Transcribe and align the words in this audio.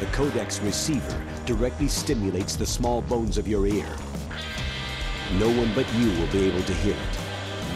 The 0.00 0.06
Codex 0.12 0.60
receiver 0.60 1.22
directly 1.46 1.88
stimulates 1.88 2.54
the 2.54 2.66
small 2.66 3.00
bones 3.00 3.38
of 3.38 3.48
your 3.48 3.66
ear. 3.66 3.86
No 5.40 5.48
one 5.48 5.72
but 5.74 5.86
you 5.96 6.08
will 6.20 6.28
be 6.28 6.48
able 6.48 6.62
to 6.62 6.74
hear 6.84 6.92
it. 6.92 7.14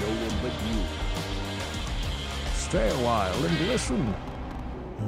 No 0.04 0.08
one 0.26 0.36
but 0.42 0.52
you. 0.68 0.80
Stay 2.54 2.88
a 2.90 2.98
while 3.00 3.46
and 3.46 3.68
listen. 3.72 4.02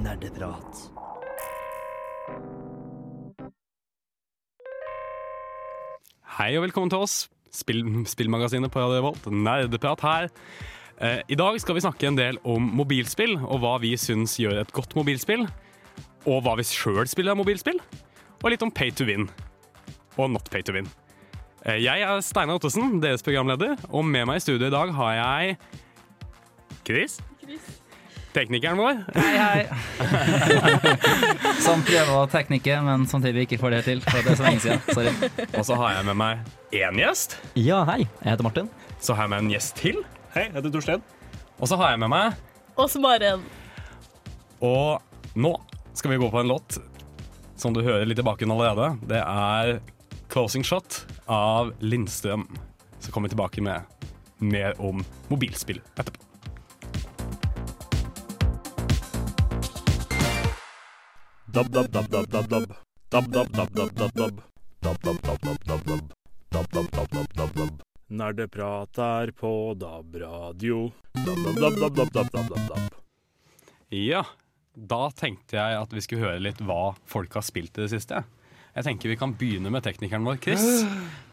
Nerdeprat. 0.03 0.89
Hei 6.39 6.57
og 6.57 6.65
velkommen 6.65 6.89
til 6.89 7.05
oss, 7.05 7.29
Spill, 7.53 7.85
spillmagasinet 8.09 8.73
på 8.73 8.81
Radio 8.81 9.03
Volt, 9.05 9.29
Nerdeprat 9.29 10.01
her. 10.01 10.31
Eh, 10.97 11.21
I 11.29 11.37
dag 11.37 11.61
skal 11.61 11.77
vi 11.77 11.85
snakke 11.85 12.09
en 12.09 12.17
del 12.17 12.41
om 12.49 12.73
mobilspill, 12.81 13.37
og 13.37 13.61
hva 13.61 13.75
vi 13.85 13.93
syns 14.01 14.39
gjør 14.41 14.63
et 14.63 14.73
godt 14.73 14.97
mobilspill. 14.97 15.45
Og 16.29 16.43
hva 16.45 16.55
vi 16.59 16.67
sjøl 16.67 17.09
spiller 17.11 17.37
mobilspill. 17.39 17.81
Og 18.43 18.51
litt 18.53 18.63
om 18.63 18.71
pay 18.75 18.93
to 18.95 19.07
win. 19.09 19.29
Og 20.19 20.31
not 20.31 20.51
pay 20.53 20.63
to 20.67 20.75
win. 20.75 20.89
Eh, 21.67 21.79
jeg 21.83 22.03
er 22.03 22.23
Steinar 22.27 22.59
Ottesen, 22.59 22.99
deres 23.03 23.23
programleder, 23.23 23.77
og 23.91 24.03
med 24.05 24.27
meg 24.27 24.41
i 24.41 24.43
studio 24.43 24.67
i 24.67 24.75
dag 24.75 24.91
har 24.97 25.13
jeg 25.19 25.57
Chris. 26.83 27.21
Teknikeren 28.33 28.81
vår. 28.81 29.03
Hei, 29.15 29.33
hei. 29.37 29.63
Som 31.67 31.83
prøver 31.85 32.13
å 32.17 32.25
teknikke, 32.33 32.79
men 32.83 33.05
samtidig 33.11 33.45
ikke 33.47 33.59
får 33.61 33.77
det 33.77 33.83
til. 33.91 34.01
For 34.07 34.25
det 34.25 34.33
er 34.33 34.39
så 34.41 34.47
lenge 34.47 34.63
siden. 34.65 34.81
Sorry. 34.89 35.13
Og 35.53 35.67
så 35.69 35.77
har 35.79 35.99
jeg 35.99 36.07
med 36.09 36.19
meg 36.23 36.79
én 36.81 37.03
gjest. 37.03 37.37
Ja, 37.61 37.83
hei. 37.91 38.07
Jeg 38.23 38.31
heter 38.31 38.47
Martin. 38.49 38.71
Så 39.05 39.15
har 39.19 39.29
jeg 39.29 39.35
med 39.35 39.45
en 39.45 39.53
gjest 39.53 39.77
til. 39.79 40.01
Hei, 40.33 40.47
jeg 40.49 40.57
heter 40.57 40.73
Torstein. 40.73 41.05
Og 41.61 41.69
så 41.69 41.77
har 41.79 41.93
jeg 41.93 42.01
med 42.03 42.11
meg 42.11 42.41
Og 42.81 42.89
så 42.91 43.03
bare 43.05 43.35
en. 43.37 43.45
Og 44.65 45.37
nå 45.37 45.53
skal 45.93 46.11
vi 46.11 46.17
gå 46.17 46.31
på 46.31 46.41
en 46.41 46.49
låt 46.49 46.79
som 47.57 47.75
du 47.75 47.83
hører 47.83 48.07
litt 48.07 48.19
i 48.19 48.27
bakgrunnen 48.27 48.57
allerede. 48.57 48.99
Det 49.07 49.21
er 49.21 49.81
'Closing 50.29 50.65
Shot' 50.65 51.05
av 51.27 51.73
Lindstrøm. 51.81 52.49
Så 52.99 53.13
kommer 53.13 53.29
vi 53.29 53.37
tilbake 53.37 53.63
med 53.63 53.83
mer 54.39 54.81
om 54.81 55.05
mobilspill 55.29 55.81
etterpå. 55.97 56.21
Dab, 61.53 61.69
dab, 61.69 61.91
dab, 61.93 62.09
dab, 62.09 62.27
dab, 62.31 62.49
dab. 62.49 62.75
Dab, 63.11 63.29
dab, 63.33 63.53
dab, 63.53 63.75
dab, 63.75 63.95
dab, 63.95 64.13
dab. 64.15 64.43
Dab, 64.81 64.97
dab, 65.03 65.23
dab, 65.23 65.39
dab, 65.41 65.65
dab, 65.65 65.85
dab. 65.85 66.13
Dab, 66.51 66.67
dab, 66.73 66.91
dab, 66.91 67.09
dab, 67.11 67.33
dab, 67.37 67.55
dab. 67.55 67.83
Nerdeprat 68.09 68.99
er 68.99 69.33
på 69.33 69.75
DAB-radio. 69.77 70.91
Dab, 71.13 71.37
dab, 71.45 71.55
dab, 71.61 71.95
dab, 71.97 72.13
dab, 72.13 72.31
dab, 72.33 72.49
dab, 72.49 72.69
dab. 72.69 73.01
Ja, 73.91 74.25
da 74.75 75.11
tenkte 75.17 75.59
jeg 75.59 75.81
at 75.81 75.93
vi 75.93 76.03
skulle 76.05 76.25
høre 76.25 76.43
litt 76.43 76.63
hva 76.65 76.95
folk 77.09 77.35
har 77.37 77.45
spilt 77.45 77.77
i 77.77 77.85
det 77.85 77.93
siste. 77.93 78.23
Jeg 78.73 78.87
tenker 78.87 79.11
Vi 79.13 79.17
kan 79.21 79.35
begynne 79.37 79.69
med 79.73 79.85
teknikeren 79.85 80.25
vår, 80.25 80.39
Chris. 80.41 80.63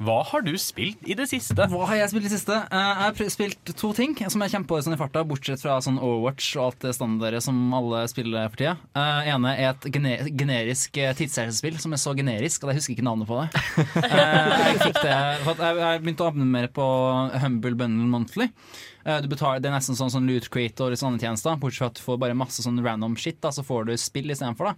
Hva 0.03 0.17
har 0.27 0.43
du 0.43 0.51
spilt 0.59 1.05
i 1.07 1.15
det 1.15 1.29
siste? 1.31 1.55
Hva 1.71 1.85
har 1.87 2.01
jeg 2.01 2.11
spilt 2.11 2.25
i 2.25 2.27
det 2.27 2.33
siste? 2.33 2.57
Eh, 2.67 2.89
Jeg 2.89 3.13
har 3.15 3.31
spilt 3.31 3.71
to 3.79 3.91
ting 3.95 4.15
som 4.27 4.43
jeg 4.43 4.51
kjemper 4.51 4.73
på 4.73 4.79
sånn 4.83 4.95
i 4.97 4.99
farta, 4.99 5.23
bortsett 5.27 5.63
fra 5.63 5.77
sånn 5.83 6.01
Overwatch 6.03 6.49
og 6.57 6.65
alt 6.65 6.83
det 6.83 6.93
standardet 6.97 7.41
som 7.45 7.55
alle 7.75 8.01
spiller 8.11 8.51
for 8.51 8.59
tida. 8.59 8.73
Uh, 8.91 9.23
ene 9.31 9.53
er 9.55 9.71
et 9.71 9.87
gene 9.95 10.13
generisk 10.35 10.99
uh, 10.99 11.13
tidsreisespill 11.15 11.79
som 11.79 11.95
er 11.95 12.01
så 12.03 12.13
generisk 12.17 12.65
at 12.67 12.73
jeg 12.73 12.81
husker 12.81 12.95
ikke 12.97 13.07
navnet 13.07 13.29
på 13.29 13.39
det. 13.39 13.47
Eh, 14.09 14.51
jeg 14.73 14.79
fikk 14.81 14.97
det 15.03 15.15
for 15.45 15.59
jeg, 15.61 15.77
jeg 15.79 16.01
begynte 16.03 16.23
å 16.25 16.29
abonnere 16.31 16.69
på 16.73 16.85
Humble 17.43 17.75
Bundle 17.77 18.07
Monthly. 18.09 18.47
Eh, 19.05 19.19
du 19.23 19.29
betaler, 19.31 19.61
det 19.63 19.69
er 19.69 19.75
nesten 19.75 19.97
sånn, 19.97 20.11
sånn 20.13 20.27
Loot 20.29 20.49
Creator 20.51 20.93
og 20.95 20.99
sånne 20.99 21.21
tjenester, 21.21 21.55
bortsett 21.61 21.79
fra 21.79 21.89
at 21.91 21.99
du 21.99 22.03
får 22.03 22.19
bare 22.21 22.37
masse 22.37 22.63
sånn 22.65 22.79
random 22.83 23.15
shit. 23.19 23.39
Da, 23.43 23.51
så 23.55 23.63
får 23.65 23.89
du 23.89 23.93
spill 24.01 24.31
istedenfor. 24.33 24.73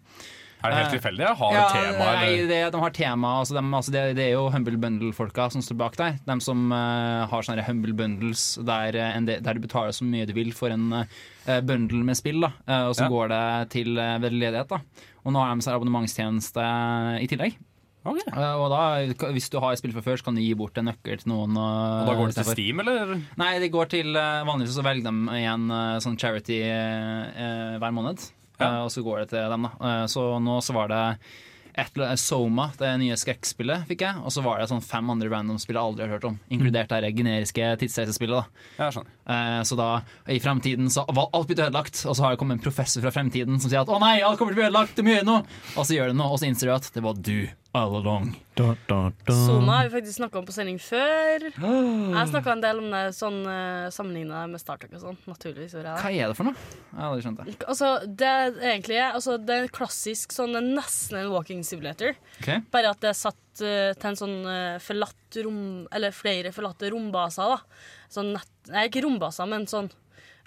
Er 0.61 0.69
det 0.69 0.77
helt 0.77 0.87
Eh, 0.91 0.95
tilfeldig? 0.99 1.25
Har 1.39 1.53
ja, 1.55 1.61
et 1.65 1.73
tema? 1.73 2.07
nei, 2.21 2.35
det, 2.49 2.59
de 2.73 2.81
har 2.83 2.91
tema. 2.93 3.31
Altså 3.41 3.55
de, 3.57 3.63
altså 3.73 3.91
det, 3.95 4.01
det 4.19 4.25
er 4.27 4.33
jo 4.35 4.43
Humble 4.53 4.77
Bundle-folka 4.77 5.47
som 5.53 5.61
står 5.65 5.77
bak 5.79 5.95
deg. 5.97 6.19
De 6.27 6.35
som 6.45 6.67
uh, 6.69 7.25
har 7.31 7.41
sånne 7.47 7.65
Humble 7.65 7.95
Bundles 7.97 8.43
der, 8.61 8.95
eh, 8.95 9.17
der 9.41 9.57
du 9.57 9.63
betaler 9.63 9.95
så 9.97 10.05
mye 10.05 10.27
du 10.29 10.33
vil 10.37 10.51
for 10.53 10.69
en 10.69 10.85
uh, 11.01 11.57
bundle 11.65 12.03
med 12.05 12.19
spill. 12.19 12.41
Da. 12.45 12.51
uh, 12.69 12.85
og 12.91 12.95
så 12.99 13.07
Ja. 13.07 13.09
går 13.09 13.33
det 13.33 13.43
til 13.73 13.97
uh, 13.97 14.19
veldedighet. 14.21 14.69
Da. 14.69 14.81
Og 15.25 15.33
nå 15.33 15.41
har 15.41 15.55
de 15.57 15.65
seg 15.65 15.75
abonnementstjeneste 15.79 16.67
i 17.25 17.27
tillegg. 17.31 17.57
Okay. 18.01 18.25
Og 18.33 18.63
da, 18.73 19.27
hvis 19.29 19.49
du 19.53 19.59
har 19.61 19.75
spill 19.77 19.91
fra 19.93 20.01
før, 20.01 20.17
så 20.17 20.25
kan 20.25 20.37
du 20.37 20.41
gi 20.41 20.55
bort 20.57 20.77
en 20.81 20.87
nøkkel 20.89 21.19
til 21.21 21.29
noen. 21.29 21.53
Og 21.53 22.07
da 22.09 22.15
går 22.17 22.31
det 22.31 22.37
til 22.39 22.47
Steam, 22.49 22.79
eller? 22.81 23.11
Nei, 23.37 23.51
det 23.61 23.69
går 23.73 23.91
til 23.93 24.09
Vanligvis 24.17 24.73
så 24.73 24.81
velger 24.81 25.05
de 25.05 25.37
igjen 25.37 25.67
sånn 26.01 26.17
charity 26.17 26.57
hver 26.65 27.93
måned. 27.93 28.23
Ja. 28.61 28.67
Eh, 28.77 28.81
og 28.85 28.91
så 28.93 29.03
går 29.05 29.23
det 29.23 29.29
til 29.33 29.55
dem, 29.55 29.67
da. 29.67 29.71
Eh, 29.89 30.03
så 30.11 30.27
nå 30.43 30.59
så 30.63 30.75
var 30.77 30.91
det 30.91 31.01
et, 31.81 31.99
Soma, 32.19 32.69
det 32.77 32.89
nye 32.99 33.15
skrekkspillet, 33.19 33.85
fikk 33.87 34.01
jeg. 34.03 34.21
Og 34.25 34.33
så 34.35 34.43
var 34.43 34.59
det 34.59 34.69
sånn 34.71 34.83
fem 34.83 35.07
andre 35.13 35.29
random 35.31 35.59
spill 35.61 35.79
jeg 35.79 35.83
aldri 35.83 36.03
har 36.07 36.15
hørt 36.17 36.27
om. 36.27 36.39
Inkludert 36.51 36.91
det 36.91 37.13
generiske 37.15 37.69
tidsreisespillet. 37.79 38.43
da 38.77 38.83
Ja, 38.85 38.91
skjønner. 38.91 39.11
Eh, 39.31 39.61
Så 39.63 39.77
da, 39.79 40.01
i 40.27 40.39
fremtiden 40.43 40.89
så 40.91 41.05
var 41.07 41.29
alt 41.33 41.47
blitt 41.47 41.61
ødelagt, 41.63 42.03
og 42.05 42.15
så 42.17 42.25
har 42.25 42.35
det 42.35 42.41
kommet 42.41 42.59
en 42.59 42.65
professor 42.65 43.03
fra 43.05 43.13
fremtiden 43.15 43.59
som 43.61 43.69
sier 43.71 43.81
at 43.85 43.87
'å 43.87 43.99
nei, 44.01 44.19
alt 44.21 44.37
kommer 44.39 44.53
til 44.53 44.59
å 44.59 44.61
bli 44.61 44.69
ødelagt, 44.69 44.95
du 44.95 45.03
må 45.03 45.15
gjøre 45.15 45.29
noe', 45.29 45.45
og 45.77 45.85
så 45.85 45.95
gjør 45.95 46.07
det 46.11 46.17
noe, 46.19 46.31
og 46.33 46.39
så 46.39 46.47
innser 46.49 46.67
du 46.67 46.73
at 46.75 46.91
det 46.93 47.03
var 47.03 47.13
du 47.15 47.47
all 47.73 47.95
along. 47.95 48.35
Da, 48.55 48.75
da, 48.89 49.11
da. 49.25 49.33
Sona 49.33 49.77
har 49.77 49.87
vi 49.87 50.01
faktisk 50.01 50.17
snakka 50.19 50.39
om 50.41 50.45
på 50.45 50.51
sending 50.51 50.77
før. 50.77 51.45
Jeg 51.55 52.27
snakka 52.27 52.51
en 52.51 52.61
del 52.61 52.81
om 52.83 52.89
det 52.91 53.03
sånn 53.15 53.37
uh, 53.47 53.87
sammenligna 53.89 54.41
med 54.51 54.59
Star 54.59 54.75
Trek 54.81 54.91
og 54.97 54.99
sånn. 55.05 55.17
Naturligvis 55.29 55.71
gjorde 55.77 55.87
jeg 55.87 55.95
det. 55.95 56.03
Hva 56.03 56.11
er 56.11 56.27
det 56.27 56.35
for 56.35 56.43
noe? 56.49 56.55
Jeg 56.91 56.99
har 56.99 57.07
aldri 57.07 57.23
skjønt 57.23 57.39
det. 57.39 57.55
Altså, 57.71 57.91
det 58.05 58.27
er 58.27 58.51
egentlig 58.73 58.99
altså, 59.07 59.37
Det 59.39 59.55
er 59.55 59.67
klassisk 59.71 60.35
sånn 60.35 60.51
nesten 60.75 61.21
en 61.21 61.31
walking 61.31 61.63
simulator. 61.63 62.11
okay. 62.41 62.59
Bare 62.71 62.91
at 62.91 62.99
det 62.99 63.09
er 63.09 63.13
satt 63.13 63.35
eh, 63.35 63.50
til 63.57 64.09
en 64.11 64.19
sånn 64.19 64.37
eh, 64.47 64.77
forlatt 64.83 65.39
rom 65.45 65.87
Eller 65.91 66.15
flere 66.15 66.53
forlatte 66.55 66.91
rombaser, 66.93 67.55
da. 67.55 67.83
Sånn 68.11 68.33
nett, 68.35 68.51
nei, 68.71 68.87
ikke 68.89 69.03
rombaser, 69.05 69.49
men 69.49 69.67
sånn 69.69 69.91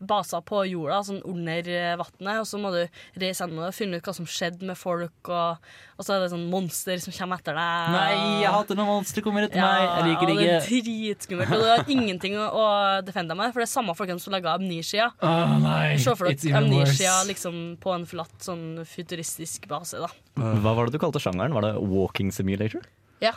baser 0.09 0.43
på 0.47 0.63
jorda, 0.69 1.01
sånn 1.07 1.21
under 1.31 1.69
eh, 1.73 1.95
vannet. 2.01 2.41
Og 2.43 2.47
så 2.49 2.61
må 2.61 2.71
du 2.75 2.81
reise 3.21 3.45
gjennom 3.45 3.63
det 3.65 3.71
og 3.73 3.77
finne 3.77 3.99
ut 4.01 4.09
hva 4.09 4.15
som 4.17 4.29
skjedde 4.29 4.69
med 4.69 4.79
folk, 4.79 5.31
og, 5.31 5.69
og 5.99 6.07
så 6.07 6.17
er 6.17 6.25
det 6.25 6.31
sånn 6.35 6.47
monster 6.53 7.01
som 7.03 7.15
kommer 7.17 7.41
etter 7.43 7.57
deg. 7.59 7.95
Nei, 7.95 8.11
jeg 8.45 8.53
hater 8.55 8.79
når 8.81 8.91
monstre 8.91 9.25
kommer 9.25 9.47
etter 9.49 9.63
meg. 9.63 9.85
Jeg 9.85 10.09
liker 10.11 10.27
det 10.31 10.35
ikke. 10.35 10.45
det 10.45 10.59
er 10.59 10.69
dritskummelt. 10.69 11.55
Og 11.55 11.65
du 11.65 11.71
har 11.73 11.95
ingenting 11.97 12.37
å, 12.41 12.49
å 12.51 12.67
defende 13.07 13.35
deg 13.35 13.41
med, 13.43 13.55
for 13.55 13.65
det 13.65 13.69
er 13.69 13.73
samme 13.75 13.97
folkene 13.99 14.23
som 14.23 14.35
laga 14.37 14.55
Amnesia. 14.59 15.11
Åh, 15.21 15.57
nei. 15.65 15.97
Se 16.03 16.15
for 16.19 16.31
dere 16.31 16.61
Amnesia 16.61 17.17
liksom 17.29 17.63
på 17.83 17.95
en 17.95 18.07
flatt, 18.09 18.37
sånn 18.45 18.85
futuristisk 18.89 19.69
base, 19.71 20.01
da. 20.03 20.11
Hva 20.39 20.75
var 20.77 20.89
det 20.89 20.97
du 20.97 21.03
kalte 21.03 21.23
sjangeren? 21.23 21.55
Var 21.55 21.69
det 21.69 21.75
walking 21.81 22.33
simulator? 22.35 22.83
Ja. 23.23 23.35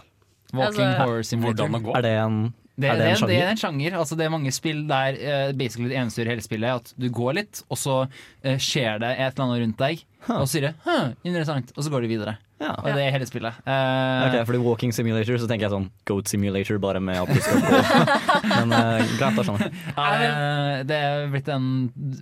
Walking 0.54 0.82
Altså- 0.86 1.04
horror 1.04 1.24
simulator. 1.28 1.92
Er 1.98 2.02
det 2.06 2.14
en, 2.22 2.38
Det, 2.78 2.86
er 2.86 3.00
det, 3.00 3.06
det 3.06 3.10
en 3.10 3.24
er, 3.24 3.30
det 3.32 3.38
er 3.42 3.52
en 3.52 3.60
sjanger. 3.60 3.96
Altså, 3.98 4.16
det 4.18 4.26
er 4.28 4.34
mange 4.34 4.52
spill 4.54 4.84
der 4.90 5.16
uh, 5.18 5.54
basically 5.58 5.90
det 5.90 5.98
eneste 5.98 6.22
du 6.22 6.24
gjør 6.24 6.30
i 6.30 6.36
hele 6.36 6.46
spillet, 6.46 6.70
er 6.70 6.82
at 6.84 6.92
du 6.94 7.08
går 7.10 7.40
litt, 7.40 7.64
og 7.74 7.80
så 7.82 7.96
uh, 8.06 8.58
skjer 8.62 9.02
det 9.02 9.16
et 9.16 9.32
eller 9.32 9.48
annet 9.48 9.64
rundt 9.64 9.82
deg, 9.82 10.04
og 10.28 10.44
så 10.44 10.52
sier 10.52 10.68
det 10.68 10.76
«Hm, 10.86 11.16
'interessant', 11.26 11.74
og 11.74 11.88
så 11.88 11.94
går 11.94 12.06
du 12.06 12.12
videre. 12.14 12.38
Ja. 12.58 12.72
Og 12.82 12.88
det 12.90 13.04
er 13.06 13.12
hele 13.14 13.26
spillet. 13.30 13.54
Uh, 13.68 14.24
Ok, 14.28 14.36
fordi 14.50 14.60
walking 14.66 14.94
simulator, 14.96 15.38
så 15.38 15.46
tenker 15.50 15.68
jeg 15.68 15.74
sånn 15.76 15.84
goat 16.10 16.26
simulator, 16.32 16.80
bare 16.82 16.98
med 17.04 17.20
at 17.22 17.30
du 17.30 17.38
skal 17.46 17.62
gå. 17.62 17.82
Men 18.54 18.74
uh, 18.74 19.04
greit, 19.20 19.38
da 19.38 19.44
skjønner 19.46 19.68
jeg. 19.68 19.82
ja, 19.94 20.84
det, 20.90 20.98
er 20.98 21.28
blitt 21.36 21.52
en, 21.54 21.68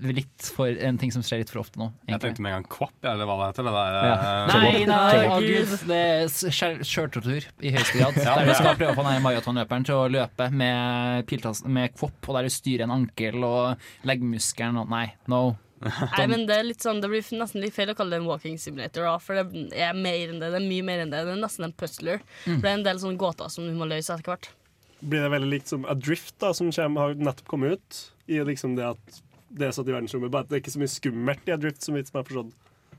litt 0.10 0.50
for, 0.58 0.68
en 0.90 1.00
ting 1.00 1.14
som 1.16 1.24
skjer 1.24 1.40
litt 1.46 1.54
for 1.54 1.64
ofte 1.64 1.80
nå. 1.80 1.88
Jeg 2.12 2.20
tenkte 2.26 2.44
med 2.44 2.52
en 2.52 2.58
gang 2.60 2.68
Kvapp, 2.76 2.94
eller 3.14 3.30
hva 3.30 3.38
det 3.40 3.48
heter. 3.54 3.70
Det 3.70 3.76
der, 3.78 3.98
Ja. 4.02 4.14
eh, 4.14 4.52
Nei, 4.52 4.86
nei, 4.92 5.26
å 5.32 5.40
gud, 5.46 5.76
det 5.88 6.02
er 6.04 6.28
skjær- 6.60 6.84
kjørtortur 6.84 7.48
i 7.64 7.72
høyeste 7.78 8.00
grad. 8.02 8.20
Der 8.20 8.50
du 8.52 8.54
skal 8.60 8.76
prøve 8.80 8.92
å 8.92 9.00
få 9.00 9.08
den 9.08 9.24
maratonløperen 9.26 9.88
til 9.88 9.96
å 10.02 10.08
løpe 10.12 10.50
med, 10.52 11.26
piltas, 11.32 11.64
med 11.64 11.96
kvopp, 11.96 12.20
og 12.28 12.36
der 12.42 12.50
du 12.50 12.54
styrer 12.60 12.90
en 12.90 12.98
ankel 13.00 13.40
og 13.48 13.88
leggmuskelen 14.08 14.84
og 14.84 14.92
Nei, 14.92 15.08
no. 15.32 15.46
Nei, 16.18 16.26
men 16.32 16.46
det 16.50 16.56
er 16.58 16.66
litt 16.66 16.82
sånn 16.82 16.98
Det 17.04 17.10
blir 17.12 17.26
nesten 17.38 17.62
litt 17.62 17.76
feil 17.76 17.92
å 17.92 17.96
kalle 17.98 18.16
det 18.16 18.24
en 18.24 18.30
walking 18.30 18.58
simulator, 18.62 19.06
da, 19.06 19.16
for 19.22 19.38
det 19.38 19.76
er 19.78 19.98
mer 19.98 20.32
enn 20.32 20.42
det. 20.42 20.50
Det 20.54 20.60
er 20.62 20.68
mye 20.68 20.86
mer 20.88 21.04
enn 21.04 21.14
det. 21.14 21.24
Det 21.28 21.36
er 21.36 21.42
nesten 21.42 21.68
en 21.68 21.76
puzzler. 21.78 22.24
For 22.46 22.64
det 22.64 22.72
er 22.72 22.80
en 22.80 22.88
del 22.88 23.02
sånne 23.04 23.22
gåter 23.22 23.52
som 23.54 23.68
du 23.68 23.74
må 23.78 23.88
løse 23.90 24.14
etter 24.16 24.34
hvert. 24.34 24.50
Blir 25.06 25.26
det 25.26 25.32
veldig 25.36 25.52
likt 25.52 25.70
som 25.70 25.86
Adrift, 25.92 26.34
da, 26.42 26.54
som 26.58 26.72
kommer, 26.74 27.10
har 27.12 27.20
nettopp 27.30 27.50
kommet 27.52 27.78
ut? 27.78 28.02
I 28.32 28.42
liksom 28.48 28.74
det 28.80 28.88
at 28.96 29.20
det 29.56 29.68
er 29.68 29.76
satt 29.76 29.90
i 29.90 29.94
verdensrommet. 29.94 30.32
Bare 30.34 30.48
at 30.48 30.52
det 30.52 30.58
er 30.58 30.64
ikke 30.64 30.74
så 30.74 30.82
mye 30.82 30.92
skummelt 30.92 31.50
i 31.52 31.54
Adrift, 31.56 31.84
som 31.86 31.98
jeg 31.98 32.10
har 32.10 32.26
forstått. 32.26 32.56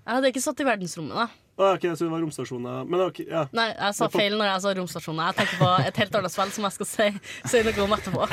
Det 0.06 0.20
er 0.20 0.30
ikke 0.30 0.44
satt 0.44 0.62
i 0.62 0.68
verdensrommet, 0.68 1.18
da. 1.18 1.45
Ah, 1.56 1.72
ok, 1.72 1.86
så 1.96 2.04
det 2.04 2.10
var 2.12 2.20
romstasjoner. 2.20 2.82
Men 2.84 3.04
ok, 3.06 3.22
ja. 3.24 3.46
Nei, 3.56 3.70
jeg 3.72 3.96
sa 3.96 4.08
feil 4.12 4.36
når 4.36 4.50
jeg 4.50 4.64
sa 4.64 4.74
romstasjoner. 4.76 5.30
Jeg 5.30 5.38
tenker 5.38 5.62
på 5.62 5.70
et 5.88 6.00
helt 6.02 6.18
annet 6.20 6.34
spill 6.34 6.52
som 6.52 6.66
jeg 6.68 6.76
skal 6.76 6.90
si, 6.90 7.06
si 7.52 7.62
noe 7.64 7.86
om 7.86 7.96
etterpå. 7.96 8.26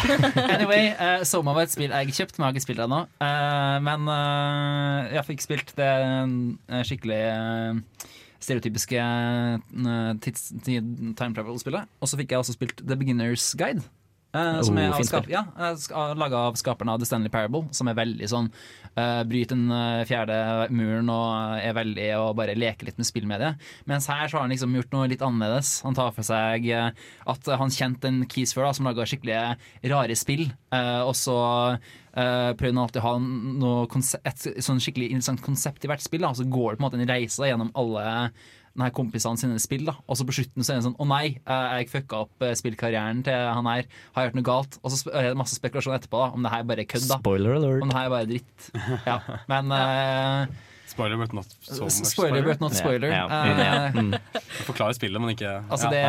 Anyway, 0.58 0.90
uh, 0.98 1.24
Soma 1.28 1.56
var 1.56 1.70
et 1.70 1.74
spill 1.74 1.94
jeg 1.94 2.18
kjøpte, 2.18 2.40
men 2.40 2.46
jeg 2.46 2.50
har 2.50 2.58
ikke 2.58 2.66
spilt 2.68 2.82
det 2.82 2.88
ennå. 2.90 3.02
Uh, 3.24 3.78
men 3.88 4.12
uh, 4.12 5.14
jeg 5.14 5.28
fikk 5.30 5.46
spilt 5.46 5.72
det 5.80 5.94
eh, 5.94 6.84
skikkelig 6.88 7.22
uh, 7.32 8.10
stereotypiske 8.44 9.00
eh, 9.00 10.14
tids, 10.24 10.52
time 10.68 11.34
travel-spillet. 11.36 11.90
Og 12.02 12.10
så 12.10 12.20
fikk 12.20 12.34
jeg 12.34 12.44
også 12.44 12.56
spilt 12.58 12.84
The 12.84 12.98
Beginner's 13.00 13.54
Guide. 13.60 13.86
Eh, 14.34 14.62
som 14.66 14.78
er 14.78 14.92
Oh, 14.92 15.00
av 15.00 15.08
skap, 15.08 15.30
ja, 15.32 15.44
eh, 15.58 16.14
laga 16.20 16.46
av 16.50 16.58
skaperne 16.60 16.94
av 16.94 17.02
The 17.02 17.08
Stanley 17.10 17.32
Parable, 17.34 17.68
som 17.72 17.90
er 17.90 17.98
veldig 17.98 18.30
sånn 18.30 18.50
uh, 18.98 19.24
Bryter 19.28 19.56
den 19.56 19.72
eh, 19.74 20.04
fjerde 20.10 20.38
muren 20.74 21.10
og 21.14 21.62
er 21.62 21.76
veldig 21.78 22.10
og 22.20 22.36
bare 22.40 22.58
leker 22.58 22.90
litt 22.90 23.00
med 23.02 23.10
spill 23.10 23.28
med 23.30 23.44
det. 23.44 23.54
Mens 23.90 24.10
her 24.12 24.28
så 24.28 24.40
har 24.40 24.48
han 24.48 24.54
liksom 24.54 24.76
gjort 24.78 24.94
noe 24.96 25.10
litt 25.12 25.26
annerledes. 25.26 25.76
Han 25.88 25.98
tar 25.98 26.14
for 26.16 26.28
seg 26.28 26.70
uh, 26.74 26.92
at 27.34 27.52
han 27.60 27.74
kjente 27.74 28.10
en 28.10 28.24
Keys 28.30 28.56
før, 28.56 28.70
da, 28.70 28.78
som 28.78 28.90
laga 28.90 29.08
skikkelig 29.10 29.58
rare 29.94 30.18
spill. 30.20 30.50
Uh, 30.74 31.04
og 31.08 31.18
så 31.18 31.42
Uh, 32.14 32.54
prøver 32.54 32.78
alltid 32.78 33.00
å 33.02 33.08
ha 33.08 33.12
noe 33.18 34.02
et 34.30 34.44
sånn 34.62 34.78
skikkelig 34.84 35.08
interessant 35.08 35.42
konsept 35.42 35.82
i 35.82 35.90
hvert 35.90 36.04
spill. 36.04 36.22
Da. 36.22 36.30
Så 36.38 36.46
går 36.46 36.76
det 36.76 36.78
på 36.78 36.84
en 36.84 36.86
måte 36.86 37.00
en 37.02 37.10
reise 37.10 37.42
da, 37.42 37.48
gjennom 37.50 37.72
alle 37.74 38.04
denne 38.74 38.90
kompisene 38.96 39.38
sine 39.40 39.60
spill. 39.62 39.86
da 39.86 39.96
Og 40.08 40.18
så 40.18 40.26
på 40.28 40.36
slutten 40.36 40.66
så 40.66 40.74
er 40.74 40.82
det 40.82 40.88
sånn 40.88 40.98
Å 40.98 41.08
nei, 41.10 41.38
eh, 41.46 41.78
jeg 41.80 41.92
fucka 41.94 42.24
opp 42.26 42.46
eh, 42.46 42.56
spillkarrieren 42.58 43.24
til 43.26 43.38
han 43.38 43.70
her. 43.70 43.88
Har 44.16 44.26
jeg 44.26 44.32
gjort 44.32 44.40
noe 44.40 44.50
galt? 44.50 44.78
Og 44.82 44.94
så 44.94 45.14
er 45.14 45.30
det 45.30 45.40
masse 45.40 45.58
spekulasjon 45.60 45.96
etterpå 46.00 46.22
da 46.24 46.30
om 46.34 46.46
det 46.46 46.54
her 46.54 46.68
bare 46.70 46.86
er 46.86 46.90
kødd. 46.90 47.08
da 47.12 47.20
Spoiler 47.22 47.58
alert. 47.60 47.86
Om 47.86 47.94
det 47.94 47.98
her 48.00 48.14
bare 48.14 48.28
er 48.28 48.32
dritt. 48.34 48.70
Ja, 49.06 49.18
Men 49.52 49.74
uh, 49.78 50.70
Spoiler 50.94 51.18
but 51.18 51.34
not 51.34 51.48
so 51.62 51.86
much 51.86 52.06
spoiler 52.06 52.44
but 52.46 52.60
not 52.62 52.76
spoiler. 52.78 53.10
Yeah, 53.10 53.30
yeah. 53.58 53.96
Mm. 53.96 54.12
Forklare 54.68 54.94
spillet, 54.94 55.22
men 55.22 55.34
ikke 55.34 55.54
Altså 55.74 55.90
det, 55.90 56.04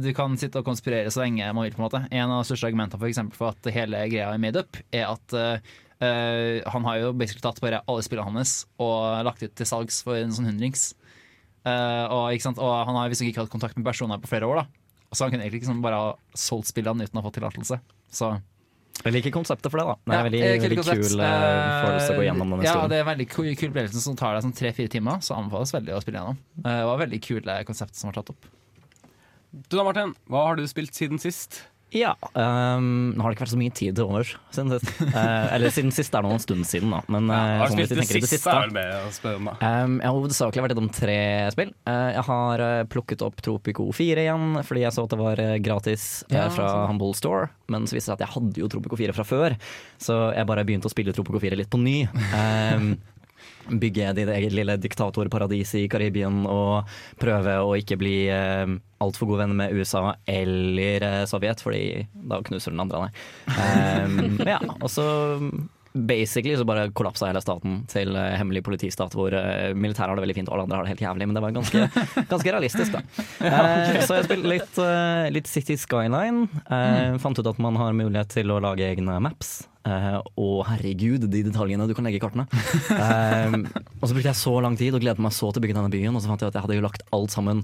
Du 0.00 0.08
kan 0.16 0.36
sitte 0.40 0.62
og 0.62 0.68
konspirere 0.68 1.10
så 1.12 1.24
lenge 1.26 1.50
man 1.52 1.66
vil. 1.66 1.74
på 1.76 1.82
en 1.82 1.88
måte 1.88 2.00
En 2.08 2.30
av 2.30 2.40
de 2.40 2.48
største 2.48 2.70
argumentene 2.70 3.00
for, 3.00 3.08
eksempel, 3.10 3.36
for 3.36 3.52
at 3.52 3.72
hele 3.74 4.00
greia 4.08 4.30
er 4.32 4.40
made 4.40 4.62
up, 4.64 4.78
er 4.92 5.10
at 5.10 5.36
eh, 5.36 6.62
han 6.64 6.88
har 6.88 7.02
jo 7.02 7.12
basically 7.12 7.42
tatt 7.44 7.60
bare 7.60 7.82
alle 7.84 8.06
spillene 8.06 8.30
hans 8.38 8.62
og 8.80 9.24
lagt 9.26 9.42
ut 9.42 9.54
til 9.58 9.68
salgs 9.68 10.00
for 10.06 10.16
en 10.16 10.32
sånn 10.32 10.48
hundrings. 10.52 10.92
Eh, 11.66 12.04
og, 12.12 12.28
ikke 12.34 12.46
sant? 12.46 12.60
og 12.62 12.74
han 12.86 12.96
har 12.98 13.08
visst 13.10 13.24
ikke 13.24 13.42
hatt 13.42 13.52
kontakt 13.52 13.76
med 13.78 13.86
personer 13.86 14.20
på 14.22 14.30
flere 14.30 14.46
år. 14.46 14.62
da 14.62 15.14
Så 15.16 15.24
han 15.24 15.32
kunne 15.32 15.44
egentlig 15.46 15.62
liksom 15.64 15.82
bare 15.82 15.98
ha 15.98 16.12
solgt 16.34 16.70
spillene 16.70 17.04
uten 17.06 17.18
å 17.18 17.22
ha 17.22 17.28
fått 17.28 17.38
tillatelse. 17.40 17.80
Så 18.10 18.30
Jeg 19.04 19.14
liker 19.14 19.30
konseptet 19.30 19.70
for 19.70 19.78
det, 19.78 19.86
da. 19.86 19.94
Det 20.04 20.12
er 20.12 20.18
Ja, 20.18 20.24
veldig, 20.26 20.42
eh, 20.42 20.60
veldig 20.62 20.84
kul 20.84 21.20
uh, 21.22 21.84
følelse 21.84 22.10
å 22.12 22.18
gå 22.18 22.24
gjennom 22.26 22.50
den 22.50 22.62
Ja, 22.62 22.72
historien. 22.72 22.90
det 22.90 22.98
er 22.98 23.04
veldig 23.04 23.28
kul 23.30 23.50
kul 23.54 23.70
opplevelse 23.70 24.00
som 24.02 24.16
tar 24.16 24.34
deg 24.34 24.42
sånn 24.42 24.56
tre-fire 24.58 24.88
timer. 24.90 25.20
Så 25.22 25.36
anbefales 25.38 25.72
veldig 25.72 25.94
å 25.94 26.02
spille 26.02 26.18
gjennom. 26.18 26.38
Uh, 26.64 26.70
Det 26.78 26.86
var 26.90 26.98
veldig 27.06 27.20
kule 27.22 27.64
konsept 27.64 27.94
som 27.94 28.10
var 28.10 28.18
tatt 28.22 28.30
opp. 28.34 28.48
Du 29.68 29.76
da, 29.76 29.84
Martin. 29.84 30.14
Hva 30.28 30.46
har 30.48 30.56
du 30.56 30.66
spilt 30.66 30.92
siden 30.94 31.18
sist? 31.18 31.62
Ja, 31.96 32.12
Um, 32.36 33.14
Nå 33.16 33.22
har 33.24 33.30
det 33.32 33.36
ikke 33.38 33.44
vært 33.46 33.52
så 33.54 33.58
mye 33.60 33.72
tid 33.74 33.96
til 33.96 34.06
overs 34.10 34.34
siden 34.54 34.74
sist. 34.74 34.90
Uh, 35.00 35.46
eller 35.54 35.72
siden 35.74 35.92
sist 35.94 36.14
er 36.14 36.22
det 36.24 36.30
noen 36.30 36.42
stund 36.42 36.66
siden, 36.68 36.92
da. 36.92 37.00
Men 37.10 37.30
eh, 37.32 37.62
du 37.62 37.64
sånn 37.72 37.80
hvis 37.80 37.90
det 37.92 37.98
tenker 38.02 38.20
det 38.22 38.30
siste? 38.30 38.52
Er 38.52 38.66
vel 38.66 38.74
med 38.76 38.92
å 38.98 39.12
spørre 39.16 39.40
om, 39.40 39.48
da. 39.48 39.54
Um, 39.62 39.96
jeg 39.98 40.08
har 40.10 40.16
hovedsakelig 40.18 40.64
vært 40.66 40.76
innom 40.76 40.90
tre 40.94 41.18
spill. 41.54 41.72
Uh, 41.88 42.08
jeg 42.14 42.24
har 42.28 42.64
plukket 42.92 43.24
opp 43.26 43.42
Tropico 43.44 43.88
4 43.96 44.26
igjen, 44.26 44.46
fordi 44.68 44.84
jeg 44.84 44.96
så 44.96 45.06
at 45.08 45.14
det 45.14 45.20
var 45.22 45.42
gratis 45.64 46.08
Ja, 46.28 46.46
fra 46.52 46.70
sånn. 46.74 46.86
Humble 46.92 47.12
Store. 47.18 47.50
Men 47.72 47.88
så 47.88 47.96
viste 47.98 48.12
det 48.12 48.12
seg 48.12 48.18
at 48.20 48.26
jeg 48.26 48.34
hadde 48.36 48.62
jo 48.64 48.70
Tropico 48.72 48.98
4 49.00 49.16
fra 49.16 49.26
før, 49.28 49.58
så 50.00 50.18
jeg 50.36 50.48
bare 50.48 50.66
begynte 50.68 50.88
å 50.90 50.92
spille 50.92 51.16
Tropico 51.16 51.40
4 51.42 51.58
litt 51.58 51.72
på 51.72 51.80
ny. 51.80 52.02
Um, 52.36 52.92
bygge 53.68 54.12
ditt 54.16 54.30
eget 54.32 54.54
lille 54.56 54.76
diktatorparadis 54.80 55.74
i 55.78 55.86
Karibien 55.90 56.44
og 56.48 56.88
prøve 57.20 57.58
å 57.64 57.72
ikke 57.78 57.98
bli 58.00 58.18
eh, 58.32 58.76
altfor 59.04 59.30
god 59.30 59.42
venn 59.44 59.56
med 59.60 59.74
USA 59.76 60.14
eller 60.28 61.04
eh, 61.06 61.24
Sovjet, 61.30 61.62
fordi 61.64 61.82
da 62.28 62.40
knuser 62.46 62.74
den 62.74 62.84
andre 62.84 63.06
deg. 63.06 63.18
Um, 63.58 64.38
ja, 64.54 64.62
og 64.78 64.88
så 64.92 65.08
Basically 65.98 66.52
så 66.54 66.66
bare 66.68 66.90
kollapsa 66.94 67.26
hele 67.26 67.40
staten 67.42 67.80
til 67.90 68.12
eh, 68.14 68.34
hemmelig 68.38 68.60
politistat, 68.66 69.14
hvor 69.16 69.32
uh, 69.34 69.72
militæret 69.74 70.12
har 70.12 70.18
det 70.18 70.22
veldig 70.26 70.36
fint 70.36 70.50
og 70.50 70.54
alle 70.54 70.66
andre 70.68 70.76
har 70.78 70.84
det 70.86 70.92
helt 70.92 71.02
jævlig, 71.02 71.26
men 71.26 71.38
det 71.38 71.42
var 71.42 71.54
ganske, 71.56 71.86
ganske 72.32 72.52
realistisk, 72.54 72.94
da. 72.94 73.24
Eh, 73.48 73.96
så 74.04 74.18
jeg 74.18 74.28
spilte 74.28 74.52
litt, 74.52 74.78
litt 75.34 75.50
City 75.50 75.78
Skyline. 75.80 76.44
eh, 76.68 77.16
Fant 77.18 77.40
ut 77.40 77.50
at 77.50 77.58
man 77.64 77.80
har 77.80 77.96
mulighet 77.96 78.30
til 78.36 78.52
å 78.52 78.60
lage 78.62 78.86
egne 78.86 79.16
maps. 79.24 79.62
Eh, 79.88 80.16
og 80.40 80.64
herregud, 80.68 81.26
de 81.30 81.44
detaljene 81.46 81.86
du 81.88 81.94
kan 81.96 82.06
legge 82.06 82.20
i 82.20 82.22
kartene. 82.22 82.48
Uh, 82.92 83.62
og 84.00 84.08
så 84.08 84.14
brukte 84.14 84.30
jeg 84.30 84.40
så 84.40 84.56
lang 84.64 84.76
tid 84.78 84.96
og 84.96 85.04
gledet 85.04 85.22
meg 85.24 85.34
så 85.34 85.52
til 85.52 85.62
å 85.62 85.64
bygge 85.64 85.78
denne 85.78 85.92
byen, 85.92 86.16
og 86.16 86.24
så 86.24 86.32
fant 86.32 86.44
jeg 86.44 86.52
at 86.52 86.58
jeg 86.58 86.66
hadde 86.66 86.80
jo 86.80 86.84
lagt 86.84 87.06
alt 87.16 87.34
sammen 87.34 87.62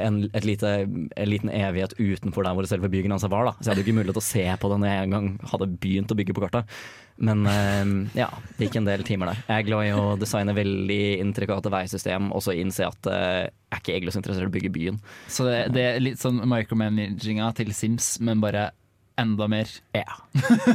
en, 0.00 0.22
lite, 0.40 0.68
en 0.88 1.28
liten 1.28 1.50
evighet 1.52 1.92
utenfor 1.98 2.46
der 2.46 2.56
hvor 2.56 2.68
selve 2.68 2.88
byggen 2.92 3.12
var. 3.12 3.48
Da. 3.48 3.54
Så 3.58 3.66
jeg 3.66 3.72
hadde 3.72 3.82
jo 3.82 3.86
ikke 3.86 3.96
mulighet 4.00 4.16
til 4.16 4.24
å 4.24 4.30
se 4.30 4.44
på 4.60 4.72
det 4.72 4.78
når 4.80 4.88
jeg 4.88 5.06
en 5.06 5.16
gang 5.16 5.30
hadde 5.52 5.72
begynt 5.84 6.12
å 6.12 6.18
bygge 6.18 6.36
på 6.36 6.44
kartet. 6.46 6.76
Men 7.22 7.44
uh, 7.44 8.12
ja, 8.16 8.28
det 8.56 8.68
gikk 8.68 8.80
en 8.80 8.88
del 8.88 9.04
timer 9.06 9.32
der. 9.32 9.42
Jeg 9.48 9.56
er 9.58 9.68
glad 9.68 9.88
i 9.88 9.96
å 9.96 10.04
designe 10.20 10.56
veldig 10.56 11.02
intrikate 11.22 11.72
veisystem, 11.72 12.30
og 12.32 12.44
så 12.44 12.56
innse 12.56 12.88
at 12.88 13.10
jeg 13.12 13.50
er 13.52 13.80
ikke 13.80 13.96
egentlig 13.96 14.16
så 14.16 14.22
interessert 14.22 14.48
i 14.48 14.52
å 14.52 14.56
bygge 14.56 14.72
byen. 14.72 15.00
Så 15.32 15.48
det, 15.48 15.58
det 15.76 15.88
er 15.90 16.04
litt 16.04 16.20
sånn 16.20 16.40
micromanaginga 16.48 17.52
til 17.60 17.72
Sims, 17.76 18.14
men 18.24 18.40
bare 18.44 18.70
enda 19.20 19.48
mer. 19.48 19.68
Ja. 19.96 20.06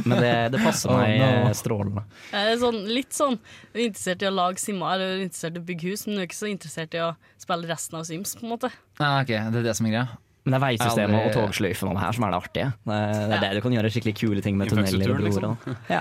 Men 0.04 0.14
det, 0.22 0.34
det 0.54 0.60
passer 0.62 0.90
Oh, 0.94 1.00
meg 1.00 1.18
no. 1.20 1.48
eh, 1.48 1.56
strålende. 1.58 2.04
Jeg 2.32 2.52
er 2.54 2.60
sånn, 2.62 2.78
litt 2.88 3.12
sånn 3.16 3.38
er 3.74 3.86
interessert 3.88 4.22
i 4.22 4.30
å 4.30 4.34
lage 4.34 4.62
simmer 4.62 4.94
og 5.02 5.08
er 5.18 5.24
interessert 5.26 5.58
i 5.58 5.62
å 5.64 5.66
bygge 5.72 5.90
hus, 5.92 6.06
men 6.06 6.16
du 6.16 6.22
er 6.22 6.30
ikke 6.30 6.40
så 6.44 6.48
interessert 6.52 6.94
i 6.94 7.02
å 7.04 7.12
spille 7.40 7.68
resten 7.70 7.98
av 7.98 8.06
Sims. 8.08 8.36
på 8.38 8.46
en 8.46 8.54
måte 8.56 8.70
Ah, 9.00 9.20
ok, 9.22 9.34
det 9.52 9.62
er 9.62 9.68
det 9.70 9.76
som 9.78 9.86
er 9.90 9.94
greia. 9.96 10.08
Men 10.48 10.54
det 10.54 10.58
er 10.62 10.62
veisystemet 10.64 11.12
Aldri- 11.18 11.28
og 11.28 11.34
togsløyfen 11.50 11.88
og 11.90 11.96
det 11.98 12.02
her 12.06 12.14
som 12.16 12.24
er 12.24 12.30
det 12.32 12.36
artige. 12.38 12.68
Det 12.88 12.94
er, 12.96 13.18
det 13.28 13.34
er 13.36 13.42
der 13.42 13.58
du 13.58 13.60
kan 13.66 13.74
gjøre 13.74 13.90
skikkelig 13.92 14.14
kule 14.16 14.40
ting 14.46 14.56
med 14.56 14.70
tunneler 14.72 15.10
og 15.12 15.18
broer. 15.20 15.44
og- 15.50 15.90
Ja. 15.92 15.98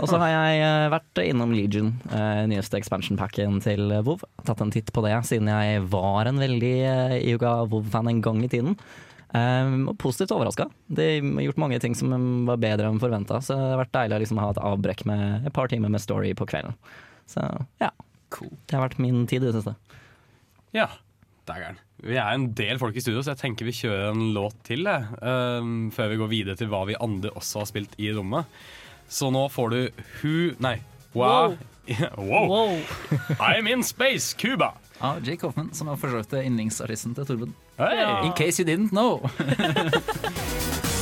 Og 0.00 0.08
så 0.08 0.16
har 0.22 0.30
jeg 0.32 0.62
eh, 0.64 0.86
vært 0.94 1.20
innom 1.26 1.52
Legion, 1.52 1.90
eh, 2.08 2.40
nyeste 2.48 2.78
expansion 2.80 3.18
packen 3.20 3.60
til 3.60 3.84
WoW. 4.06 4.22
Tatt 4.48 4.62
en 4.64 4.72
titt 4.72 4.88
på 4.96 5.04
det, 5.04 5.12
siden 5.28 5.50
jeg 5.52 5.82
var 5.92 6.30
en 6.30 6.40
veldig 6.40 6.72
yoga 6.80 7.32
Yuga 7.34 7.52
WoW-fan 7.68 8.08
en 8.08 8.22
gang 8.24 8.40
i 8.46 8.48
tiden. 8.48 8.78
Um, 9.32 9.86
og 9.88 9.96
positivt 9.96 10.34
overraska. 10.34 10.66
De 10.92 11.06
har 11.22 11.46
gjort 11.46 11.60
mange 11.62 11.78
ting 11.80 11.94
som 11.96 12.12
var 12.48 12.60
bedre 12.60 12.90
enn 12.90 13.00
forventa, 13.00 13.38
så 13.40 13.56
det 13.56 13.70
har 13.70 13.80
vært 13.80 13.94
deilig 13.96 14.18
å 14.18 14.24
liksom 14.26 14.40
ha 14.42 14.50
et 14.52 14.60
avbrekk 14.60 15.06
med 15.08 15.46
et 15.48 15.54
par 15.56 15.72
timer 15.72 15.92
med 15.92 16.04
story 16.04 16.34
på 16.36 16.48
kvelden. 16.50 16.76
Så 17.30 17.46
ja. 17.80 17.88
Det 18.32 18.76
har 18.76 18.84
vært 18.86 19.00
min 19.00 19.24
tid 19.28 19.44
i 19.44 19.48
det 19.48 19.56
siste. 19.58 19.74
Ja, 20.76 20.88
dægeren. 21.48 21.80
Vi 22.02 22.16
er 22.18 22.34
en 22.34 22.48
del 22.58 22.80
folk 22.82 22.96
i 22.96 23.02
studio, 23.04 23.22
så 23.22 23.32
jeg 23.32 23.42
tenker 23.42 23.68
vi 23.68 23.76
kjører 23.76 24.10
en 24.10 24.32
låt 24.34 24.56
til 24.66 24.88
ehm, 24.88 25.90
før 25.94 26.12
vi 26.12 26.20
går 26.20 26.32
videre 26.32 26.58
til 26.58 26.70
hva 26.72 26.82
vi 26.88 26.98
andre 26.98 27.30
også 27.38 27.62
har 27.62 27.68
spilt 27.70 27.94
i 28.02 28.10
rommet. 28.16 28.48
Så 29.12 29.28
nå 29.32 29.46
får 29.52 29.72
du 29.72 29.80
Who 30.20 30.34
Nei. 30.64 30.78
Wow. 31.14 31.58
wow. 32.16 32.46
Wow. 32.48 32.80
I'm 33.38 33.68
in 33.70 33.84
space, 33.84 34.32
Cuba. 34.34 34.72
Av 35.02 35.18
Jake 35.26 35.46
Hoffman, 35.46 35.72
som 35.74 35.88
er 35.90 35.98
for 35.98 36.14
så 36.14 36.22
vidt 36.22 36.46
yndlingsartisten 36.46 37.14
til 37.18 37.26
Torben. 37.26 37.54
Hey. 37.78 38.26
In 38.26 38.32
case 38.38 38.62
you 38.62 38.66
didn't 38.68 38.90
know. 38.94 39.18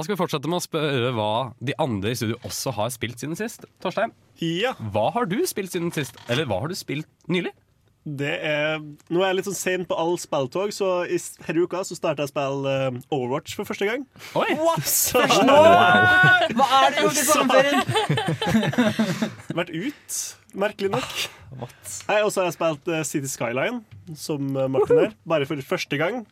Da 0.00 0.04
skal 0.06 0.14
vi 0.16 0.20
fortsette 0.22 0.48
med 0.48 0.56
å 0.56 0.64
spørre 0.64 1.08
hva 1.12 1.30
de 1.60 1.74
andre 1.76 2.14
i 2.14 2.16
studio 2.16 2.38
også 2.48 2.72
har 2.72 2.88
spilt 2.94 3.20
siden 3.20 3.36
sist. 3.36 3.66
Torstein, 3.84 4.14
Ja, 4.40 4.70
hva 4.94 5.10
har 5.12 5.26
du 5.28 5.42
spilt 5.44 5.74
siden 5.74 5.92
sist? 5.92 6.16
Eller 6.32 6.48
hva 6.48 6.62
har 6.62 6.72
du 6.72 6.78
spilt 6.78 7.10
nylig? 7.28 7.52
det 8.00 8.30
er 8.48 8.78
Nå 8.80 9.20
er 9.20 9.26
jeg 9.26 9.36
litt 9.36 9.48
sånn 9.50 9.58
sen 9.58 9.82
på 9.84 9.96
all 10.00 10.14
spilltog, 10.16 10.72
så 10.72 11.02
i 11.04 11.18
denne 11.20 11.66
uka 11.68 11.82
så 11.84 11.98
starta 11.98 12.24
jeg 12.24 12.30
å 12.30 12.32
spille 12.32 12.72
eh, 12.72 12.96
Overwatch 13.12 13.58
for 13.58 13.68
første 13.68 13.84
gang. 13.90 14.06
Oi! 14.40 14.56
Så 14.88 15.20
Hva 15.20 16.70
er 16.80 16.96
det 16.96 17.04
gjort 17.04 17.20
i 17.20 17.26
sommerferien? 17.28 17.84
vært 19.60 19.74
ut, 19.76 20.16
merkelig 20.64 20.94
nok. 20.96 21.12
Nei, 22.08 22.18
Og 22.24 22.32
så 22.32 22.40
har 22.40 22.48
jeg 22.48 22.56
spilt 22.56 22.88
eh, 22.88 23.04
City 23.04 23.28
Skyline, 23.28 23.82
som 24.16 24.48
eh, 24.56 24.72
Martin 24.72 25.04
her, 25.04 25.14
bare 25.28 25.52
for 25.52 25.60
første 25.76 26.00
gang. 26.00 26.22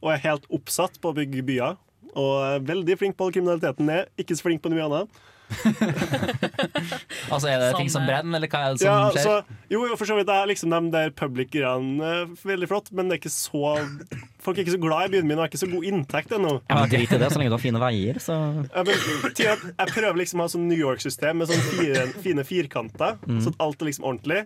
Og 0.00 0.10
er 0.10 0.24
helt 0.26 0.50
oppsatt 0.50 0.98
på 0.98 1.14
å 1.14 1.18
bygge 1.22 1.46
byer. 1.46 1.78
Og 2.18 2.32
er 2.44 2.64
veldig 2.68 2.98
flink 3.00 3.16
på 3.16 3.24
all 3.28 3.32
kriminaliteten 3.34 3.86
ned. 3.88 4.10
Ikke 4.20 4.36
så 4.36 4.44
flink 4.48 4.62
på 4.64 4.72
noe 4.72 4.80
mye 4.80 4.88
annet. 4.90 5.22
Altså, 7.32 7.48
er 7.48 7.58
det 7.60 7.70
ting 7.78 7.90
som 7.92 8.04
brenner, 8.06 8.36
eller 8.38 8.48
hva 8.50 8.60
er 8.66 8.74
det 8.74 8.82
som 8.82 8.88
Ja, 8.88 9.10
skjer? 9.12 9.24
så, 9.24 9.58
jo, 9.72 9.82
jo, 9.88 9.96
for 10.00 10.08
så 10.08 10.16
vidt 10.18 10.30
er 10.32 10.48
liksom 10.50 10.72
de 10.72 10.80
der 10.94 11.12
public-greiene 11.16 12.08
eh, 12.24 12.32
veldig 12.44 12.68
flott, 12.70 12.90
men 12.96 13.08
det 13.08 13.16
er 13.18 13.22
ikke 13.22 13.32
så 13.32 13.72
Folk 14.42 14.58
er 14.58 14.64
ikke 14.64 14.74
så 14.74 14.80
glad 14.82 15.06
i 15.06 15.12
byen 15.14 15.28
min 15.28 15.38
og 15.38 15.44
har 15.44 15.50
ikke 15.52 15.60
så 15.62 15.68
god 15.70 15.84
inntekt 15.86 16.32
ennå. 16.34 16.54
Ja, 16.66 16.80
men 16.80 16.90
Drit 16.92 17.12
i 17.14 17.20
det, 17.20 17.28
så 17.30 17.38
lenge 17.40 17.52
du 17.52 17.56
har 17.56 17.62
fine 17.62 17.82
veier, 17.82 18.18
så 18.22 18.38
Ja, 18.64 18.82
men, 18.88 19.06
tida, 19.38 19.54
jeg 19.70 19.92
prøver 19.94 20.18
liksom 20.22 20.42
å 20.42 20.48
ha 20.48 20.52
sånn 20.56 20.66
New 20.70 20.80
York-system 20.80 21.40
med 21.42 21.52
sånne 21.52 21.76
fire, 21.78 22.04
fine 22.24 22.46
firkanter, 22.48 23.20
så 23.38 23.52
at 23.54 23.62
alt 23.62 23.84
er 23.84 23.90
liksom 23.92 24.08
ordentlig. 24.08 24.42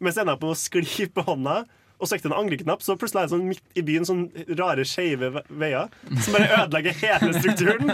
Mens 0.00 0.16
jeg 0.16 0.24
ender 0.24 0.38
på 0.40 0.52
å 0.54 0.58
skli 0.58 1.08
på 1.12 1.24
hånda, 1.26 1.58
og 2.00 2.08
så 2.08 2.16
gikk 2.16 2.24
det 2.24 2.30
en 2.32 2.38
angreknapp, 2.40 2.82
så 2.84 2.96
plutselig 2.98 3.20
er 3.20 3.28
det 3.28 3.34
sånn 3.34 3.48
midt 3.50 3.78
i 3.78 3.84
byen 3.86 4.06
sånn 4.08 4.22
rare, 4.58 4.86
skeive 4.88 5.42
veier 5.48 5.90
som 6.24 6.36
bare 6.36 6.48
ødelegger 6.62 6.96
hele 7.02 7.32
strukturen. 7.36 7.92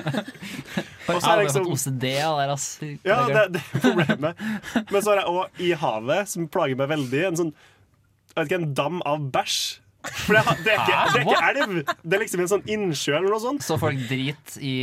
Og 1.07 1.21
så 1.23 1.31
er 1.31 1.43
det 1.43 1.47
har 1.47 1.47
fått 1.47 1.47
liksom- 1.47 1.67
OCD 1.71 2.05
av 2.27 2.39
det, 2.41 2.47
ass. 2.51 2.69
Ja, 3.07 3.19
det, 3.31 3.43
det 3.55 3.61
er 3.63 3.83
problemet. 3.85 4.41
Men 4.91 5.03
så 5.03 5.13
har 5.13 5.21
jeg 5.21 5.31
òg 5.31 5.61
i 5.63 5.73
havet, 5.79 6.31
som 6.33 6.49
plager 6.51 6.79
meg 6.81 6.91
veldig, 6.91 7.21
en 7.29 7.43
sånn 7.43 7.53
jeg 8.37 8.45
vet 8.45 8.51
ikke, 8.51 8.63
en 8.63 8.73
dam 8.77 9.03
av 9.09 9.29
bæsj. 9.33 9.59
For 10.07 10.37
det, 10.37 10.43
det, 10.67 10.73
er 10.75 10.83
ikke, 10.83 10.97
det 11.13 11.21
er 11.21 11.27
ikke 11.27 11.51
elv. 11.51 11.95
Det 12.03 12.17
er 12.17 12.23
liksom 12.23 12.43
en 12.45 12.51
sånn 12.51 12.67
innsjø 12.71 13.15
eller 13.17 13.33
noe 13.33 13.43
sånt. 13.43 13.65
Så 13.65 13.79
folk 13.81 14.03
drit 14.11 14.59
i 14.61 14.75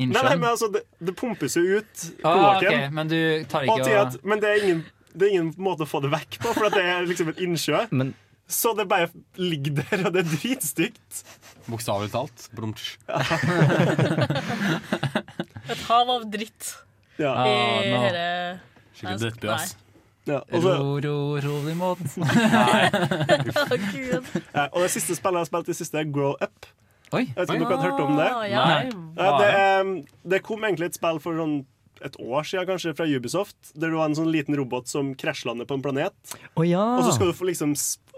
Nei, 0.00 0.16
nei, 0.16 0.36
men 0.40 0.48
altså, 0.48 0.70
det, 0.72 0.80
det 1.04 1.12
pumpes 1.12 1.58
jo 1.58 1.76
ut 1.76 2.04
Ah, 2.24 2.56
okay. 2.56 2.86
men 2.88 3.10
du 3.10 3.18
tar 3.50 3.66
Og 3.68 3.82
ikke 3.82 3.98
å 4.00 4.04
men 4.24 4.40
det 4.40 4.48
er, 4.48 4.62
ingen, 4.64 4.78
det 5.12 5.26
er 5.26 5.34
ingen 5.34 5.50
måte 5.60 5.84
å 5.84 5.90
få 5.90 6.00
det 6.00 6.08
vekk 6.14 6.38
på, 6.40 6.54
for 6.56 6.70
at 6.70 6.76
det 6.78 6.84
er 6.88 7.04
liksom 7.08 7.28
en 7.34 7.42
innsjø. 7.44 7.82
Men 7.92 8.14
Så 8.50 8.72
det 8.74 8.88
bare 8.90 9.06
ligger 9.38 9.76
der, 9.78 10.00
og 10.08 10.12
det 10.14 10.20
er 10.24 10.28
dritstygt. 10.32 11.20
Bokstavelig 11.70 12.10
talt. 12.10 12.48
Brumtsj. 12.56 12.96
Et 15.70 15.82
hav 15.86 16.10
av 16.16 16.24
dritt 16.32 16.72
Ja. 17.20 17.30
Ah, 17.36 17.46
i 17.46 17.48
nå. 17.92 18.00
dette 18.02 18.24
Skikkelig 18.96 19.20
drittby, 19.22 19.46
ass. 19.54 19.76
Ja, 20.28 20.42
så, 20.50 20.58
Ro, 20.60 21.00
ro, 21.00 21.38
rolig 21.40 21.72
Gud. 23.94 24.24
ja, 24.52 24.66
og 24.68 24.82
det 24.84 24.90
siste 24.92 25.14
spillet 25.16 25.38
jeg 25.38 25.44
har 25.46 25.48
spilt 25.48 25.70
i 25.72 25.74
siste, 25.78 25.96
er 26.02 26.10
Grow 26.12 26.34
Up. 26.42 26.66
Oi. 27.16 27.22
Jeg 27.26 27.34
vet 27.38 27.50
ikke 27.54 27.56
om 27.56 27.62
dere 27.70 27.80
har 27.80 27.86
hørt 27.88 28.02
om 28.04 28.12
det? 28.18 28.28
Ah, 28.30 28.44
ja. 28.46 28.64
Det, 29.40 29.50
det 30.34 30.40
kom 30.46 30.60
egentlig 30.66 30.86
et 30.92 30.98
spill 31.00 31.18
for 31.22 31.32
sånn 31.40 31.56
et 32.04 32.16
år 32.22 32.44
siden 32.48 32.66
kanskje 32.68 32.94
fra 32.96 33.06
Ubisoft, 33.08 33.56
der 33.76 33.90
du 33.92 33.96
har 34.00 34.06
en 34.08 34.14
sånn 34.16 34.30
liten 34.32 34.56
robot 34.56 34.88
som 34.88 35.14
krasjlander 35.20 35.66
på 35.68 35.74
en 35.76 35.82
planet. 35.84 36.16
Å 36.56 36.62
ja! 36.64 36.84
Og 36.96 37.04
så 37.04 37.12
skal 37.16 37.26
du 37.32 37.36
få 37.36 37.44
liksom 37.50 37.74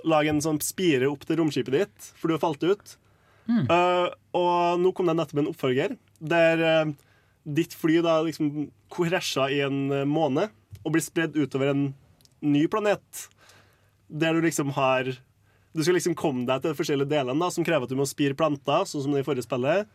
lage 0.08 0.32
en 0.32 0.42
sånn 0.44 0.60
spire 0.64 1.08
opp 1.10 1.24
til 1.28 1.38
romskipet 1.40 1.74
ditt, 1.74 2.10
for 2.18 2.28
du 2.28 2.36
har 2.36 2.42
falt 2.42 2.64
ut. 2.66 2.96
Eh, 3.50 4.08
og 4.38 4.80
nå 4.80 4.92
kom 4.94 5.10
det 5.10 5.16
nettopp 5.18 5.42
en 5.42 5.50
oppfølger 5.50 5.96
der 6.22 6.62
uh, 6.62 6.92
ditt 7.42 7.74
fly 7.74 7.98
da 8.04 8.20
liksom 8.22 8.68
krasja 8.92 9.48
i 9.50 9.58
en 9.66 9.90
eh, 9.90 10.06
måned 10.06 10.52
og 10.82 10.94
blir 10.94 11.02
spredd 11.02 11.34
utover 11.34 11.72
en 11.72 11.88
ny 12.42 12.62
planet. 12.70 13.26
Der 14.06 14.34
du 14.34 14.42
liksom 14.44 14.74
har 14.76 15.16
Du 15.72 15.80
skal 15.80 15.96
liksom 15.96 16.14
komme 16.14 16.44
deg 16.44 16.60
til 16.60 16.74
de 16.74 16.76
forskjellige 16.76 17.08
delene 17.08 17.40
da, 17.40 17.48
som 17.48 17.64
krever 17.64 17.86
at 17.86 17.90
du 17.90 17.96
må 17.96 18.04
spire 18.04 18.36
planter, 18.36 18.84
sånn 18.84 19.06
som 19.06 19.14
det 19.14 19.22
i 19.22 19.24
forrige 19.24 19.46
spillet. 19.46 19.88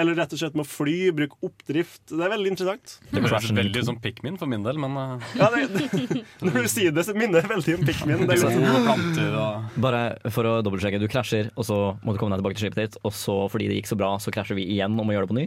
Eller 0.00 0.16
rett 0.16 0.32
og 0.32 0.40
slett 0.40 0.54
må 0.56 0.64
fly, 0.64 1.10
bruke 1.12 1.36
oppdrift. 1.44 2.00
Det 2.08 2.22
er 2.24 2.30
veldig 2.32 2.52
interessant. 2.54 2.94
Det 3.10 3.20
høres 3.20 3.50
veldig 3.52 3.82
som 3.84 3.98
Pikmin 4.00 4.38
for 4.40 4.48
min 4.48 4.64
del, 4.64 4.78
men 4.80 4.96
uh, 4.96 5.26
Ja, 5.36 5.50
det, 5.52 5.66
det, 5.74 6.22
når 6.46 6.64
du 6.64 6.68
sier 6.72 6.94
det, 6.96 7.04
så 7.04 7.12
minner 7.16 7.42
det 7.44 7.50
veldig 7.50 7.74
om 7.76 7.84
Pikmin. 7.88 8.22
Det 8.24 8.38
er 8.38 8.40
liksom, 8.40 8.86
planter 8.86 9.36
og 9.36 9.82
Bare 9.84 10.32
for 10.32 10.48
å 10.48 10.54
dobbeltsjekke. 10.64 11.02
Du 11.02 11.08
krasjer, 11.12 11.50
og 11.52 11.68
så 11.68 11.78
må 12.00 12.14
du 12.14 12.20
komme 12.22 12.32
deg 12.32 12.40
tilbake 12.40 12.56
til 12.56 12.68
skipet 12.68 12.80
ditt. 12.80 12.96
Og 13.04 13.12
så, 13.16 13.36
fordi 13.52 13.68
det 13.68 13.82
gikk 13.82 13.92
så 13.92 14.00
bra, 14.00 14.14
så 14.22 14.32
krasjer 14.32 14.56
vi 14.56 14.64
igjen 14.76 14.96
og 14.96 15.08
må 15.08 15.16
gjøre 15.16 15.28
det 15.28 15.34
på 15.34 15.38
ny. 15.42 15.46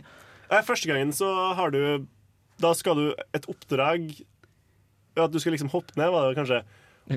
Første 0.68 0.92
gangen 0.92 1.16
så 1.16 1.32
har 1.58 1.74
du 1.74 2.06
Da 2.62 2.70
skal 2.78 3.00
du 3.00 3.06
et 3.34 3.48
oppdrag 3.50 4.12
At 5.18 5.34
du 5.34 5.40
skal 5.42 5.56
liksom 5.56 5.72
hoppe 5.74 5.98
ned, 5.98 6.12
var 6.14 6.30
det 6.30 6.38
kanskje. 6.38 6.62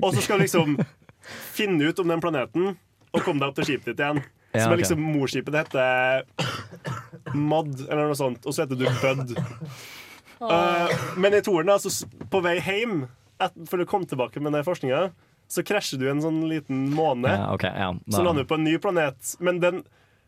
Og 0.00 0.14
så 0.16 0.24
skal 0.24 0.40
du 0.40 0.46
liksom 0.46 0.78
finne 1.28 1.90
ut 1.90 2.00
om 2.00 2.08
den 2.08 2.24
planeten 2.24 2.72
og 3.12 3.24
komme 3.24 3.40
deg 3.42 3.50
opp 3.50 3.56
til 3.58 3.66
skipet 3.68 3.92
ditt 3.92 4.00
igjen. 4.00 4.20
Ja, 4.54 4.64
Som 4.64 4.72
er 4.72 4.80
liksom 4.80 5.00
Morskipet 5.04 5.52
det 5.52 5.64
heter 5.66 6.24
Mod, 7.34 7.74
eller 7.88 8.10
noe 8.10 8.18
sånt. 8.18 8.44
Og 8.46 8.54
så 8.54 8.64
heter 8.64 8.78
du 8.78 8.86
Bud. 9.02 9.34
Uh, 10.38 10.92
men 11.18 11.34
i 11.34 11.42
toeren, 11.42 11.72
altså, 11.74 11.90
på 12.30 12.40
vei 12.44 12.58
hjem 12.60 13.02
et, 13.42 13.56
for 13.70 13.82
å 13.82 13.86
komme 13.88 14.08
tilbake 14.08 14.42
med 14.42 14.54
den 14.54 14.66
forskninga, 14.66 15.08
så 15.48 15.64
krasjer 15.66 16.00
du 16.00 16.08
en 16.10 16.22
sånn 16.22 16.42
liten 16.50 16.88
måne. 16.94 17.32
Ja, 17.32 17.48
okay, 17.54 17.72
ja. 17.72 17.92
Så 18.12 18.22
lander 18.22 18.44
du 18.44 18.50
på 18.50 18.58
en 18.58 18.66
ny 18.66 18.76
planet. 18.82 19.34
Men 19.42 19.62
den, 19.64 19.82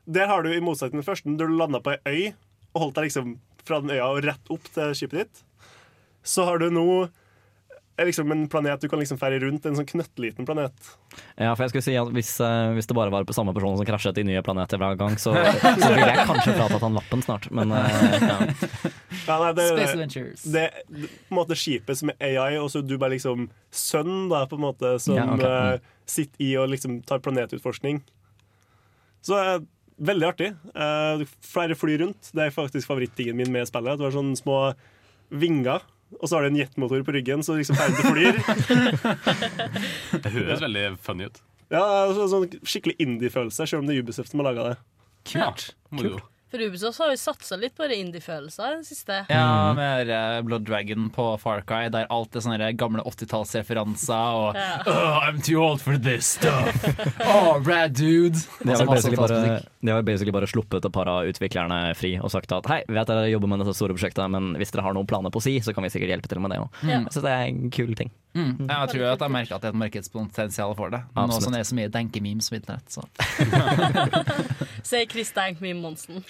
der 0.09 0.31
har 0.31 0.43
du 0.45 0.53
i 0.53 0.63
motsetning 0.65 1.01
til 1.01 1.05
den 1.05 1.11
første, 1.11 1.37
der 1.39 1.51
du 1.51 1.59
landa 1.59 1.83
på 1.85 1.95
ei 1.99 2.01
øy 2.09 2.33
og 2.71 2.85
holdt 2.85 3.01
deg 3.01 3.09
liksom 3.09 3.35
fra 3.67 3.81
den 3.83 3.93
øya 3.93 4.07
og 4.09 4.23
rett 4.25 4.53
opp 4.55 4.69
til 4.73 4.95
skipet 4.97 5.25
ditt, 5.25 5.43
så 6.27 6.47
har 6.49 6.61
du 6.63 6.71
nå 6.73 6.87
er 8.01 8.09
liksom 8.09 8.33
en 8.35 8.47
planet 8.51 8.81
du 8.83 8.89
kan 8.91 9.01
liksom 9.01 9.19
ferde 9.21 9.39
rundt. 9.43 9.67
En 9.69 9.77
sånn 9.79 9.87
knøttliten 9.89 10.47
planet. 10.49 10.91
ja, 11.37 11.53
for 11.55 11.65
jeg 11.65 11.73
skulle 11.73 11.87
si 11.87 11.97
at 12.01 12.11
hvis, 12.17 12.33
eh, 12.45 12.73
hvis 12.77 12.89
det 12.91 12.97
bare 12.97 13.13
var 13.15 13.27
på 13.29 13.37
samme 13.37 13.55
person 13.57 13.77
som 13.79 13.87
krasjet 13.89 14.19
i 14.23 14.25
nye 14.27 14.43
planeter 14.47 14.81
hver 14.81 14.97
gang, 15.01 15.17
så, 15.21 15.35
så 15.83 15.91
ville 15.93 16.09
jeg 16.09 16.27
kanskje 16.29 16.55
fratatt 16.59 16.85
han 16.87 16.97
lappen 16.99 17.25
snart. 17.27 17.51
Men 17.55 17.73
eh, 17.77 18.19
ja. 18.25 18.39
Ja, 19.27 19.37
nei, 19.45 19.51
det, 19.59 19.67
Space 19.71 19.83
det, 19.85 19.97
Adventures. 19.97 20.45
det, 20.55 20.65
det, 20.89 21.11
på 21.29 21.35
en 21.35 21.41
måte 21.43 21.59
skipet 21.59 22.01
som 22.01 22.13
er 22.17 22.39
AI, 22.41 22.55
og 22.61 22.71
så 22.73 22.81
er 22.81 22.89
du 22.89 22.97
bare 22.99 23.15
liksom 23.17 23.49
sønn, 23.71 24.29
da, 24.33 24.45
på 24.51 24.57
en 24.59 24.65
måte, 24.65 24.95
som 25.03 25.19
Ja, 25.19 25.27
ok. 25.35 25.45
eh, 25.45 25.99
sitter 26.11 26.47
i 26.47 26.55
og 26.59 26.73
liksom 26.73 27.01
tar 27.07 27.21
planetutforskning. 27.23 28.01
Så 29.23 29.37
eh, 29.39 29.61
veldig 30.01 30.27
artig. 30.31 30.51
Eh, 30.75 31.25
flere 31.45 31.77
fly 31.79 31.99
rundt. 32.01 32.31
Det 32.35 32.47
er 32.49 32.55
faktisk 32.55 32.89
favorittingen 32.89 33.37
min 33.39 33.53
med 33.53 33.69
spillet. 33.69 34.01
Du 34.01 34.07
har 34.09 34.15
sånne 34.17 34.39
små 34.41 34.61
vinger. 35.31 35.85
Og 36.19 36.27
så 36.27 36.37
har 36.37 36.43
du 36.45 36.51
en 36.51 36.59
jetmotor 36.59 37.05
på 37.07 37.15
ryggen, 37.15 37.45
så 37.47 37.55
liksom 37.59 37.79
ferdig 37.79 38.03
flyr. 38.03 38.41
Det 40.25 40.33
høres 40.35 40.65
veldig 40.65 40.85
funny 41.05 41.29
ut. 41.31 41.39
Ja, 41.71 41.85
altså, 42.09 42.27
sånn 42.33 42.49
Skikkelig 42.67 42.97
indie-følelse, 43.05 43.69
selv 43.71 43.85
om 43.85 43.89
det 43.89 43.95
er 43.95 44.03
Ubisoft 44.03 44.33
som 44.33 44.43
har 44.43 44.51
laga 44.51 44.73
det. 44.73 44.77
Kult. 45.31 45.69
Moro. 45.95 46.19
For 46.51 46.59
Ubisoft 46.67 46.99
har 46.99 47.11
vi 47.13 47.17
satsa 47.21 47.55
litt 47.61 47.77
på 47.79 47.87
indie-følelser 47.87 48.73
i 48.73 48.79
det 48.81 48.87
siste. 48.89 49.21
Ja, 49.31 49.71
med 49.77 50.09
eh, 50.11 50.41
Blood 50.43 50.65
Dragon 50.67 51.07
på 51.15 51.27
Far 51.39 51.61
Cry, 51.63 51.85
der 51.95 52.09
alt 52.11 52.35
er 52.35 52.43
sånne 52.43 52.73
gamle 52.75 53.05
80-tallsreferanser 53.07 54.39
og 54.41 54.59
Ja. 54.59 54.81
oh, 54.91 55.21
I'm 55.29 55.39
too 55.47 55.61
old 55.63 55.81
for 55.81 55.99
this 55.99 56.27
stuff. 56.39 56.75
Oh, 57.31 57.61
rad 57.63 57.95
dude. 57.95 58.35
De 58.63 58.69
har, 58.69 58.81
Altså, 58.81 58.87
basically 58.87 59.17
bare, 59.21 59.61
de 59.81 59.93
har 59.93 60.03
basically 60.03 60.33
bare 60.35 60.49
sluppet 60.51 60.85
et 60.85 60.93
par 60.93 61.07
av 61.11 61.29
utviklerne 61.31 61.95
fri 61.99 62.17
og 62.19 62.31
sagt 62.33 62.51
at 62.53 62.67
hei, 62.71 62.81
vi 62.89 62.97
vet 62.99 63.09
dere 63.11 63.29
jobber 63.31 63.51
med 63.53 63.63
dette 63.63 63.75
store 63.77 63.95
prosjektet, 63.95 64.27
men 64.33 64.55
hvis 64.59 64.73
dere 64.75 64.85
har 64.89 64.97
noen 64.97 65.07
planer 65.11 65.31
på 65.31 65.43
si, 65.45 65.55
så 65.63 65.75
kan 65.77 65.87
vi 65.87 65.93
sikkert 65.95 66.15
hjelpe 66.17 66.31
til 66.33 66.43
med 66.43 66.51
det 66.55 66.59
òg. 66.65 66.83
Ja. 66.89 67.01
Så 67.15 67.23
det 67.25 67.31
er 67.31 67.47
en 67.47 67.71
kul 67.75 67.95
ting. 67.99 68.11
Mm. 68.35 68.69
Jeg 68.69 68.91
tror 68.93 69.05
at 69.11 69.23
jeg 69.25 69.33
merker 69.35 69.57
at 69.57 69.63
det 69.65 69.69
er 69.71 69.75
et 69.75 69.81
markedspotensial 69.81 70.75
for 70.79 70.93
det. 70.95 71.01
Nå 71.17 71.41
som 71.43 71.51
det 71.53 71.61
er 71.65 71.67
så 71.67 71.75
mye 71.79 71.91
denkememes 71.91 72.51
på 72.53 72.61
internett. 72.61 72.87
Så. 72.95 73.03
Sier 74.87 75.07
Chris 75.11 75.33
Dank 75.35 75.61
Meme 75.61 75.81
Monsen. 75.83 76.23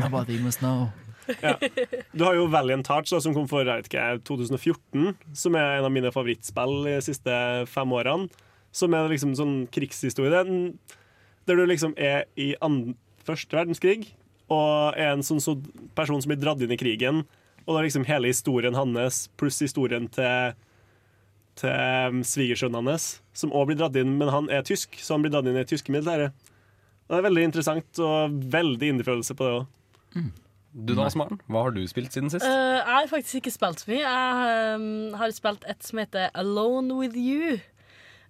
Nobody 0.00 0.38
must 0.42 0.60
know. 0.62 0.88
Du 2.14 2.22
har 2.24 2.36
jo 2.38 2.46
Valiant 2.52 2.86
Hearts, 2.86 3.10
som 3.22 3.34
kom 3.34 3.48
for 3.50 3.64
jeg 3.66 3.82
vet 3.82 3.88
ikke, 3.90 4.04
2014, 4.28 5.16
som 5.34 5.56
er 5.58 5.80
en 5.80 5.88
av 5.88 5.92
mine 5.94 6.12
favorittspill 6.14 6.84
de 6.86 7.00
siste 7.02 7.34
fem 7.70 7.94
årene. 7.98 8.28
Som 8.76 8.94
er 8.94 9.08
liksom 9.10 9.34
sånn 9.38 9.56
krigshistorie. 9.72 10.30
Den- 10.44 10.78
Der 11.46 11.54
du 11.56 11.64
liksom 11.66 11.94
er 11.96 12.24
i 12.36 12.54
and 12.60 12.94
første 13.24 13.54
verdenskrig 13.54 14.08
og 14.50 14.94
er 14.98 15.12
en 15.12 15.22
sånn 15.22 15.40
så 15.40 15.56
person 15.94 16.20
som 16.22 16.30
blir 16.30 16.40
dratt 16.42 16.60
inn 16.62 16.70
i 16.72 16.76
krigen. 16.76 17.24
Og 17.66 17.74
da 17.74 17.78
er 17.80 17.86
liksom 17.86 18.04
hele 18.06 18.26
historien 18.30 18.74
hans 18.74 19.28
pluss 19.36 19.58
historien 19.60 20.08
til 20.10 20.54
til 21.60 21.72
um, 22.12 22.22
svigersønnen 22.26 22.90
hans, 22.90 23.08
som 23.36 23.54
òg 23.54 23.70
blir 23.70 23.78
dratt 23.80 23.96
inn, 24.00 24.16
men 24.20 24.32
han 24.32 24.50
er 24.52 24.66
tysk, 24.66 24.98
så 25.00 25.16
han 25.16 25.24
blir 25.24 25.32
dratt 25.34 25.48
inn 25.48 25.56
i 25.56 25.62
det 25.62 25.70
tyske 25.70 25.92
militæret. 25.94 26.34
Det 27.06 27.18
er 27.18 27.28
veldig 27.28 27.46
interessant 27.46 28.02
og 28.02 28.34
veldig 28.52 28.90
innfølelse 28.96 29.36
på 29.38 29.46
det 29.46 29.54
òg. 29.60 29.70
Du 30.76 30.92
da, 30.92 31.06
Maren, 31.16 31.38
hva 31.48 31.62
har 31.64 31.72
du 31.72 31.80
spilt 31.88 32.12
siden 32.12 32.28
sist? 32.32 32.44
Uh, 32.44 32.76
jeg 32.76 32.90
har 32.90 33.08
faktisk 33.08 33.38
ikke 33.40 33.54
spilt 33.54 33.80
så 33.80 33.88
mye. 33.88 34.02
Jeg 34.02 34.76
um, 34.76 35.14
har 35.16 35.32
spilt 35.32 35.64
et 35.70 35.86
som 35.86 36.02
heter 36.02 36.28
Alone 36.36 36.98
With 36.98 37.16
You. 37.16 37.56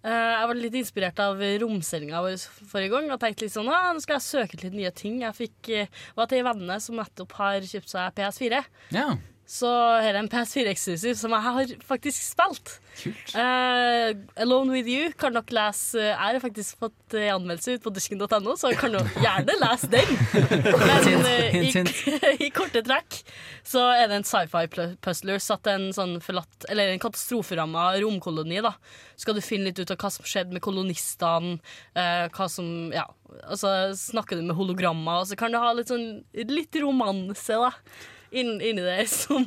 Uh, 0.05 0.13
jeg 0.13 0.51
var 0.53 0.61
litt 0.61 0.77
inspirert 0.79 1.23
av 1.25 1.43
romsendinga 1.65 2.21
vår 2.23 2.37
forrige 2.71 2.93
gang 2.93 3.11
og 3.11 3.19
tenkte 3.23 3.49
litt 3.49 3.57
sånn, 3.57 3.71
ah, 3.73 3.89
nå 3.91 4.05
skal 4.05 4.21
jeg 4.21 4.29
søke 4.29 4.61
litt 4.63 4.77
nye 4.79 4.93
ting. 4.95 5.19
Jeg 5.25 5.39
fikk, 5.41 5.73
uh, 5.75 6.05
var 6.21 6.31
til 6.31 6.39
ei 6.39 6.47
venninne 6.47 6.79
som 6.85 7.01
nettopp 7.01 7.35
har 7.41 7.67
kjøpt 7.67 7.91
seg 7.97 8.15
PS4. 8.21 8.63
Ja, 8.95 9.09
Så 9.47 9.69
har 9.71 10.03
jeg 10.03 10.19
en 10.19 10.29
PS4 10.31 10.71
Exclusive 10.73 11.15
som 11.15 11.31
jeg 11.31 11.45
har 11.45 11.73
faktisk 11.87 12.25
spilt. 12.25 12.71
kult. 12.99 13.35
Eh, 13.39 14.09
Alone 14.43 14.75
With 14.75 14.91
You 14.91 15.13
kan 15.15 15.37
dere 15.37 15.55
lese 15.55 16.01
Jeg 16.03 16.19
har 16.19 16.41
faktisk 16.43 16.81
fått 16.81 17.15
anmeldelse 17.15 17.77
ut 17.77 17.85
på 17.85 17.93
dusken.no, 17.95 18.57
så 18.59 18.73
kan 18.75 18.97
dere 18.97 19.23
gjerne 19.23 19.55
lese 19.61 19.91
den. 19.93 20.11
Men 20.89 21.07
uh, 21.23 21.59
i, 21.61 21.71
i 22.49 22.51
korte 22.55 22.83
trekk 22.87 23.21
så 23.67 23.85
er 23.95 24.11
det 24.11 24.19
en 24.19 24.27
sci-fi-puzzler 24.27 25.39
satt 25.43 25.71
en 25.71 25.89
sånn 25.95 26.17
forlatt 26.23 26.67
Eller 26.71 26.91
en 26.91 27.03
katastroferamma 27.03 27.93
romkoloni. 28.03 28.59
da 28.67 28.75
Så 29.15 29.29
Skal 29.29 29.39
du 29.39 29.45
finne 29.47 29.71
litt 29.71 29.79
ut 29.79 29.95
av 29.95 30.01
hva 30.03 30.11
som 30.11 30.27
skjedde 30.27 30.59
med 30.59 30.65
kolonistene, 30.67 31.61
uh, 31.95 32.27
hva 32.35 32.51
som 32.51 32.91
Ja, 32.95 33.07
altså 33.47 33.95
snakker 33.95 34.41
du 34.41 34.43
med 34.51 34.59
hologrammer, 34.59 35.23
og 35.23 35.31
så 35.31 35.39
kan 35.39 35.55
du 35.55 35.63
ha 35.63 35.71
litt 35.77 35.95
sånn 35.95 36.25
litt 36.35 36.83
romanse, 36.83 37.63
da 37.63 37.71
inn- 38.37 38.61
inni 38.61 38.85
det 38.85 39.07
som 39.13 39.45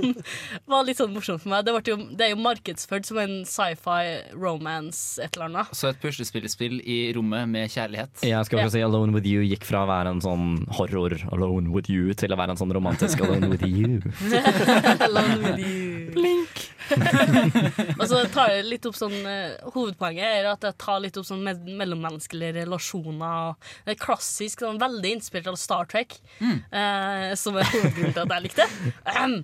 var 0.69 0.85
litt 0.87 0.99
sånn 0.99 1.13
morsomt 1.15 1.43
for 1.43 1.53
meg. 1.53 1.65
Det, 1.67 1.75
ble 1.75 1.93
jo, 1.93 1.97
det 2.17 2.27
er 2.27 2.33
jo 2.33 2.39
markedsført 2.43 3.07
som 3.09 3.19
en 3.21 3.35
sci-fi 3.49 4.01
romance 4.35 5.19
et 5.23 5.35
eller 5.37 5.49
annet. 5.49 5.73
Så 5.77 5.91
et 5.93 6.01
puslespillspill 6.03 6.79
i 6.83 6.99
rommet 7.17 7.49
med 7.51 7.69
kjærlighet. 7.73 8.23
Jeg 8.25 8.45
skal 8.49 8.63
også 8.65 8.75
si 8.77 8.83
Alone 8.85 9.13
With 9.15 9.27
You 9.29 9.45
gikk 9.47 9.65
fra 9.69 9.85
å 9.85 9.89
være 9.89 10.15
en 10.15 10.23
sånn 10.25 10.47
horror 10.79 11.15
Alone 11.33 11.71
With 11.73 11.89
You 11.93 12.13
til 12.17 12.33
å 12.33 12.39
være 12.39 12.55
en 12.55 12.61
sånn 12.61 12.73
romantisk 12.75 13.21
Alone 13.25 13.51
With 13.53 13.65
You. 13.67 14.01
Alone 15.07 15.37
with 15.45 15.59
you. 15.63 16.11
Blink. 16.15 16.48
og 17.99 18.05
så 18.09 18.21
tar 18.33 18.53
jeg 18.53 18.65
litt 18.67 18.85
opp 18.89 18.97
sånn 18.97 19.15
eh, 19.27 19.55
Hovedpoenget 19.73 20.25
er 20.39 20.49
at 20.53 20.65
jeg 20.69 20.77
tar 20.81 20.99
litt 21.03 21.17
opp 21.19 21.27
sånn 21.29 21.43
me 21.45 21.53
mellommenneskelige 21.79 22.61
relasjoner. 22.63 23.55
Det 23.85 23.95
er 23.95 24.01
klassisk, 24.01 24.63
sånn, 24.65 24.81
veldig 24.81 25.13
inspirert 25.19 25.51
av 25.51 25.59
Star 25.61 25.87
Trek, 25.91 26.17
eh, 26.41 27.31
som 27.39 27.57
er 27.59 27.69
hovedgrunnen 27.71 28.15
til 28.15 28.25
at 28.25 28.35
jeg 28.37 28.45
likte 28.49 28.67
det. 28.67 29.39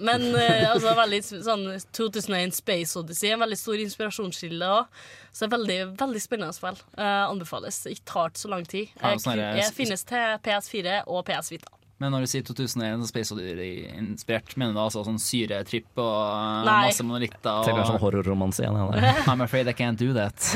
Men 0.00 0.22
eh, 0.32 0.64
altså, 0.70 0.94
veldig 0.96 1.18
sånn 1.28 1.66
2001 1.92 2.54
Space 2.56 2.96
Odyssey 2.96 3.34
en 3.34 3.42
veldig 3.42 3.58
stor 3.60 3.82
inspirasjonskilde 3.82 4.70
òg. 4.78 5.02
Så 5.28 5.44
det 5.44 5.50
er 5.50 5.56
veldig, 5.58 5.76
veldig 6.00 6.22
spennende 6.24 6.56
spill. 6.56 6.78
Eh, 6.96 7.24
anbefales. 7.26 7.82
Ikke 7.90 8.06
tar 8.08 8.32
så 8.40 8.48
lang 8.48 8.64
tid. 8.64 8.88
Det- 8.96 9.12
jeg 9.60 9.74
finnes 9.76 10.06
til 10.08 10.38
PS4 10.46 11.02
og 11.06 11.26
PS 11.28 11.52
Vita. 11.52 11.76
Men 12.00 12.14
når 12.14 12.24
du 12.24 12.28
sier 12.32 12.44
2001 12.48 13.02
Space 13.10 13.34
Odyssey-inspirert, 13.34 14.54
mener 14.56 14.72
du 14.72 14.80
altså 14.80 15.02
sånn 15.04 15.18
syretripp 15.20 16.00
og 16.00 16.64
Nei. 16.64 16.86
masse 16.88 17.04
monolitter? 17.04 17.50
Og... 17.60 17.66
Tenker 17.68 17.84
sånn 17.90 18.00
horrorromanse 18.00 18.64
igjen. 18.64 18.78
Eller? 18.80 19.20
I'm 19.30 19.44
afraid 19.44 19.68
I 19.68 19.74
can't 19.76 20.00
do 20.00 20.14
that. 20.16 20.40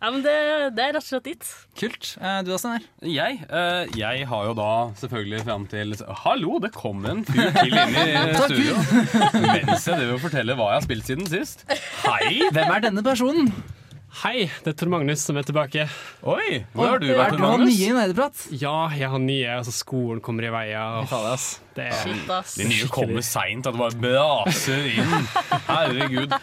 Ja, 0.00 0.08
men 0.08 0.22
det, 0.24 0.32
det 0.72 0.80
er 0.80 0.94
rett 0.96 1.02
og 1.02 1.04
slett 1.04 1.26
dit. 1.28 1.48
Kult. 1.76 2.06
Eh, 2.16 2.38
Du 2.40 2.48
da, 2.48 2.56
Steinar? 2.56 2.84
Jeg, 3.04 3.42
uh, 3.50 3.82
jeg 3.98 4.22
har 4.30 4.46
jo 4.48 4.54
da 4.56 4.68
selvfølgelig 4.96 5.42
fram 5.44 5.66
til 5.68 5.92
Hallo, 6.22 6.54
det 6.64 6.70
kom 6.72 7.04
en 7.10 7.20
fyr 7.28 7.50
til 7.58 7.76
inn 7.76 7.98
i 8.00 8.06
studio 8.46 8.78
mens 9.44 9.84
jeg 9.84 9.98
driver 10.00 10.14
og 10.16 10.22
forteller 10.24 10.56
hva 10.56 10.70
jeg 10.70 10.78
har 10.80 10.86
spilt 10.86 11.10
siden 11.10 11.28
sist. 11.28 11.66
Hei! 12.06 12.48
Hvem 12.48 12.72
er 12.78 12.86
denne 12.86 13.04
personen? 13.04 13.52
Hei, 14.10 14.48
det 14.64 14.72
er 14.72 14.74
Tor 14.74 14.88
Magnus 14.90 15.22
som 15.22 15.36
er 15.38 15.44
tilbake. 15.46 15.84
Oi, 16.26 16.64
hvor 16.74 16.88
har 16.90 16.98
du 16.98 17.06
vært, 17.14 17.36
du 17.38 17.44
han 17.44 17.60
Magnus? 17.60 17.76
nye 17.78 17.86
i 17.86 17.94
Nerdeprat? 17.94 18.40
Ja, 18.58 18.88
jeg 18.98 19.06
har 19.12 19.20
nye, 19.22 19.52
altså 19.60 19.70
skolen 19.72 20.18
kommer 20.24 20.48
i 20.48 20.50
veia. 20.50 20.82
Fader. 21.08 21.44
Det 21.78 21.84
er 21.86 22.00
Shit, 22.00 22.24
ass. 22.34 22.56
De 22.58 22.66
nye 22.66 22.88
kommer 22.90 23.22
seint, 23.22 23.68
at 23.70 23.76
det 23.76 23.78
bare 23.78 24.00
braser 24.02 24.88
inn. 24.90 25.28
Herregud. 25.70 26.34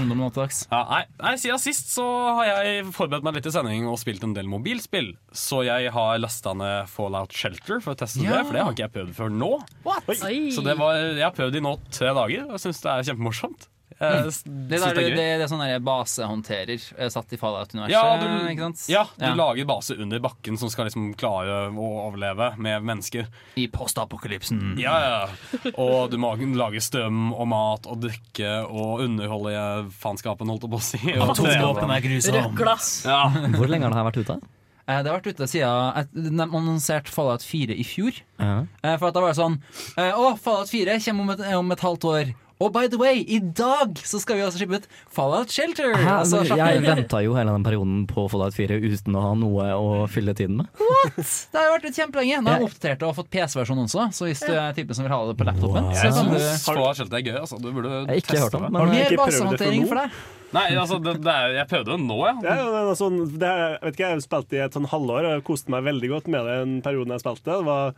Ungdom 0.00 0.22
nå 0.24 0.30
til 0.32 0.40
dags. 0.40 0.62
Ja, 0.72 0.80
nei, 0.88 1.02
nei, 1.20 1.34
Siden 1.42 1.60
sist 1.60 1.92
så 1.92 2.06
har 2.38 2.48
jeg 2.48 2.86
forberedt 2.96 3.28
meg 3.28 3.36
litt 3.36 3.44
til 3.46 3.54
sending 3.58 3.84
og 3.92 4.00
spilt 4.00 4.24
en 4.24 4.32
del 4.38 4.48
mobilspill. 4.50 5.12
Så 5.36 5.60
jeg 5.68 5.92
har 5.92 6.16
lasta 6.24 6.56
ned 6.56 6.88
Fallout 6.90 7.36
Shelter 7.36 7.84
for 7.84 7.92
å 7.92 8.00
teste 8.06 8.24
Ja. 8.24 8.38
det, 8.40 8.46
for 8.48 8.56
det 8.56 8.64
har 8.64 8.72
ikke 8.72 8.86
jeg 8.88 8.94
prøvd 8.96 9.12
før 9.20 9.36
nå. 9.36 9.52
Oi. 9.84 10.40
Så 10.56 10.64
det 10.64 10.78
var, 10.80 10.96
Jeg 11.12 11.26
har 11.28 11.36
prøvd 11.36 11.60
i 11.60 11.64
nå 11.68 11.76
tre 11.92 12.16
dager 12.16 12.48
og 12.48 12.56
syns 12.64 12.80
det 12.80 12.90
er 12.96 13.06
kjempemorsomt. 13.12 13.68
Jeg 14.00 14.26
s- 14.32 14.42
Det, 14.44 14.78
synes 14.78 14.84
der, 14.86 14.94
det 14.94 15.04
er 15.04 15.16
det, 15.16 15.26
det 15.40 15.44
er 15.46 15.50
sånn 15.52 15.84
basehåndterer 15.84 16.84
eh, 16.98 17.08
satt 17.12 17.32
i 17.32 17.38
Fallout-universet, 17.40 17.92
Ja, 17.92 18.16
du, 18.20 18.48
ikke 18.52 18.66
sant? 18.68 18.84
ja, 18.92 19.04
du 19.18 19.34
lager 19.38 19.68
base 19.68 19.96
under 20.00 20.22
bakken 20.24 20.58
som 20.60 20.70
skal 20.72 20.88
liksom 20.88 21.10
klare 21.18 21.68
å 21.72 21.88
overleve 22.08 22.52
med 22.58 22.82
mennesker. 22.88 23.26
I 23.60 23.66
postapokalypsen. 23.72 24.76
Ja, 24.80 24.94
ja. 25.02 25.72
Og 25.76 26.10
du 26.12 26.18
må 26.22 26.32
lage 26.62 26.80
strøm 26.84 27.32
og 27.34 27.46
mat 27.52 27.86
og 27.90 28.00
drikke 28.06 28.54
og 28.68 29.04
underholde 29.04 29.90
faenskapen, 30.02 30.48
holdt 30.50 30.66
jeg 30.66 30.72
på 30.72 30.80
å 30.80 30.86
si. 30.86 31.02
Atomvåpen 31.28 31.90
er 31.94 32.04
grusomt. 32.04 32.40
Røkla. 32.52 32.76
Ja. 33.06 33.22
Hvor 33.58 33.70
lenge 33.70 33.86
har 33.88 33.94
det 33.94 34.00
her 34.02 34.10
vært 34.10 34.20
ute? 34.24 34.38
Eh, 34.82 34.98
Det 35.02 35.12
har 35.12 35.20
vært 35.20 35.28
ute 35.30 35.46
siden 35.46 35.96
eh, 36.00 36.06
De 36.10 36.42
annonserte 36.42 37.12
Fallout 37.14 37.44
4 37.46 37.76
i 37.78 37.84
fjor. 37.86 38.16
Ja. 38.42 38.64
Eh, 38.82 38.96
For 38.98 39.08
at 39.12 39.14
da 39.14 39.22
var 39.22 39.30
det 39.30 39.38
sånn 39.38 39.60
eh, 39.94 40.10
Å, 40.10 40.32
Fallout 40.42 40.72
4 40.72 40.96
kommer 41.04 41.22
om 41.22 41.30
et, 41.36 41.44
om 41.60 41.70
et 41.76 41.84
halvt 41.86 42.06
år. 42.10 42.32
Og 42.62 42.70
by 42.74 42.84
the 42.92 42.98
way, 43.00 43.22
i 43.26 43.40
dag 43.42 43.98
så 44.06 44.20
skal 44.22 44.38
vi 44.38 44.44
også 44.46 44.60
slippe 44.60 44.78
ut 44.78 44.84
Fallout 45.10 45.50
Shelter! 45.50 45.96
Hæ? 45.98 46.12
Altså, 46.20 46.42
jeg 46.46 46.82
venta 46.84 47.22
jo 47.24 47.34
hele 47.34 47.54
den 47.56 47.64
perioden 47.66 48.04
på 48.10 48.28
Fallout 48.30 48.54
4 48.54 48.78
uten 48.84 49.16
å 49.18 49.22
ha 49.24 49.32
noe 49.38 49.66
å 49.74 49.88
fylle 50.12 50.34
tiden 50.38 50.60
med. 50.60 50.68
What? 50.78 51.18
det 51.18 51.58
har 51.58 51.66
jo 51.68 51.72
vært 51.74 51.98
kjempelenge. 51.98 52.42
Nå 52.44 52.52
har 52.52 52.62
jeg 52.62 52.68
oppdatert 52.70 53.02
og 53.08 53.16
fått 53.18 53.30
PC-versjon 53.34 53.82
også, 53.86 54.06
så 54.14 54.28
hvis 54.28 54.44
du 54.46 54.52
er 54.54 54.76
typen 54.76 54.94
som 54.98 55.08
vil 55.08 55.14
ha 55.16 55.20
det 55.30 55.38
på 55.40 55.48
laptopen 55.48 55.70
Wow. 55.82 55.96
så 55.96 56.04
Jeg 56.06 56.14
kan 56.14 56.28
du 56.30 56.36
syns 56.38 56.66
Fallout 56.68 57.00
Shelter 57.00 57.18
er 57.18 57.24
gøy. 57.26 57.38
Altså. 57.40 57.58
Du 57.58 57.68
burde 57.74 57.90
Jeg 58.12 58.22
ikke 58.22 58.34
teste 58.36 58.44
hørt 58.46 58.54
om 58.60 58.62
det. 58.68 58.70
Har 58.78 58.86
du 58.86 58.92
men 58.92 59.00
ikke 59.02 59.02
Mer 59.02 59.08
prøvd 59.08 59.10
det 59.10 59.18
for 59.18 59.32
basehåndtering 59.32 59.82
nå? 59.82 59.88
for 59.90 60.00
deg. 60.02 60.20
Nei, 60.52 60.64
altså, 60.76 60.98
det, 61.00 61.14
det 61.24 61.32
er, 61.32 61.54
jeg 61.56 61.68
prøvde 61.70 61.94
det 61.96 62.04
nå, 62.04 62.18
ja. 62.28 62.32
Ja, 62.44 62.54
ja, 62.60 62.68
det 62.74 62.80
er 62.92 62.98
sånn, 63.00 63.18
det 63.40 63.48
er, 63.48 63.62
jeg 63.72 63.80
vet 63.86 63.94
ikke, 63.96 64.04
jeg 64.04 64.18
har 64.18 64.22
spilt 64.26 64.52
i 64.52 64.60
et 64.66 64.76
sånn 64.76 64.88
halvår 64.92 65.28
og 65.30 65.44
koste 65.48 65.72
meg 65.72 65.86
veldig 65.88 66.10
godt 66.12 66.28
med 66.34 66.44
det 66.48 66.56
en 66.66 66.74
periode 66.84 67.16
jeg 67.16 67.24
spilte. 67.24 67.56
Det 67.56 67.66
var, 67.70 67.94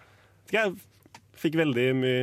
jeg 0.54 0.74
fikk 1.42 1.58
veldig 1.58 1.86
mye 1.98 2.20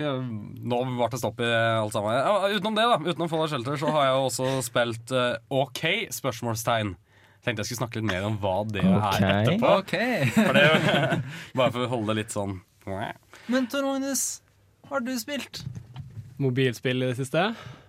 Ja, 0.00 0.14
Nå 0.16 0.78
ble 0.88 1.08
det 1.12 1.20
stopp 1.20 1.40
i 1.44 1.48
alt 1.52 1.92
sammen. 1.92 2.16
Ja, 2.16 2.48
utenom 2.54 2.76
det, 2.78 2.86
da, 2.88 2.98
utenom 3.02 3.28
Fallout 3.28 3.52
Shelter, 3.52 3.76
så 3.80 3.92
har 3.92 4.06
jeg 4.06 4.14
jo 4.16 4.26
også 4.30 4.52
spilt 4.64 5.12
uh, 5.12 5.34
OK? 5.52 5.82
spørsmålstegn. 6.16 6.94
Tenkte 7.42 7.64
jeg 7.64 7.72
skulle 7.72 7.82
snakke 7.82 8.00
litt 8.00 8.08
mer 8.08 8.24
om 8.28 8.38
hva 8.40 8.54
det 8.70 8.84
okay. 8.86 9.26
er 9.26 9.36
etterpå. 9.42 9.74
Ok. 9.82 9.94
For 10.38 10.56
det, 10.56 10.64
bare 11.58 11.74
for 11.74 11.84
å 11.84 11.90
holde 11.92 12.12
det 12.12 12.22
litt 12.22 12.34
sånn 12.34 12.60
Men 13.52 13.68
Tor 13.70 13.84
Magnus, 13.86 14.40
har 14.90 15.04
du 15.04 15.12
spilt? 15.20 15.64
Mobilspill 16.42 17.02
i 17.04 17.08
det 17.12 17.16
siste. 17.20 17.42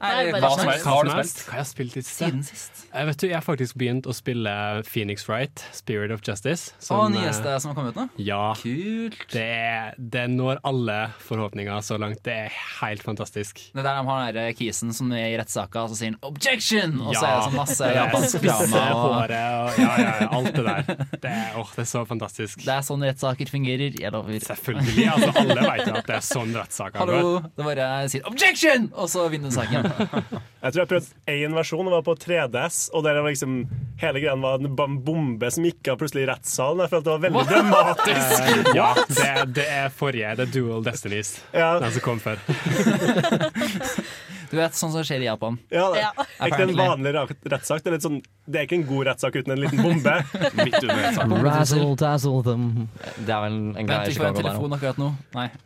Nei, 0.03 0.31
Hva 0.35 0.49
som 0.55 0.67
helst. 0.67 0.83
Hva 0.85 0.93
har 0.97 1.03
du 1.07 1.09
som 1.11 1.19
helst. 1.19 1.37
spilt? 1.37 1.47
Hva 1.49 1.53
jeg 1.57 1.63
har 1.63 1.69
spilt 1.69 1.93
i 1.93 1.99
det 1.99 2.05
siste? 2.07 2.25
Siden 2.27 2.43
sist. 2.47 2.81
Jeg 2.93 3.07
vet 3.09 3.19
du, 3.23 3.27
jeg 3.27 3.35
har 3.37 3.45
faktisk 3.45 3.77
begynt 3.79 4.07
å 4.09 4.13
spille 4.15 4.53
Phoenix 4.87 5.27
Wright, 5.29 5.63
Spirit 5.73 6.11
of 6.13 6.21
Justice. 6.27 6.73
Som, 6.83 6.99
Å, 6.99 7.07
nyeste 7.13 7.55
som 7.63 7.71
har 7.71 7.77
kommet 7.77 7.95
ut 7.95 8.01
nå? 8.03 8.07
Ja. 8.21 8.53
Kult. 8.59 9.23
Det, 9.31 9.95
det 9.97 10.25
når 10.33 10.59
alle 10.67 10.97
forhåpninger 11.23 11.81
så 11.85 11.97
langt. 12.01 12.21
Det 12.25 12.35
er 12.47 12.57
helt 12.81 13.03
fantastisk. 13.05 13.63
Det 13.73 13.79
er 13.81 13.87
der 13.87 14.01
de 14.01 14.05
har 14.11 14.31
den 14.37 14.53
kisen 14.59 14.93
som 14.93 15.11
er 15.15 15.31
i 15.31 15.37
rettssaka, 15.39 15.83
og 15.87 15.89
så 15.93 15.95
sier 16.01 16.11
han 16.13 16.19
'objection'! 16.23 16.99
Og 17.01 17.15
så 17.15 17.23
er 17.25 17.33
det 17.33 17.43
sånn 17.47 17.57
masse 17.57 17.91
japansk 17.95 18.41
drama. 18.43 18.83
Og 18.93 19.03
håret 19.17 19.47
og 19.63 19.79
ja, 19.79 19.93
ja, 20.03 20.11
ja, 20.21 20.27
alt 20.37 20.53
det 20.55 20.65
der. 20.67 20.83
Det 21.23 21.31
er, 21.31 21.57
åh, 21.57 21.69
det 21.75 21.81
er 21.85 21.89
så 21.89 22.03
fantastisk. 22.05 22.59
det 22.65 22.73
er 22.75 22.81
sånn 22.85 23.01
rettssaker 23.07 23.49
fungerer. 23.49 23.95
Jeg 23.99 24.11
lover. 24.13 24.39
Selvfølgelig. 24.43 25.07
altså 25.13 25.31
Alle 25.39 25.55
vet 25.63 25.87
jo 25.87 25.93
at 25.95 26.07
det 26.07 26.15
er 26.15 26.25
sånn 26.27 26.53
rettssaker 26.57 26.99
går. 26.99 27.13
Hallo! 27.15 27.39
Det 27.55 27.63
bare 27.65 27.87
sier 28.11 28.21
'objection', 28.21 28.42
og 28.93 29.09
så 29.09 29.27
vinner 29.31 29.49
du 29.49 29.55
saken. 29.55 29.87
Jeg 30.63 30.71
tror 30.71 30.79
jeg 30.79 30.89
prøvde 30.93 31.33
én 31.33 31.55
versjon, 31.57 31.87
det 31.89 31.91
var 31.91 32.03
på 32.05 32.13
3DS, 32.15 32.77
og 32.95 33.03
der 33.03 33.17
var 33.19 33.33
liksom 33.33 33.55
hele 33.99 34.21
greia 34.23 34.35
var 34.39 34.61
en 34.63 34.99
bombe 35.03 35.49
som 35.51 35.65
gikk 35.67 35.89
av 35.91 35.97
plutselig 35.99 36.23
i 36.23 36.29
rettssalen. 36.29 36.85
Jeg 36.85 36.93
følte 36.93 37.09
det 37.09 37.15
var 37.17 37.23
veldig 37.25 37.43
dramatisk. 37.49 38.47
Ja, 38.79 38.87
det, 39.09 39.27
det 39.57 39.65
er 39.67 39.91
forrige. 39.91 40.31
Det 40.39 40.47
er 40.47 40.53
Dual 40.55 40.85
Destinies. 40.87 41.33
Ja, 41.51 41.73
Den 41.83 41.91
som 41.97 42.05
kom 42.05 42.23
før. 42.23 42.39
Du 44.53 44.59
vet, 44.59 44.75
sånn 44.77 44.91
som 44.93 45.01
skjer 45.01 45.17
i 45.23 45.25
Japan. 45.25 45.55
ja, 45.73 45.87
det 45.89 45.97
Ja. 46.03 46.11
er 46.39 46.47
ikke 46.51 46.63
en 46.67 46.75
vanlig 46.77 47.11
rettssak. 47.49 47.81
Det 47.83 47.89
er, 47.95 47.99
sånn, 48.03 48.19
det 48.45 48.57
er 48.59 48.63
ikke 48.67 48.77
en 48.77 48.85
god 48.85 49.05
rettssak 49.09 49.33
uten 49.39 49.51
en 49.55 49.61
liten 49.63 49.79
bombe. 49.81 50.13
Midt 50.61 50.77
under 50.77 50.99
rettssaken. 51.01 51.33
Razzle 51.47 51.95
dazzle 51.97 52.43
them. 52.45 52.63
Det 53.25 53.33
er 53.33 53.41
vel 53.47 53.57
en 53.73 53.85
greie 53.89 53.97
Vent, 53.97 54.07
i 54.07 54.09
vi 54.13 54.17
får 54.21 54.29
en 54.29 54.37
telefon 54.43 54.69
akkurat 54.77 54.97
nå. 55.01 55.09
Nei. 55.33 55.47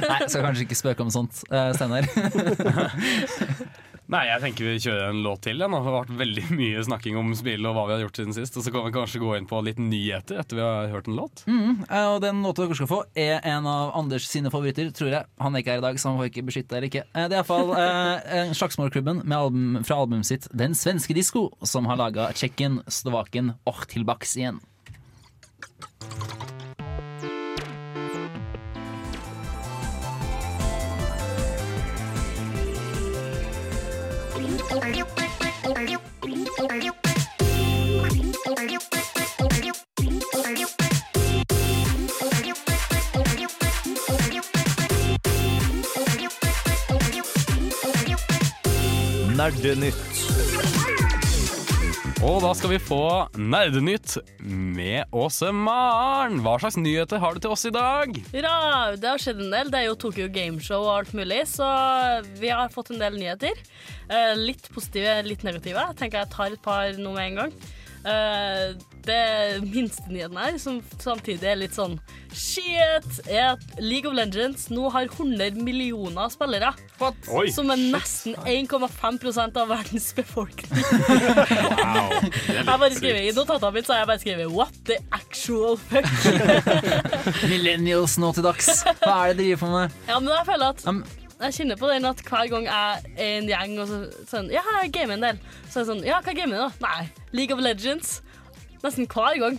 Nei, 0.00 0.20
skal 0.30 0.42
kanskje 0.48 0.64
ikke 0.66 0.78
spøke 0.80 1.00
om 1.04 1.10
sånt, 1.12 1.34
uh, 1.52 1.70
Steinar. 1.76 2.04
Nei, 4.10 4.24
jeg 4.26 4.42
tenker 4.42 4.66
vi 4.66 4.80
kjører 4.82 5.12
en 5.12 5.20
låt 5.22 5.44
til. 5.46 5.60
Ja. 5.62 5.68
Nå 5.70 5.78
har 5.84 5.86
det 5.86 5.98
vært 5.98 6.16
veldig 6.20 6.44
mye 6.60 6.82
snakking 6.86 7.18
om 7.20 7.30
spill 7.38 7.66
og 7.68 7.76
hva 7.76 7.84
vi 7.86 7.94
har 7.94 8.04
gjort 8.04 8.18
siden 8.18 8.34
sist. 8.34 8.58
Og 8.58 8.66
så 8.66 8.72
kan 8.74 8.86
vi 8.86 8.94
kanskje 8.96 9.22
gå 9.22 9.34
inn 9.38 9.46
på 9.50 9.60
litt 9.66 9.78
nyheter 9.82 10.40
etter 10.42 10.58
vi 10.58 10.64
har 10.66 10.90
hørt 10.90 11.10
en 11.10 11.18
låt. 11.18 11.44
Mm, 11.46 11.84
og 11.86 12.18
den 12.24 12.42
låta 12.46 12.64
dere 12.64 12.78
skal 12.80 12.90
få, 12.90 13.00
er 13.14 13.38
en 13.46 13.68
av 13.70 13.94
Anders 14.00 14.26
sine 14.26 14.50
favoritter, 14.52 14.90
tror 14.96 15.14
jeg. 15.14 15.30
Han 15.42 15.54
er 15.54 15.62
ikke 15.62 15.76
her 15.76 15.82
i 15.82 15.86
dag, 15.86 16.00
så 16.00 16.10
han 16.10 16.18
får 16.20 16.32
ikke 16.32 16.46
beskytte 16.50 16.78
eller 16.78 16.90
ikke. 16.90 17.04
Eh, 17.14 17.28
det 17.30 17.38
er 17.38 17.44
iallfall 17.44 17.74
eh, 17.78 18.54
Slagsmålklubben 18.58 19.22
album, 19.30 19.78
fra 19.86 20.00
albumet 20.02 20.28
sitt 20.28 20.48
Den 20.56 20.74
svenske 20.78 21.14
disko, 21.16 21.48
som 21.62 21.86
har 21.90 22.00
laga 22.00 22.30
Tsjekken, 22.34 22.82
Slovaken 22.90 23.54
og 23.70 23.86
tilbaks 23.90 24.36
igjen. 24.40 24.58
Nerdenytt. 49.36 50.09
Og 52.20 52.42
da 52.44 52.50
skal 52.52 52.74
vi 52.74 52.78
få 52.84 53.04
Nerdenytt 53.40 54.18
med 54.44 55.08
Åse 55.16 55.48
Maren. 55.56 56.42
Hva 56.44 56.58
slags 56.60 56.76
nyheter 56.76 57.16
har 57.22 57.32
du 57.32 57.40
til 57.40 57.54
oss 57.54 57.64
i 57.64 57.72
dag? 57.72 58.12
Ja, 58.36 58.92
det 58.92 59.08
har 59.08 59.22
skjedd 59.22 59.40
en 59.40 59.54
del. 59.54 59.70
Det 59.72 59.78
er 59.78 59.86
jo 59.86 59.96
Tokyo 60.02 60.26
Gameshow 60.28 60.84
og 60.84 60.98
alt 60.98 61.14
mulig, 61.16 61.38
så 61.48 61.64
vi 62.36 62.52
har 62.52 62.68
fått 62.74 62.92
en 62.92 63.00
del 63.00 63.16
nyheter. 63.16 63.56
Eh, 64.12 64.34
litt 64.36 64.68
positive, 64.74 65.16
litt 65.30 65.46
negative. 65.48 65.80
Jeg 65.80 65.96
tenker 66.02 66.20
jeg 66.20 66.32
tar 66.34 66.58
et 66.58 66.64
par 66.66 66.92
nå 67.00 67.14
med 67.16 67.30
en 67.30 67.40
gang. 67.40 67.56
Eh, 69.10 69.60
minste 69.64 70.06
nyheten 70.10 70.36
her, 70.38 70.56
som 70.62 70.78
samtidig 71.02 71.46
er 71.50 71.58
litt 71.58 71.74
sånn 71.76 71.96
shit, 72.30 73.08
er 73.26 73.56
at 73.56 73.64
League 73.82 74.06
of 74.06 74.14
Legends 74.14 74.68
nå 74.70 74.86
har 74.94 75.08
100 75.10 75.58
millioner 75.66 76.30
spillere. 76.30 76.70
Oi, 77.00 77.46
Som 77.50 77.72
er 77.74 77.80
nesten 77.90 78.36
1,5% 78.46 79.58
av 79.58 79.70
verdens 79.72 80.10
befolkning. 80.14 80.70
wow. 81.80 82.14
Jeg 82.46 82.66
bare 82.68 82.90
skriver, 82.94 83.22
I 83.24 83.34
notatene 83.36 83.72
mine 83.74 83.90
har 83.90 84.02
jeg 84.04 84.10
bare 84.12 84.22
skrevet 84.22 84.52
'what 84.54 84.74
the 84.86 84.98
actual 85.12 85.76
fuck'. 85.90 86.06
Millennials 87.52 88.18
nå 88.18 88.32
til 88.36 88.44
dags. 88.46 88.70
Hva 89.02 89.16
er 89.24 89.32
det 89.34 89.38
de 89.40 89.42
driver 89.50 89.64
på 89.64 89.72
med? 89.74 89.98
Ja, 90.08 90.18
men 90.20 90.28
jeg 90.36 90.46
føler 90.52 90.68
at 90.74 90.86
Um, 90.86 91.04
Jeg 91.40 91.54
kjenner 91.56 91.76
på 91.80 91.88
den 91.88 92.04
at 92.04 92.18
hver 92.28 92.48
gang 92.52 92.64
jeg 92.68 93.14
er 93.16 93.38
en 93.38 93.46
gjeng 93.48 93.78
og 93.80 93.86
så, 93.88 93.98
sånn 94.28 94.50
Ja, 94.52 94.60
jeg 94.82 94.92
gamer 94.92 95.14
en 95.16 95.22
del. 95.24 95.38
Så 95.70 95.80
er 95.80 95.84
det 95.84 95.88
sånn 95.94 96.02
Ja, 96.04 96.20
hva 96.20 96.34
gamer 96.36 96.56
du, 96.56 96.62
da? 96.66 96.70
Nei, 96.84 97.08
League 97.32 97.54
of 97.56 97.62
Legends. 97.64 98.20
Nesten 98.84 99.08
hver 99.10 99.38
gang. 99.42 99.58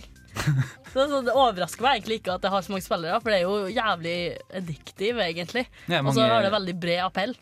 Så 0.92 1.04
det, 1.06 1.20
det 1.28 1.34
overrasker 1.36 1.84
meg 1.84 1.98
egentlig 2.00 2.20
ikke 2.22 2.34
at 2.38 2.42
det 2.44 2.50
har 2.52 2.64
så 2.64 2.72
mange 2.72 2.84
spillere, 2.84 3.20
for 3.20 3.32
det 3.32 3.38
er 3.38 3.44
jo 3.46 3.68
jævlig 3.72 4.16
addictive, 4.58 5.26
egentlig. 5.28 5.66
Ja, 5.92 6.00
Og 6.02 6.14
så 6.16 6.24
har 6.26 6.44
det 6.44 6.52
veldig 6.54 6.74
bred 6.82 7.02
appell. 7.04 7.36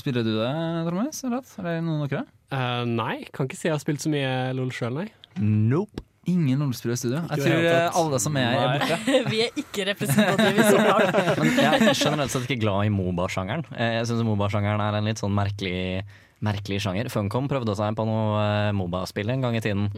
Spiller 0.00 0.24
du 0.26 0.32
det, 0.36 0.52
Trommis? 0.88 1.24
Eller 1.24 1.42
det 1.42 1.74
noen 1.86 2.04
av 2.04 2.12
dere? 2.12 2.24
Uh, 2.52 2.84
nei, 2.88 3.16
kan 3.32 3.48
ikke 3.48 3.56
si 3.58 3.68
jeg 3.70 3.76
har 3.76 3.82
spilt 3.82 4.04
så 4.04 4.12
mye 4.12 4.32
LOL 4.56 4.72
sjøl, 4.76 4.96
nei. 5.02 5.08
Nope. 5.40 6.04
Ingen 6.30 6.60
LOL-spillere 6.62 6.94
i 6.94 7.00
studio. 7.00 7.20
Jeg 7.32 7.42
tror 7.42 7.64
eh, 7.66 7.96
alle 7.98 8.18
som 8.22 8.36
er, 8.38 8.52
er 8.54 8.76
borte. 8.78 9.14
Vi 9.32 9.40
er 9.42 9.56
ikke 9.58 9.86
representative 9.88 10.52
i 10.54 10.66
så 10.68 10.76
klart. 10.78 11.16
Men 11.40 11.56
jeg 11.58 11.80
er 11.88 11.96
generelt 11.98 12.30
sett 12.30 12.44
ikke 12.46 12.60
glad 12.62 12.86
i 12.86 12.92
Moba-sjangeren. 12.94 13.64
Eh, 13.74 13.96
Jeg 13.96 14.06
syns 14.06 14.22
Moba-sjangeren 14.28 14.84
er 14.84 14.98
en 15.00 15.08
litt 15.10 15.18
sånn 15.18 15.34
merkelig 15.34 16.04
Merkelig 16.42 16.80
sjanger. 16.82 17.08
Funcom 17.12 17.46
prøvde 17.50 17.76
seg 17.78 17.94
på 17.98 18.06
noe 18.08 18.36
eh, 18.42 18.72
Moba-spill 18.74 19.30
en 19.30 19.44
gang 19.44 19.54
i 19.58 19.62
tiden. 19.62 19.88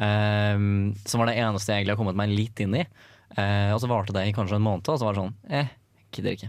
Eh, 0.00 0.56
som 1.04 1.20
var 1.22 1.28
det 1.30 1.38
eneste 1.42 1.72
jeg 1.74 1.82
egentlig 1.82 1.96
har 1.96 2.00
kommet 2.02 2.16
meg 2.20 2.32
litt 2.32 2.60
inn 2.64 2.78
i. 2.80 2.86
Uh, 3.38 3.70
og 3.76 3.78
så 3.78 3.86
varte 3.86 4.10
det 4.16 4.24
i 4.26 4.32
kanskje 4.34 4.56
en 4.58 4.64
måned, 4.64 4.88
og 4.90 4.96
så 4.98 5.06
var 5.06 5.14
det 5.14 5.20
sånn 5.22 5.34
eh, 5.54 5.68
gidder 6.10 6.32
ikke. 6.34 6.48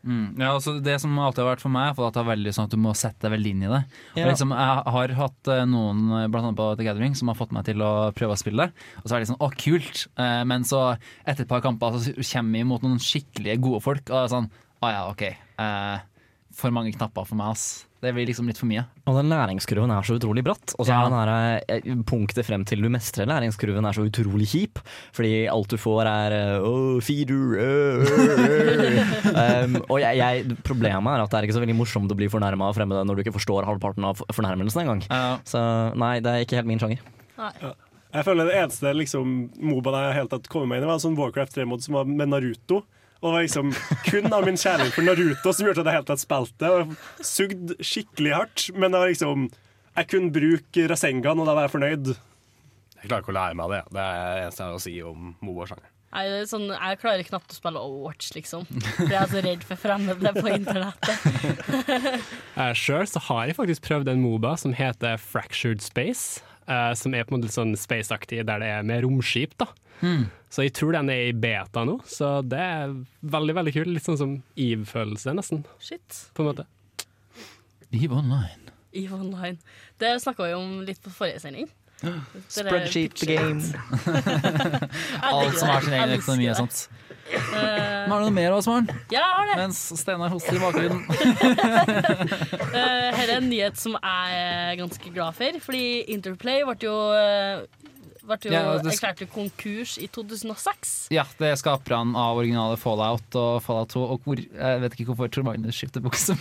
Mm. 0.00 0.30
Ja, 0.40 0.54
altså 0.54 0.78
det 0.80 0.94
som 1.02 1.18
alltid 1.20 1.42
har 1.42 1.50
vært 1.50 1.60
for 1.60 1.72
meg, 1.74 1.90
er 1.90 2.06
at 2.06 2.14
det 2.16 2.22
er 2.22 2.28
veldig 2.30 2.54
sånn 2.56 2.70
at 2.70 2.72
du 2.72 2.78
må 2.80 2.94
sette 2.96 3.20
deg 3.26 3.34
veldig 3.34 3.50
inn 3.52 3.66
i 3.66 3.68
det. 3.68 3.80
Og 4.14 4.20
Ja. 4.22 4.30
liksom, 4.30 4.54
jeg 4.56 4.94
har 4.94 5.12
hatt 5.18 5.50
noen, 5.68 6.00
blant 6.32 6.46
annet 6.46 6.56
på 6.56 6.70
The 6.80 6.86
Gathering, 6.88 7.18
som 7.20 7.28
har 7.28 7.36
fått 7.36 7.52
meg 7.52 7.66
til 7.68 7.84
å 7.84 7.90
prøve 8.16 8.32
å 8.32 8.40
spille. 8.40 8.70
det. 8.70 8.86
Og 9.02 9.10
så 9.10 9.18
er 9.18 9.20
det 9.20 9.28
sånn, 9.28 9.42
å 9.44 9.50
kult! 9.52 10.06
Eh, 10.16 10.40
men 10.48 10.64
så 10.64 10.96
etter 11.26 11.44
et 11.44 11.52
par 11.52 11.60
kamper 11.60 12.00
så 12.00 12.16
kommer 12.16 12.56
vi 12.56 12.64
mot 12.64 12.80
noen 12.80 12.96
skikkelig 12.96 13.60
gode 13.60 13.82
folk, 13.84 14.08
og 14.08 14.16
det 14.16 14.24
er 14.24 14.34
sånn, 14.38 14.50
å 14.80 14.88
ja, 14.88 15.04
ok. 15.12 15.22
Eh, 15.60 15.98
for 16.56 16.72
mange 16.72 16.96
knapper 16.96 17.28
for 17.28 17.36
meg, 17.36 17.52
ass. 17.52 17.84
Det 18.00 18.14
blir 18.16 18.24
liksom 18.30 18.46
litt 18.48 18.56
for 18.56 18.68
mye. 18.70 18.86
Og 19.10 19.16
den 19.18 19.28
læringskurven 19.28 19.90
er 19.92 20.06
så 20.06 20.16
utrolig 20.16 20.44
bratt. 20.46 20.72
Og 20.78 20.86
så 20.86 20.94
Ja. 20.94 21.00
er 21.04 21.10
den 21.10 21.18
her, 21.20 21.60
eh, 21.68 22.04
punktet 22.08 22.46
frem 22.46 22.64
til 22.64 22.80
du 22.80 22.88
mestrer 22.88 23.28
læringskurven 23.28 23.84
er 23.84 23.92
så 23.92 24.06
utrolig 24.08 24.48
kjip. 24.48 24.80
Fordi 25.12 25.46
alt 25.52 25.68
du 25.68 25.76
får 25.76 26.06
er 26.08 26.32
eh, 26.32 26.64
oh, 26.64 27.00
feeder 27.00 27.60
øh, 27.60 28.00
øh. 28.08 29.64
um, 29.64 29.76
Og 29.90 30.00
jeg, 30.00 30.16
jeg, 30.16 30.56
Problemet 30.64 31.12
er 31.12 31.22
at 31.22 31.30
det 31.30 31.38
er 31.38 31.42
ikke 31.48 31.58
så 31.58 31.64
veldig 31.64 31.76
morsomt 31.76 32.10
å 32.10 32.16
bli 32.16 32.28
fornærma 32.32 32.70
av 32.70 32.74
fremmede 32.74 33.04
når 33.04 33.16
du 33.16 33.22
ikke 33.24 33.36
forstår 33.36 33.68
halvparten 33.68 34.04
av 34.04 34.22
fornærmelsen 34.32 34.80
engang. 34.80 35.04
Ja. 35.10 35.38
Så 35.44 35.60
nei, 35.94 36.20
det 36.20 36.32
er 36.32 36.46
ikke 36.46 36.56
helt 36.56 36.70
min 36.72 36.80
sjanger. 36.80 37.04
Jeg 38.10 38.26
føler 38.26 38.48
det 38.48 38.56
eneste 38.58 38.90
liksom, 38.96 39.50
der 39.60 40.08
jeg 40.08 40.16
helt 40.16 40.32
tatt 40.32 40.48
kommet 40.50 40.72
meg 40.72 40.80
inn 40.80 40.88
i, 40.88 40.90
var 40.90 40.98
en 40.98 41.04
sånn 41.04 41.18
Warcraft 41.20 41.54
3-mod 41.58 41.84
som 41.84 42.00
var 42.00 42.08
med 42.08 42.32
Naruto. 42.32 42.82
Og 43.20 43.34
var 43.34 43.44
liksom 43.44 43.72
kun 44.06 44.32
av 44.32 44.46
min 44.48 44.56
kjærlighet 44.60 44.94
for 44.96 45.04
Naruto 45.04 45.52
som 45.52 45.66
gjorde 45.68 45.82
at 45.84 45.90
jeg 45.90 45.98
helt 45.98 46.08
tatt 46.08 46.22
spilte. 46.22 46.70
Og 46.72 47.26
sugd 47.26 47.74
skikkelig 47.84 48.32
hardt. 48.36 48.66
Men 48.72 48.96
var 48.96 49.10
liksom 49.10 49.50
Jeg 49.98 50.08
kunne 50.08 50.32
bruke 50.32 50.88
Rasengan, 50.88 51.40
og 51.42 51.48
da 51.48 51.54
var 51.58 51.66
jeg 51.66 51.74
fornøyd. 51.74 52.12
Jeg 53.00 53.08
klarer 53.08 53.24
ikke 53.24 53.32
å 53.32 53.36
lære 53.36 53.56
meg 53.58 53.72
det. 53.74 53.80
Det 53.92 54.04
er 54.04 54.20
det 54.36 54.44
eneste 54.44 54.62
jeg 54.62 54.70
har 54.70 54.78
å 54.78 54.84
si 54.84 54.94
om 55.04 55.32
Moba-sjangeren. 55.44 55.90
Nei, 56.10 56.24
er 56.26 56.46
sånn, 56.50 56.64
jeg 56.74 56.98
klarer 56.98 57.22
knapt 57.22 57.52
å 57.54 57.56
spille 57.56 57.78
Overwatch, 57.86 58.32
liksom. 58.34 58.64
For 58.96 59.12
jeg 59.12 59.18
er 59.20 59.28
så 59.30 59.42
redd 59.44 59.62
for 59.68 59.78
fremmede 59.78 60.32
på 60.34 60.50
internettet. 60.50 61.18
Sjøl 62.80 63.06
så 63.06 63.22
har 63.28 63.44
jeg 63.46 63.56
faktisk 63.60 63.86
prøvd 63.86 64.10
en 64.10 64.24
Moba 64.24 64.56
som 64.58 64.74
heter 64.74 65.20
Fractured 65.22 65.84
Space. 65.84 66.42
eh, 66.66 66.92
som 66.98 67.14
er 67.14 67.24
på 67.26 67.34
en 67.34 67.40
måte 67.40 67.54
sånn 67.54 67.76
space-aktig, 67.78 68.42
der 68.46 68.62
det 68.62 68.72
er 68.74 68.82
med 68.86 69.04
romskip. 69.06 69.54
da. 69.62 69.70
Så 70.50 70.64
jeg 70.66 70.74
tror 70.74 70.96
den 70.96 71.10
er 71.12 71.28
i 71.28 71.34
beta 71.36 71.84
nå, 71.86 72.00
så 72.10 72.40
det 72.42 72.58
er 72.58 72.94
veldig 73.22 73.54
veldig 73.60 73.74
kult. 73.76 73.92
Litt 73.94 74.06
sånn 74.06 74.18
som 74.18 74.32
Eve-følelse, 74.58 75.34
nesten. 75.38 75.62
Shit. 75.78 76.24
på 76.34 76.42
en 76.42 76.50
måte. 76.50 76.66
EVE 77.94 78.18
Online. 78.18 78.72
EVE 78.90 79.14
Online. 79.14 79.58
Det 80.02 80.16
snakka 80.22 80.48
vi 80.48 80.56
om 80.58 80.80
litt 80.86 80.98
på 81.02 81.12
forrige 81.14 81.42
sending. 81.42 81.70
Spreadsheet 82.48 83.14
the 83.14 83.26
game. 83.26 83.60
Alt 85.22 85.58
som 85.58 85.68
har 85.68 85.86
sin 85.86 85.94
egen 85.94 86.16
økonomi 86.18 86.50
og 86.50 86.60
sånt. 86.64 86.88
det. 86.90 87.00
Men 87.30 88.10
Har 88.10 88.22
du 88.22 88.26
noe 88.26 88.34
mer 88.34 88.54
også, 88.56 88.72
Maren? 88.74 88.88
Ja, 89.12 89.20
jeg 89.20 89.34
har 89.36 89.50
det. 89.50 89.56
Mens 89.60 89.80
Steinar 90.00 90.32
hoster 90.32 90.56
i 90.56 90.62
bakgrunnen. 90.62 91.04
Uh, 92.70 93.08
her 93.18 93.26
er 93.26 93.36
en 93.36 93.50
nyhet 93.50 93.78
som 93.78 93.94
jeg 93.98 94.40
er 94.40 94.78
ganske 94.80 95.12
glad 95.14 95.36
for, 95.38 95.60
fordi 95.66 95.84
Interplay 96.14 96.64
ble 96.66 96.76
jo, 96.88 96.96
uh, 97.14 97.79
ble 98.30 98.38
jo 98.48 98.54
Ja, 98.54 98.62
erklært 98.80 99.22
konkurs 99.34 99.96
i 100.00 100.06
2006. 100.12 100.94
Ja, 101.14 101.24
det 101.40 101.50
er 101.52 101.58
skaperne 101.60 102.14
av 102.18 102.38
originale 102.40 102.78
Fallout 102.80 103.36
og 103.40 103.60
Fallout 103.66 103.92
2. 103.96 104.04
Og 104.14 104.24
hvor, 104.26 104.40
jeg 104.40 104.80
vet 104.86 104.96
ikke 104.96 105.08
hvorfor 105.12 105.32
Tor 105.34 105.46
Magnus 105.46 105.76
skifter 105.78 106.00
bukse. 106.04 106.36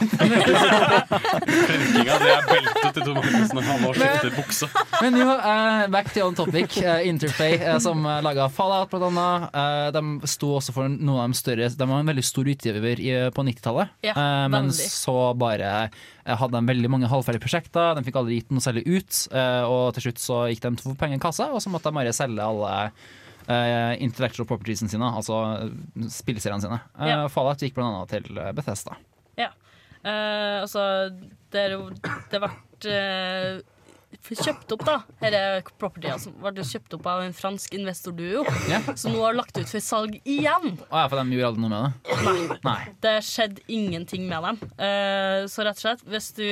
Tørkinga, 1.09 2.17
det 2.21 2.29
er 2.33 2.45
beltet 2.49 2.93
til 2.95 3.05
Tor 3.05 3.17
Magnus 3.19 3.53
når 3.55 3.67
han 3.69 3.81
nå 3.83 3.93
skifter 3.97 4.33
bukse. 4.37 4.69
Men 5.03 5.17
jo, 5.19 5.27
uh, 5.33 5.85
back 5.93 6.11
to 6.13 6.25
on 6.27 6.37
topic. 6.37 6.77
Uh, 6.79 6.99
Interplay, 7.09 7.57
uh, 7.61 7.77
som 7.83 8.03
uh, 8.05 8.19
laga 8.25 8.47
Fallout, 8.53 8.89
blant 8.91 9.07
annet. 9.09 9.49
eh, 9.55 9.89
de 9.95 10.27
sto 10.29 10.51
også 10.57 10.73
for 10.75 10.89
noen 10.91 11.23
av 11.23 11.31
de 11.33 11.37
større 11.39 11.69
De 11.73 11.87
var 11.89 12.01
en 12.03 12.09
veldig 12.09 12.23
stor 12.25 12.47
utgiver 12.51 12.99
i, 13.01 13.11
på 13.35 13.45
90-tallet. 13.47 13.93
Ja, 14.05 14.13
eh, 14.15 14.45
men 14.51 14.69
så 14.75 15.15
bare 15.39 15.69
eh, 15.87 16.35
hadde 16.39 16.59
de 16.59 16.69
veldig 16.69 16.89
mange 16.91 17.09
halvferdige 17.11 17.43
prosjekter. 17.45 17.95
De 17.97 18.03
fikk 18.05 18.17
aldri 18.19 18.33
gitt 18.41 18.51
noe 18.53 18.63
særlig 18.63 18.83
ut. 18.89 19.21
eh, 19.31 19.63
og 19.69 19.93
til 19.95 20.01
slutt 20.09 20.19
så 20.21 20.39
gikk 20.51 20.61
de 20.65 20.71
tom 20.75 20.91
for 20.91 20.99
penger 20.99 21.17
i 21.19 21.23
kassa, 21.23 21.45
og 21.55 21.59
så 21.63 21.69
måtte 21.71 21.78
de 21.85 21.95
bare 21.95 22.13
selge 22.15 22.45
alle 22.45 22.73
uh, 23.49 23.93
intellectual 24.03 24.47
propertiesene 24.49 24.91
sine, 24.91 25.09
altså 25.09 25.41
eh, 25.55 26.05
spillseriene 26.13 26.61
sine. 26.63 26.79
Eh, 26.99 27.09
Ja. 27.13 27.25
Fallout 27.31 27.63
gikk 27.63 27.79
annet 27.81 28.13
til 28.13 28.43
Bethesda. 28.57 28.99
Ja. 29.39 29.51
Uh, 30.05 30.61
altså, 30.63 30.81
det 31.51 31.59
er 31.65 31.73
jo 31.75 31.89
Det 32.31 32.39
ble 32.39 32.47
kjøpt 34.39 34.71
opp, 34.73 34.83
da. 34.87 34.95
Dette 35.21 35.73
propertyene 35.79 36.17
som 36.21 36.33
ble 36.41 36.63
kjøpt 36.65 36.95
opp 36.97 37.07
av 37.11 37.23
en 37.23 37.35
fransk 37.35 37.75
investorduo, 37.77 38.41
yeah. 38.69 38.87
som 38.97 39.13
nå 39.13 39.21
har 39.21 39.37
lagt 39.37 39.57
ut 39.57 39.69
for 39.69 39.83
salg 39.83 40.17
igjen. 40.23 40.79
Å 40.89 41.03
ja, 41.03 41.09
for 41.11 41.19
de 41.19 41.35
gjorde 41.37 41.51
aldri 41.51 41.63
noe 41.63 41.71
med 41.73 41.81
det? 41.85 42.17
Nei. 42.25 42.57
Nei. 42.65 42.79
Det 43.05 43.15
skjedde 43.27 43.65
ingenting 43.67 44.25
med 44.29 44.45
dem. 44.47 44.61
Uh, 44.81 45.45
så 45.51 45.65
rett 45.67 45.77
og 45.77 45.85
slett, 45.85 46.05
hvis 46.09 46.31
du 46.37 46.45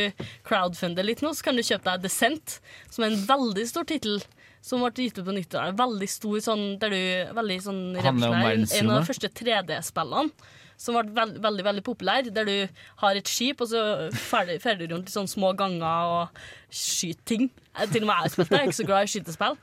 crowdfunder 0.48 1.08
litt 1.08 1.24
nå, 1.26 1.34
så 1.34 1.50
kan 1.50 1.58
du 1.58 1.66
kjøpe 1.66 1.90
deg 1.90 2.06
Descent, 2.06 2.60
som 2.94 3.06
er 3.06 3.14
en 3.14 3.26
veldig 3.30 3.68
stor 3.70 3.88
tittel. 3.90 4.22
Som 4.68 4.84
ble 4.84 5.08
gitt 5.08 5.20
ut 5.22 5.28
på 5.28 5.36
nytt. 5.36 5.58
Veldig 5.80 6.10
stor, 6.12 6.38
sånn, 6.44 6.64
der 6.82 6.92
du 6.92 7.02
veldig 7.38 7.60
sånn 7.64 7.84
revolusjonær. 7.96 8.64
En 8.82 8.92
av 8.92 9.00
de 9.00 9.08
første 9.08 9.32
3D-spillene. 9.40 10.54
Som 10.78 10.94
ble 10.94 11.10
veld, 11.16 11.40
veldig 11.42 11.64
veldig 11.66 11.82
populær, 11.88 12.28
der 12.30 12.46
du 12.46 12.82
har 13.02 13.18
et 13.18 13.30
skip, 13.32 13.64
og 13.64 13.72
så 13.72 13.80
ferdig, 14.14 14.60
du 14.84 14.92
rundt 14.92 15.10
i 15.10 15.14
sånne 15.16 15.32
små 15.32 15.56
ganger 15.58 16.12
og 16.14 16.42
skyter 16.70 17.24
ting. 17.32 17.48
Til 17.90 18.04
og 18.04 18.10
med 18.10 18.14
jeg 18.14 18.26
har 18.28 18.34
spilt 18.36 18.52
det, 18.52 18.60
jeg 18.60 18.68
er 18.68 18.70
ikke 18.70 18.82
så 18.82 18.90
glad 18.92 19.08
i 19.08 19.14
skytespill. 19.16 19.58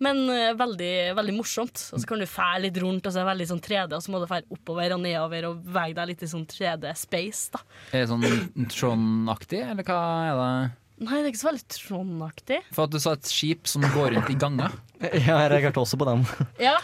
Men 0.00 0.22
uh, 0.30 0.52
veldig, 0.56 0.92
veldig 1.18 1.34
morsomt. 1.36 1.82
Og 1.92 2.00
så 2.00 2.08
kan 2.08 2.22
du 2.22 2.28
fære 2.28 2.62
litt 2.64 2.78
rundt, 2.80 3.04
og 3.04 3.12
så 3.12 3.20
er 3.20 3.26
det 3.26 3.32
veldig 3.34 3.48
sånn 3.50 3.64
3D, 3.66 3.96
og 3.98 4.04
så 4.04 4.14
må 4.14 4.20
du 4.22 4.28
fære 4.30 4.56
oppover 4.56 4.94
og 4.96 5.02
nedover 5.02 5.48
og 5.50 5.64
bevege 5.66 5.96
deg 5.98 6.12
litt 6.12 6.24
i 6.24 6.30
sånn 6.30 6.46
3D-space. 6.48 7.56
da 7.56 7.64
Er 7.90 8.04
det 8.04 8.12
sånn 8.12 8.70
Trond-aktig, 8.76 9.64
eller 9.72 9.88
hva 9.90 9.98
er 10.30 10.40
det? 10.40 10.54
Nei, 11.00 11.16
det 11.16 11.24
er 11.24 11.30
ikke 11.32 11.40
så 11.40 11.48
veldig 11.48 11.66
Trond-aktig. 11.72 12.58
For 12.76 12.84
at 12.84 12.92
du 12.92 12.98
sa 13.00 13.14
et 13.16 13.24
skip 13.30 13.66
som 13.70 13.82
går 13.94 14.14
rundt 14.16 14.30
i 14.30 14.36
ganger. 14.40 14.74
Ja, 15.00 15.38
jeg 15.40 15.50
reagerte 15.54 15.80
også 15.80 15.96
på 15.96 16.04
den. 16.10 16.26
Ja, 16.60 16.74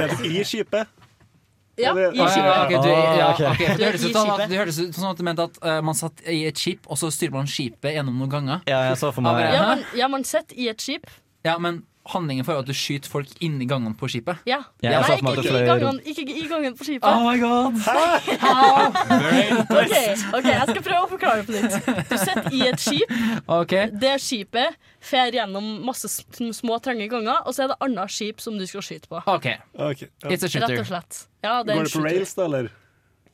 Er 0.00 0.08
det 0.08 0.24
I 0.24 0.40
skipet. 0.48 0.88
ja, 1.76 1.92
det- 1.92 2.06
i 2.16 2.20
Ah, 2.24 2.30
skipet. 2.32 2.56
ok, 2.56 2.72
du, 2.82 2.88
ja, 2.88 3.26
Ah, 3.26 3.34
ok. 3.34 3.40
ok, 3.50 3.58
Det 3.76 3.84
høres 3.86 4.04
ut 4.08 4.12
som 4.16 4.30
at, 4.32 4.48
det 4.48 4.58
høres 4.62 4.78
ut 4.80 4.94
som 4.96 5.10
at 5.10 5.16
du 5.20 5.22
mente 5.28 5.44
at 5.44 5.58
eh, 5.62 5.80
man 5.84 5.94
satt 5.98 6.22
i 6.26 6.38
et 6.48 6.56
skip, 6.56 6.88
og 6.88 6.96
så 6.96 7.10
styrer 7.12 7.36
man 7.36 7.46
skipet 7.46 7.92
gjennom 7.98 8.16
noen 8.16 8.32
ganger. 8.32 8.62
Ja, 8.66 8.80
jeg 8.88 8.96
så 9.02 9.12
for 9.12 9.20
meg 9.28 9.36
men- 9.42 9.52
Ja, 9.54 9.66
man, 9.74 9.84
ja, 10.00 10.08
man 10.08 10.24
sitter 10.24 10.56
i 10.56 10.68
et 10.72 10.80
skip. 10.80 11.04
Ja, 11.44 11.58
men 11.58 11.82
handlingen 12.08 12.44
for 12.46 12.56
at 12.56 12.66
du 12.66 12.72
skyter 12.74 13.10
folk 13.12 13.28
inni 13.44 13.66
gangene 13.68 13.92
på 13.98 14.08
skipet. 14.08 14.40
Ja. 14.48 14.62
Ja, 14.82 15.00
Nei, 15.04 15.18
ikke, 15.18 15.34
ikke, 15.42 15.58
i 15.60 15.66
gangen, 15.68 15.98
ikke 16.08 16.24
i 16.32 16.46
gangen 16.48 16.76
på 16.78 16.86
skipet. 16.88 17.04
Oh 17.04 17.26
my 17.28 17.36
god! 17.38 17.76
Ok, 19.70 19.94
ok, 20.38 20.46
jeg 20.48 20.66
skal 20.70 20.82
prøve 20.86 21.02
å 21.04 21.10
forklare 21.10 21.42
det 21.42 21.46
på 21.46 21.52
nytt. 21.56 22.08
Du 22.10 22.16
sitter 22.18 22.56
i 22.56 22.62
et 22.70 22.82
skip. 22.82 23.12
Okay. 23.60 23.92
Det 24.00 24.14
skipet 24.22 24.78
fer 25.04 25.36
gjennom 25.36 25.68
masse 25.86 26.08
små, 26.10 26.78
trange 26.84 27.06
ganger, 27.12 27.44
og 27.44 27.56
så 27.56 27.66
er 27.66 27.72
det 27.74 27.78
annet 27.84 28.12
skip 28.12 28.42
som 28.42 28.58
du 28.60 28.66
skal 28.68 28.84
skyte 28.86 29.10
på. 29.10 29.20
ok, 29.20 29.50
okay 29.76 30.08
ja. 30.08 30.32
It's 30.32 30.44
a 30.46 30.50
Rett 30.60 30.78
og 30.80 30.88
slett. 30.88 31.22
Ja, 31.44 31.60
det 31.64 31.72
er 31.72 31.78
Går 31.80 31.86
det 31.86 31.92
på 31.92 31.98
shooter. 31.98 32.08
rails, 32.10 32.34
da, 32.36 32.48
eller? 32.48 32.72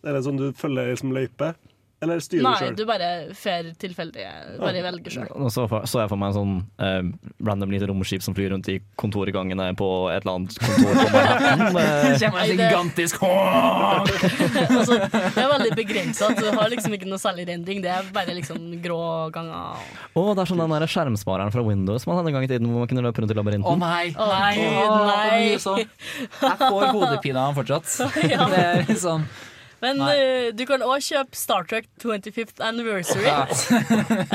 Er 0.06 0.14
det 0.14 0.22
sånn 0.26 0.38
du 0.38 0.46
følger 0.54 0.92
liksom 0.92 1.14
løype? 1.16 1.54
Eller 2.04 2.20
styrer 2.20 2.44
Nei, 2.44 2.52
du 2.52 2.64
sjøl? 2.66 2.74
du 2.76 2.82
bare 2.88 3.06
fer 3.32 3.68
tilfeldig. 3.80 4.24
Bare 4.60 4.82
velger 4.84 5.14
sjøl. 5.14 5.30
Så, 5.48 5.64
så 5.88 6.02
jeg 6.02 6.10
for 6.12 6.20
meg 6.20 6.34
en 6.34 6.36
sånn 6.36 6.54
eh, 6.84 7.06
random 7.48 7.72
lite 7.72 7.88
romskip 7.88 8.24
som 8.24 8.36
flyr 8.36 8.52
rundt 8.52 8.68
i 8.68 8.76
kontorgangene 9.00 9.70
på 9.80 9.88
et 10.12 10.20
eller 10.26 10.34
annet 10.42 10.58
kontor 10.60 10.92
på 10.92 11.06
Manhattan. 11.14 11.64
Det 11.76 11.86
Eh, 11.86 12.20
kommer 12.20 12.42
en 12.42 12.60
gigantisk! 12.60 13.22
Altså, 13.22 14.98
det 15.00 15.40
er 15.40 15.50
veldig 15.50 15.72
begrensa. 15.78 16.28
Du 16.36 16.44
har 16.52 16.70
liksom 16.72 16.94
ikke 16.96 17.08
noe 17.08 17.20
særlig 17.22 17.46
rendring. 17.48 17.80
Det 17.84 17.90
er 17.92 18.08
bare 18.14 18.34
liksom 18.36 18.60
grå 18.84 19.00
ganger. 19.34 19.80
Å, 20.12 20.26
det 20.36 20.44
er 20.44 20.50
som 20.52 20.60
den 20.60 20.76
der 20.76 20.86
skjermspareren 20.90 21.52
fra 21.54 21.64
Windows 21.66 22.06
man 22.08 22.20
hadde 22.20 22.32
en 22.32 22.36
gang 22.38 22.46
i 22.46 22.50
tiden 22.50 22.68
hvor 22.70 22.84
man 22.84 22.90
kunne 22.92 23.04
løpe 23.06 23.24
rundt 23.24 23.32
i 23.32 23.36
Å 23.36 23.72
oh, 23.72 23.76
nei, 23.80 24.12
Å, 24.12 24.28
nei, 24.30 24.52
Gud, 24.60 24.94
nei. 25.08 25.56
Jeg 25.56 26.56
får 26.60 26.88
hodepine 26.92 27.40
av 27.40 27.52
den 27.54 27.60
fortsatt. 27.62 27.92
Ja. 28.36 28.46
Det 28.50 28.58
er 28.60 28.80
liksom 28.82 28.98
sånn 29.06 29.28
Men 29.86 30.02
eh, 30.10 30.48
du 30.56 30.64
kan 30.68 30.82
òg 30.82 31.04
kjøpe 31.06 31.38
Star 31.38 31.66
Trek 31.70 31.88
25th 32.02 32.62
Anniversary. 32.64 33.26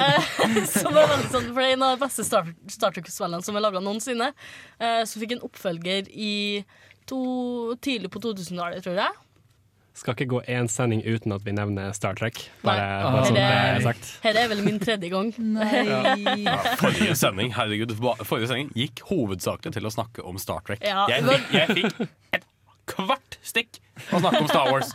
Eh, 0.01 0.63
som 0.67 0.95
er 0.95 1.09
veldig 1.09 1.29
sånn, 1.31 1.49
for 1.51 1.59
det 1.59 1.65
er 1.65 1.75
en 1.75 1.83
av 1.85 1.95
de 1.95 2.01
beste 2.01 2.23
Star, 2.25 2.47
Star 2.71 2.93
Trek-spillene 2.95 3.43
som 3.45 3.57
er 3.57 3.63
laga 3.63 3.81
noensinne. 3.83 4.31
Uh, 4.81 5.01
som 5.07 5.21
fikk 5.21 5.35
en 5.35 5.43
oppfølger 5.45 6.07
i 6.11 6.63
to, 7.09 7.19
tidlig 7.83 8.11
på 8.13 8.21
2000-tallet, 8.23 8.83
tror 8.85 8.97
jeg. 8.99 9.19
Skal 9.97 10.15
ikke 10.15 10.29
gå 10.31 10.39
én 10.47 10.69
sending 10.71 11.01
uten 11.03 11.33
at 11.35 11.43
vi 11.43 11.53
nevner 11.55 11.91
Star 11.93 12.15
Trek. 12.17 12.39
Bare, 12.63 12.85
bare 13.03 13.25
sånn 13.27 13.35
det 13.37 13.43
er 13.43 13.81
sagt. 13.83 14.11
Her 14.23 14.39
er 14.39 14.47
vel 14.53 14.63
min 14.63 14.79
tredje 14.81 15.11
gang. 15.11 15.33
Forrige 16.81 17.17
sending 17.19 17.51
herregud, 17.57 17.91
forrige 18.23 18.49
sending 18.53 18.71
gikk 18.77 19.03
hovedsakelig 19.09 19.75
til 19.75 19.89
å 19.89 19.93
snakke 19.93 20.23
om 20.27 20.39
Star 20.41 20.63
Trek. 20.67 20.85
Ja, 20.87 21.03
jeg, 21.11 21.27
fikk, 21.27 21.51
jeg 21.57 21.75
fikk 21.75 22.39
et 22.39 22.47
kvart 22.89 23.39
stikk 23.45 23.81
å 24.11 24.21
snakke 24.21 24.43
om 24.43 24.51
Star 24.51 24.71
Wars. 24.71 24.93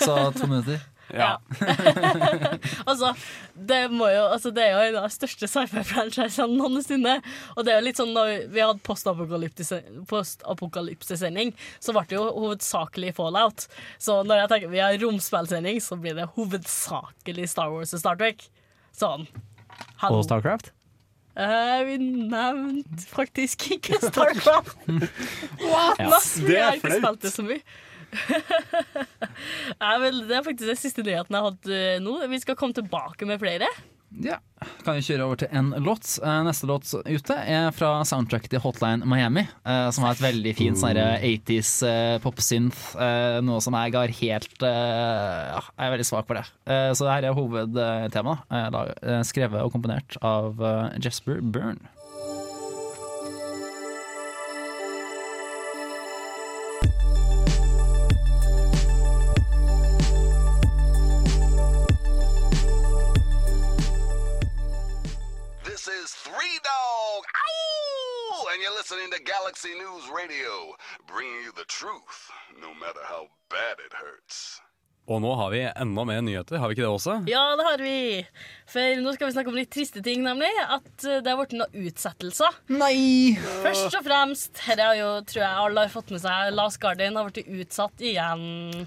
Så 0.00 0.18
to 0.36 0.46
minutter. 0.46 0.82
Ja. 1.12 1.38
altså, 2.88 3.10
det, 3.54 3.80
må 3.92 4.08
jo, 4.08 4.22
altså, 4.32 4.50
det 4.54 4.64
er 4.64 4.72
jo 4.72 4.84
en 4.88 4.98
av 5.02 5.06
de 5.06 5.14
største 5.14 5.48
sci-fi-franchisene 5.50 6.56
noensinne. 6.56 7.16
Og 7.54 7.66
det 7.66 7.74
er 7.74 7.80
jo 7.80 7.86
litt 7.88 8.00
sånn 8.00 8.14
når 8.16 8.32
vi 8.54 8.62
hadde 8.64 8.82
postapokalypse- 8.86 9.82
postapokalypsesending, 10.10 11.52
så 11.78 11.94
ble 11.94 12.06
det 12.10 12.18
jo 12.18 12.24
hovedsakelig 12.32 13.14
Fallout. 13.18 13.66
Så 14.02 14.22
når 14.26 14.44
jeg 14.44 14.52
tenker 14.54 14.74
vi 14.74 14.84
har 14.84 14.98
romspillsending, 15.02 15.82
så 15.84 15.98
blir 16.00 16.16
det 16.18 16.30
hovedsakelig 16.38 17.50
Star 17.52 17.74
Wars 17.74 17.94
og 17.94 18.02
Star 18.02 18.20
Trek. 18.20 18.48
Sånn. 18.94 19.28
Og 20.08 20.24
Starcraft? 20.26 20.72
Eh, 21.34 21.80
vi 21.88 21.96
nevnte 22.30 23.06
faktisk 23.10 23.64
ikke 23.78 23.98
Starcraft. 24.02 24.76
What? 24.86 25.98
Ja. 25.98 26.10
Nei, 26.12 26.20
Det 26.46 26.58
er 26.58 26.68
har 26.68 26.78
ikke 26.78 26.92
flaut. 26.92 27.00
spilt 27.02 27.26
det 27.26 27.32
så 27.34 27.42
mye. 27.46 27.62
Nei, 29.80 29.94
vel, 30.04 30.20
det 30.28 30.36
er 30.38 30.44
faktisk 30.46 30.68
den 30.70 30.78
siste 30.78 31.02
nyheten 31.02 31.34
jeg 31.34 31.42
har 31.42 31.50
hatt 31.50 31.66
eh, 31.74 31.96
nå. 32.04 32.14
Vi 32.30 32.38
skal 32.44 32.58
komme 32.60 32.76
tilbake 32.76 33.26
med 33.26 33.42
flere. 33.42 33.66
Ja. 34.22 34.36
Kan 34.84 34.96
vi 34.96 35.02
kjøre 35.04 35.24
over 35.26 35.36
til 35.42 35.50
en 35.52 35.72
låt. 35.84 36.06
Eh, 36.22 36.38
Neste 36.46 36.68
låt 36.70 36.86
ute 37.04 37.34
er 37.36 37.70
fra 37.74 37.90
soundtracket 38.06 38.52
til 38.54 38.62
Hotline 38.64 39.04
Miami. 39.08 39.42
eh, 39.66 39.90
Som 39.90 40.04
har 40.06 40.14
et 40.14 40.22
veldig 40.22 40.54
fint 40.56 40.78
sånn 40.80 40.96
80s 40.96 41.72
eh, 41.88 42.18
popsynth. 42.24 42.94
Noe 43.44 43.60
som 43.64 43.74
jeg 43.74 43.94
har 43.96 44.14
helt 44.20 44.62
ja, 44.62 45.60
Jeg 45.60 45.88
er 45.88 45.94
veldig 45.96 46.06
svak 46.08 46.28
for 46.30 46.38
det. 46.40 46.46
Så 46.96 47.08
her 47.10 47.26
er 47.28 47.36
hovedtemaet. 47.36 49.26
Skrevet 49.26 49.64
og 49.64 49.72
komponert 49.74 50.16
av 50.22 50.62
Jesper 51.02 51.42
Byrne. 51.42 51.93
Dog, 67.14 67.24
Ow! 67.26 68.46
and 68.52 68.60
you're 68.60 68.74
listening 68.74 69.08
to 69.12 69.22
Galaxy 69.22 69.68
News 69.74 70.02
Radio, 70.12 70.74
bringing 71.06 71.44
you 71.44 71.52
the 71.54 71.64
truth, 71.66 72.30
no 72.60 72.74
matter 72.74 72.98
how 73.04 73.28
bad 73.48 73.76
it 73.78 73.92
hurts. 73.92 74.60
Og 75.04 75.20
nå 75.20 75.34
har 75.36 75.50
vi 75.52 75.60
enda 75.68 76.04
mer 76.08 76.22
nyheter, 76.24 76.56
har 76.56 76.70
vi 76.70 76.78
ikke 76.78 76.84
det 76.86 76.88
også? 76.88 77.14
Ja, 77.28 77.42
det 77.60 77.64
har 77.66 77.82
vi. 77.84 77.96
For 78.72 79.00
nå 79.04 79.12
skal 79.12 79.28
vi 79.28 79.34
snakke 79.34 79.50
om 79.52 79.58
litt 79.58 79.68
triste 79.74 80.00
ting, 80.04 80.22
nemlig. 80.24 80.48
At 80.64 81.04
eh, 81.04 81.18
det 81.20 81.28
har 81.28 81.36
blitt 81.42 81.52
noen 81.58 81.90
utsettelser. 81.90 82.56
Nei! 82.72 83.36
Først 83.60 83.98
og 83.98 84.06
fremst, 84.06 84.54
dette 84.62 84.86
jo, 84.96 85.10
tror 85.28 85.42
jeg 85.42 85.60
alle 85.66 85.84
har 85.84 85.92
fått 85.92 86.14
med 86.14 86.22
seg, 86.24 86.54
Last 86.56 86.80
Guardian 86.80 87.20
har 87.20 87.28
blitt 87.28 87.52
utsatt 87.52 88.00
igjen. 88.00 88.46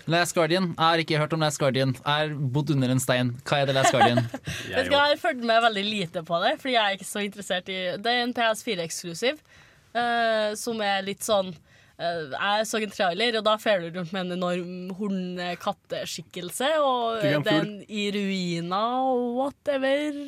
Last 0.10 0.34
Guardian. 0.38 0.72
Jeg 0.72 0.82
har 0.82 1.06
ikke 1.06 1.22
hørt 1.22 1.38
om 1.38 1.46
Last 1.46 1.62
Guardian. 1.62 1.94
Jeg 2.00 2.10
har 2.10 2.34
bodd 2.58 2.74
under 2.74 2.96
en 2.96 3.04
stein. 3.04 3.36
Hva 3.46 3.62
er 3.62 3.70
det 3.70 3.78
Last 3.78 3.94
Guardian? 3.94 4.26
Vet 4.74 4.90
du 4.90 4.98
Jeg 4.98 4.98
har 4.98 5.22
fulgt 5.22 5.46
med 5.46 5.62
veldig 5.70 5.86
lite 5.86 6.26
på 6.26 6.42
det, 6.42 6.58
fordi 6.64 6.80
jeg 6.80 6.82
er 6.82 6.98
ikke 6.98 7.12
så 7.12 7.22
interessert 7.28 7.70
i 7.70 7.80
Det 8.02 8.10
er 8.10 8.26
en 8.26 8.34
PS4-eksklusiv 8.34 9.38
uh, 9.38 10.58
som 10.58 10.82
er 10.82 11.06
litt 11.06 11.22
sånn 11.26 11.54
eh, 11.54 11.67
Jeg 11.98 12.66
så 12.70 12.78
en 12.78 12.92
trailer, 12.94 13.40
og 13.40 13.46
da 13.48 13.56
fer 13.58 13.82
du 13.82 13.88
rundt 13.98 14.12
med 14.14 14.28
en 14.28 14.36
enorm 14.38 14.90
horn-katteskikkelse, 15.00 16.70
og 16.86 17.24
den 17.48 17.72
i 17.90 18.12
ruiner 18.14 19.08
og 19.10 19.24
whatever. 19.40 20.20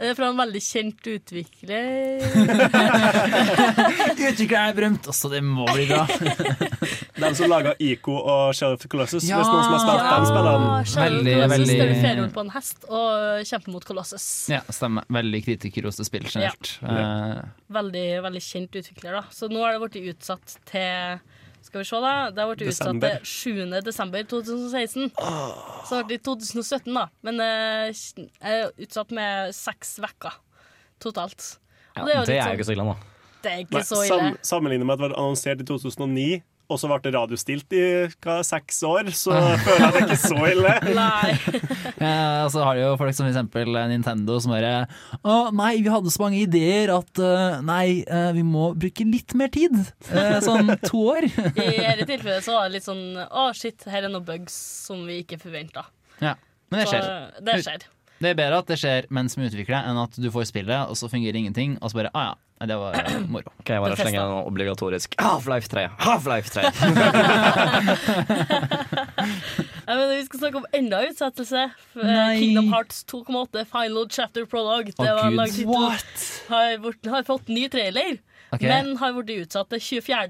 Det 0.00 0.08
er 0.08 0.14
fra 0.16 0.30
en 0.32 0.38
veldig 0.40 0.60
kjent 0.64 1.08
utvikler. 1.12 2.22
Utvikleren 4.30 4.70
er 4.70 4.76
berømt, 4.78 5.08
også 5.12 5.28
det 5.32 5.40
må 5.44 5.66
bli 5.68 5.84
bra. 5.90 6.06
De 7.20 7.30
som 7.36 7.50
laga 7.52 7.74
Ico 7.84 8.14
og 8.16 8.54
Sheriff 8.56 8.86
Colossus. 8.88 9.26
Ja. 9.28 9.40
Hvis 9.42 9.50
noen 9.52 9.66
som 9.66 9.74
har 9.76 9.82
spilt 9.84 10.30
spiller 10.30 10.48
den. 10.54 10.64
Veldig, 11.04 11.34
Veldig, 11.34 11.50
veldig- 11.52 11.78
Der 11.82 11.92
du 11.92 11.98
fer 12.00 12.16
rundt 12.22 12.34
på 12.38 12.44
en 12.46 12.52
hest 12.54 12.86
og 12.88 13.44
kjemper 13.50 13.74
mot 13.76 13.84
Colossus. 13.90 14.26
Ja, 14.54 14.62
stemmer. 14.72 15.04
Veldig 15.12 15.42
kritikerroste 15.44 16.06
spill 16.08 16.24
generelt. 16.30 16.72
Eh, 16.80 17.42
Veldig, 17.76 18.06
veldig 18.24 18.42
kjent 18.46 18.80
utvikler, 18.80 19.20
da. 19.20 19.22
Så 19.36 19.50
nå 19.52 19.60
har 19.66 19.76
det 19.76 19.84
blitt 19.84 20.14
utsatt 20.16 20.56
til 20.72 21.20
Skal 21.62 21.82
vi 21.82 21.84
se, 21.84 22.00
da. 22.00 22.12
Det 22.34 22.44
blitt 22.54 22.68
utsatt 22.72 23.00
til 23.04 23.26
7. 23.26 23.80
desember 23.84 24.22
2016. 24.24 25.10
Så 25.86 25.98
det 26.00 26.06
ble 26.08 26.16
i 26.16 26.22
2017, 26.24 26.94
da. 26.96 27.06
Men 27.26 27.40
eh, 27.44 27.92
er 28.40 28.70
utsatt 28.80 29.12
med 29.16 29.52
seks 29.56 29.98
uker 30.00 30.38
totalt. 31.00 31.56
Ja, 31.96 32.02
Og 32.02 32.06
det, 32.08 32.14
er 32.14 32.20
jo 32.20 32.26
sånn- 32.30 32.54
ikke 32.58 32.68
så 32.68 32.74
ille, 32.76 32.86
da. 32.90 32.96
Det 33.42 33.50
er 33.52 33.58
ikke 33.64 33.78
Nei, 33.78 33.82
så 33.88 34.00
ille. 34.04 34.08
sam, 34.08 34.38
Sammenlignet 34.42 34.86
med 34.86 34.94
at 34.94 35.00
det 35.00 35.08
var 35.10 35.16
annonsert 35.20 35.60
i 35.60 35.64
2009, 35.68 36.42
og 36.70 36.78
så 36.80 36.88
ble 36.90 36.98
det 37.04 37.12
radiostilt 37.16 37.74
i 37.76 37.82
hva, 38.22 38.38
seks 38.46 38.80
år, 38.86 39.10
så 39.16 39.34
føler 39.64 39.84
jeg 39.84 39.94
det 39.96 40.02
ikke 40.06 40.18
så 40.22 40.38
ille. 40.50 40.74
Nei. 41.00 41.34
ja, 42.04 42.44
og 42.44 42.52
så 42.54 42.64
har 42.66 42.78
du 42.78 42.82
jo 42.84 42.92
folk 43.00 43.16
som 43.16 43.26
for 43.26 43.32
eksempel 43.32 43.80
Nintendo 43.90 44.38
som 44.42 44.54
bare 44.54 44.72
Å 45.20 45.38
nei, 45.56 45.72
vi 45.82 45.92
hadde 45.92 46.12
så 46.14 46.22
mange 46.24 46.40
ideer 46.42 46.92
at 46.94 47.22
eh, 47.22 47.60
nei, 47.66 47.84
eh, 48.06 48.30
vi 48.36 48.44
må 48.46 48.70
bruke 48.78 49.06
litt 49.08 49.34
mer 49.38 49.52
tid. 49.54 49.76
Eh, 50.10 50.38
sånn 50.44 50.70
to 50.86 51.04
år. 51.16 51.26
I 51.60 51.70
dette 51.76 52.08
tilfellet 52.08 52.46
så 52.46 52.56
var 52.58 52.68
det 52.68 52.78
litt 52.78 52.86
sånn 52.88 53.04
Å, 53.26 53.50
shit, 53.56 53.86
her 53.90 54.06
er 54.06 54.12
noen 54.12 54.26
bugs 54.26 54.56
som 54.86 55.02
vi 55.08 55.20
ikke 55.24 55.40
forventa. 55.42 55.86
ja, 56.22 56.36
men 56.70 56.82
det 56.82 56.86
Så 56.88 56.94
skjer. 56.96 57.42
det 57.46 57.58
skjer. 57.66 57.88
Det 58.20 58.34
er 58.34 58.36
bedre 58.36 58.60
at 58.60 58.68
det 58.68 58.76
skjer 58.80 59.06
mens 59.16 59.36
vi 59.38 59.46
utvikler 59.48 59.78
det, 59.78 59.82
enn 59.88 59.98
at 60.02 60.16
du 60.20 60.28
får 60.32 60.50
spillet, 60.50 60.90
og 60.92 60.96
så 60.98 61.08
fungerer 61.08 61.38
ingenting, 61.40 61.78
og 61.80 61.88
så 61.90 62.02
bare 62.02 62.10
ah, 62.12 62.34
ja, 62.60 62.66
det 62.68 62.76
var 62.76 62.92
moro. 63.32 63.52
Kan 63.64 63.78
jeg 63.78 63.84
bare 63.86 63.96
slenge 63.96 64.20
en 64.20 64.44
obligatorisk 64.44 65.14
Half-Life 65.16 65.68
3? 65.72 65.86
Half-Life 66.04 66.52
3! 66.52 66.60
jeg 69.88 69.96
mener, 69.96 70.12
vi 70.18 70.26
skal 70.28 70.42
snakke 70.42 70.60
om 70.60 70.66
enda 70.76 71.00
utsettelse. 71.08 71.62
Nei. 71.96 72.36
Kingdom 72.42 72.68
Hearts 72.74 73.00
2,8 73.08 73.64
Final 73.72 74.04
Chapter 74.12 74.44
Prologue. 74.44 74.92
Det 74.92 75.14
var 75.16 75.30
Gud. 75.30 75.40
lang 75.40 75.48
i 75.48 75.64
har, 76.50 76.76
vært- 76.84 77.10
har 77.14 77.24
fått 77.24 77.48
ny 77.48 77.68
trailer, 77.72 78.20
okay. 78.52 78.68
men 78.68 78.96
har 79.00 79.16
blitt 79.16 79.46
utsatt 79.46 79.72
til 79.72 79.80
24. 80.04 80.28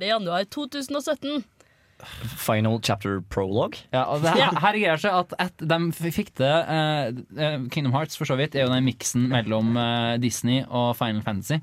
januar 2.00 2.30
2017. 2.30 2.38
Final 2.40 2.80
chapter 2.82 3.20
prologue. 3.20 3.78
Ja, 3.92 4.04
og 4.04 4.22
det 4.22 4.34
her, 4.34 4.58
her 4.60 4.78
er 4.92 5.00
seg 5.00 5.14
at 5.14 5.34
et, 5.38 5.64
de 5.68 6.10
fikk 6.12 6.32
det 6.40 6.50
eh, 6.50 7.20
eh, 7.36 7.58
Kingdom 7.70 7.92
Hearts 7.92 8.16
for 8.18 8.28
så 8.28 8.36
vidt 8.40 8.54
er 8.54 8.66
jo 8.66 8.72
den 8.72 8.86
miksen 8.86 9.28
mellom 9.30 9.76
eh, 9.76 10.18
Disney 10.22 10.64
og 10.68 10.96
Final 10.98 11.22
Fantasy. 11.22 11.60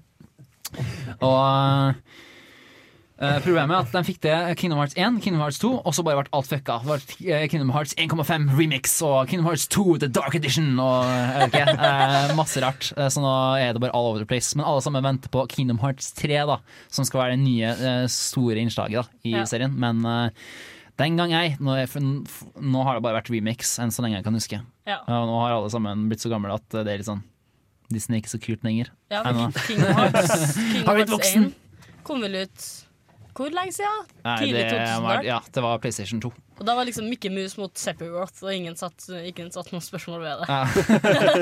Og 1.23 1.93
eh, 3.19 3.37
problemet 3.43 3.73
er 3.75 3.81
at 3.85 3.91
de 3.95 4.01
fikk 4.07 4.19
det 4.25 4.35
Kingdom 4.61 4.79
Hearts 4.81 4.95
1, 4.97 5.19
Kingdom 5.23 5.41
Hearts 5.41 5.59
2, 5.63 5.71
og 5.81 5.95
så 5.95 6.03
bare 6.05 6.21
ble 6.21 6.31
alt 6.37 6.49
fucka. 6.51 6.77
Det 6.83 6.97
ble 7.19 7.33
eh, 7.35 7.45
Kingdom 7.51 7.73
Hearts 7.75 7.95
1,5 7.99 8.47
remix 8.57 8.95
og 9.05 9.27
Kingdom 9.31 9.49
Hearts 9.49 9.67
2 9.73 9.85
The 10.03 10.09
Dark 10.19 10.37
Edition 10.39 10.73
og 10.83 11.05
okay, 11.47 11.65
vet 11.67 11.83
eh, 11.89 12.33
masse 12.37 12.61
rart. 12.63 12.89
Så 12.93 13.23
nå 13.23 13.33
er 13.61 13.73
det 13.75 13.83
bare 13.83 13.93
all 13.97 14.11
over 14.11 14.23
the 14.23 14.29
place. 14.29 14.53
Men 14.57 14.67
alle 14.69 14.83
sammen 14.85 15.05
venter 15.05 15.31
på 15.33 15.45
Kingdom 15.53 15.79
Hearts 15.83 16.11
3, 16.17 16.41
da, 16.49 16.59
som 16.93 17.07
skal 17.07 17.23
være 17.25 17.37
det 17.37 17.43
nye 17.45 18.07
store 18.11 18.61
innslaget 18.63 19.01
da, 19.03 19.21
i 19.27 19.35
Ja. 19.37 19.45
serien. 19.49 19.73
Men 19.77 20.03
den 20.97 21.17
gang 21.19 21.33
ei. 21.37 21.55
Nå, 21.61 21.75
nå 21.77 22.83
har 22.87 22.97
det 22.97 23.03
bare 23.05 23.19
vært 23.19 23.29
remix 23.29 23.75
enn 23.81 23.91
så 23.93 24.01
lenge 24.05 24.17
jeg 24.17 24.25
kan 24.25 24.37
huske. 24.37 24.61
Ja. 24.89 25.01
Nå 25.07 25.35
har 25.43 25.53
alle 25.57 25.69
sammen 25.73 26.07
blitt 26.09 26.23
så 26.23 26.31
gamle 26.33 26.55
at 26.57 26.65
det 26.73 26.85
er 26.87 27.01
litt 27.03 27.09
sånn 27.09 27.21
Disney 27.93 28.17
er 28.17 28.23
ikke 28.23 28.33
så 28.33 28.39
kult 28.43 28.65
lenger. 28.67 28.89
Ja, 29.13 29.21
Kingdom 29.23 29.93
Hearts, 29.95 30.57
Kingdom 30.73 30.89
Hearts 30.91 31.13
voksen. 31.13 31.45
1 31.53 32.03
kom 32.07 32.23
vel 32.23 32.41
ut 32.43 32.65
Hvor 33.37 33.51
lenge 33.53 33.73
siden? 33.75 34.05
Nei, 34.25 34.35
Tidlig 34.41 34.63
det 34.63 34.69
2000 34.73 35.03
var, 35.05 35.19
ja, 35.27 35.35
det 35.53 35.61
var 35.61 35.77
PlayStation 35.83 36.21
2. 36.23 36.31
Og 36.57 36.65
da 36.65 36.73
var 36.73 36.87
liksom 36.89 37.05
Mickey 37.05 37.29
Mouse 37.29 37.59
mot 37.61 37.69
Sephiroth, 37.77 38.39
og 38.41 38.49
ingen 38.49 38.73
satt, 38.79 39.03
ingen 39.13 39.51
satt 39.53 39.69
noen 39.69 39.83
spørsmål 39.85 40.23
ved 40.23 40.39
det. 40.41 40.47
Ja. 40.49 40.63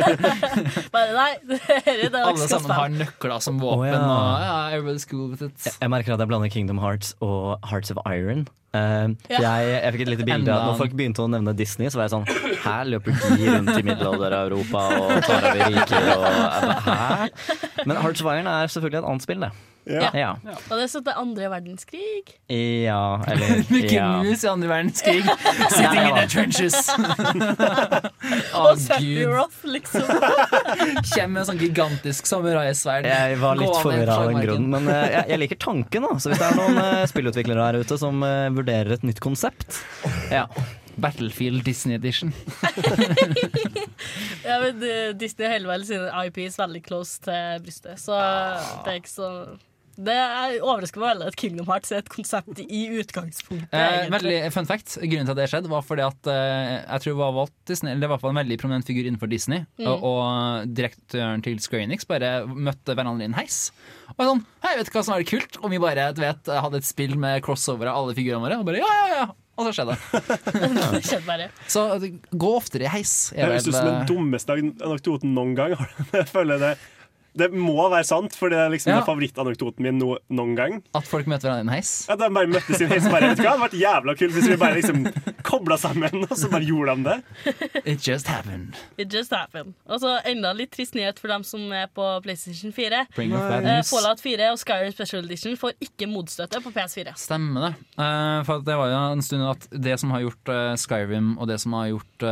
Bare 0.96 1.14
nei, 1.16 1.30
det 1.50 1.60
det 1.86 2.10
dere 2.12 2.26
Alle 2.34 2.48
sammen 2.52 2.74
har 2.76 2.92
nøkler 2.92 3.40
som 3.44 3.62
våpen. 3.62 3.80
Oh, 3.80 3.88
ja. 3.88 4.02
og 4.04 4.44
ja, 4.44 4.58
everybody's 4.76 5.08
cool 5.08 5.30
with 5.32 5.46
it. 5.48 5.70
Jeg 5.80 5.92
merker 5.94 6.18
at 6.18 6.24
jeg 6.26 6.32
blander 6.34 6.52
Kingdom 6.52 6.82
Hearts 6.84 7.14
og 7.24 7.64
Hearts 7.72 7.92
of 7.96 8.02
Iron. 8.12 8.44
Uh, 8.76 9.14
Ja. 9.32 9.40
jeg, 9.40 9.70
jeg 9.72 9.92
fikk 9.96 10.02
et 10.04 10.10
lite 10.12 10.26
bilde 10.28 10.52
av 10.52 10.66
Når 10.68 10.74
folk 10.82 10.96
begynte 11.00 11.24
å 11.24 11.30
nevne 11.32 11.54
Disney, 11.56 11.88
så 11.88 11.96
var 12.02 12.10
jeg 12.10 12.12
sånn 12.12 12.26
Her 12.66 12.90
løper 12.92 13.16
de 13.38 13.46
rundt 13.54 13.72
i 13.72 13.86
Middelalder-Europa 13.88 14.82
og 14.98 15.14
tar 15.24 15.48
over 15.48 15.62
riker 15.72 16.10
og 16.12 16.26
Hæ? 16.84 17.30
Men 17.88 18.02
Hearts 18.04 18.20
of 18.26 18.28
Iron 18.34 18.52
er 18.52 18.68
selvfølgelig 18.74 19.00
et 19.00 19.08
annet 19.14 19.24
spill, 19.30 19.46
det. 19.48 19.54
Ja. 19.86 20.10
Ja. 20.18 20.30
Og 20.42 20.80
det 20.80 20.88
det 21.06 21.12
er 21.12 21.20
andre 21.20 21.50
verdenskrig. 21.52 22.34
ja 22.50 23.22
eller 23.30 23.60
Bikinis 23.70 24.44
ja. 24.44 24.50
I 24.50 24.54
andre 24.54 24.70
verdenskrig. 24.70 25.24
Sitting 25.76 26.08
in 26.08 26.16
the 26.16 26.28
trenches. 26.28 26.78
Å, 28.56 28.64
Og 28.64 28.80
Sephiroth, 28.82 29.60
liksom. 29.70 30.08
Kjem 31.12 31.36
med 31.36 31.44
en 31.44 31.50
sånn 31.52 31.62
gigantisk 31.62 32.30
samuraisverd. 32.30 33.10
Jeg 33.10 33.38
var 33.44 33.60
litt 33.60 33.78
forvirra 33.84 34.18
av 34.24 34.32
den 34.32 34.42
grunnen, 34.42 34.72
men 34.74 34.90
uh, 34.90 35.04
jeg, 35.04 35.28
jeg 35.34 35.44
liker 35.44 35.62
tanken. 35.68 36.08
da 36.08 36.16
Så 36.18 36.32
hvis 36.32 36.42
det 36.42 36.48
er 36.50 36.58
noen 36.58 36.82
uh, 36.82 37.04
spillutviklere 37.10 37.70
her 37.70 37.80
ute 37.86 38.00
som 38.02 38.26
uh, 38.26 38.48
vurderer 38.56 38.98
et 38.98 39.06
nytt 39.06 39.22
konsept 39.24 39.84
Ja. 40.34 40.48
Battlefield 40.96 41.66
Disney 41.68 41.98
Edition. 41.98 42.30
Ja, 44.46 44.62
men 44.64 44.80
Disney 45.20 45.50
holder 45.52 45.68
vel 45.74 45.84
sine 45.90 46.24
IPs 46.30 46.56
veldig 46.62 46.82
close 46.86 47.20
til 47.26 47.66
brystet, 47.66 48.00
så 48.00 48.16
det 48.86 48.94
er 48.94 49.02
ikke 49.02 49.12
så 49.12 49.28
Det 49.96 50.16
er 50.16 50.58
overrasker 50.60 51.00
meg 51.02 51.14
veldig 51.14 51.28
at 51.32 51.38
Kingdom 51.40 51.70
Hearts 51.70 51.94
er 51.94 52.02
et 52.02 52.10
konsept 52.12 52.60
i 52.66 52.82
utgangspunktet. 53.00 53.76
Eh, 53.76 54.08
veldig 54.12 54.40
fun 54.56 54.68
fact. 54.68 54.98
Grunnen 55.00 55.30
til 55.30 55.36
at 55.36 55.40
det 55.40 55.48
skjedde, 55.52 55.72
var 55.72 55.86
fordi 55.86 56.04
at 56.06 56.32
eh, 56.32 56.74
jeg 56.82 57.04
tror 57.06 57.12
det 57.14 57.20
var 57.22 57.38
Walt 57.38 57.56
Disney 57.70 57.94
Eller 57.94 58.10
i 58.10 58.12
hvert 58.12 58.24
fall 58.24 58.34
en 58.36 58.42
veldig 58.42 58.58
prominent 58.62 58.90
figur 58.90 59.08
innenfor 59.08 59.32
Disney. 59.32 59.64
Mm. 59.80 59.88
Og, 59.88 60.04
og 60.10 60.76
direktøren 60.76 61.46
til 61.46 61.62
Square 61.64 61.88
Enix 61.88 62.08
bare 62.10 62.34
møtte 62.50 62.98
hverandre 62.98 63.26
i 63.26 63.32
en 63.32 63.40
heis. 63.40 63.70
Og 64.18 64.28
sånn 64.28 64.44
Hei, 64.66 64.76
vet 64.80 64.90
du 64.90 64.94
hva 64.98 65.06
som 65.06 65.16
er 65.16 65.26
kult? 65.30 65.60
Om 65.64 65.74
vi 65.74 65.82
bare 65.82 66.12
du 66.16 66.22
vet, 66.24 66.52
hadde 66.52 66.82
et 66.82 66.88
spill 66.88 67.16
med 67.22 67.44
crossover 67.46 67.92
av 67.92 68.02
alle 68.02 68.16
figurene 68.18 68.44
våre. 68.44 68.60
Og 68.60 68.68
bare 68.68 68.84
ja, 68.84 68.94
ja, 69.00 69.20
ja. 69.22 69.26
Og 69.56 69.70
så 69.70 69.72
skjedde 69.78 69.94
det. 69.96 70.40
skjedde 71.08 71.24
bare. 71.28 71.48
Så 71.72 71.86
eh, 71.96 72.18
gå 72.36 72.50
oftere 72.58 72.90
i 72.90 72.92
heis. 72.92 73.14
Det 73.32 73.46
høres 73.46 73.70
ut 73.70 73.78
som 73.78 73.88
den 73.88 74.10
dummeste 74.10 74.58
anekdoten 74.60 75.32
noen 75.38 75.56
gang. 75.56 75.78
Jeg 76.16 76.28
føler 76.32 76.60
det 76.60 76.74
Det 77.36 77.50
må 77.52 77.90
være 77.92 78.06
sant, 78.08 78.36
for 78.36 78.50
det 78.54 78.58
er 78.58 78.70
liksom 78.72 78.94
Ja. 78.94 79.02
favorittanekdoten 79.04 79.84
min 79.84 79.98
no, 80.00 80.14
noen 80.30 80.56
gang. 80.56 80.78
At 80.96 81.04
folk 81.10 81.28
møter 81.28 81.50
hverandre 81.50 81.66
i 81.66 81.68
en 81.68 81.74
heis. 81.76 81.94
At 82.10 82.20
de 82.22 82.30
bare 82.32 82.48
møttes 82.48 82.80
i 82.80 82.86
en 82.86 82.92
heis 82.94 83.08
bare, 83.12 83.32
vet 83.34 83.38
du 83.38 83.44
hva, 83.44 83.52
Det 83.52 83.52
hadde 83.52 83.66
vært 83.66 83.80
jævla 83.82 84.16
kult 84.22 84.36
hvis 84.38 84.48
vi 84.50 84.58
bare 84.62 84.78
liksom 84.80 85.02
kobla 85.50 85.78
sammen, 85.78 86.24
og 86.30 86.36
så 86.40 86.50
bare 86.52 86.64
gjorde 86.66 86.96
de 86.96 87.04
det. 87.10 87.82
It 87.86 88.08
just 88.08 88.28
happened. 88.32 88.76
It 88.98 89.12
just 89.14 89.32
happened. 89.36 89.74
Og 89.88 90.00
så 90.02 90.16
enda 90.26 90.54
litt 90.56 90.72
trist 90.72 90.96
nyhet 90.96 91.20
for 91.20 91.28
dem 91.34 91.44
som 91.44 91.68
er 91.76 91.88
på 91.94 92.08
PlayStation 92.24 92.72
4. 92.76 93.06
Bring 93.16 93.36
up 93.36 93.50
news. 93.64 93.92
Fallout 93.92 94.24
4 94.24 94.52
og 94.54 94.62
Skyrim 94.62 94.96
Special 94.96 95.26
Edition 95.28 95.58
får 95.60 95.76
ikke 95.84 96.08
modstøtte 96.12 96.62
på 96.64 96.72
PS4. 96.76 97.14
Stemmer 97.20 97.68
det. 97.70 97.74
Uh, 98.00 98.40
for 98.48 98.64
det 98.66 98.80
var 98.80 98.90
jo 98.94 99.04
en 99.12 99.22
stund 99.26 99.44
at 99.52 99.68
det 99.72 100.00
som 100.02 100.16
har 100.16 100.24
gjort 100.26 100.52
uh, 100.56 100.74
Skyrim 100.80 101.36
og 101.38 101.48
det 101.52 101.60
som 101.62 101.74
har 101.78 101.92
gjort 101.92 102.28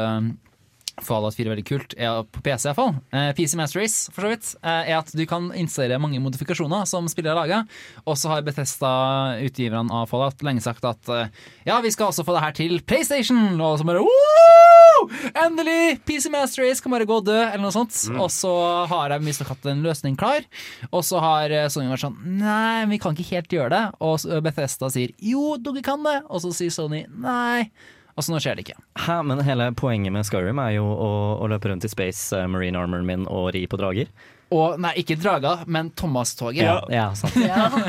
Fallout 1.01 1.33
4 1.33 1.47
er 1.47 1.53
veldig 1.55 1.65
kult, 1.65 1.95
er 1.97 2.21
på 2.29 2.41
PC 2.45 2.67
i 2.67 2.69
hvert 2.69 2.77
fall. 2.77 2.91
Eh, 3.15 3.31
PC 3.33 3.57
Master 3.57 3.81
Race, 3.81 4.11
for 4.13 4.25
så 4.25 4.29
vidt, 4.29 4.49
eh, 4.61 4.91
er 4.91 4.99
at 4.99 5.09
du 5.09 5.23
kan 5.25 5.49
installere 5.57 5.97
mange 6.01 6.21
modifikasjoner 6.21 6.85
som 6.89 7.07
spillere 7.09 7.33
har 7.33 7.47
laga. 7.47 7.61
Og 8.05 8.17
så 8.19 8.29
har 8.29 8.43
Bethesda, 8.45 8.93
utgiverne 9.41 9.89
av 9.89 10.11
Fallout, 10.11 10.43
lenge 10.45 10.61
sagt 10.61 10.85
at 10.85 11.09
eh, 11.09 11.31
ja, 11.65 11.79
vi 11.81 11.91
skal 11.93 12.11
også 12.11 12.25
få 12.27 12.35
det 12.37 12.43
her 12.45 12.57
til 12.59 12.77
PlayStation! 12.85 13.59
Og 13.59 13.79
så 13.81 13.87
bare 13.89 14.03
Woo! 14.05 15.09
Endelig! 15.33 16.03
PC 16.05 16.29
Master 16.29 16.63
Race 16.63 16.83
kan 16.83 16.93
bare 16.93 17.07
gå 17.09 17.17
og 17.23 17.25
dø, 17.25 17.39
eller 17.41 17.63
noe 17.65 17.73
sånt. 17.73 17.97
Og 18.13 18.29
så 18.31 18.53
har 18.91 19.09
de 19.09 19.19
visstnok 19.25 19.49
hatt 19.55 19.65
en 19.71 19.83
løsning 19.85 20.19
klar. 20.19 20.45
Og 20.91 21.01
så 21.07 21.21
har 21.23 21.53
eh, 21.53 21.67
Sony 21.73 21.89
vært 21.89 22.05
sånn 22.05 22.21
Nei, 22.37 22.85
vi 22.91 23.01
kan 23.01 23.17
ikke 23.17 23.33
helt 23.33 23.57
gjøre 23.57 23.73
det. 23.73 23.83
Og 24.05 24.21
så 24.21 24.39
Bethesda 24.45 24.93
sier 24.93 25.17
jo, 25.17 25.55
dere 25.57 25.83
kan 25.85 26.05
det. 26.05 26.19
Og 26.29 26.45
så 26.45 26.53
sier 26.55 26.73
Sony 26.73 27.03
nei. 27.09 27.65
Og 28.13 28.25
så 28.25 28.33
nå 28.33 28.39
skjer 28.43 28.57
det 28.57 28.67
ikke. 28.67 28.77
Hæ, 29.07 29.21
men 29.25 29.41
hele 29.45 29.71
poenget 29.77 30.13
med 30.13 30.27
Skyrim 30.27 30.61
er 30.61 30.75
jo 30.75 30.85
å, 30.85 31.11
å 31.41 31.49
løpe 31.49 31.71
rundt 31.71 31.87
i 31.87 31.91
space 31.91 32.37
eh, 32.37 32.49
marine 32.51 32.77
armoren 32.77 33.07
min 33.09 33.25
og 33.25 33.51
ri 33.55 33.65
på 33.69 33.79
drager. 33.81 34.11
Og 34.53 34.79
nei, 34.81 34.93
ikke 35.01 35.17
Draga, 35.17 35.55
men 35.65 35.89
Thomas-toget. 35.97 36.61
Ja. 36.61 36.77
Ja, 36.93 37.07
sant. 37.17 37.37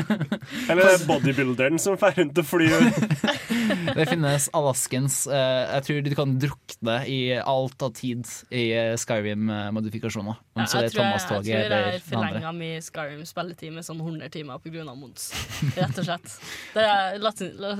Eller 0.71 0.97
bodybuilderen 1.05 1.77
som 1.81 1.97
drar 1.99 2.15
rundt 2.17 2.39
og 2.41 2.47
flyr. 2.47 2.73
Det 3.95 4.05
finnes 4.09 4.47
Alaskens 4.55 5.23
eh, 5.31 5.61
Jeg 5.75 5.85
tror 5.87 6.01
du 6.05 6.11
kan 6.17 6.33
drukne 6.41 6.95
i 7.09 7.19
alt 7.37 7.85
av 7.85 7.93
tid 7.97 8.25
i 8.53 8.65
eh, 8.75 8.93
Skyrim-modifikasjoner. 8.99 10.39
Om 10.55 10.61
Ja, 10.61 10.67
så 10.69 10.81
det 10.81 10.89
jeg 10.89 10.91
er 10.91 10.95
tror 10.95 11.05
jeg, 11.05 11.13
jeg, 11.13 11.25
tror 11.27 11.49
jeg 11.49 11.65
eller 11.65 11.99
forlenga 12.09 12.53
min 12.57 12.83
Skyrim-spilletid 12.85 13.75
med 13.75 13.87
sånn 13.87 14.01
100 14.01 14.31
timer 14.33 14.61
pga. 14.63 14.83
Mons, 14.95 15.29
Rett 15.75 16.01
og 16.01 16.07
slett. 16.07 16.35
Der 16.75 16.87
jeg 16.87 17.21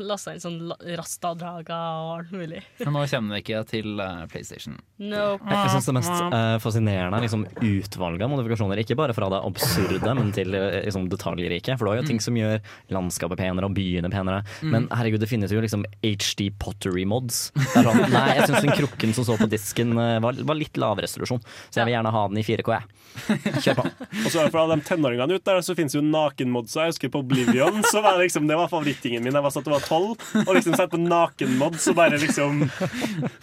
lasta 0.05 0.33
inn 0.35 0.43
sånn 0.43 0.57
Rasta 0.97 1.33
Draga 1.37 1.79
og 2.03 2.11
alt 2.19 2.33
mulig. 2.35 2.61
Men 2.81 2.95
nå 2.97 3.05
kommer 3.11 3.35
det 3.37 3.43
ikke 3.45 3.63
til 3.69 4.01
eh, 4.03 4.23
PlayStation. 4.31 4.77
Nope. 5.01 5.45
Jeg, 5.45 5.59
jeg 5.59 5.73
synes 5.75 5.89
det 5.89 5.97
mest 5.99 6.35
fascinerende 6.63 7.19
er 7.19 7.25
liksom 7.25 7.45
utvalget 7.45 8.25
av 8.25 8.31
modifikasjoner. 8.31 8.74
Ikke 8.83 8.97
bare 8.99 9.15
fra 9.15 9.29
det 9.31 9.39
absurde, 9.45 10.15
men 10.17 10.31
til 10.35 10.55
eh, 10.57 10.81
liksom 10.87 11.07
detaljrike. 11.11 11.77
For 11.77 11.85
du 11.87 11.91
har 11.93 12.01
jo 12.01 12.07
ting 12.09 12.21
som 12.23 12.37
gjør 12.37 12.59
landskapet 12.93 13.39
penere 13.39 13.69
og 13.69 13.75
byene 13.77 14.11
penere. 14.13 14.43
Men 14.65 14.89
herregud, 14.91 15.21
det 15.23 15.29
finnes 15.31 15.53
jo 15.53 15.61
liksom 15.63 15.85
HD 16.03 16.49
pottery 16.61 17.05
mods. 17.09 17.49
Det 17.55 17.81
er 17.81 17.87
sånn, 17.89 18.03
nei, 18.15 18.27
jeg 18.39 18.49
syns 18.49 18.65
den 18.67 18.75
krukken 18.77 19.15
som 19.17 19.27
så 19.27 19.37
på 19.39 19.49
disken 19.51 19.95
eh, 19.97 20.17
var, 20.23 20.37
var 20.47 20.59
litt 20.59 20.77
lav 20.81 20.99
resolusjon, 21.03 21.43
så 21.69 21.81
jeg 21.81 21.89
vil 21.89 21.97
gjerne 21.97 22.13
ha 22.15 22.25
den 22.31 22.41
i 22.41 22.45
4K. 22.45 22.75
Jeg. 22.75 23.61
Kjør 23.63 23.77
på. 23.79 23.85
Og 24.25 24.29
så 24.33 24.43
for 24.51 24.59
alle 24.65 24.75
de 24.75 24.85
tenåringene 24.89 25.37
ute 25.37 25.47
der, 25.47 25.61
så 25.63 25.75
finnes 25.77 25.95
jo 25.95 26.01
nakenmods. 26.03 26.75
Jeg 26.75 26.91
husker 26.91 27.11
på 27.13 27.21
Oblivion, 27.23 27.79
så 27.87 28.01
var 28.03 28.17
det 28.17 28.27
liksom 28.27 28.49
Det 28.49 28.57
var 28.59 28.71
favorittingen 28.71 29.23
min. 29.23 29.35
Jeg 29.35 29.45
var 29.45 29.53
satt 29.55 29.69
og 29.69 29.77
var 29.77 29.85
tolv, 29.85 30.15
og 30.43 30.51
liksom 30.57 30.75
satt 30.75 30.91
på 30.91 30.99
nakenmod, 30.99 31.77
så 31.81 31.93
bare 31.95 32.19
liksom 32.21 32.65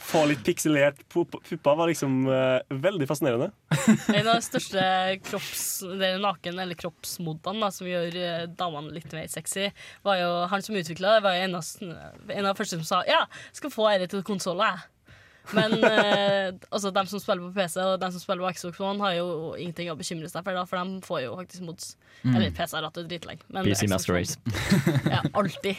Få 0.02 0.24
litt 0.28 0.42
pikselert 0.44 1.00
pup- 1.12 1.38
pupper 1.48 1.78
var 1.78 1.88
liksom 1.90 2.26
uh, 2.28 2.60
veldig 2.68 3.08
fascinerende. 3.08 3.50
En 4.12 4.26
av 4.28 4.34
de 4.36 4.44
største 4.44 4.82
kropps, 5.20 5.64
det 6.00 6.08
er 6.14 6.22
naken- 6.22 6.60
eller 6.62 6.78
kroppsmodene 6.78 7.68
som 7.74 7.90
gjør 7.90 8.16
eh, 8.16 8.46
damene 8.58 8.94
litt 8.94 9.12
mer 9.12 9.28
sexy, 9.32 9.68
var 10.06 10.20
jo 10.20 10.30
han 10.52 10.64
som 10.64 10.78
utvikla 10.78 11.16
det, 11.16 11.26
var 11.26 11.36
jo 11.36 11.44
en 11.48 11.60
av, 11.60 11.68
en 11.82 12.46
av 12.46 12.52
de 12.52 12.58
første 12.58 12.80
som 12.80 12.88
sa 12.88 13.02
ja, 13.08 13.24
skal 13.52 13.74
få 13.74 13.90
dette 13.92 14.12
til 14.14 14.26
konsoller, 14.26 14.72
jeg. 14.72 14.88
Men 15.50 15.74
eh, 15.90 16.54
altså, 16.70 16.92
dem 16.94 17.08
som 17.10 17.20
spiller 17.22 17.48
på 17.48 17.56
PC 17.56 17.80
og 17.82 17.96
dem 18.02 18.12
som 18.14 18.22
spiller 18.22 18.46
på 18.46 18.52
Xbox 18.56 18.80
One, 18.80 19.02
har 19.02 19.16
jo 19.18 19.26
ingenting 19.58 19.90
å 19.90 19.98
bekymre 19.98 20.30
seg 20.30 20.44
for, 20.46 20.54
da, 20.54 20.64
for 20.68 20.78
de 20.78 21.02
får 21.06 21.24
jo 21.24 21.34
faktisk 21.40 21.66
mods. 21.66 21.92
Eller 22.22 22.54
PC 22.54 22.76
har 22.76 22.86
hatt 22.86 23.00
det 23.00 23.08
dritlenge. 23.10 23.42
men 23.50 23.66
PC 23.66 23.88
Master 23.90 24.14
Race. 24.14 24.38
Ja, 25.12 25.22
alltid. 25.34 25.76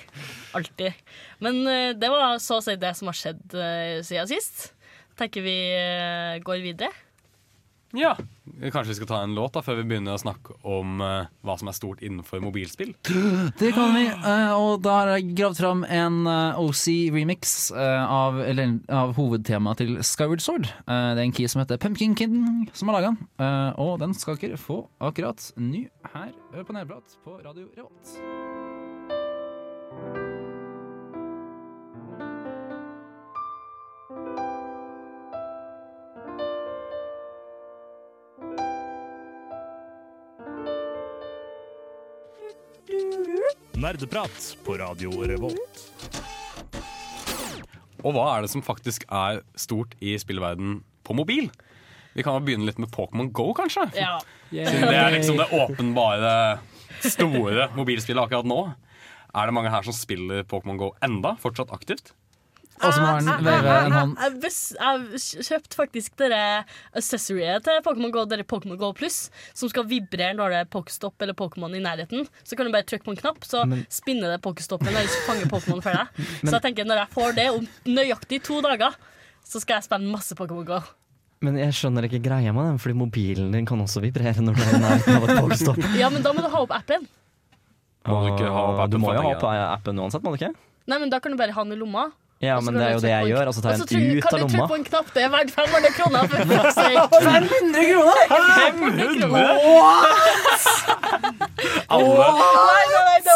Alltid. 0.58 1.00
Men 1.40 1.64
eh, 1.68 1.92
det 1.96 2.12
var 2.12 2.38
så 2.44 2.60
å 2.60 2.66
si 2.66 2.76
det 2.80 2.92
som 3.00 3.10
har 3.12 3.18
skjedd 3.18 3.56
eh, 3.56 4.02
siden 4.04 4.30
sist. 4.34 4.74
Tenker 5.20 5.46
vi 5.46 5.56
eh, 5.78 6.42
går 6.44 6.64
videre. 6.66 6.92
Ja. 7.94 8.16
Kanskje 8.74 8.92
vi 8.92 8.96
skal 8.98 9.10
ta 9.10 9.20
en 9.24 9.36
låt 9.38 9.54
da 9.56 9.62
før 9.64 9.78
vi 9.80 9.86
begynner 9.92 10.16
å 10.18 10.22
snakke 10.22 10.56
om 10.68 11.02
eh, 11.04 11.30
hva 11.46 11.56
som 11.60 11.70
er 11.70 11.76
stort 11.78 12.02
innenfor 12.04 12.42
mobilspill. 12.44 12.94
Det 13.62 13.70
kan 13.76 13.94
vi, 13.96 14.08
eh, 14.10 14.54
og 14.58 14.82
da 14.86 14.96
har 15.00 15.14
jeg 15.16 15.36
gravd 15.38 15.62
fram 15.62 15.86
en 15.86 16.20
eh, 16.30 16.60
OC-remix 16.64 17.72
av, 17.78 18.42
eller, 18.44 18.76
av 18.94 19.14
hovedtemaet 19.18 19.84
til 19.84 19.96
Skyward 20.06 20.44
Sword. 20.44 20.70
Eh, 20.88 21.10
det 21.14 21.22
er 21.22 21.26
en 21.28 21.36
key 21.38 21.50
som 21.52 21.64
heter 21.64 21.82
Pumpkin 21.82 22.18
Kid 22.18 22.34
som 22.74 22.90
har 22.90 23.00
laga 23.00 23.14
den, 23.14 23.30
eh, 23.46 23.72
og 23.82 23.98
den 24.02 24.18
skal 24.18 24.42
dere 24.42 24.60
få 24.60 24.84
akkurat 25.04 25.52
ny 25.58 25.86
her 26.14 26.32
eh, 26.54 26.64
på 26.66 26.76
Nerdprat 26.76 27.18
på 27.24 27.40
Radio 27.46 27.70
Revolt. 27.78 28.63
Nerdeprat 43.84 44.58
på 44.64 44.78
Radio 44.80 45.12
Revolt. 45.28 45.80
Og 48.00 48.14
hva 48.16 48.28
er 48.32 48.46
det 48.46 48.52
som 48.54 48.64
faktisk 48.64 49.04
er 49.12 49.42
stort 49.60 49.98
i 50.00 50.14
spillverden 50.22 50.78
på 51.04 51.16
mobil? 51.18 51.50
Vi 52.16 52.24
kan 52.24 52.38
jo 52.38 52.46
begynne 52.46 52.70
litt 52.70 52.80
med 52.80 52.94
Pokémon 52.96 53.28
Go, 53.36 53.50
kanskje? 53.58 53.90
Ja. 53.98 54.22
Siden 54.54 54.88
det 54.88 55.02
er 55.02 55.12
liksom 55.18 55.42
det 55.42 55.50
åpenbare 55.58 56.32
store 57.04 57.68
mobilspillet 57.76 58.24
akkurat 58.24 58.48
nå. 58.48 58.62
Er 59.36 59.52
det 59.52 59.58
mange 59.60 59.74
her 59.74 59.84
som 59.84 59.98
spiller 59.98 60.48
Pokémon 60.48 60.80
Go 60.80 60.94
enda? 61.04 61.36
Fortsatt 61.44 61.76
aktivt? 61.76 62.14
Og 62.84 62.94
så 62.94 63.02
må 63.02 63.08
han 63.16 63.44
veive 63.46 63.74
en 63.86 63.96
hånd. 63.96 64.14
Jeg, 64.20 64.34
bes- 64.44 64.76
jeg 64.76 65.44
kjøpte 65.48 65.78
faktisk 65.80 66.18
dere 66.20 66.40
accessoryet 67.00 67.64
til 67.66 67.80
Pokémon 67.86 68.12
Go, 68.14 68.26
dere 68.30 68.44
Pokémon 68.48 68.78
Go 68.80 68.92
Plus, 68.98 69.30
som 69.56 69.72
skal 69.72 69.86
vibrere 69.90 70.34
når 70.38 70.54
det 70.56 70.60
er 70.64 70.70
Pokéstop 70.74 71.24
eller 71.24 71.38
Pokémon 71.40 71.74
i 71.78 71.82
nærheten. 71.84 72.28
Så 72.44 72.58
kan 72.60 72.68
du 72.68 72.74
bare 72.76 72.88
trykke 72.90 73.06
på 73.08 73.14
en 73.16 73.22
knapp, 73.22 73.40
så 73.48 73.64
spinner 73.94 74.34
det 74.36 74.42
Pokéstoppen 74.46 74.92
eller 74.92 75.08
så 75.12 75.22
fanger 75.30 75.50
Pokémon 75.52 75.82
for 75.86 75.96
deg. 75.96 76.26
Så 76.44 76.52
jeg 76.58 76.64
tenker 76.68 76.86
når 76.90 77.04
jeg 77.06 77.12
får 77.16 77.36
det 77.40 77.48
om 77.54 77.66
nøyaktig 77.88 78.42
to 78.46 78.60
dager, 78.66 78.94
så 79.48 79.60
skal 79.64 79.80
jeg 79.80 79.88
spille 79.88 80.12
masse 80.12 80.36
Pokémon 80.40 80.68
Go. 80.68 80.82
Men 81.44 81.58
jeg 81.60 81.74
skjønner 81.76 82.06
ikke 82.08 82.22
greia 82.24 82.54
med 82.56 82.70
den, 82.70 82.78
fordi 82.80 82.96
mobilen 82.96 83.50
din 83.52 83.66
kan 83.68 83.82
også 83.84 84.00
vibrere 84.04 84.40
når 84.44 84.56
du 84.56 84.62
er 84.64 84.76
i 84.78 84.82
nærheten 84.84 85.18
av 85.20 85.26
et 85.28 85.40
pokestop. 85.42 85.80
Ja, 86.02 86.08
men 86.14 86.24
da 86.24 86.32
må 86.36 86.44
du 86.46 86.48
ha 86.54 86.62
opp 86.64 86.72
appen. 86.76 87.08
Må 88.08 88.20
du 88.24 88.30
ikke 88.34 88.48
ha 88.52 88.62
opp 88.68 88.78
Og 88.78 88.84
appen 88.86 88.94
du 88.94 89.00
må 89.04 89.10
for 89.12 89.18
jo 89.18 89.24
ha 89.26 89.34
opp 89.36 89.44
appen 89.80 90.00
uansett, 90.04 90.24
må 90.24 90.32
du 90.34 90.40
ikke? 90.40 90.54
Nei, 90.92 90.98
men 91.00 91.12
Da 91.12 91.20
kan 91.24 91.32
du 91.32 91.40
bare 91.40 91.56
ha 91.56 91.64
den 91.68 91.76
i 91.76 91.80
lomma, 91.80 92.06
Ja, 92.44 92.56
men 92.60 92.76
det 92.76 92.84
er 92.84 92.92
jo 92.98 93.02
det 93.04 93.12
jeg 93.14 93.30
gjør. 93.32 93.46
Og 93.50 93.54
så 93.56 93.62
tar 93.64 93.70
jeg 93.72 93.80
den 93.80 93.86
ut 93.88 94.24
Kan 94.26 94.40
du 94.40 94.48
trykke 94.52 94.68
på 94.68 94.78
en 94.80 94.84
knapp? 94.90 95.08
Det 95.16 95.22
er 95.24 95.30
verdt 95.32 95.52
500 95.56 95.94
kroner! 95.96 96.22
For 96.28 96.38
500 97.24 97.84
kroner! 97.94 98.24
500 98.30 99.16
kroner! 99.20 99.54
Alle, 101.94 102.08
Nei, 102.14 102.86
nei, 102.92 103.04
nei, 103.04 103.20
det 103.24 103.34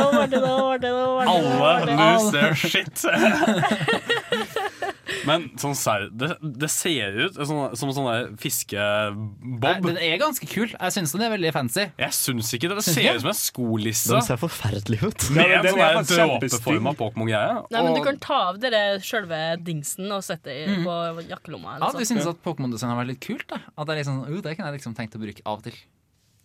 var 0.00 0.26
det, 0.26 0.30
det 0.30 0.42
var 0.50 0.78
det, 0.78 0.90
alle 1.30 1.86
det. 1.86 1.94
lose 2.00 2.28
their 2.34 2.54
shit. 2.54 2.96
Men 5.28 5.48
sånn 5.60 5.76
serr, 5.78 6.08
det, 6.12 6.32
det 6.40 6.70
ser 6.72 7.16
ut 7.26 7.38
som, 7.38 7.62
som 7.78 7.92
sånn 7.96 8.36
fiskebob. 8.40 9.86
Den 9.86 10.00
er 10.00 10.18
ganske 10.20 10.46
kul. 10.50 10.70
Jeg 10.72 10.96
syns 10.96 11.14
den 11.16 11.24
er 11.26 11.34
veldig 11.34 11.52
fancy. 11.56 11.86
Jeg 12.00 12.16
syns 12.16 12.52
ikke 12.56 12.70
det. 12.70 12.80
Det 12.80 12.86
ser 12.86 13.08
ut 13.10 13.24
som 13.24 13.32
en 13.32 13.38
skolisse 13.38 14.14
Den 14.14 14.26
ser 14.26 14.40
forferdelig 14.40 15.00
ut. 15.02 15.28
med 15.34 15.54
Ja, 15.54 15.60
en 15.60 15.68
den 15.68 16.08
sånn 16.08 16.10
dråpeforma 16.10 16.94
Pokémon-greie. 16.98 17.60
Nei, 17.72 17.84
men 17.86 17.96
du 17.96 18.02
kan 18.06 18.20
ta 18.22 18.40
av 18.50 18.60
dere 18.62 18.82
sjølve 19.04 19.40
dingsen 19.64 20.10
og 20.14 20.24
sette 20.26 20.50
det 20.50 20.80
mm. 20.80 20.84
på 20.86 20.96
jakkelomma. 21.30 21.78
Ja, 21.78 21.92
sånn. 21.94 22.06
syntes 22.08 22.28
at 22.30 22.42
Pokémon-design 22.44 22.92
har 22.92 23.00
vært 23.02 23.14
litt 23.14 23.24
kult. 23.24 23.46
Da. 23.50 23.60
At 23.74 23.88
det, 23.88 23.96
er 23.96 24.02
liksom, 24.02 24.22
uh, 24.26 24.36
det 24.44 24.56
kunne 24.56 24.70
jeg 24.70 24.80
liksom 24.80 24.96
tenkt 24.98 25.16
å 25.16 25.22
bruke 25.22 25.44
av 25.46 25.60
og 25.60 25.66
til. 25.68 25.78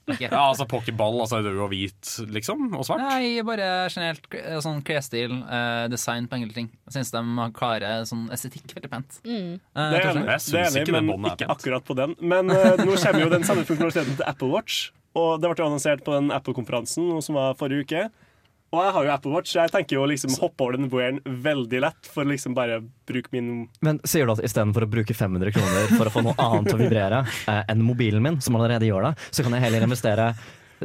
Ikke. 0.05 0.27
Ja, 0.29 0.41
altså 0.51 0.67
Pokéball, 0.69 1.15
altså 1.23 1.39
rød 1.41 1.61
og 1.65 1.71
hvit, 1.71 2.11
liksom? 2.29 2.67
Og 2.77 2.83
svart? 2.85 3.01
Nei, 3.01 3.41
bare 3.45 3.69
generelt 3.89 4.27
eh, 4.37 4.59
sånn 4.61 4.83
klesstil, 4.85 5.33
uh, 5.49 5.87
design 5.89 6.27
på 6.29 6.37
enkelte 6.37 6.59
ting. 6.59 6.67
Jeg 6.85 6.97
syns 6.99 7.09
de 7.15 7.23
har 7.39 7.55
klarer 7.57 8.03
sånn 8.05 8.27
estetikk 8.35 8.75
veldig 8.77 8.91
pent. 8.91 9.17
Mm. 9.25 9.55
Uh, 9.73 9.87
Det 9.95 10.01
er 10.03 10.09
enig, 10.11 10.27
Jeg 10.35 10.43
syns 10.45 10.75
enig 10.77 10.83
ikke 10.85 10.99
men 10.99 11.09
ikke 11.31 11.39
pent. 11.41 11.55
akkurat 11.55 11.87
på 11.89 11.97
den. 11.97 12.13
Men 12.21 12.53
uh, 12.53 12.75
nå 12.83 12.93
kommer 13.01 13.25
jo 13.25 13.31
den 13.33 13.47
samme 13.49 13.65
funksjonaliteten 13.65 14.19
til 14.21 14.29
Apple 14.29 14.51
Watch. 14.53 14.91
Og 15.15 15.39
det 15.41 15.49
ble 15.49 15.65
annonsert 15.65 16.05
på 16.05 16.13
den 16.13 16.29
Apple-konferansen 16.35 17.09
som 17.25 17.37
var 17.39 17.57
forrige 17.57 17.87
uke. 17.87 18.05
Og 18.75 18.83
jeg 18.83 18.95
har 18.97 19.07
jo 19.07 19.13
Apple 19.13 19.31
Watch, 19.35 19.53
så 19.53 19.63
jeg 19.63 19.71
tenker 19.71 19.97
jo 19.97 20.07
liksom 20.09 20.35
hoppe 20.41 20.65
over 20.65 20.75
den 20.77 20.89
wearen 20.91 21.21
veldig 21.23 21.79
lett 21.85 22.09
for 22.11 22.27
liksom 22.27 22.55
bare 22.57 22.81
bruke 23.07 23.31
min 23.31 23.69
Men 23.85 24.01
sier 24.07 24.27
du 24.27 24.33
at 24.35 24.43
istedenfor 24.43 24.83
å 24.85 24.91
bruke 24.91 25.15
500 25.15 25.55
kroner 25.55 25.95
for 25.95 26.09
å 26.09 26.13
få 26.13 26.25
noe 26.25 26.35
annet 26.41 26.69
til 26.69 26.77
å 26.77 26.83
vibrere 26.83 27.23
eh, 27.23 27.63
enn 27.71 27.83
mobilen 27.85 28.23
min, 28.25 28.41
som 28.43 28.57
allerede 28.59 28.89
gjør 28.89 29.09
det, 29.09 29.13
så 29.31 29.45
kan 29.45 29.55
jeg 29.55 29.65
heller 29.67 29.87
investere 29.87 30.33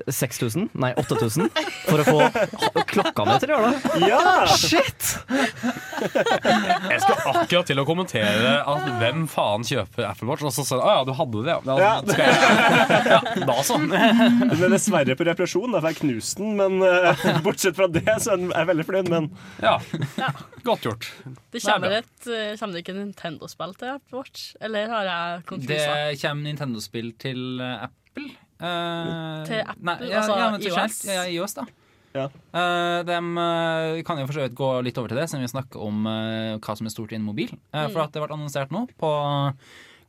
6000, 0.07 0.69
nei 0.81 0.93
8000, 1.01 1.49
for 1.89 2.03
å 2.03 2.05
få 2.07 2.85
klokka 2.91 3.25
mi 3.27 3.37
til 3.43 3.53
å 3.53 3.59
gjøre 3.59 3.71
det? 3.71 4.03
Ja! 4.09 4.21
Shit! 4.55 5.09
Jeg 6.01 7.01
skal 7.03 7.25
akkurat 7.35 7.69
til 7.69 7.81
å 7.83 7.85
kommentere 7.89 8.53
at 8.71 8.87
hvem 9.01 9.27
faen 9.31 9.65
kjøper 9.67 10.07
Apple 10.11 10.29
Watch? 10.31 10.45
Og 10.47 10.55
så 10.55 10.65
sa 10.67 10.79
jeg 10.79 10.87
ah 10.87 10.99
ja, 11.01 11.05
du 11.09 11.13
hadde 11.19 11.43
det, 11.45 11.57
ja. 11.57 11.77
Ja. 11.81 11.93
skal 12.07 12.25
jeg, 12.25 13.11
ja, 13.11 13.21
da 13.51 13.57
så. 13.67 13.79
Den 13.81 14.65
er 14.67 14.75
dessverre 14.75 15.17
på 15.19 15.27
reparasjon, 15.29 15.75
derfor 15.75 15.89
for 15.89 15.93
jeg 15.95 16.01
knuste 16.03 16.45
den. 16.45 16.55
Men 16.61 16.81
uh, 16.85 17.41
bortsett 17.47 17.77
fra 17.79 17.89
det, 17.93 18.07
så 18.25 18.37
er 18.37 18.47
jeg 18.49 18.71
veldig 18.73 18.87
fornøyd. 18.89 19.11
Men 19.13 19.31
Ja, 19.63 19.77
godt 20.67 20.87
gjort. 20.89 21.09
Det 21.25 21.37
Det 21.51 21.63
er 21.63 21.67
kommer, 21.67 21.89
bra. 21.89 22.03
et, 22.05 22.29
eh, 22.31 22.53
kommer 22.61 22.77
det 22.77 22.85
ikke 22.85 22.97
Nintendo-spill 22.99 23.75
til 23.81 23.93
Apple 23.97 24.21
Watch? 24.21 24.47
Eller 24.61 24.89
har 24.93 25.09
jeg 25.11 25.59
Det 25.67 25.83
kommer 26.23 26.47
Nintendo-spill 26.49 27.13
til 27.21 27.43
eh, 27.65 27.87
Apple. 27.89 28.31
Eh, 28.61 29.45
Til 29.49 29.61
Apple, 29.65 29.85
nei, 29.89 29.97
ja, 30.11 30.21
altså 30.23 30.37
ja, 30.39 30.49
men 30.53 30.61
til 30.61 30.71
iOS? 30.73 30.97
generelt, 31.03 31.05
Ja, 31.17 31.27
iOS, 31.35 31.55
da. 31.57 31.67
Ja. 32.11 32.25
Uh, 32.51 33.05
de 33.07 33.17
uh, 33.17 33.95
vi 33.95 34.03
kan 34.03 34.19
jo 34.19 34.27
for 34.27 34.35
så 34.35 34.43
vidt 34.49 34.57
gå 34.59 34.71
litt 34.83 34.97
over 34.99 35.13
til 35.13 35.21
det, 35.21 35.29
siden 35.31 35.45
vi 35.47 35.53
snakker 35.53 35.79
om 35.85 36.01
uh, 36.11 36.57
hva 36.59 36.75
som 36.77 36.89
er 36.89 36.91
stort 36.95 37.13
innen 37.15 37.27
mobil. 37.29 37.53
Eh, 37.73 37.87
Mm. 37.87 37.93
For 37.95 38.03
at 38.03 38.13
det 38.13 38.21
ble 38.25 38.35
annonsert 38.35 38.73
nå 38.75 38.87
på 38.99 39.11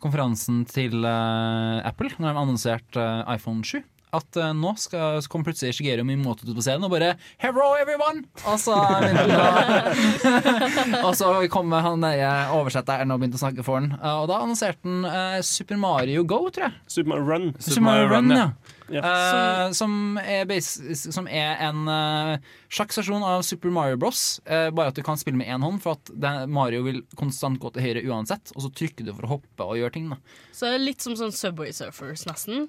konferansen 0.01 0.63
til 0.65 1.05
eh, 1.05 1.77
Apple, 1.85 2.09
når 2.17 2.33
de 2.33 2.41
annonserte 2.41 3.01
eh, 3.01 3.35
iPhone 3.35 3.61
7. 3.63 3.83
At 4.15 4.39
uh, 4.39 4.51
nå 4.57 4.73
skal, 4.81 5.21
så 5.23 5.31
kom 5.31 5.45
plutselig 5.47 5.77
Shigeru 5.77 6.03
Mimoto 6.07 6.47
ut 6.47 6.55
på 6.57 6.65
scenen 6.65 6.87
og 6.87 6.93
bare 6.93 7.13
'Hello, 7.41 7.71
everyone!' 7.79 8.25
Og 8.45 8.59
så, 8.59 8.75
og 11.07 11.13
så 11.15 11.31
kom 11.53 11.71
han 11.71 12.03
der 12.03 12.51
oversetteren 12.55 13.13
og 13.13 13.21
begynte 13.21 13.39
å 13.39 13.45
snakke 13.45 13.65
for 13.65 13.79
han. 13.79 13.93
Uh, 14.01 14.23
og 14.23 14.29
da 14.31 14.41
annonserte 14.43 14.83
han 14.83 15.07
uh, 15.07 15.39
Super 15.45 15.79
Mario 15.79 16.25
Go, 16.27 16.43
tror 16.49 16.69
jeg. 16.69 16.77
Super 16.87 17.13
Mario 17.13 17.31
Run 17.31 17.49
Super 17.59 17.87
Mario 17.87 18.11
Run, 18.11 18.35
ja. 18.35 18.51
Ja. 18.91 19.01
Eh, 19.07 19.71
som, 19.71 20.17
er 20.19 20.45
base, 20.49 20.95
som 20.99 21.27
er 21.27 21.55
en 21.63 21.87
uh, 21.87 22.49
slags 22.71 22.99
av 22.99 23.41
Super 23.47 23.71
Mario 23.71 23.97
Bros. 23.97 24.41
eh, 24.45 24.69
bare 24.69 24.91
at 24.91 24.95
du 24.95 25.03
kan 25.03 25.19
spille 25.19 25.39
med 25.39 25.47
én 25.47 25.63
hånd, 25.63 25.79
for 25.83 25.95
at 25.95 26.11
det, 26.11 26.31
Mario 26.51 26.83
vil 26.83 27.01
konstant 27.15 27.59
gå 27.61 27.71
til 27.71 27.87
høyre 27.87 28.03
uansett. 28.11 28.51
Og 28.55 28.65
så 28.65 28.73
trykker 28.75 29.07
du 29.07 29.13
for 29.15 29.27
å 29.27 29.33
hoppe 29.37 29.67
og 29.67 29.79
gjøre 29.79 29.95
ting. 29.95 30.11
da 30.11 30.19
Så 30.51 30.67
det 30.67 30.75
er 30.75 30.85
litt 30.89 31.05
som 31.05 31.15
sånn 31.19 31.35
Subway 31.35 31.71
Surfers, 31.75 32.27
nesten. 32.27 32.67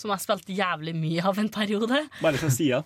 Som 0.00 0.14
jeg 0.14 0.24
spilte 0.24 0.56
jævlig 0.56 0.94
mye 0.96 1.24
av 1.28 1.38
en 1.42 1.50
periode. 1.52 2.06
Bare 2.24 2.40
fra 2.40 2.48
sida. 2.54 2.80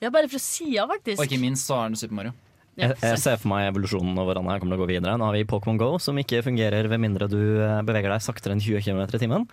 Ja, 0.00 0.08
bare 0.12 0.28
fra 0.32 0.40
sida, 0.40 0.86
faktisk. 0.88 1.20
Og 1.20 1.28
ikke 1.28 1.40
minst 1.42 1.68
så 1.68 1.76
har 1.78 1.90
han 1.90 1.96
Super 2.00 2.16
Mario. 2.16 2.32
Jeg, 2.76 2.92
jeg 3.00 3.20
ser 3.22 3.38
for 3.40 3.48
meg 3.48 3.70
evolusjonen 3.70 4.18
og 4.20 4.26
hvordan 4.28 4.44
det 4.50 4.56
kommer 4.60 4.76
til 4.76 4.76
å 4.76 4.82
gå 4.82 4.88
videre. 4.90 5.14
Nå 5.16 5.24
har 5.30 5.36
vi 5.38 5.46
Pokémon 5.48 5.78
Go, 5.80 5.86
som 6.02 6.18
ikke 6.20 6.42
fungerer 6.44 6.84
ved 6.92 7.00
mindre 7.00 7.24
du 7.32 7.38
eh, 7.64 7.78
beveger 7.88 8.12
deg 8.12 8.20
saktere 8.24 8.52
enn 8.52 8.60
20 8.60 8.84
km 8.84 9.00
i 9.06 9.20
timen. 9.22 9.46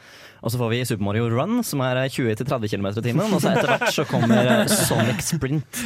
Og 0.43 0.51
så 0.51 0.59
får 0.59 0.74
vi 0.74 0.82
Super 0.89 1.05
Mario 1.07 1.30
Run, 1.32 1.61
som 1.63 1.80
er 1.88 2.01
20-30 2.11 2.67
km 2.74 2.89
i 2.91 3.05
timen. 3.05 3.32
Og 3.32 3.39
så 3.39 3.53
etter 3.53 3.71
hvert 3.71 3.88
så 3.95 4.03
kommer 4.09 4.51
eh, 4.57 4.65
Sonic 4.67 5.24
Sprint. 5.24 5.84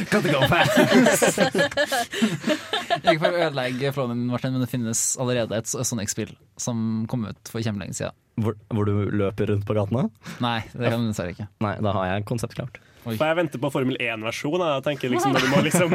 Ikke 2.98 3.18
for 3.22 3.30
å 3.30 3.44
ødelegge 3.46 3.94
flowen 3.94 4.16
min, 4.16 4.26
Martin, 4.34 4.56
men 4.58 4.64
det 4.66 4.70
finnes 4.74 5.04
allerede 5.22 5.62
et 5.62 5.70
Sonic-spill 5.70 6.34
som 6.58 7.06
kom 7.10 7.28
ut 7.30 7.52
for 7.52 7.62
kjempelenge 7.62 8.00
siden. 8.00 8.18
Hvor, 8.42 8.54
hvor 8.74 8.86
du 8.86 9.10
løper 9.18 9.50
rundt 9.52 9.66
på 9.66 9.74
gatene? 9.78 10.08
Nei, 10.42 10.60
det 10.74 10.90
kan 10.90 11.02
du 11.02 11.10
dessverre 11.10 11.34
ikke. 11.34 11.48
Nei, 11.62 11.74
da 11.82 11.94
har 11.96 12.12
jeg 12.12 12.26
konsept 12.28 12.58
klart. 12.58 12.82
For 13.04 13.24
jeg 13.24 13.38
venter 13.38 13.60
på 13.62 13.70
Formel 13.72 13.96
1-versjon. 14.02 14.64
Jeg 14.64 14.84
tenker 14.86 15.12
liksom 15.12 15.34
når 15.34 15.46
du 15.46 15.50
må 15.52 15.62
liksom 15.64 15.94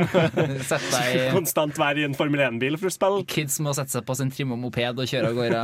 konstant 1.37 1.79
være 1.79 2.03
i 2.03 2.07
en 2.07 2.17
Formel 2.17 2.43
1-bil 2.47 2.77
for 2.79 2.89
å 2.89 2.93
spille. 2.95 3.23
Kids 3.29 3.59
må 3.63 3.75
sette 3.77 3.93
seg 3.97 4.05
på 4.07 4.17
sin 4.17 4.31
trimma 4.33 4.57
moped 4.59 5.03
og 5.03 5.09
kjøre 5.09 5.31
av 5.31 5.39
gårde. 5.39 5.61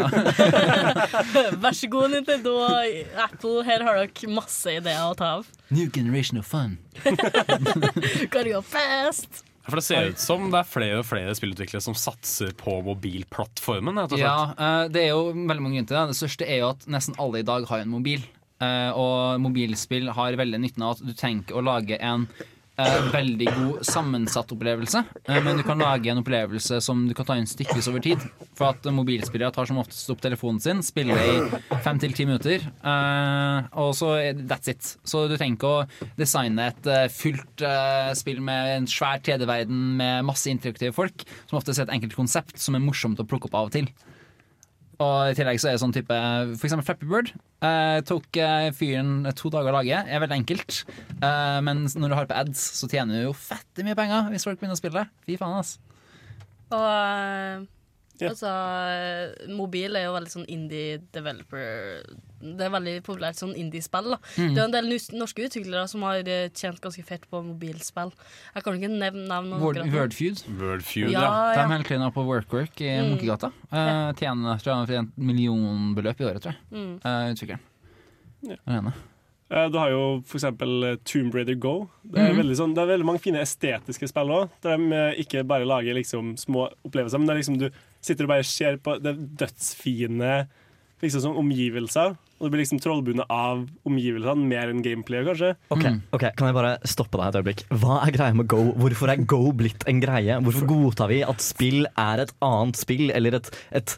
Vær 1.64 1.78
så 1.78 1.92
god, 1.92 2.16
Nintendo 2.16 2.56
og 2.68 3.20
Apple. 3.26 3.58
Her 3.68 3.86
har 3.88 4.02
dere 4.04 4.34
masse 4.34 4.78
ideer 4.80 5.04
å 5.08 5.18
ta 5.18 5.36
av. 5.40 5.52
New 5.74 5.90
generation 5.94 6.42
of 6.42 6.50
fun. 6.50 6.78
Gotta 8.34 8.50
go 8.50 8.64
fast. 8.66 9.46
For 9.70 9.78
det 9.78 9.86
ser 9.86 10.10
ut 10.10 10.22
som 10.22 10.48
det 10.50 10.64
er 10.64 10.66
flere 10.68 11.02
og 11.04 11.06
flere 11.06 11.34
spillutviklere 11.38 11.84
som 11.84 11.96
satser 11.98 12.56
på 12.58 12.80
mobilplattformen. 12.86 14.02
Ja, 14.18 14.52
eh, 14.58 14.84
det 14.90 15.04
er 15.06 15.12
jo 15.14 15.30
veldig 15.34 15.62
mange 15.62 15.78
grunner 15.78 15.92
til 15.92 15.98
det. 16.00 16.06
Det 16.10 16.20
største 16.24 16.48
er 16.50 16.64
jo 16.64 16.72
at 16.74 16.88
nesten 16.90 17.18
alle 17.22 17.44
i 17.44 17.46
dag 17.46 17.68
har 17.70 17.84
en 17.84 17.92
mobil. 17.94 18.24
Eh, 18.60 18.92
og 18.92 19.40
mobilspill 19.40 20.10
har 20.16 20.40
veldig 20.40 20.60
nytten 20.60 20.84
av 20.84 20.98
at 20.98 21.04
du 21.08 21.14
tenker 21.16 21.56
å 21.56 21.64
lage 21.64 21.96
en 22.04 22.26
eh, 22.76 22.98
veldig 23.14 23.46
god 23.48 23.86
sammensatt 23.88 24.52
opplevelse. 24.52 25.00
Eh, 25.30 25.40
men 25.46 25.62
du 25.62 25.64
kan 25.64 25.80
lage 25.80 26.12
en 26.12 26.20
opplevelse 26.20 26.82
som 26.84 27.06
du 27.08 27.14
kan 27.16 27.30
ta 27.30 27.38
inn 27.40 27.48
stykkevis 27.48 27.88
over 27.92 28.04
tid. 28.04 28.26
For 28.60 28.74
at 28.74 28.90
mobilspillere 28.92 29.54
tar 29.56 29.70
som 29.70 29.80
oftest 29.80 30.12
opp 30.12 30.20
telefonen 30.26 30.60
sin, 30.64 30.84
spiller 30.84 31.24
i 31.24 31.80
fem 31.86 32.04
til 32.04 32.18
ti 32.18 32.28
minutter, 32.28 32.68
og 33.80 33.94
så 33.96 34.12
that's 34.44 34.74
it. 34.74 34.92
Så 35.08 35.24
du 35.32 35.38
trenger 35.38 35.56
ikke 35.56 35.72
å 35.72 36.12
designe 36.20 36.68
et 36.74 36.92
fullt 37.16 37.64
spill 38.20 38.44
med 38.44 38.74
en 38.76 38.92
svær 38.92 39.24
3D-verden 39.24 39.96
med 40.04 40.28
masse 40.28 40.52
interaktive 40.52 40.92
folk, 41.00 41.24
som 41.48 41.62
ofte 41.62 41.78
er 41.78 41.88
et 41.88 41.96
enkelt 41.96 42.20
konsept 42.20 42.60
som 42.60 42.76
er 42.76 42.84
morsomt 42.84 43.24
å 43.24 43.30
plukke 43.30 43.48
opp 43.48 43.62
av 43.62 43.72
og 43.72 43.78
til. 43.80 43.88
Og 45.00 45.30
i 45.32 45.36
tillegg 45.38 45.62
så 45.64 45.70
er 45.70 45.78
det 45.78 45.82
sånn 45.82 45.94
type 45.96 46.16
For 46.60 46.68
eksempel 46.68 46.86
Flappy 46.90 47.08
Bird. 47.08 47.30
Eh, 47.64 48.00
tok 48.08 48.36
fyren 48.76 49.30
to 49.40 49.52
dager 49.54 49.72
å 49.72 49.78
lage. 49.78 49.96
Er 50.04 50.20
veldig 50.26 50.40
enkelt. 50.42 50.82
Eh, 51.24 51.60
men 51.64 51.86
når 51.88 52.12
du 52.12 52.16
har 52.18 52.28
på 52.28 52.36
ads, 52.36 52.60
så 52.82 52.90
tjener 52.92 53.16
du 53.22 53.28
jo 53.30 53.34
fette 53.38 53.86
mye 53.88 53.96
penger 53.96 54.28
hvis 54.34 54.44
folk 54.48 54.60
begynner 54.60 54.76
å 54.76 54.82
spille. 54.82 55.06
Fy 55.24 55.38
faen, 55.40 55.56
ass. 55.62 55.78
Og 56.76 56.84
eh, 56.84 57.68
Ja. 58.20 58.34
altså 58.34 58.50
Mobil 59.56 59.96
er 59.96 60.10
jo 60.10 60.16
veldig 60.18 60.34
sånn 60.34 60.50
indie 60.52 60.98
developer 61.16 62.04
Det 62.40 62.66
er 62.66 62.72
veldig 62.74 62.96
populært 63.06 63.40
sånn 63.40 63.54
indie-spill. 63.60 64.16
Mm. 64.38 64.54
Det 64.56 64.62
er 64.62 64.66
en 64.66 64.76
del 64.76 64.90
norske 65.20 65.46
utviklere 65.48 65.86
som 65.92 66.06
har 66.08 66.24
eh, 66.24 66.48
tjent 66.56 66.80
ganske 66.84 67.04
fett 67.08 67.28
på 67.30 67.42
mobilspill. 67.46 68.14
Jeg 68.56 68.66
kan 68.66 68.80
ikke 68.80 68.92
nevne 68.94 69.26
navn. 69.30 69.54
Word, 69.60 69.82
Wordfeud. 69.94 70.46
Wordfeud, 70.60 71.12
Ja, 71.14 71.26
ja. 71.54 71.60
De 71.60 71.68
holder 71.74 71.92
til 71.92 72.02
nå 72.04 72.10
på 72.16 72.26
Workwork 72.28 72.82
i 72.86 72.96
Mm. 73.00 73.14
Munkegata. 73.14 73.52
Uh, 73.72 74.10
tjener 74.18 74.60
tror 74.64 74.88
jeg, 74.90 75.04
et 75.04 75.22
millionbeløp 75.30 76.20
i 76.20 76.28
året, 76.28 76.42
tror 76.44 76.56
jeg. 76.56 76.62
Mm. 76.74 76.92
Uh, 77.06 77.32
utvikleren. 77.34 77.64
Ja. 78.48 78.56
Alene. 78.66 78.94
Eh, 79.50 79.68
Du 79.70 79.78
har 79.78 79.90
jo 79.90 80.22
eh, 80.22 80.96
Tomb 81.04 81.34
Raider 81.34 81.56
Go. 81.56 81.90
Det 82.04 82.22
er, 82.22 82.34
mm. 82.38 82.56
sånn, 82.56 82.76
det 82.78 82.84
er 82.84 82.92
veldig 82.94 83.08
mange 83.08 83.24
fine 83.24 83.42
estetiske 83.42 84.10
spill 84.12 84.30
òg. 84.36 84.50
Der 84.62 84.78
de 84.78 85.02
ikke 85.24 85.44
bare 85.44 85.66
lager 85.66 85.98
liksom 85.98 86.36
små 86.38 86.70
opplevelser, 86.86 87.18
men 87.18 87.28
det 87.28 87.34
er 87.34 87.42
liksom 87.42 87.60
du 87.60 87.70
sitter 88.02 88.28
og 88.28 88.34
bare 88.36 88.48
ser 88.48 88.78
på 88.78 89.00
det 89.02 89.16
dødsfine 89.40 90.48
liksom 91.02 91.38
omgivelser. 91.40 92.18
Og 92.40 92.48
du 92.48 92.54
blir 92.54 92.62
liksom 92.64 92.80
trollbundet 92.80 93.26
av 93.30 93.66
omgivelsene 93.88 94.48
mer 94.48 94.70
enn 94.72 94.82
gameplayet, 94.86 95.28
kanskje. 95.28 95.50
Ok, 95.76 95.84
Mm. 95.84 96.02
ok, 96.16 96.24
Kan 96.38 96.48
jeg 96.48 96.56
bare 96.56 96.78
stoppe 96.88 97.18
deg 97.20 97.28
et 97.28 97.40
øyeblikk? 97.42 97.64
Hva 97.82 97.98
er 98.08 98.12
greia 98.16 98.34
med 98.36 98.48
Go? 98.48 98.62
Hvorfor 98.80 99.12
er 99.12 99.26
Go 99.26 99.52
blitt 99.52 99.84
en 99.88 100.00
greie? 100.00 100.40
Hvorfor 100.40 100.66
godtar 100.68 101.10
vi 101.12 101.22
at 101.24 101.42
spill 101.44 101.86
er 101.98 102.22
et 102.24 102.32
annet 102.42 102.78
spill, 102.80 103.12
eller 103.12 103.36
et, 103.36 103.50
et, 103.74 103.98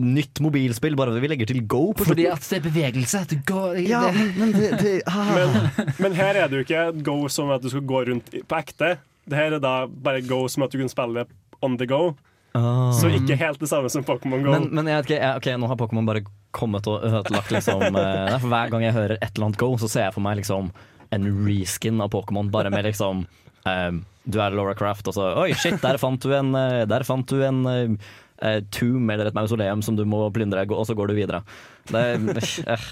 nytt 0.00 0.40
mobilspill, 0.40 0.94
bare 0.96 1.20
vi 1.20 1.28
legger 1.28 1.46
til 1.52 1.66
Go 1.66 1.92
på 1.92 2.04
Fordi 2.06 2.26
at 2.30 2.40
det 2.48 2.58
er 2.60 2.64
bevegelse. 2.70 3.22
Går, 3.44 3.80
Ja, 3.88 4.06
det, 4.08 4.14
men, 4.14 4.32
men 4.38 4.52
det, 4.56 4.70
det 4.80 5.02
ah. 5.10 5.34
Men, 5.34 5.94
men 5.98 6.12
her 6.14 6.34
er 6.36 6.48
det 6.48 6.62
jo 6.62 6.64
ikke 6.64 7.02
go 7.04 7.28
som 7.28 7.50
at 7.50 7.60
du 7.60 7.68
skal 7.68 7.82
gå 7.82 8.04
rundt 8.08 8.30
på 8.48 8.56
ekte. 8.56 8.96
Det 9.28 9.36
her 9.36 9.52
er 9.58 9.60
da 9.60 9.86
bare 9.86 10.22
go 10.22 10.46
som 10.48 10.62
at 10.62 10.70
du 10.72 10.78
kan 10.78 10.88
spille 10.88 11.24
det 11.24 11.28
on 11.60 11.76
the 11.76 11.86
go. 11.86 12.14
Ah. 12.52 12.92
Så 12.92 13.08
ikke 13.08 13.36
helt 13.40 13.60
det 13.62 13.68
samme 13.70 13.88
som 13.92 14.04
Pokémon 14.04 14.42
Go. 14.44 14.52
Men, 14.52 14.68
men 14.76 14.90
jeg 14.90 15.06
ikke, 15.06 15.18
jeg, 15.18 15.40
ok, 15.40 15.50
nå 15.56 15.68
har 15.70 15.78
Pokémon 15.80 16.08
bare 16.08 16.24
kommet 16.52 16.88
og 16.90 17.04
ødelagt 17.08 17.52
liksom 17.54 17.84
eh, 18.02 18.34
for 18.36 18.48
Hver 18.52 18.72
gang 18.74 18.84
jeg 18.84 18.96
hører 18.96 19.16
et 19.18 19.30
eller 19.30 19.48
annet 19.48 19.60
Go, 19.62 19.70
så 19.80 19.88
ser 19.88 20.08
jeg 20.08 20.16
for 20.16 20.24
meg 20.24 20.40
liksom 20.42 20.72
en 21.12 21.28
reskin 21.44 22.00
av 22.00 22.12
Pokémon, 22.12 22.50
bare 22.52 22.72
med 22.72 22.86
liksom 22.88 23.24
eh, 23.68 23.92
Du 24.24 24.40
er 24.40 24.56
Laura 24.56 24.76
Craft, 24.76 25.08
og 25.08 25.16
så 25.16 25.30
Oi, 25.44 25.52
shit, 25.56 25.78
der 25.80 26.00
fant 26.00 26.20
du 26.20 26.34
en, 26.36 26.52
eh, 26.58 26.82
der 26.88 27.04
fant 27.08 27.28
du 27.28 27.40
en 27.44 27.62
eh, 27.70 28.10
eh, 28.42 28.58
tomb 28.74 29.12
eller 29.12 29.30
et 29.30 29.38
mausoleum 29.38 29.84
som 29.84 29.96
du 29.96 30.04
må 30.08 30.24
plyndre, 30.34 30.66
og 30.72 30.84
så 30.88 30.96
går 30.98 31.12
du 31.12 31.16
videre. 31.16 31.42
Det 31.88 32.04
eh, 32.66 32.90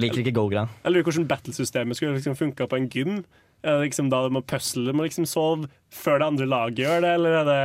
Liker 0.00 0.22
ikke 0.22 0.32
Go-greia. 0.36 0.68
Jeg 0.84 0.94
lurer 0.94 1.04
hvordan 1.04 1.28
battlesystemet 1.28 1.98
skulle 1.98 2.16
liksom 2.16 2.36
funka 2.38 2.64
på 2.68 2.78
en 2.78 2.88
gym. 2.92 3.16
Er 3.62 3.76
det 3.76 3.90
liksom 3.90 4.08
da 4.12 4.22
du 4.24 4.32
må 4.34 4.40
pusle, 4.48 4.94
må 4.96 5.04
liksom 5.04 5.26
sove 5.28 5.68
før 5.92 6.22
det 6.22 6.28
andre 6.30 6.48
laget 6.48 6.80
gjør 6.82 7.04
det, 7.04 7.10
eller 7.18 7.36
er 7.42 7.48
det 7.48 7.60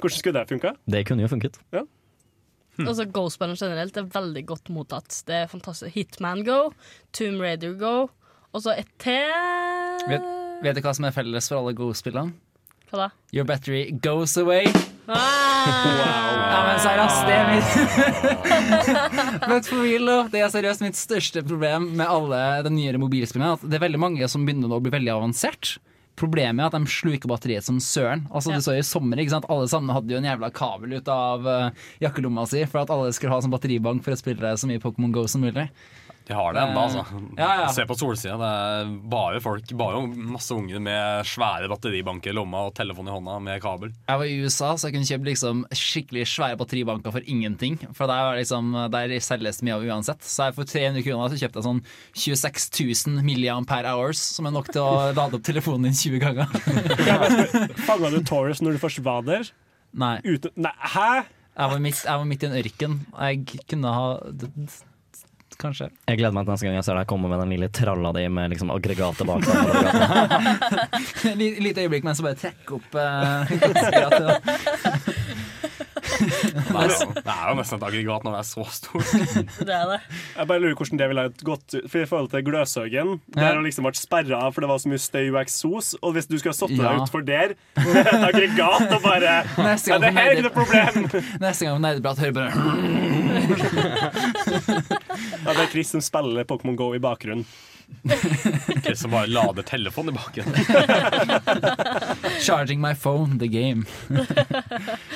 Hvordan 0.00 0.18
skulle 0.18 0.40
det 0.40 0.48
funka? 0.52 0.74
Det 0.90 1.04
kunne 1.08 1.24
jo 1.24 1.30
funket. 1.30 1.60
Altså 2.82 3.04
Go-spilleren 3.06 3.58
generelt 3.60 3.96
er 4.00 4.08
veldig 4.10 4.42
godt 4.48 4.70
mottatt. 4.74 5.20
Det 5.28 5.36
er 5.44 5.50
fantastisk. 5.50 5.94
Hitman 5.94 6.42
Go, 6.46 6.72
Tomb 7.14 7.40
Raider 7.44 7.76
Go, 7.78 8.08
og 8.54 8.64
så 8.64 8.74
et 8.74 8.90
til 9.02 9.30
Vet, 10.10 10.24
vet 10.64 10.76
du 10.76 10.82
hva 10.82 10.92
som 10.96 11.06
er 11.06 11.14
felles 11.14 11.46
for 11.50 11.60
alle 11.60 11.76
Go-spillene? 11.78 12.34
Hva 12.90 13.04
da? 13.04 13.08
Your 13.34 13.46
battery 13.46 13.86
goes 14.02 14.34
away. 14.40 14.66
Ah! 15.06 15.54
Ja, 15.64 16.58
men 16.66 16.78
seriøst, 16.82 17.20
det 17.28 17.36
er 17.38 17.46
mitt 17.52 17.70
But 19.50 19.68
for 19.68 19.82
real. 19.84 20.10
Det 20.32 20.42
er 20.42 20.52
seriøst 20.52 20.84
mitt 20.84 20.98
største 20.98 21.42
problem 21.46 21.90
med 21.98 22.06
alle 22.10 22.40
de 22.66 22.72
nyere 22.74 23.00
mobilspillene. 23.02 23.54
At 23.58 23.64
det 23.64 23.78
er 23.78 23.84
veldig 23.86 24.00
mange 24.02 24.28
som 24.30 24.44
begynner 24.46 24.74
å 24.76 24.82
bli 24.84 24.92
veldig 24.94 25.12
avansert. 25.14 25.76
Problemet 26.16 26.62
er 26.62 26.70
at 26.70 26.76
de 26.76 26.90
sluker 26.90 27.30
batteriet 27.30 27.66
som 27.66 27.80
søren. 27.82 28.26
Altså 28.30 28.52
Ja. 28.52 28.60
Du 28.60 28.66
så 28.66 28.76
i 28.78 28.86
sommer, 28.86 29.18
ikke 29.18 29.34
sant? 29.34 29.48
Alle 29.50 29.66
sammen 29.68 29.94
hadde 29.94 30.14
jo 30.14 30.20
en 30.20 30.28
jævla 30.30 30.52
kabel 30.54 30.94
ut 30.94 31.08
av 31.10 31.46
uh, 31.46 31.70
jakkelomma 32.00 32.46
si 32.46 32.62
for 32.70 32.84
at 32.84 32.92
alle 32.94 33.12
skulle 33.12 33.34
ha 33.34 33.40
sånn 33.42 33.54
batteribank 33.54 34.04
for 34.04 34.14
å 34.14 34.20
spille 34.20 34.54
så 34.56 34.70
mye 34.70 34.82
Pokémon 34.82 35.12
Go 35.14 35.26
som 35.26 35.42
mulig. 35.42 35.66
De 36.24 36.32
har 36.32 36.54
det 36.56 36.60
ennå, 36.62 36.80
altså. 36.86 37.02
Ja, 37.36 37.48
ja. 37.60 37.64
Se 37.68 37.84
på 37.84 37.94
solsida. 38.00 38.38
Det 38.40 38.46
er 38.48 38.92
bare 39.12 39.40
folk, 39.44 39.72
bare 39.76 39.98
masse 40.08 40.54
unger 40.56 40.80
med 40.80 41.26
svære 41.28 41.68
batteribanker 41.68 42.32
i 42.32 42.36
lomma 42.38 42.62
og 42.70 42.72
telefon 42.78 43.10
i 43.10 43.12
hånda 43.12 43.34
med 43.44 43.60
kabel. 43.60 43.92
Jeg 44.08 44.20
var 44.22 44.30
i 44.30 44.38
USA, 44.40 44.70
så 44.72 44.88
jeg 44.88 44.96
kunne 44.96 45.10
kjøpe 45.10 45.28
liksom 45.28 45.60
skikkelig 45.76 46.24
svære 46.32 46.56
batteribanker 46.62 47.12
for 47.12 47.28
ingenting. 47.28 47.76
For 47.92 48.08
der, 48.08 48.30
var 48.30 48.40
liksom, 48.40 48.72
der 48.94 49.12
selges 49.24 49.60
mye 49.66 49.76
av 49.76 49.84
uansett. 49.84 50.24
Så 50.24 50.48
jeg 50.48 50.56
for 50.56 50.72
300 50.72 51.04
kroner 51.04 51.34
så 51.34 51.42
kjøpte 51.42 51.60
jeg 51.60 51.68
sånn 51.68 51.82
26 52.24 52.70
000 53.12 53.28
milliampere 53.28 53.92
hours, 53.92 54.24
som 54.38 54.48
er 54.48 54.56
nok 54.56 54.72
til 54.72 54.80
å 54.80 55.10
lade 55.12 55.36
opp 55.36 55.44
telefonen 55.44 55.90
din 55.90 56.00
20 56.00 56.24
ganger. 56.24 57.76
Fanga 57.84 58.14
du 58.14 58.22
Taurus 58.24 58.64
når 58.64 58.78
du 58.78 58.82
først 58.86 59.04
var 59.04 59.28
der? 59.28 59.52
Nei. 59.92 60.16
Uten, 60.24 60.56
nei, 60.56 60.72
hæ? 60.96 61.10
Jeg 61.54 61.70
var, 61.70 61.78
midt, 61.84 62.00
jeg 62.02 62.18
var 62.18 62.26
midt 62.26 62.42
i 62.42 62.48
en 62.48 62.58
ørken. 62.58 62.98
Jeg 63.12 63.60
kunne 63.70 63.92
ha 63.94 64.06
Kanskje. 65.64 65.86
Jeg 66.10 66.18
gleder 66.20 66.34
meg 66.36 66.44
til 66.44 66.52
neste 66.52 66.66
gang 66.68 66.76
jeg 66.76 66.84
ser 66.84 66.92
deg 66.98 67.08
komme 67.08 67.24
med 67.32 67.40
den 67.40 67.48
lille 67.54 67.68
tralla 67.72 68.10
di 68.12 68.28
med 68.28 68.52
liksom 68.52 68.68
aggregatet 68.74 69.24
bak 69.24 69.40
deg. 69.48 69.56
Lite 71.64 71.80
øyeblikk 71.86 72.04
mens 72.04 72.20
jeg 72.20 72.26
bare 72.28 72.36
trekker 72.42 72.76
opp 72.76 72.88
uh. 73.00 73.48
Det 76.14 76.74
er, 76.74 76.90
jo- 76.90 77.12
det 77.16 77.32
er 77.34 77.48
jo 77.50 77.54
nesten 77.58 77.78
et 77.80 77.84
aggregat 77.88 78.24
når 78.26 78.34
det 78.34 78.40
er 78.40 78.48
så 78.48 78.64
stort. 78.70 79.08
Det 79.68 79.74
er 79.74 79.86
det. 79.90 79.98
Jeg 80.36 80.46
bare 80.50 80.60
lurer 80.62 80.76
hvordan 80.78 81.00
det 81.00 81.08
ville 81.10 81.24
ha 81.26 81.30
gått 81.48 81.74
For 81.90 81.98
I 82.02 82.06
forhold 82.10 82.30
til 82.32 82.44
Gløshaugen, 82.46 83.10
der 83.34 83.46
har 83.50 83.62
liksom 83.64 83.86
vært 83.88 83.98
sperra 84.00 84.36
av 84.46 84.54
for 84.54 84.60
det 84.64 84.70
var 84.70 84.78
så 84.82 84.88
mye 84.92 85.02
støy 85.02 85.26
og 85.32 85.40
eksos. 85.42 85.92
Og 86.02 86.14
hvis 86.16 86.28
du 86.30 86.36
skulle 86.38 86.54
ha 86.54 86.58
satt 86.60 86.74
deg 86.74 86.84
Ja. 86.84 86.94
utfor 87.02 87.24
der 87.26 87.54
med 87.80 88.00
et 88.02 88.26
aggregat 88.30 88.94
og 88.94 89.02
bare 89.04 89.34
Neste 89.68 89.90
gang 89.94 90.02
Det 90.04 90.12
her 90.14 90.24
er 90.24 90.30
ikke 90.36 90.48
noe 90.48 90.56
problem! 90.60 90.92
Neste 91.44 91.66
gang 91.68 91.74
på 91.78 91.84
Nerdeprat 91.86 92.18
hører 92.22 92.34
bare 92.38 92.52
Ja, 95.44 95.52
det 95.52 95.60
er 95.64 95.70
Chris 95.72 95.90
som 95.94 96.02
spiller 96.04 96.44
Pokémon 96.48 96.76
Go 96.78 96.92
i 96.96 97.00
bakgrunnen. 97.02 97.44
Chris 98.84 99.00
som 99.00 99.10
bare 99.14 99.26
lader 99.32 99.64
telefonen 99.66 100.14
i 100.14 100.18
baken. 100.18 100.44
Charging 102.44 102.80
my 102.80 102.92
phone, 102.94 103.38
the 103.38 103.48
game. 103.48 103.84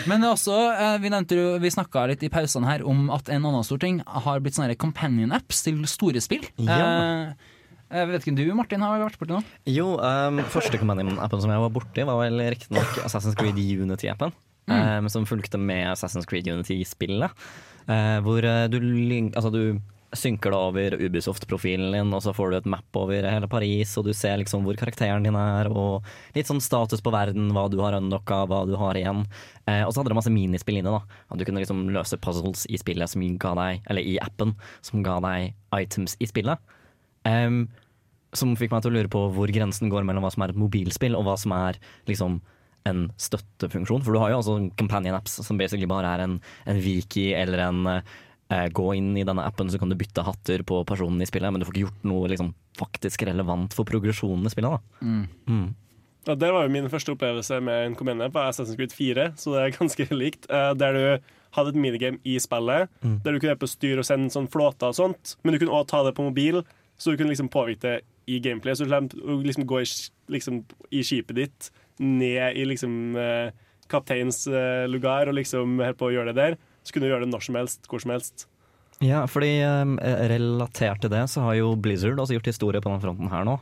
Men 0.08 0.24
også, 0.28 0.54
eh, 0.72 0.96
vi 1.02 1.10
nevnte 1.12 1.36
jo, 1.38 1.50
vi 1.62 1.70
snakka 1.72 2.06
litt 2.10 2.22
i 2.24 2.30
pausene 2.32 2.68
her 2.68 2.84
om 2.88 3.08
at 3.14 3.28
en 3.32 3.44
annen 3.48 3.64
stor 3.66 3.80
ting 3.82 4.00
har 4.06 4.40
blitt 4.44 4.56
sånne 4.58 4.76
companion 4.80 5.32
apps 5.36 5.62
til 5.66 5.82
store 5.90 6.22
spill. 6.24 6.44
Ja. 6.64 6.78
Eh, 6.78 7.32
jeg 7.98 8.08
vet 8.10 8.24
ikke 8.26 8.36
du, 8.36 8.44
Martin, 8.56 8.82
har 8.84 9.00
vært 9.00 9.16
borti 9.20 9.32
noe? 9.32 9.44
Jo, 9.68 9.94
um, 9.96 10.42
første 10.52 10.76
Companion-appen 10.80 11.40
som 11.40 11.52
jeg 11.54 11.62
var 11.62 11.70
borti, 11.72 12.04
var 12.04 12.18
vel 12.20 12.36
riktignok 12.52 12.98
Assassin's 13.06 13.36
Creed 13.38 13.56
Unity-appen. 13.56 14.34
um, 14.68 15.08
som 15.08 15.24
fulgte 15.24 15.56
med 15.56 15.86
Assassin's 15.94 16.26
Creed 16.28 16.44
Unity-spillet. 16.52 17.32
Uh, 17.88 18.18
hvor 18.20 18.44
du, 18.68 18.76
link- 18.84 19.32
altså, 19.40 19.48
du 19.48 19.80
synker 20.16 20.52
det 20.52 20.58
over 20.58 20.94
Ubisoft-profilen 21.02 21.92
din, 21.92 22.12
og 22.16 22.22
så 22.24 22.32
får 22.36 22.50
du 22.50 22.56
et 22.58 22.68
map 22.72 22.96
over 22.96 23.26
hele 23.28 23.48
Paris, 23.50 23.92
og 24.00 24.06
du 24.06 24.14
ser 24.16 24.38
liksom 24.40 24.64
hvor 24.64 24.78
karakteren 24.80 25.26
din 25.26 25.36
er, 25.36 25.68
og 25.68 26.06
litt 26.36 26.48
sånn 26.48 26.62
status 26.64 27.02
på 27.04 27.12
verden, 27.12 27.50
hva 27.52 27.66
du 27.68 27.76
har 27.82 27.96
unlocka, 27.98 28.40
hva 28.48 28.62
du 28.68 28.74
har 28.80 28.96
igjen. 28.96 29.26
Eh, 29.66 29.82
og 29.84 29.92
så 29.92 30.00
hadde 30.00 30.14
det 30.14 30.18
masse 30.20 30.32
minispill 30.32 30.80
inne, 30.80 30.94
da. 30.96 31.20
At 31.28 31.40
du 31.40 31.44
kunne 31.44 31.60
liksom 31.60 31.86
løse 31.92 32.20
puzzles 32.24 32.64
i 32.72 32.80
spillet 32.80 33.12
som 33.12 33.24
ga 33.42 33.52
deg, 33.58 33.82
eller 33.90 34.04
i 34.04 34.16
appen, 34.24 34.56
som 34.80 35.04
ga 35.04 35.18
deg 35.24 35.52
items 35.76 36.16
i 36.24 36.30
spillet. 36.30 36.76
Um, 37.28 37.66
som 38.36 38.54
fikk 38.56 38.72
meg 38.72 38.84
til 38.84 38.92
å 38.92 38.98
lure 38.98 39.10
på 39.12 39.26
hvor 39.34 39.50
grensen 39.52 39.90
går 39.92 40.04
mellom 40.08 40.24
hva 40.24 40.32
som 40.32 40.44
er 40.44 40.54
et 40.54 40.60
mobilspill, 40.60 41.16
og 41.18 41.28
hva 41.28 41.36
som 41.40 41.52
er 41.56 41.80
liksom 42.08 42.40
en 42.88 43.08
støttefunksjon. 43.20 44.04
For 44.04 44.14
du 44.14 44.22
har 44.22 44.32
jo 44.32 44.40
altså 44.40 44.56
companion 44.78 45.16
apps 45.18 45.38
som 45.44 45.60
basically 45.60 45.88
bare 45.90 46.14
er 46.14 46.24
en, 46.24 46.38
en 46.68 46.80
wiki 46.80 47.30
eller 47.36 47.66
en 47.66 47.84
eh, 47.90 48.16
Gå 48.48 48.86
inn 48.96 49.10
i 49.20 49.24
denne 49.28 49.44
appen, 49.44 49.68
så 49.68 49.78
kan 49.78 49.90
du 49.92 49.96
bytte 50.00 50.22
hatter 50.24 50.62
på 50.64 50.78
personen 50.88 51.20
i 51.20 51.26
spillet, 51.28 51.52
men 51.52 51.60
du 51.60 51.66
får 51.68 51.74
ikke 51.74 51.84
gjort 51.88 52.06
noe 52.08 52.28
liksom, 52.32 52.54
faktisk 52.78 53.26
relevant 53.28 53.74
for 53.76 53.84
progresjonen 53.84 54.46
i 54.48 54.52
spillet. 54.54 54.78
Da. 54.78 55.04
Mm. 55.04 55.74
Ja, 56.26 56.34
Det 56.34 56.48
var 56.52 56.64
jo 56.64 56.72
min 56.72 56.88
første 56.88 57.12
opplevelse 57.12 57.60
med 57.64 57.86
en 57.86 57.94
kommune 57.98 58.30
på 58.32 58.40
Assassin's 58.40 58.76
Creed 58.76 58.92
4, 58.96 59.28
så 59.36 59.52
det 59.52 59.60
er 59.66 59.76
ganske 59.80 60.08
likt. 60.16 60.48
eh, 60.50 60.72
Der 60.80 60.92
du 60.96 61.34
hadde 61.56 61.68
et 61.74 61.80
minigame 61.80 62.18
i 62.24 62.38
spillet, 62.40 62.88
Mm. 63.04 63.20
der 63.24 63.32
du 63.32 63.38
kunne 63.40 63.56
på 63.60 63.68
styre 63.68 63.98
og 64.00 64.08
sende 64.08 64.30
sånn 64.32 64.48
flåter 64.48 64.88
og 64.88 64.96
sånt, 64.96 65.36
men 65.44 65.52
du 65.52 65.58
kunne 65.60 65.76
også 65.76 65.88
ta 65.92 66.02
det 66.04 66.14
på 66.16 66.24
mobil, 66.24 66.62
så 66.98 67.10
du 67.12 67.16
kunne 67.20 67.30
liksom 67.34 67.48
påvirke 67.52 67.80
det 67.80 68.00
i 68.28 68.40
gameplay. 68.40 68.72
Så 68.74 68.84
du 68.84 68.90
kunne 68.90 69.44
liksom 69.44 69.64
gå 69.68 69.80
i, 69.80 69.86
liksom, 70.32 70.64
i 70.90 71.00
skipet 71.04 71.34
ditt, 71.36 71.70
ned 72.00 72.56
i 72.56 72.64
liksom 72.64 73.16
eh, 73.16 73.50
kapteins 73.88 74.46
eh, 74.48 74.86
lugar, 74.88 75.28
og 75.28 75.34
liksom 75.38 75.78
holde 75.80 75.96
på 76.00 76.08
å 76.08 76.12
gjøre 76.16 76.32
det 76.34 76.40
der. 76.40 76.58
Så 76.88 76.94
kunne 76.94 77.04
du 77.04 77.12
gjøre 77.12 77.26
det 77.26 77.32
når 77.34 77.44
som 77.44 77.58
helst, 77.60 77.84
hvor 77.90 78.00
som 78.00 78.14
helst. 78.14 78.46
Ja, 79.04 79.20
fordi 79.30 79.60
um, 79.62 79.98
relatert 80.00 81.04
til 81.04 81.12
det 81.12 81.26
så 81.30 81.44
har 81.44 81.58
jo 81.60 81.74
Blizzard 81.78 82.18
også 82.18 82.38
gjort 82.38 82.48
historie 82.50 82.82
på 82.82 82.90
den 82.90 83.02
fronten 83.04 83.30
her 83.30 83.44
nå. 83.46 83.58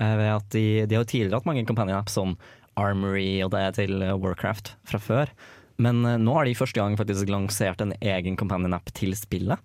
Eh, 0.00 0.16
ved 0.16 0.30
at 0.32 0.48
de, 0.54 0.64
de 0.88 0.96
har 0.96 1.04
jo 1.04 1.12
tidligere 1.12 1.40
hatt 1.40 1.48
mange 1.48 1.66
companion 1.68 2.00
apps 2.00 2.16
som 2.18 2.34
Armory 2.80 3.42
og 3.44 3.52
det 3.54 3.64
til 3.76 4.00
eh, 4.02 4.16
Warcraft 4.16 4.74
fra 4.88 5.00
før. 5.02 5.32
Men 5.80 6.02
eh, 6.08 6.18
nå 6.20 6.34
har 6.36 6.48
de 6.48 6.56
første 6.58 6.80
gang 6.80 6.96
faktisk 6.98 7.30
lansert 7.30 7.84
en 7.84 7.94
egen 8.00 8.38
companion 8.40 8.76
app 8.76 8.90
til 8.96 9.14
spillet. 9.18 9.60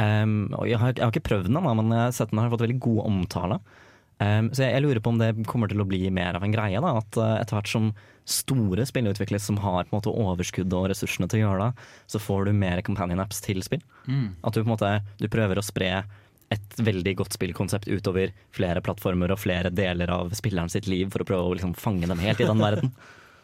Um, 0.00 0.50
jeg 0.66 0.80
har, 0.80 0.94
jeg 0.96 1.04
har 1.04 1.12
ikke 1.12 1.28
prøvd 1.28 1.50
den 1.50 1.58
men 1.62 1.92
jeg 1.92 2.00
har 2.00 2.14
sett 2.16 2.32
den 2.32 2.40
har 2.40 2.50
fått 2.52 2.64
veldig 2.64 2.80
god 2.82 3.02
omtale. 3.06 3.58
Um, 4.22 4.52
så 4.54 4.66
jeg, 4.66 4.76
jeg 4.76 4.84
lurer 4.84 5.02
på 5.02 5.10
om 5.10 5.18
det 5.18 5.32
kommer 5.50 5.70
til 5.70 5.82
å 5.82 5.88
bli 5.88 6.04
mer 6.14 6.38
av 6.38 6.46
en 6.46 6.54
greie. 6.54 6.78
Da, 6.82 6.94
at 7.00 7.18
uh, 7.18 7.36
etter 7.40 7.58
hvert 7.58 7.72
som 7.72 7.92
store 8.28 8.86
spill 8.86 9.10
utvikles 9.10 9.48
som 9.48 9.58
har 9.64 9.88
på 9.88 9.90
en 9.90 9.98
måte 9.98 10.12
overskudd 10.14 10.72
og 10.78 10.90
ressursene 10.92 11.26
til 11.30 11.40
å 11.40 11.46
gjøre 11.46 11.64
det, 11.68 11.86
så 12.14 12.20
får 12.22 12.46
du 12.46 12.52
mer 12.54 12.82
companion 12.86 13.22
apps 13.24 13.42
til 13.42 13.62
spill. 13.66 13.82
At 14.06 14.54
du 14.54 14.62
på 14.62 14.68
en 14.68 14.74
måte 14.76 14.92
du 15.18 15.26
prøver 15.32 15.58
å 15.58 15.66
spre 15.66 16.04
et 16.52 16.78
veldig 16.84 17.16
godt 17.18 17.34
spillkonsept 17.34 17.88
utover 17.88 18.32
flere 18.54 18.82
plattformer 18.84 19.32
og 19.32 19.40
flere 19.40 19.72
deler 19.72 20.12
av 20.12 20.32
spilleren 20.36 20.70
sitt 20.72 20.86
liv 20.90 21.10
for 21.12 21.24
å 21.24 21.28
prøve 21.28 21.48
å 21.48 21.56
liksom 21.56 21.74
fange 21.78 22.08
dem 22.10 22.22
helt 22.22 22.42
i 22.44 22.48
den 22.48 22.62
verden. 22.62 22.94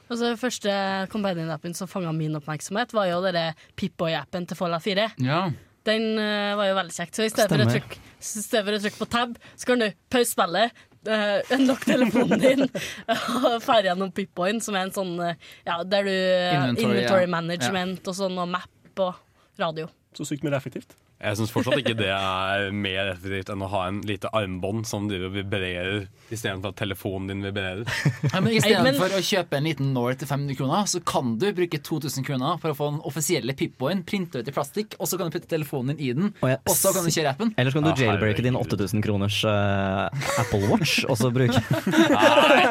Altså, 0.08 0.30
første 0.40 0.72
companion-appen 1.12 1.74
som 1.76 1.88
fanga 1.90 2.14
min 2.16 2.32
oppmerksomhet, 2.38 2.94
var 2.96 3.10
jo 3.10 3.18
denne 3.20 3.50
Pip-Boy-appen 3.76 4.46
til 4.48 4.56
Fallout 4.56 4.80
4. 4.80 5.02
Ja. 5.20 5.42
Den 5.86 6.18
uh, 6.18 6.56
var 6.58 6.70
jo 6.70 6.76
veldig 6.78 6.94
kjekt. 6.96 7.16
Så 7.16 7.26
i 7.26 7.32
stedet 7.32 7.52
for, 7.52 7.64
å 7.64 7.70
trykke, 7.70 8.78
trykke 8.82 9.00
på 9.00 9.10
tab, 9.12 9.36
så 9.54 9.70
kan 9.70 9.84
du 9.84 9.88
pause 10.12 10.30
spillet, 10.32 10.84
uh, 11.12 11.38
unlock 11.56 11.86
telefonen 11.88 12.42
din 12.42 12.64
og 13.14 13.50
ferde 13.64 13.92
gjennom 13.92 14.12
Pip-Boyen, 14.14 14.62
som 14.64 14.76
er 14.76 14.88
en 14.88 14.94
sånn 14.94 15.14
uh, 15.22 15.34
Ja, 15.68 15.80
der 15.84 16.08
du 16.08 16.14
Inventory, 16.14 16.88
Inventory, 16.88 17.26
ja. 17.26 17.32
management 17.38 18.10
og 18.10 18.18
sånn, 18.18 18.40
og 18.42 18.50
map 18.50 19.04
og 19.04 19.60
radio. 19.60 19.86
Så 20.16 20.26
sykt 20.26 20.44
mye 20.46 20.58
effektivt. 20.58 20.96
Jeg 21.18 21.34
syns 21.34 21.50
fortsatt 21.50 21.80
ikke 21.80 21.96
det 21.98 22.12
er 22.14 22.68
mer 22.70 23.08
effektivt 23.10 23.48
enn 23.50 23.62
å 23.66 23.68
ha 23.72 23.80
en 23.88 23.96
lite 24.06 24.30
armbånd 24.38 24.86
som 24.86 25.08
driver 25.10 25.26
og 25.32 25.34
vibrerer 25.34 26.04
istedenfor 26.30 26.70
at 26.70 26.78
telefonen 26.78 27.32
din 27.32 27.42
vibrerer. 27.42 27.82
Ja, 28.32 28.40
men 28.44 28.52
Istedenfor 28.54 29.14
å 29.16 29.20
kjøpe 29.24 29.58
en 29.58 29.66
liten 29.66 29.90
Nord 29.96 30.20
til 30.20 30.28
500 30.30 30.58
kroner, 30.58 30.86
så 30.90 31.00
kan 31.02 31.32
du 31.40 31.46
bruke 31.56 31.80
2000 31.82 32.26
kroner 32.26 32.60
for 32.62 32.70
å 32.70 32.76
få 32.76 32.90
den 32.92 33.00
offisielle 33.08 33.54
Pip-Boyen 33.58 34.04
printa 34.06 34.42
ut 34.42 34.50
i 34.50 34.54
plastikk, 34.54 34.94
og 35.00 35.10
så 35.10 35.18
kan 35.18 35.30
du 35.30 35.34
putte 35.34 35.50
telefonen 35.50 35.96
din 35.96 36.04
i 36.04 36.12
den, 36.14 36.30
Og 36.44 36.74
så 36.76 36.92
kan 36.94 37.06
du 37.06 37.10
kjøre 37.10 37.32
appen. 37.34 37.50
Eller 37.58 37.72
så 37.72 37.80
kan 37.80 37.88
du 37.88 37.90
Ja, 37.90 38.12
jailbreake 38.12 38.44
din 38.44 38.58
8000 38.58 39.02
kroners 39.02 39.40
uh, 39.48 40.06
Apple 40.38 40.70
Watch, 40.70 41.02
og 41.08 41.18
så 41.18 41.32
bruke 41.34 41.58
Nei, 41.88 42.28
nei. 42.38 42.62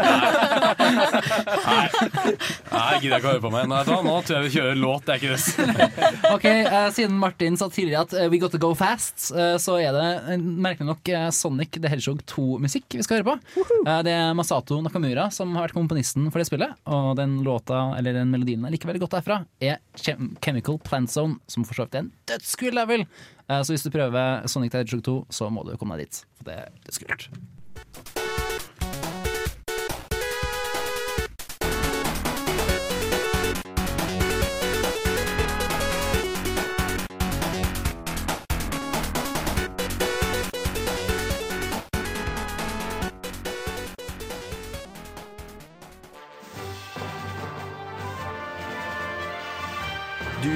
jeg 2.77 3.01
gidder 3.03 3.17
ikke 3.17 3.27
å 3.27 3.33
høre 3.33 3.43
på 3.43 3.51
meg. 3.53 3.67
Nei, 3.71 3.81
da, 3.87 3.99
nå 4.05 4.15
tror 4.27 4.37
jeg 4.37 4.47
vi 4.47 4.53
kjører 4.55 4.79
låt. 4.79 5.07
Det 5.07 5.15
er 5.15 5.19
ikke 5.19 5.33
det. 5.35 5.41
Ok, 6.31 6.45
uh, 6.47 6.87
Siden 6.95 7.17
Martin 7.19 7.57
sa 7.59 7.69
tidligere 7.73 8.05
at 8.07 8.15
eh, 8.17 8.29
we 8.37 8.41
got 8.41 8.51
to 8.51 8.57
go 8.57 8.75
fast, 8.75 9.31
eh, 9.35 9.57
så 9.57 9.79
er 9.81 9.95
det 9.95 10.33
eh, 10.33 10.37
merkelig 10.37 10.87
nok 10.91 11.09
eh, 11.09 11.29
Sonic 11.33 11.79
the 11.81 11.89
Hedgehog 11.89 12.21
2-musikk 12.29 12.97
vi 12.99 13.05
skal 13.05 13.19
høre 13.19 13.31
på. 13.31 13.35
Woohoo! 13.55 13.85
det 14.05 14.13
er 14.13 14.35
Masato 14.37 14.77
Nakamura 14.85 15.27
som 15.33 15.55
har 15.57 15.65
vært 15.65 15.77
komponisten 15.77 16.29
for 16.29 16.41
det 16.41 16.47
spillet, 16.49 16.77
og 16.85 17.15
den 17.17 17.39
låta, 17.45 17.95
eller 17.97 18.19
den 18.19 18.29
melodien 18.33 18.67
jeg 18.67 18.77
liker 18.77 18.91
veldig 18.91 19.03
godt 19.07 19.17
derfra, 19.17 19.39
er 19.63 19.81
Chem 19.97 20.35
Chemical 20.43 20.77
Plant 20.85 21.13
Zone, 21.13 21.39
som 21.49 21.65
for 21.65 21.79
så 21.79 21.87
vidt 21.87 21.97
er 21.97 22.05
en 22.05 22.13
dødskul 22.29 22.77
level. 22.77 23.07
Så 23.47 23.71
hvis 23.71 23.85
du 23.87 23.93
prøver 23.93 24.45
Sonic 24.51 24.75
the 24.75 24.83
Hedgehog 24.83 25.05
2, 25.07 25.19
så 25.39 25.49
må 25.49 25.65
du 25.65 25.73
komme 25.79 25.97
deg 25.97 26.09
dit. 26.11 26.23
For 26.37 26.51
det 26.51 26.61
er 26.61 26.81
dødskult. 26.85 27.29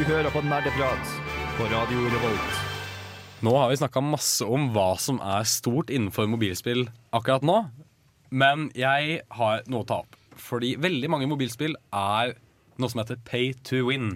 Du 0.01 0.07
hører 0.09 0.33
på 0.33 0.41
Nerdeprat 0.41 1.09
på 1.59 1.65
Radio 1.69 2.07
Revolt. 2.09 2.53
Nå 3.45 3.51
har 3.53 3.67
vi 3.69 3.75
snakka 3.77 4.01
masse 4.01 4.41
om 4.49 4.71
hva 4.73 4.95
som 4.97 5.19
er 5.21 5.45
stort 5.45 5.91
innenfor 5.93 6.25
mobilspill 6.25 6.87
akkurat 7.13 7.45
nå. 7.45 7.59
Men 8.33 8.71
jeg 8.73 9.19
har 9.37 9.61
noe 9.69 9.83
å 9.83 9.87
ta 9.91 9.99
opp. 10.01 10.17
Fordi 10.41 10.71
veldig 10.81 11.11
mange 11.13 11.27
mobilspill 11.29 11.77
er 11.93 12.33
noe 12.81 12.89
som 12.89 13.03
heter 13.03 13.21
pay 13.29 13.51
to 13.61 13.83
win. 13.91 14.15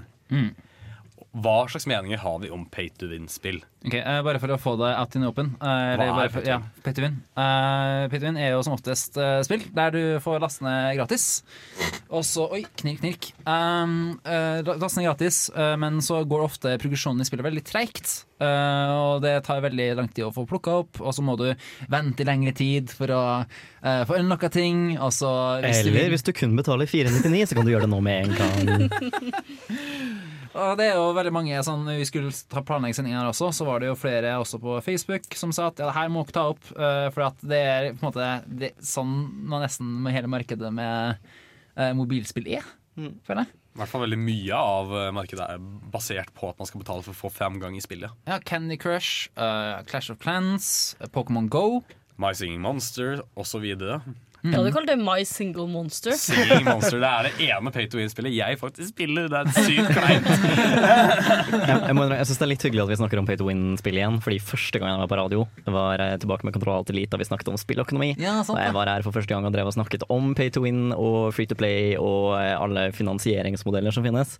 Hva 1.35 1.65
slags 1.67 1.85
meninger 1.89 2.21
har 2.21 2.37
vi 2.39 2.49
om 2.55 2.63
pay 2.71 2.87
to 2.95 3.09
win-spill? 3.11 3.57
Ok, 3.85 3.93
uh, 3.99 4.21
Bare 4.25 4.39
for 4.41 4.49
å 4.55 4.57
få 4.57 4.71
deg 4.79 4.95
out 4.97 5.15
in 5.19 5.25
open. 5.27 5.49
Uh, 5.61 5.67
eller 5.93 6.07
Hva 6.15 6.23
er 6.25 6.31
for, 6.33 6.39
Pay 6.41 6.47
to 6.47 6.51
ja? 6.53 6.59
Pay 6.85 6.93
to 6.97 7.03
win. 7.03 7.17
Uh, 7.37 8.07
Pay 8.09 8.21
to 8.21 8.25
win 8.29 8.39
er 8.41 8.53
jo 8.55 8.61
som 8.65 8.73
oftest 8.77 9.19
eh, 9.21 9.41
spill 9.45 9.65
der 9.75 9.91
du 9.93 9.99
får 10.23 10.39
laste 10.41 10.63
ned 10.65 10.95
gratis. 10.97 11.25
Og 12.09 12.23
så 12.25 12.47
Oi, 12.55 12.63
knirk, 12.79 13.01
knirk. 13.03 13.27
Um, 13.45 14.15
eh, 14.23 14.61
laste 14.65 15.01
ned 15.01 15.09
gratis, 15.09 15.41
eh, 15.53 15.75
men 15.81 15.99
så 16.05 16.21
går 16.25 16.45
ofte 16.47 16.77
progresjonen 16.81 17.21
i 17.21 17.27
spillet 17.27 17.45
veldig 17.45 17.65
treigt. 17.67 18.15
eh, 18.39 18.89
og 18.95 19.21
det 19.23 19.35
tar 19.45 19.61
veldig 19.63 19.89
lang 19.99 20.07
tid 20.11 20.25
å 20.27 20.31
få 20.35 20.47
plukka 20.49 20.79
opp, 20.83 21.01
og 21.03 21.13
så 21.15 21.23
må 21.25 21.35
du 21.39 21.45
vente 21.91 22.23
i 22.23 22.27
lengre 22.27 22.55
tid 22.57 22.89
for 22.95 23.11
å 23.15 23.21
uh, 23.45 24.01
få 24.07 24.17
unlocka 24.21 24.49
ting. 24.51 24.95
Og 24.99 25.11
så 25.15 25.29
hvis 25.63 25.83
du 25.83 25.89
Eller 25.91 25.99
vil- 26.05 26.15
hvis 26.15 26.25
du 26.25 26.31
kun 26.35 26.55
betaler 26.57 26.87
499, 26.89 27.45
så 27.51 27.55
kan 27.59 27.65
du 27.67 27.71
gjøre 27.75 27.85
det 27.87 27.93
nå 27.93 28.01
med 28.01 28.25
en 28.25 28.35
gang. 28.39 28.89
Og 30.55 30.77
det 30.79 30.85
er 30.87 30.95
jo 30.95 31.09
veldig 31.17 31.33
mange 31.35 31.63
sånn, 31.67 31.83
Vi 31.97 32.05
skulle 32.07 32.31
ta 32.51 32.61
planlegge 32.63 33.03
her 33.03 33.27
også, 33.27 33.49
så 33.51 33.67
var 33.67 33.83
det 33.83 33.89
jo 33.89 33.97
flere 33.99 34.37
også 34.39 34.59
på 34.63 34.77
Facebook 34.85 35.27
som 35.35 35.51
sa 35.55 35.67
at 35.67 35.81
ja, 35.81 35.89
det 35.89 35.97
her 35.97 36.13
må 36.13 36.23
dere 36.23 36.37
ta 36.37 36.45
opp. 36.53 36.63
Uh, 36.71 37.09
for 37.11 37.27
at 37.27 37.43
det 37.43 37.59
er 37.59 37.89
på 37.91 38.05
en 38.05 38.07
måte 38.07 38.29
det, 38.47 38.71
sånn 38.79 39.17
man 39.51 39.65
nesten 39.65 39.91
med 40.05 40.15
hele 40.15 40.31
markedet 40.31 40.71
med 40.73 41.19
uh, 41.75 41.91
mobilspill 41.97 42.47
er, 42.55 42.65
føler 42.95 43.43
jeg. 43.43 43.53
I 43.75 43.81
hvert 43.81 43.91
fall 43.91 44.05
veldig 44.05 44.21
mye 44.23 44.55
av 44.55 44.91
eh, 44.95 45.09
markedet 45.11 45.45
er 45.51 45.63
basert 45.91 46.29
på 46.37 46.47
at 46.47 46.61
man 46.61 46.67
skal 46.69 46.79
betale 46.79 47.03
for 47.03 47.11
å 47.11 47.17
få 47.25 47.31
framgang 47.41 47.75
i 47.75 47.81
spillet. 47.83 48.13
Ja, 48.23 48.37
Candy 48.39 48.77
Crush, 48.79 49.27
uh, 49.35 49.81
Clash 49.89 50.13
of 50.13 50.21
Clans, 50.23 50.95
eh, 51.01 51.09
Pokémon 51.11 51.49
Go. 51.51 51.81
My 52.15 52.31
Singing 52.31 52.61
Monster 52.63 53.19
osv. 53.35 53.65
Ja, 54.53 54.61
du 54.61 54.69
kaller 54.73 54.89
det 54.91 54.97
My 55.01 55.23
Single 55.27 55.67
Monster. 55.71 56.15
Single 56.19 56.61
Monster 56.67 56.99
det 57.01 57.09
er 57.09 57.27
det 57.29 57.47
ene 57.49 57.71
pay 57.73 57.87
to 57.89 57.99
win-spillet 57.99 58.35
jeg 58.35 58.59
faktisk 58.61 58.91
spiller. 58.93 59.29
Det 59.31 59.41
er 59.41 59.65
sykt 59.65 59.91
kleint. 59.95 60.29
Jeg, 61.65 61.77
jeg, 61.87 61.95
må 61.97 62.05
jeg 62.09 62.25
synes 62.27 62.39
det 62.39 62.45
er 62.45 62.49
litt 62.51 62.63
hyggelig 62.65 62.81
at 62.83 62.89
vi 62.91 62.97
snakker 62.99 63.19
om 63.19 63.27
pay 63.27 63.37
to 63.39 63.45
win-spill 63.47 63.97
igjen, 63.97 64.17
fordi 64.23 64.37
første 64.43 64.79
gang 64.81 64.91
jeg 64.91 64.99
var 65.01 65.09
på 65.09 65.17
radio, 65.17 65.45
det 65.65 65.73
var 65.73 66.01
tilbake 66.21 66.47
med 66.47 66.55
Kontroll 66.55 66.79
Alt 66.79 66.91
Elite 66.93 67.13
da 67.13 67.19
vi 67.21 67.27
snakket 67.27 67.49
om 67.51 67.57
spilløkonomi. 67.59 68.09
Ja, 68.21 68.37
sant 68.45 68.57
og 68.57 68.61
jeg 68.61 68.75
var 68.75 68.91
her 68.91 69.05
for 69.05 69.15
første 69.15 69.33
gang 69.33 69.47
og 69.47 69.53
drev 69.55 69.69
og 69.69 69.75
snakket 69.75 70.05
om 70.13 70.33
pay 70.37 70.51
to 70.53 70.63
win 70.65 70.91
og 70.95 71.33
free 71.35 71.49
to 71.49 71.57
play 71.57 71.95
og 71.99 72.35
eh, 72.39 72.53
alle 72.55 72.87
finansieringsmodeller 72.95 73.95
som 73.95 74.05
finnes. 74.05 74.35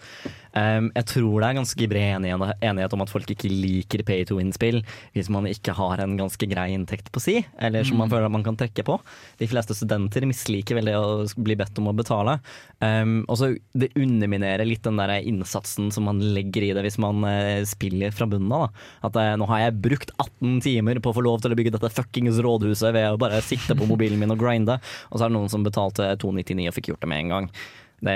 Um, 0.56 0.92
jeg 0.96 1.08
tror 1.12 1.44
det 1.44 1.50
er 1.50 1.58
ganske 1.60 1.90
bred 1.92 2.12
enighet, 2.20 2.62
enighet 2.64 2.94
om 2.96 3.04
at 3.06 3.12
folk 3.12 3.32
ikke 3.34 3.52
liker 3.52 4.06
pay 4.08 4.24
to 4.28 4.38
win-spill 4.40 4.82
hvis 5.16 5.32
man 5.34 5.50
ikke 5.50 5.76
har 5.76 6.04
en 6.04 6.16
ganske 6.20 6.48
grei 6.52 6.70
inntekt 6.76 7.12
på 7.12 7.24
si, 7.24 7.40
eller 7.60 7.88
som 7.88 8.00
man 8.02 8.12
føler 8.12 8.30
at 8.30 8.36
man 8.36 8.46
kan 8.46 8.60
trekke 8.60 8.86
på. 8.88 9.00
De 9.42 9.50
fleste 9.52 9.76
studenter 9.76 9.95
misliker 10.00 10.78
vel 10.78 10.90
det 10.90 10.96
å 10.98 11.26
bli 11.38 11.56
bedt 11.60 11.78
om 11.82 11.90
å 11.92 11.96
betale. 11.96 12.38
Um, 12.80 13.24
og 13.32 13.40
så 13.40 13.52
Det 13.74 13.92
underminerer 13.96 14.68
litt 14.68 14.84
den 14.84 15.00
der 15.00 15.14
innsatsen 15.22 15.92
som 15.92 16.08
man 16.10 16.20
legger 16.36 16.66
i 16.68 16.74
det 16.76 16.84
hvis 16.86 17.00
man 17.02 17.24
uh, 17.24 17.64
spiller 17.68 18.12
fra 18.16 18.28
bunnen 18.30 18.52
av. 18.56 18.76
At 19.06 19.16
uh, 19.16 19.36
nå 19.40 19.48
har 19.52 19.66
jeg 19.66 19.80
brukt 19.86 20.14
18 20.18 20.60
timer 20.66 21.00
på 21.00 21.12
å 21.12 21.18
få 21.18 21.26
lov 21.26 21.42
til 21.44 21.56
å 21.56 21.60
bygge 21.60 21.76
dette 21.78 21.94
fuckings 21.94 22.42
rådhuset 22.44 22.94
ved 22.96 23.14
å 23.14 23.22
bare 23.22 23.44
sitte 23.46 23.78
på 23.78 23.88
mobilen 23.90 24.20
min 24.22 24.34
og 24.36 24.42
grinde, 24.42 24.80
og 25.10 25.18
så 25.18 25.26
er 25.26 25.32
det 25.32 25.38
noen 25.38 25.52
som 25.52 25.66
betalte 25.66 26.12
299 26.22 26.70
og 26.70 26.78
fikk 26.78 26.94
gjort 26.94 27.04
det 27.06 27.12
med 27.12 27.26
en 27.26 27.34
gang. 27.36 27.50
Det, 28.06 28.16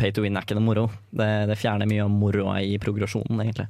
pay 0.00 0.12
to 0.14 0.24
win 0.24 0.36
er 0.38 0.46
ikke 0.46 0.56
noe 0.58 0.66
moro. 0.66 0.88
Det, 1.12 1.30
det 1.50 1.60
fjerner 1.60 1.88
mye 1.90 2.04
av 2.06 2.12
moroa 2.12 2.60
i 2.64 2.78
progresjonen, 2.82 3.40
egentlig. 3.44 3.68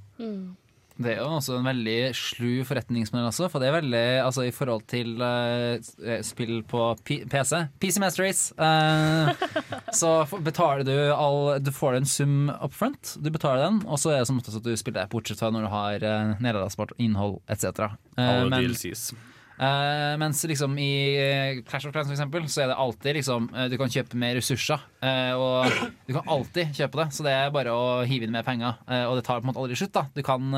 Det 1.02 1.14
er 1.14 1.20
jo 1.22 1.28
også 1.38 1.58
en 1.58 1.66
veldig 1.66 1.96
slu 2.16 2.62
forretningsmodell 2.68 3.28
også, 3.30 3.48
for 3.52 3.62
det 3.62 3.68
er 3.70 3.76
veldig 3.80 4.04
altså 4.24 4.44
i 4.46 4.52
forhold 4.54 4.84
til 4.90 5.14
uh, 5.20 6.20
spill 6.24 6.60
på 6.68 6.84
P 7.04 7.20
PC, 7.30 7.64
PC 7.82 7.98
Masteries. 8.02 8.22
Race, 8.22 8.54
eh, 8.62 9.82
så 9.96 10.12
betaler 10.44 10.84
du 10.86 10.94
all 11.14 11.58
Du 11.64 11.72
får 11.74 11.96
en 11.98 12.06
sum 12.06 12.50
up 12.62 12.72
front, 12.76 13.16
du 13.22 13.30
betaler 13.34 13.64
den, 13.66 13.82
og 13.86 13.98
så 13.98 14.12
er 14.14 14.22
det 14.22 14.28
som 14.30 14.38
oftest 14.38 14.60
at 14.60 14.66
du 14.66 14.72
spiller 14.78 15.02
det, 15.02 15.10
bortsett 15.12 15.42
fra 15.42 15.50
når 15.54 15.66
du 15.66 15.72
har 15.72 16.06
uh, 16.06 16.32
nedlastbart 16.42 16.94
innhold 17.02 17.40
etc. 17.50 17.90
Uh, 18.16 18.22
Alle 18.22 18.50
men- 18.52 18.68
DLCs. 18.70 19.10
Eh, 19.58 20.14
mens 20.18 20.40
liksom 20.48 20.74
i 20.80 20.92
eh, 21.20 21.62
Clash 21.68 21.86
of 21.86 21.92
Clans 21.92 22.08
for 22.08 22.16
eksempel, 22.16 22.46
så 22.50 22.64
er 22.64 22.72
det 22.72 22.78
alltid 22.80 23.18
liksom 23.18 23.50
eh, 23.54 23.68
Du 23.70 23.76
kan 23.78 23.92
kjøpe 23.92 24.18
mer 24.18 24.34
ressurser. 24.38 24.80
uh, 25.02 25.34
og 25.36 25.90
du 26.06 26.12
kan 26.14 26.28
alltid 26.30 26.72
kjøpe 26.76 27.02
det, 27.02 27.08
så 27.14 27.26
det 27.26 27.34
er 27.36 27.52
bare 27.54 27.74
å 27.74 28.02
hive 28.08 28.26
inn 28.26 28.34
mer 28.34 28.46
penger. 28.46 28.78
uh, 28.88 29.04
og 29.10 29.18
det 29.18 29.26
tar 29.26 29.40
på 29.40 29.46
en 29.46 29.52
måte 29.52 29.62
aldri 29.62 29.78
slutt. 29.78 29.94
da 29.94 30.06
Du 30.14 30.22
kan 30.26 30.54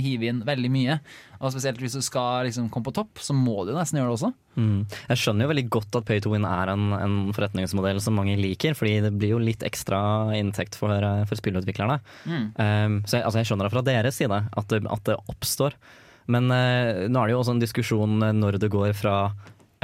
hive 0.00 0.28
inn 0.28 0.42
veldig 0.46 0.70
mye. 0.72 0.98
Og 1.40 1.52
spesielt 1.52 1.80
hvis 1.82 1.96
du 1.96 2.02
skal 2.04 2.46
liksom 2.46 2.70
komme 2.72 2.88
på 2.88 2.94
topp, 2.96 3.20
så 3.20 3.34
må 3.36 3.64
du 3.66 3.72
nesten 3.74 3.98
gjøre 3.98 4.12
det 4.12 4.18
også. 4.18 4.30
Mm. 4.54 4.78
Jeg 5.10 5.20
skjønner 5.20 5.44
jo 5.44 5.50
veldig 5.50 5.66
godt 5.76 5.98
at 5.98 6.06
pay 6.08 6.22
to 6.22 6.32
win 6.32 6.46
er 6.48 6.72
en, 6.72 6.86
en 6.96 7.16
forretningsmodell 7.36 8.00
som 8.00 8.16
mange 8.16 8.36
liker, 8.38 8.76
fordi 8.78 9.00
det 9.04 9.12
blir 9.18 9.34
jo 9.34 9.42
litt 9.42 9.64
ekstra 9.66 9.98
inntekt 10.38 10.78
for, 10.78 10.94
for 11.28 11.40
spillutviklerne. 11.40 11.98
Mm. 12.24 12.46
Um, 12.54 12.96
så 13.04 13.18
jeg, 13.18 13.26
altså 13.26 13.42
jeg 13.42 13.50
skjønner 13.50 13.68
det 13.68 13.74
fra 13.76 13.84
deres 13.90 14.22
side, 14.22 14.40
at 14.46 14.72
det, 14.72 14.84
at 14.88 15.06
det 15.10 15.20
oppstår. 15.34 15.76
Men 16.30 16.50
eh, 16.54 17.06
nå 17.08 17.20
er 17.20 17.30
det 17.30 17.34
jo 17.34 17.40
også 17.42 17.56
en 17.56 17.62
diskusjon 17.62 18.22
eh, 18.24 18.36
når 18.36 18.60
det 18.62 18.72
går 18.72 18.94
fra 18.96 19.16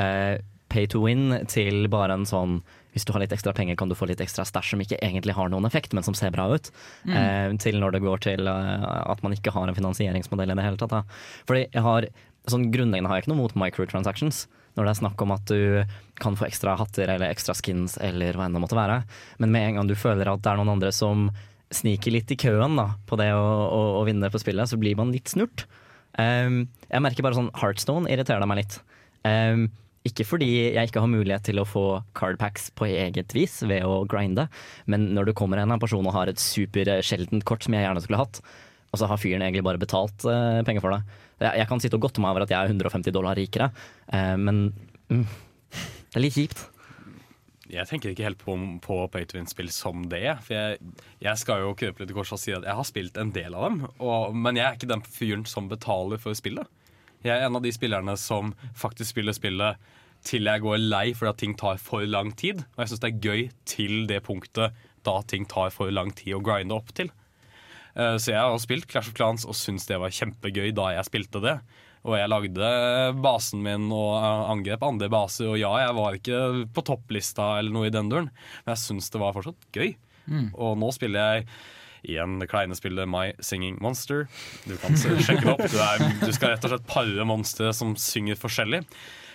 eh, 0.00 0.40
pay 0.70 0.86
to 0.90 1.02
win 1.04 1.42
til 1.50 1.88
bare 1.92 2.16
en 2.16 2.28
sånn 2.28 2.60
hvis 2.94 3.06
du 3.06 3.12
har 3.14 3.22
litt 3.22 3.34
ekstra 3.34 3.52
penger, 3.54 3.76
kan 3.78 3.90
du 3.90 3.94
få 3.94 4.08
litt 4.10 4.22
ekstra 4.22 4.44
stæsj 4.46 4.72
som 4.72 4.80
ikke 4.82 4.98
egentlig 4.98 5.36
har 5.36 5.50
noen 5.52 5.66
effekt, 5.68 5.92
men 5.94 6.02
som 6.06 6.16
ser 6.16 6.32
bra 6.34 6.48
ut. 6.50 6.70
Mm. 7.06 7.12
Eh, 7.14 7.50
til 7.62 7.78
når 7.82 7.94
det 7.94 8.02
går 8.02 8.24
til 8.24 8.50
eh, 8.50 8.86
at 9.04 9.22
man 9.22 9.36
ikke 9.36 9.52
har 9.54 9.70
en 9.70 9.76
finansieringsmodell 9.76 10.50
i 10.50 10.56
det 10.58 10.66
hele 10.66 10.80
tatt. 10.80 10.94
Da. 10.96 11.20
Fordi 11.48 11.68
jeg 11.68 11.84
har, 11.86 12.08
sånn 12.50 12.70
Grunnleggende 12.74 13.12
har 13.12 13.20
jeg 13.20 13.26
ikke 13.26 13.34
noe 13.34 13.42
mot 13.44 13.54
microtransactions. 13.62 14.48
Når 14.78 14.86
det 14.86 14.90
er 14.92 15.00
snakk 15.00 15.22
om 15.22 15.34
at 15.34 15.50
du 15.50 15.62
kan 16.22 16.38
få 16.38 16.46
ekstra 16.46 16.76
hatter 16.78 17.10
eller 17.10 17.30
ekstra 17.30 17.54
skins 17.58 17.96
eller 18.02 18.38
hva 18.38 18.46
enn 18.46 18.58
det 18.58 18.62
måtte 18.62 18.78
være. 18.78 19.00
Men 19.42 19.54
med 19.54 19.68
en 19.68 19.80
gang 19.80 19.90
du 19.90 19.98
føler 19.98 20.30
at 20.30 20.42
det 20.42 20.52
er 20.52 20.60
noen 20.60 20.74
andre 20.76 20.92
som 20.94 21.28
sniker 21.74 22.14
litt 22.14 22.30
i 22.34 22.38
køen 22.38 22.74
da, 22.78 22.88
på 23.06 23.18
det 23.18 23.30
å, 23.34 23.46
å, 23.70 23.82
å 24.00 24.06
vinne 24.06 24.30
på 24.30 24.40
spillet, 24.42 24.70
så 24.70 24.78
blir 24.78 24.98
man 24.98 25.12
litt 25.14 25.30
snurt. 25.30 25.68
Um, 26.18 26.64
jeg 26.88 27.04
merker 27.04 27.26
bare 27.26 27.38
sånn 27.38 27.52
Heartstone 27.60 28.10
irriterer 28.10 28.48
meg 28.50 28.62
litt. 28.62 28.80
Um, 29.26 29.68
ikke 30.08 30.24
fordi 30.24 30.48
jeg 30.72 30.88
ikke 30.88 31.02
har 31.04 31.12
mulighet 31.12 31.44
til 31.50 31.60
å 31.60 31.66
få 31.68 31.84
cardpacks 32.16 32.70
på 32.78 32.88
eget 32.88 33.34
vis 33.36 33.58
ved 33.68 33.84
å 33.84 34.00
grinde, 34.08 34.46
men 34.88 35.10
når 35.16 35.28
du 35.28 35.34
kommer 35.36 35.60
en 35.60 35.76
person 35.82 36.06
og 36.06 36.16
har 36.16 36.30
et 36.30 36.40
supersjeldent 36.40 37.44
kort 37.48 37.66
som 37.66 37.76
jeg 37.76 37.84
gjerne 37.84 38.02
skulle 38.04 38.22
hatt, 38.22 38.40
og 38.90 38.98
så 38.98 39.06
har 39.10 39.20
fyren 39.20 39.44
egentlig 39.44 39.66
bare 39.66 39.80
betalt 39.82 40.24
uh, 40.24 40.64
penger 40.66 40.82
for 40.82 40.96
det. 40.96 41.20
Jeg, 41.44 41.60
jeg 41.60 41.68
kan 41.70 41.84
sitte 41.84 42.00
og 42.00 42.06
godte 42.06 42.24
meg 42.24 42.32
over 42.32 42.46
at 42.46 42.54
jeg 42.54 42.58
er 42.58 42.72
150 42.72 43.14
dollar 43.14 43.38
rikere, 43.38 43.70
uh, 44.10 44.36
men 44.40 44.70
mm, 45.12 45.26
det 45.70 46.16
er 46.16 46.24
litt 46.24 46.38
kjipt. 46.38 46.64
Jeg 47.70 47.86
tenker 47.90 48.10
ikke 48.12 48.26
helt 48.26 48.40
på, 48.42 48.54
på 48.84 48.96
pay 49.14 49.24
to 49.30 49.38
win-spill 49.38 49.70
som 49.74 50.02
det. 50.10 50.24
For 50.46 50.56
jeg, 50.56 50.78
jeg 51.22 51.40
skal 51.40 51.62
jo 51.64 51.74
krøpe 51.78 52.02
litt 52.02 52.10
i 52.12 52.16
korset 52.16 52.36
og 52.36 52.42
si 52.42 52.54
at 52.56 52.66
jeg 52.66 52.76
har 52.80 52.88
spilt 52.88 53.16
en 53.20 53.32
del 53.36 53.54
av 53.56 53.68
dem. 53.68 53.80
Og, 53.98 54.34
men 54.36 54.58
jeg 54.58 54.66
er 54.66 54.78
ikke 54.78 54.90
den 54.90 55.04
fyren 55.06 55.46
som 55.48 55.70
betaler 55.70 56.20
for 56.22 56.36
spillet. 56.38 56.68
Jeg 57.22 57.34
er 57.36 57.46
en 57.46 57.58
av 57.58 57.64
de 57.64 57.72
spillerne 57.76 58.14
som 58.18 58.54
faktisk 58.80 59.12
spiller 59.14 59.36
spillet 59.36 59.90
til 60.26 60.44
jeg 60.48 60.60
går 60.64 60.76
lei 60.82 61.06
fordi 61.16 61.30
at 61.30 61.38
ting 61.40 61.54
tar 61.56 61.78
for 61.80 62.04
lang 62.08 62.34
tid. 62.36 62.62
Og 62.74 62.82
jeg 62.84 62.92
syns 62.92 63.02
det 63.04 63.10
er 63.12 63.24
gøy 63.24 63.42
til 63.68 63.94
det 64.10 64.22
punktet 64.26 64.76
da 65.06 65.18
ting 65.24 65.46
tar 65.48 65.70
for 65.72 65.92
lang 65.92 66.10
tid 66.16 66.34
å 66.36 66.42
grinde 66.44 66.76
opp 66.76 66.90
til. 66.96 67.08
Eh, 67.94 68.16
Så 68.20 68.34
jeg 68.34 68.40
har 68.40 68.58
spilt 68.60 68.88
Clash 68.90 69.08
of 69.08 69.16
Clans 69.16 69.46
og 69.48 69.56
syns 69.56 69.86
det 69.88 70.00
var 70.02 70.12
kjempegøy 70.12 70.74
da 70.76 70.90
jeg 70.96 71.08
spilte 71.08 71.40
det. 71.44 71.56
Og 72.08 72.16
jeg 72.16 72.30
lagde 72.32 72.70
basen 73.20 73.64
min 73.64 73.90
og 73.92 74.14
eh, 74.20 74.44
angrep 74.54 74.86
andre 74.86 75.10
baser, 75.12 75.50
og 75.52 75.58
ja, 75.60 75.72
jeg 75.82 75.96
var 75.98 76.16
ikke 76.16 76.38
på 76.72 76.84
topplista 76.88 77.52
eller 77.58 77.74
noe 77.74 77.90
i 77.90 77.92
den 77.94 78.08
duren, 78.12 78.30
men 78.64 78.72
jeg 78.72 78.84
syns 78.86 79.12
det 79.12 79.20
var 79.20 79.36
fortsatt 79.36 79.68
gøy. 79.76 79.92
Mm. 80.30 80.48
Og 80.54 80.78
nå 80.80 80.88
spiller 80.96 81.36
jeg 81.36 81.50
igjen 82.10 82.38
det 82.40 82.48
kleine 82.48 82.76
spillet 82.78 83.08
My 83.10 83.34
Singing 83.44 83.76
Monster. 83.84 84.26
Du 84.64 84.76
kan 84.80 84.96
sjekke 84.96 85.44
det 85.44 85.52
opp. 85.52 85.66
Du, 85.68 85.76
er, 85.84 86.04
du 86.22 86.30
skal 86.32 86.54
rett 86.54 86.64
og 86.64 86.72
slett 86.72 86.88
pare 86.88 87.26
monstre 87.28 87.74
som 87.76 87.92
synger 88.00 88.40
forskjellig. 88.40 88.80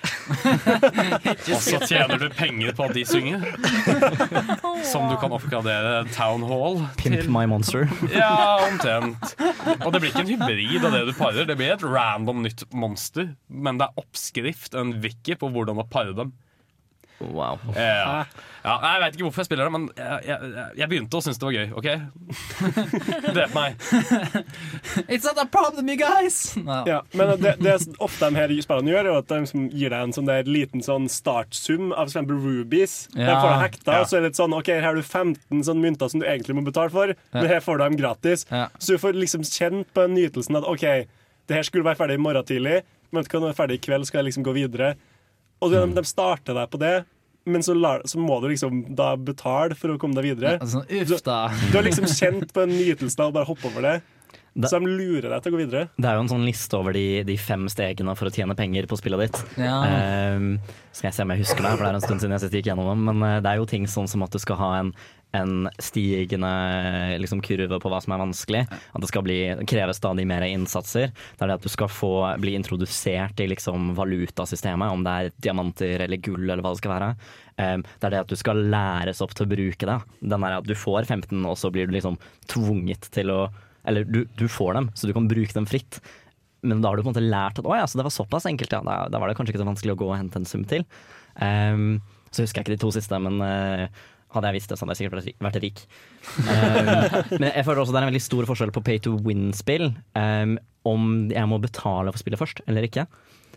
og 1.55 1.61
så 1.63 1.79
tjener 1.85 2.19
du 2.21 2.27
penger 2.33 2.73
på 2.77 2.87
at 2.87 2.95
de 2.97 3.03
synger. 3.07 3.43
Som 4.91 5.07
du 5.09 5.15
kan 5.21 5.33
oppgradere 5.35 6.03
Town 6.15 6.45
Hall 6.47 6.81
Pimp 6.99 7.19
til. 7.19 7.29
my 7.33 7.45
monster. 7.49 7.89
Ja, 8.15 8.57
omtrent. 8.65 9.35
Og 9.81 9.91
det 9.93 10.01
blir 10.01 10.11
ikke 10.11 10.25
en 10.25 10.31
hybrid 10.33 10.85
av 10.87 10.95
det 10.95 11.03
du 11.09 11.13
parer. 11.17 11.47
Det 11.49 11.57
blir 11.59 11.75
et 11.75 11.85
random 11.85 12.43
nytt 12.45 12.65
monster. 12.75 13.33
Men 13.49 13.79
det 13.81 13.89
er 13.89 14.01
oppskrift, 14.05 14.75
en 14.77 14.95
wiki, 15.03 15.37
på 15.39 15.49
hvordan 15.53 15.81
å 15.81 15.87
pare 15.89 16.15
dem. 16.17 16.33
Wow. 17.19 17.59
Ja. 17.75 18.25
Ja, 18.65 18.73
jeg 18.81 19.01
vet 19.03 19.15
ikke 19.15 19.25
hvorfor 19.27 19.43
jeg 19.43 19.47
spiller 19.47 19.67
det, 19.69 19.73
men 19.75 19.83
jeg, 19.93 20.21
jeg, 20.25 20.63
jeg 20.79 20.89
begynte 20.89 21.19
å 21.19 21.21
synes 21.21 21.37
det 21.37 21.45
var 21.45 21.53
gøy. 21.53 21.67
OK? 21.77 21.87
Drep 23.35 23.53
meg. 23.53 23.75
It's 25.05 25.23
not 25.27 25.37
a 25.37 25.45
problem, 25.45 25.89
you 25.91 25.97
guys! 25.99 26.39
Ja, 26.89 27.03
men 27.13 27.35
det, 27.43 27.53
det 27.61 27.75
ofte 28.01 28.31
de 28.31 28.39
her 28.41 28.53
spillene 28.65 28.91
gjør, 28.95 29.09
er 29.11 29.19
at 29.19 29.29
de 29.29 29.39
liksom 29.43 29.67
gir 29.69 29.93
deg 29.93 30.07
en 30.07 30.15
sånn 30.17 30.29
der 30.31 30.49
liten 30.49 30.83
sånn 30.85 31.05
startsum 31.11 31.93
av 31.93 32.09
eksempel 32.09 32.41
rubies. 32.41 32.97
Ja. 33.13 33.29
De 33.29 33.37
får 33.37 33.49
deg 33.53 33.63
hekta, 33.67 33.91
Ja. 33.93 34.01
og 34.01 34.09
så 34.09 34.17
er 34.17 34.25
det 34.25 34.31
litt 34.33 34.41
sånn 34.41 34.57
OK, 34.57 34.73
her 34.73 34.87
har 34.89 34.97
du 34.97 35.03
15 35.05 35.63
sånn 35.69 35.83
mynter 35.85 36.11
som 36.11 36.23
du 36.23 36.27
egentlig 36.27 36.57
må 36.57 36.65
betale 36.65 36.93
for, 36.93 37.13
men 37.37 37.49
her 37.51 37.61
får 37.63 37.77
du 37.79 37.85
dem 37.85 37.99
gratis. 38.01 38.47
Ja. 38.49 38.67
Så 38.79 38.97
du 38.97 39.03
får 39.05 39.19
liksom 39.21 39.45
kjent 39.45 39.93
på 39.95 40.09
nytelsen 40.09 40.57
at 40.57 40.65
OK, 40.67 40.85
det 41.45 41.59
her 41.59 41.67
skulle 41.69 41.85
være 41.85 42.01
ferdig 42.01 42.17
i 42.17 42.25
morgen 42.25 42.49
tidlig, 42.49 42.81
men 43.13 43.23
det 43.23 43.37
er 43.37 43.55
ferdig 43.61 43.77
i 43.77 43.85
kveld, 43.85 44.09
skal 44.09 44.23
jeg 44.23 44.31
liksom 44.31 44.43
gå 44.47 44.55
videre. 44.57 44.95
Og 45.65 45.73
de, 45.73 45.81
de 45.97 46.05
starter 46.07 46.53
deg 46.57 46.69
på 46.73 46.79
det, 46.81 46.93
men 47.49 47.61
så, 47.65 47.75
lar, 47.77 48.01
så 48.09 48.17
må 48.21 48.39
du 48.41 48.47
liksom 48.49 48.83
da 48.97 49.11
betale 49.17 49.75
for 49.77 49.93
å 49.93 49.99
komme 50.01 50.17
deg 50.17 50.31
videre. 50.31 50.55
Altså, 50.61 50.81
uff 50.85 51.21
da. 51.25 51.39
Du 51.71 51.75
har 51.77 51.85
liksom 51.85 52.07
kjent 52.09 52.53
på 52.55 52.63
nytelsen 52.69 53.21
av 53.25 53.33
å 53.33 53.35
bare 53.39 53.49
hoppe 53.51 53.69
over 53.69 53.85
det. 53.89 53.95
Det- 54.55 54.69
Så 54.71 54.79
de 54.79 54.87
lurer 54.87 55.27
deg 55.29 55.41
til 55.43 55.51
å 55.51 55.55
gå 55.57 55.59
videre. 55.65 55.89
Det 55.99 56.07
er 56.07 56.15
jo 56.15 56.21
en 56.23 56.29
sånn 56.31 56.45
liste 56.47 56.77
over 56.79 56.93
de, 56.95 57.23
de 57.27 57.35
fem 57.35 57.65
stegene 57.67 58.13
for 58.15 58.29
å 58.29 58.31
tjene 58.31 58.55
penger 58.55 58.87
på 58.87 58.95
spillet 58.97 59.25
ditt. 59.25 59.41
Ja. 59.59 59.81
Ehm, 59.83 60.59
skal 60.95 61.09
jeg 61.09 61.13
se 61.17 61.25
om 61.25 61.33
jeg 61.35 61.41
husker 61.43 61.61
det, 61.65 61.73
for 61.75 61.83
det 61.83 61.89
er 61.91 61.97
en 61.99 62.05
stund 62.05 62.23
siden 62.23 62.37
jeg 62.39 62.53
gikk 62.55 62.69
gjennom 62.71 62.87
dem. 62.93 63.03
Men 63.09 63.23
eh, 63.27 63.41
det 63.43 63.51
er 63.51 63.59
jo 63.59 63.65
ting 63.67 63.83
sånn 63.91 64.07
som 64.07 64.23
at 64.23 64.31
du 64.31 64.39
skal 64.39 64.55
ha 64.61 64.69
en, 64.79 64.93
en 65.35 65.69
stigende 65.81 66.51
liksom, 67.21 67.41
kurve 67.45 67.79
på 67.81 67.91
hva 67.91 68.01
som 68.03 68.15
er 68.15 68.21
vanskelig. 68.23 68.63
At 68.67 69.03
det 69.03 69.09
skal 69.11 69.25
bli, 69.25 69.39
kreve 69.69 69.95
stadig 69.97 70.25
mer 70.29 70.45
innsatser. 70.47 71.11
Det 71.11 71.45
er 71.45 71.51
det 71.51 71.57
at 71.59 71.65
du 71.65 71.71
skal 71.71 71.91
få 71.91 72.13
bli 72.41 72.55
introdusert 72.57 73.41
i 73.43 73.49
liksom, 73.51 73.93
valutasystemet, 73.97 74.91
om 74.91 75.05
det 75.05 75.15
er 75.15 75.33
diamanter 75.47 76.05
eller 76.07 76.23
gull 76.23 76.45
eller 76.47 76.63
hva 76.65 76.73
det 76.75 76.83
skal 76.83 76.95
være. 76.95 77.11
Ehm, 77.61 77.85
det 77.99 78.09
er 78.09 78.15
det 78.15 78.23
at 78.25 78.31
du 78.31 78.39
skal 78.39 78.65
læres 78.71 79.21
opp 79.23 79.35
til 79.35 79.47
å 79.47 79.51
bruke 79.51 79.89
det. 79.89 79.99
Den 80.19 80.47
er 80.47 80.57
at 80.57 80.67
du 80.67 80.75
får 80.77 81.07
15, 81.07 81.37
og 81.43 81.57
så 81.59 81.71
blir 81.73 81.87
du 81.87 81.95
liksom 81.95 82.19
tvunget 82.51 83.11
til 83.15 83.33
å 83.33 83.45
Eller 83.85 84.01
du, 84.01 84.23
du 84.33 84.47
får 84.49 84.71
dem, 84.73 84.87
så 84.97 85.05
du 85.05 85.11
kan 85.13 85.27
bruke 85.29 85.53
dem 85.53 85.67
fritt. 85.69 85.99
Men 86.65 86.79
da 86.81 86.89
har 86.89 86.97
du 86.97 87.03
på 87.03 87.11
en 87.11 87.13
måte 87.13 87.21
lært 87.21 87.59
at 87.61 87.67
å 87.69 87.75
ja, 87.77 87.83
så 87.85 87.99
det 87.99 88.05
var 88.07 88.15
såpass 88.15 88.47
enkelt, 88.49 88.71
ja. 88.73 88.79
Da, 88.81 88.95
da 89.13 89.19
var 89.21 89.29
det 89.29 89.35
kanskje 89.37 89.53
ikke 89.53 89.61
så 89.61 89.67
vanskelig 89.67 89.93
å 89.93 89.99
gå 89.99 90.07
og 90.09 90.17
hente 90.17 90.41
en 90.41 90.47
sum 90.49 90.63
til. 90.65 90.87
Um, 91.37 91.99
så 92.33 92.41
husker 92.41 92.63
jeg 92.63 92.65
ikke 92.65 92.73
de 92.73 92.81
to 92.81 92.89
siste, 92.95 93.19
men 93.21 93.37
eh, 93.45 93.85
hadde 94.37 94.51
jeg 94.51 94.57
visst 94.59 94.71
det, 94.71 94.77
så 94.79 94.85
hadde 94.85 94.95
jeg 94.95 95.05
sikkert 95.05 95.41
vært 95.47 95.59
rik. 95.63 95.81
Um, 96.39 97.39
men 97.39 97.47
jeg 97.51 97.65
føler 97.67 97.81
også 97.83 97.95
det 97.95 97.99
er 98.01 98.05
en 98.07 98.11
veldig 98.11 98.23
stor 98.25 98.47
forskjell 98.49 98.73
på 98.75 98.83
pay 98.87 98.99
to 99.05 99.15
win-spill. 99.25 99.89
Um, 100.17 100.57
om 100.85 101.07
jeg 101.33 101.49
må 101.49 101.57
betale 101.63 102.11
for 102.13 102.21
spillet 102.21 102.41
først, 102.41 102.61
eller 102.69 102.85
ikke. 102.87 103.07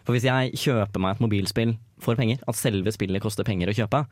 For 0.07 0.16
hvis 0.16 0.24
jeg 0.24 0.55
kjøper 0.57 1.03
meg 1.05 1.16
et 1.18 1.24
mobilspill 1.26 1.74
for 2.01 2.16
penger, 2.16 2.41
at 2.49 2.57
selve 2.57 2.95
spillet 2.95 3.20
koster 3.24 3.45
penger 3.45 3.68
å 3.72 3.76
kjøpe, 3.76 4.05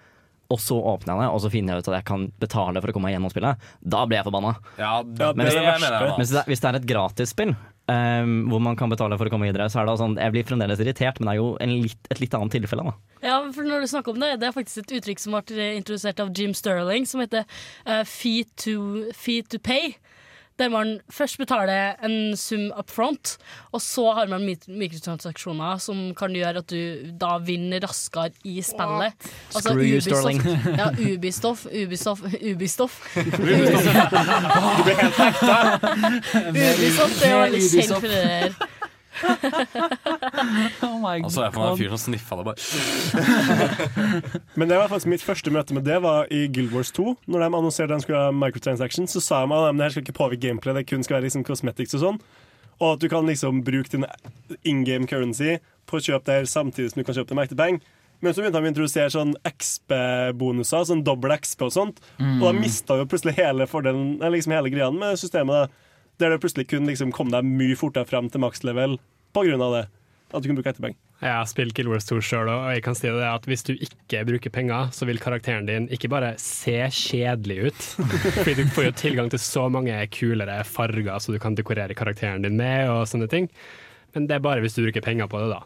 og 0.53 0.61
så 0.63 0.77
åpner 0.79 1.17
jeg 1.17 1.25
det, 1.25 1.31
og 1.35 1.41
så 1.43 1.49
finner 1.51 1.75
jeg 1.75 1.83
ut 1.83 1.89
at 1.91 1.97
jeg 1.97 2.07
kan 2.07 2.27
betale 2.43 2.79
for 2.83 2.93
å 2.93 2.95
komme 2.95 3.09
meg 3.09 3.17
gjennom 3.17 3.33
spillet, 3.33 3.65
da 3.83 4.05
blir 4.07 4.21
jeg 4.21 4.27
forbanna. 4.29 4.53
Ja, 4.79 4.93
det. 5.03 5.31
Men 5.35 5.49
hvis 5.49 5.57
det, 5.57 6.43
er- 6.45 6.47
hvis 6.53 6.63
det 6.63 6.69
er 6.71 6.79
et 6.79 6.87
gratisspill 6.87 7.57
um, 7.91 8.35
hvor 8.51 8.63
man 8.63 8.79
kan 8.79 8.91
betale 8.93 9.19
for 9.19 9.29
å 9.29 9.33
komme 9.33 9.49
videre, 9.49 9.69
så 9.73 9.81
er 9.81 9.89
det 9.89 9.97
sånn 10.01 10.17
Jeg 10.21 10.35
blir 10.35 10.47
fremdeles 10.49 10.83
irritert, 10.83 11.21
men 11.21 11.31
det 11.31 11.37
er 11.37 11.41
jo 11.41 11.83
litt, 11.87 12.11
et 12.11 12.23
litt 12.23 12.37
annet 12.39 12.57
tilfelle, 12.59 12.87
da. 12.89 12.97
Ja, 13.25 13.39
for 13.55 13.67
når 13.67 13.85
du 13.85 13.91
snakker 13.91 14.15
om 14.15 14.23
det, 14.23 14.35
det 14.43 14.51
er 14.51 14.57
faktisk 14.57 14.85
et 14.85 14.99
uttrykk 14.99 15.23
som 15.23 15.39
ble 15.39 15.71
introdusert 15.79 16.21
av 16.23 16.33
Jim 16.37 16.55
Sterling, 16.57 17.09
som 17.09 17.23
heter 17.25 17.47
uh, 17.89 18.03
fee, 18.09 18.45
to, 18.61 19.07
fee 19.17 19.47
to 19.47 19.63
pay. 19.63 19.97
Der 20.59 20.71
man 20.73 21.01
først 21.13 21.37
betaler 21.37 21.99
en 22.07 22.37
sum 22.37 22.71
up 22.79 22.89
front, 22.91 23.35
og 23.77 23.81
så 23.85 24.07
har 24.17 24.27
man 24.31 24.47
mikrotransaksjoner 24.69 25.77
som 25.85 26.15
kan 26.17 26.33
gjøre 26.33 26.63
at 26.63 26.71
du 26.73 27.13
da 27.21 27.35
vinner 27.45 27.85
raskere 27.85 28.31
i 28.45 28.63
spillet. 28.65 29.13
Altså 29.53 29.69
Screw 29.75 29.85
you, 29.85 30.01
Sterling. 30.01 30.41
Ja, 30.79 30.89
Ubisoft, 30.97 31.67
Ubisoft, 31.69 32.25
Ubisoft. 32.41 33.03
Du 33.17 34.83
blir 34.83 34.97
helt 34.97 35.21
hekta. 35.21 35.59
Ubisoft 36.49 37.23
er 37.25 37.31
jo 37.35 37.39
veldig 37.45 37.63
kjent 37.69 37.93
for 37.93 38.09
det 38.09 38.25
der. 38.25 38.57
Oh 40.87 40.99
my 41.01 41.21
Og 41.25 41.31
så 41.33 41.43
er 41.43 41.49
jeg 41.49 41.57
meg 41.57 41.71
en 41.71 41.79
fyr 41.81 41.93
som 41.95 42.03
sniffa 42.05 42.37
det 42.39 42.47
bare. 42.49 42.59
Men 44.59 44.71
det 44.71 44.79
var 44.79 44.91
faktisk 44.93 45.11
mitt 45.13 45.25
første 45.25 45.53
møte 45.55 45.77
med 45.77 45.87
det 45.89 45.99
var 46.05 46.31
i 46.35 46.47
Guild 46.53 46.75
Wars 46.75 46.93
2. 46.97 47.15
Når 47.27 47.45
de 47.45 47.49
annonserte 47.49 47.93
at 47.93 48.03
de 48.03 48.07
skulle 48.07 48.23
ha 48.27 48.35
microtransaction, 48.35 49.09
så 49.11 49.23
sa 49.25 49.43
de 49.45 49.57
at 49.57 49.77
det 49.77 49.87
her 49.87 49.95
skal 49.97 50.07
ikke 50.07 50.19
påvirke 50.21 50.45
gameplay, 50.49 50.77
det 50.77 50.87
kun 50.91 51.05
skal 51.07 51.19
være 51.19 51.29
liksom 51.29 51.47
cosmetics 51.49 51.97
og 51.99 52.05
sånn. 52.05 52.21
Og 52.77 52.89
at 52.95 53.05
du 53.05 53.09
kan 53.09 53.29
liksom 53.29 53.63
bruke 53.65 53.93
din 53.95 54.05
in 54.69 54.85
game 54.85 55.09
currency 55.09 55.57
på 55.89 55.97
å 55.97 56.03
kjøpe 56.03 56.29
det 56.29 56.41
her 56.41 56.51
samtidig 56.51 56.93
som 56.93 57.01
du 57.01 57.07
kan 57.09 57.17
kjøpe 57.17 57.33
det 57.33 57.39
med 57.39 57.49
ekte 57.49 57.61
penger. 57.61 57.93
Men 58.25 58.33
så 58.33 58.41
begynte 58.41 58.61
de 58.61 58.69
å 58.69 58.73
introdusere 58.73 59.13
sånn 59.13 59.35
XP-bonuser, 59.45 60.87
sånn 60.89 61.03
dobbel 61.05 61.35
XP 61.37 61.67
og 61.67 61.73
sånt. 61.75 61.99
Og 62.41 62.47
da 62.47 62.53
mista 62.57 62.97
jo 62.97 63.09
plutselig 63.09 63.37
hele 63.37 63.67
fordelen, 63.69 64.15
eller 64.21 64.39
liksom 64.39 64.55
hele 64.57 64.73
greia 64.73 64.89
med 64.93 65.19
systemet. 65.21 65.67
da 65.67 65.86
Der 66.21 66.33
det 66.33 66.41
plutselig 66.41 66.69
kunne 66.71 66.89
liksom 66.91 67.13
komme 67.15 67.35
deg 67.35 67.45
mye 67.47 67.77
fortere 67.79 68.09
frem 68.09 68.31
til 68.33 68.43
makslevel 68.45 68.97
av 69.37 69.73
det. 69.75 69.83
At 70.33 70.43
du 70.43 70.49
kunne 70.49 70.59
bruke 70.59 70.73
etterpeng. 70.73 70.97
Jeg 71.21 71.33
har 71.33 71.47
spilt 71.49 71.73
Guild 71.77 71.89
Wars 71.89 72.05
2 72.09 72.19
sjøl, 72.25 72.49
og 72.51 72.67
jeg 72.75 72.83
kan 72.85 72.97
si 72.97 73.09
det 73.09 73.25
at 73.25 73.47
hvis 73.49 73.65
du 73.65 73.73
ikke 73.73 74.25
bruker 74.29 74.53
penger, 74.53 74.91
så 74.93 75.07
vil 75.09 75.21
karakteren 75.21 75.69
din 75.69 75.87
ikke 75.93 76.11
bare 76.13 76.35
se 76.41 76.77
kjedelig 76.93 77.71
ut, 77.71 77.87
fordi 78.37 78.57
du 78.59 78.65
får 78.77 78.89
jo 78.89 78.97
tilgang 79.01 79.31
til 79.33 79.41
så 79.41 79.67
mange 79.73 79.97
kulere 80.13 80.59
farger 80.69 81.21
så 81.21 81.33
du 81.33 81.41
kan 81.41 81.57
dekorere 81.57 81.97
karakteren 81.97 82.45
din 82.45 82.59
med, 82.61 82.91
og 82.93 83.07
sånne 83.09 83.31
ting. 83.33 83.49
Men 84.17 84.29
det 84.29 84.37
er 84.37 84.45
bare 84.45 84.65
hvis 84.65 84.77
du 84.77 84.83
bruker 84.85 85.05
penger 85.05 85.29
på 85.31 85.41
det, 85.41 85.53
da. 85.53 85.63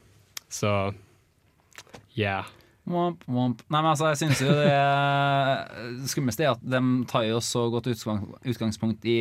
Så 0.51 0.75
yeah. 2.19 2.47
Womp, 2.89 3.23
womp. 3.29 3.61
Nei, 3.69 3.81
men 3.83 3.91
altså, 3.93 4.09
jeg 4.11 4.19
synes 4.23 4.41
jo 4.43 4.55
det 4.57 6.09
skumleste 6.11 6.47
er 6.47 6.55
at 6.55 6.63
de 6.65 6.81
tar 7.11 7.27
jo 7.29 7.39
så 7.45 7.67
godt 7.73 7.91
utgangspunkt 7.93 9.05
i 9.09 9.17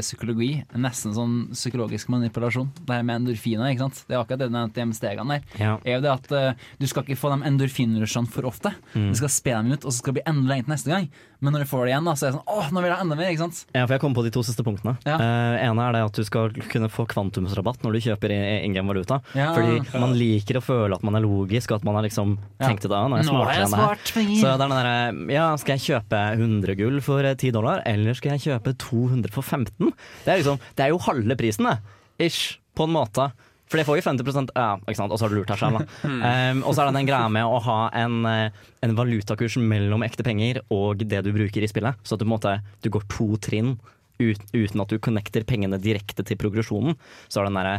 psykologi. 0.00 0.50
Nesten 0.74 1.14
sånn 1.16 1.36
psykologisk 1.52 2.10
manipulasjon. 2.12 2.70
Det 2.80 2.96
her 2.96 3.06
med 3.06 3.20
endorfiner. 3.22 3.68
ikke 3.70 3.86
sant? 3.86 4.02
Det 4.08 4.16
er 4.16 4.22
akkurat 4.22 4.42
det 4.42 4.50
de 4.50 4.56
nevnte 4.56 4.98
stegene 4.98 5.38
der. 5.38 5.60
Ja. 5.60 5.76
er 5.84 5.98
jo 5.98 6.04
det 6.06 6.12
at 6.12 6.32
uh, 6.34 6.70
Du 6.80 6.88
skal 6.90 7.06
ikke 7.06 7.20
få 7.20 7.34
de 7.34 7.46
endorfinrushene 7.52 8.32
for 8.32 8.48
ofte. 8.48 8.74
Du 8.94 9.14
skal 9.18 9.32
spe 9.32 9.54
dem 9.54 9.74
ut, 9.76 9.84
og 9.84 9.90
så 9.92 9.98
skal 10.00 10.14
det 10.14 10.22
bli 10.22 10.30
enda 10.32 10.54
lenger 10.54 10.66
til 10.66 10.74
neste 10.74 10.94
gang. 10.96 11.10
Men 11.42 11.56
når 11.56 11.64
du 11.64 11.68
får 11.72 11.80
det 11.84 11.90
igjen, 11.92 12.06
da, 12.06 12.12
så 12.14 12.26
er 12.28 12.30
det 12.30 12.36
sånn 12.38 12.52
åh, 12.54 12.68
nå 12.70 12.82
vil 12.84 12.90
jeg 12.92 13.02
enda 13.02 13.16
mer. 13.18 13.30
ikke 13.32 13.42
sant? 13.42 13.60
Ja, 13.74 13.82
for 13.88 13.96
jeg 13.96 14.02
kom 14.04 14.14
på 14.14 14.22
de 14.22 14.30
to 14.30 14.42
siste 14.46 14.62
punktene. 14.62 14.92
Ja. 15.04 15.16
Uh, 15.18 15.56
ene 15.58 15.86
er 15.88 15.96
det 15.96 16.02
at 16.06 16.20
du 16.20 16.22
skal 16.28 16.54
kunne 16.70 16.88
få 16.92 17.04
kvantumsrabatt 17.10 17.82
når 17.82 17.96
du 17.96 18.00
kjøper 18.06 18.30
i- 18.30 18.62
in 18.64 18.72
game 18.76 18.86
valuta. 18.86 19.18
Ja. 19.34 19.48
Fordi 19.56 19.98
man 19.98 20.14
liker 20.14 20.60
å 20.60 20.62
føle 20.62 20.94
at 20.94 21.02
man 21.02 21.16
er 21.18 21.24
logisk, 21.26 21.72
og 21.74 21.80
at 21.80 21.84
man 21.90 21.98
har 21.98 22.06
liksom 22.06 22.36
tenkt 22.62 22.86
det 22.86 22.92
av 22.94 23.10
nå 23.10 23.18
Nå 23.26 23.42
er 23.42 23.54
jeg 23.58 23.66
enn 23.66 23.74
smart, 23.74 24.12
penger. 24.14 24.38
Så 24.38 24.46
det 24.46 24.54
er 24.54 24.62
den 24.62 24.76
derre 24.78 25.34
Ja, 25.34 25.46
skal 25.56 25.76
jeg 25.78 25.86
kjøpe 25.90 26.22
100 26.38 26.76
gull 26.78 27.00
for 27.00 27.24
eh, 27.26 27.34
10 27.34 27.50
dollar, 27.58 27.82
eller 27.84 28.14
skal 28.14 28.38
jeg 28.38 28.46
kjøpe 28.46 28.76
200 28.78 29.30
for 29.34 29.42
15? 29.42 29.92
Det 30.24 30.32
er 30.32 30.38
liksom 30.42 30.60
Det 30.76 30.86
er 30.86 30.90
jo 30.94 30.98
halve 30.98 31.36
prisen, 31.36 31.66
det. 31.66 31.78
Ish. 32.30 32.58
På 32.74 32.84
en 32.86 32.94
måte. 32.94 33.32
For 33.72 33.80
det 33.80 33.86
får 33.88 33.98
jo 33.98 34.04
50 34.04 34.52
Ja, 34.52 34.76
ikke 34.84 34.98
sant, 34.98 35.14
og 35.14 35.16
så 35.16 35.24
har 35.24 35.32
du 35.32 35.38
lurt 35.38 35.48
deg 35.48 35.60
selv, 35.62 35.80
da. 35.80 36.10
Um, 36.52 36.60
og 36.66 36.76
så 36.76 36.82
er 36.82 36.90
det 36.90 36.98
den 37.00 37.08
greia 37.08 37.30
med 37.32 37.48
å 37.48 37.56
ha 37.64 37.78
en, 38.02 38.20
eh, 38.28 38.60
en 38.84 38.94
valutakurs 38.98 39.56
mellom 39.56 40.04
ekte 40.04 40.26
penger 40.26 40.60
og 40.68 41.00
det 41.08 41.24
du 41.24 41.32
bruker 41.32 41.64
i 41.64 41.70
spillet. 41.70 41.96
Så 42.04 42.18
at 42.18 42.22
du 42.22 42.28
måte 42.28 42.58
Du 42.84 42.90
går 42.92 43.08
to 43.08 43.32
trinn 43.40 43.78
ut, 44.20 44.42
uten 44.52 44.84
at 44.84 44.92
du 44.92 45.00
connecter 45.02 45.46
pengene 45.48 45.80
direkte 45.80 46.24
til 46.26 46.36
progresjonen. 46.36 46.98
Så 47.32 47.40
er 47.40 47.48
det 47.48 47.54
den 47.54 47.60
derre 47.62 47.76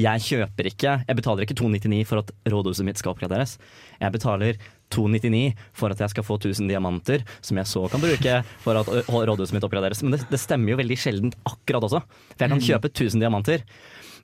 jeg 0.00 0.24
kjøper 0.24 0.68
ikke 0.70 0.92
Jeg 1.04 1.16
betaler 1.18 1.44
ikke 1.44 1.56
299 1.58 2.06
for 2.08 2.22
at 2.22 2.30
rådhuset 2.48 2.86
mitt 2.86 3.00
skal 3.00 3.12
oppgraderes. 3.12 3.58
Jeg 4.00 4.14
betaler 4.14 4.56
299 4.92 5.42
for 5.76 5.94
at 5.94 6.04
jeg 6.04 6.14
skal 6.14 6.26
få 6.26 6.38
1000 6.40 6.70
diamanter, 6.70 7.24
som 7.40 7.60
jeg 7.60 7.70
så 7.70 7.86
kan 7.92 8.02
bruke 8.02 8.38
for 8.62 8.82
at 8.82 8.92
rådhuset 9.08 9.56
mitt 9.56 9.66
oppgraderes. 9.66 10.04
Men 10.04 10.16
det, 10.16 10.24
det 10.30 10.40
stemmer 10.42 10.74
jo 10.74 10.82
veldig 10.82 11.00
sjeldent 11.00 11.40
akkurat 11.48 11.88
også. 11.88 12.04
For 12.34 12.46
jeg 12.46 12.54
kan 12.54 12.64
kjøpe 12.70 12.92
1000 12.92 13.24
diamanter. 13.24 13.66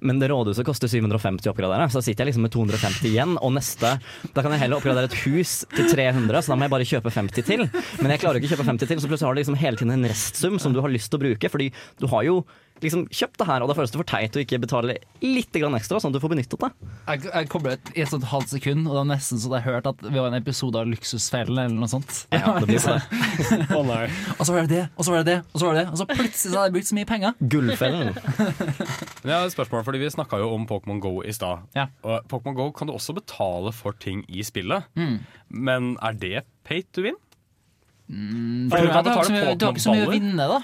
Men 0.00 0.20
det 0.20 0.28
rådhuset 0.30 0.66
koster 0.66 0.90
750 0.90 1.48
å 1.48 1.52
oppgradere, 1.52 1.88
så 1.90 2.02
sitter 2.04 2.22
jeg 2.22 2.30
liksom 2.30 2.44
med 2.46 2.54
250 2.54 3.08
igjen. 3.10 3.34
Og 3.42 3.54
neste, 3.56 3.96
da 4.34 4.44
kan 4.44 4.54
jeg 4.54 4.62
heller 4.62 4.78
oppgradere 4.78 5.10
et 5.10 5.18
hus 5.24 5.64
til 5.74 5.90
300, 5.90 6.42
så 6.44 6.52
da 6.52 6.58
må 6.58 6.68
jeg 6.68 6.74
bare 6.76 6.88
kjøpe 6.92 7.14
50 7.14 7.48
til. 7.48 7.66
Men 7.98 8.14
jeg 8.14 8.22
klarer 8.22 8.38
ikke 8.38 8.52
å 8.52 8.54
kjøpe 8.54 8.68
50 8.68 8.92
til, 8.92 9.02
så 9.02 9.10
plutselig 9.10 9.28
har 9.28 9.38
du 9.38 9.42
liksom 9.42 9.58
hele 9.58 9.80
tiden 9.80 9.96
en 9.96 10.10
restsum 10.12 10.62
som 10.62 10.74
du 10.74 10.82
har 10.84 10.92
lyst 10.92 11.10
til 11.10 11.18
å 11.18 11.24
bruke. 11.24 11.50
Fordi 11.50 11.70
du 11.98 12.06
har 12.12 12.26
jo 12.28 12.40
liksom 12.82 13.06
kjøp 13.10 13.36
det 13.40 13.46
her, 13.48 13.64
og 13.64 13.70
da 13.70 13.76
føles 13.78 13.92
det 13.92 14.00
for 14.00 14.08
teit 14.08 14.36
å 14.36 14.42
ikke 14.42 14.60
betale 14.62 14.98
litt 15.24 15.54
grann 15.54 15.76
ekstra, 15.78 16.00
sånn 16.02 16.12
at 16.12 16.18
du 16.18 16.22
får 16.22 16.32
benyttet 16.34 16.60
det. 16.62 16.70
Jeg, 17.08 17.24
jeg 17.28 17.50
koblet 17.52 17.92
i 17.94 18.04
et 18.04 18.12
sånt 18.12 18.26
halvt 18.30 18.54
sekund, 18.54 18.86
og 18.86 18.94
det 18.94 19.00
var 19.00 19.08
nesten 19.12 19.42
så 19.42 19.52
jeg 19.56 19.66
hørte 19.66 19.92
at 19.94 20.04
vi 20.06 20.14
var 20.16 20.30
en 20.30 20.38
episode 20.38 20.80
av 20.80 20.88
Luksusfellen 20.90 21.58
eller 21.64 21.76
noe 21.78 21.90
sånt. 21.90 22.24
Ja, 22.34 22.54
det 22.58 22.68
blir 22.70 22.82
sånn. 22.82 23.02
Og 24.38 24.46
så 24.46 24.54
var 24.54 24.66
det 24.66 24.70
det, 24.70 24.82
og 24.96 25.04
så 25.04 25.12
var 25.12 25.22
det 25.22 25.32
det, 25.32 25.38
og 25.52 25.60
så 25.60 25.66
var 25.66 25.76
det 25.76 25.82
det. 25.82 25.92
Og 25.92 25.98
så 26.00 26.06
plutselig 26.08 26.52
så 26.52 26.56
hadde 26.56 26.66
jeg 26.68 26.74
brukt 26.76 26.88
så 26.88 26.96
mye 26.98 27.08
penger. 27.08 27.36
Gullfellen. 27.52 28.10
Men 29.22 29.32
jeg 29.32 29.36
har 29.36 29.46
et 29.48 29.54
spørsmål, 29.54 29.84
fordi 29.86 30.02
Vi 30.02 30.10
snakka 30.14 30.40
jo 30.40 30.50
om 30.54 30.66
Pokémon 30.68 31.00
Go 31.02 31.18
i 31.26 31.34
stad. 31.34 31.66
Ja. 31.76 31.88
Og 32.06 32.26
Pokémon 32.30 32.56
Go 32.58 32.68
kan 32.76 32.88
du 32.90 32.94
også 32.94 33.16
betale 33.16 33.72
for 33.76 33.96
ting 33.98 34.24
i 34.28 34.44
spillet. 34.46 34.86
Mm. 34.98 35.18
Men 35.48 35.96
er 36.04 36.18
det 36.20 36.44
pay 36.68 36.84
to 36.92 37.04
win? 37.06 37.18
Mm, 38.08 38.70
For 38.70 38.80
du 38.80 38.88
kan 38.88 39.04
du, 39.04 39.10
du 39.60 39.66
har 39.66 39.74
ikke 39.74 39.84
så 39.84 39.92
mye 39.92 40.06
å 40.06 40.12
vinne, 40.12 40.44
da. 40.48 40.62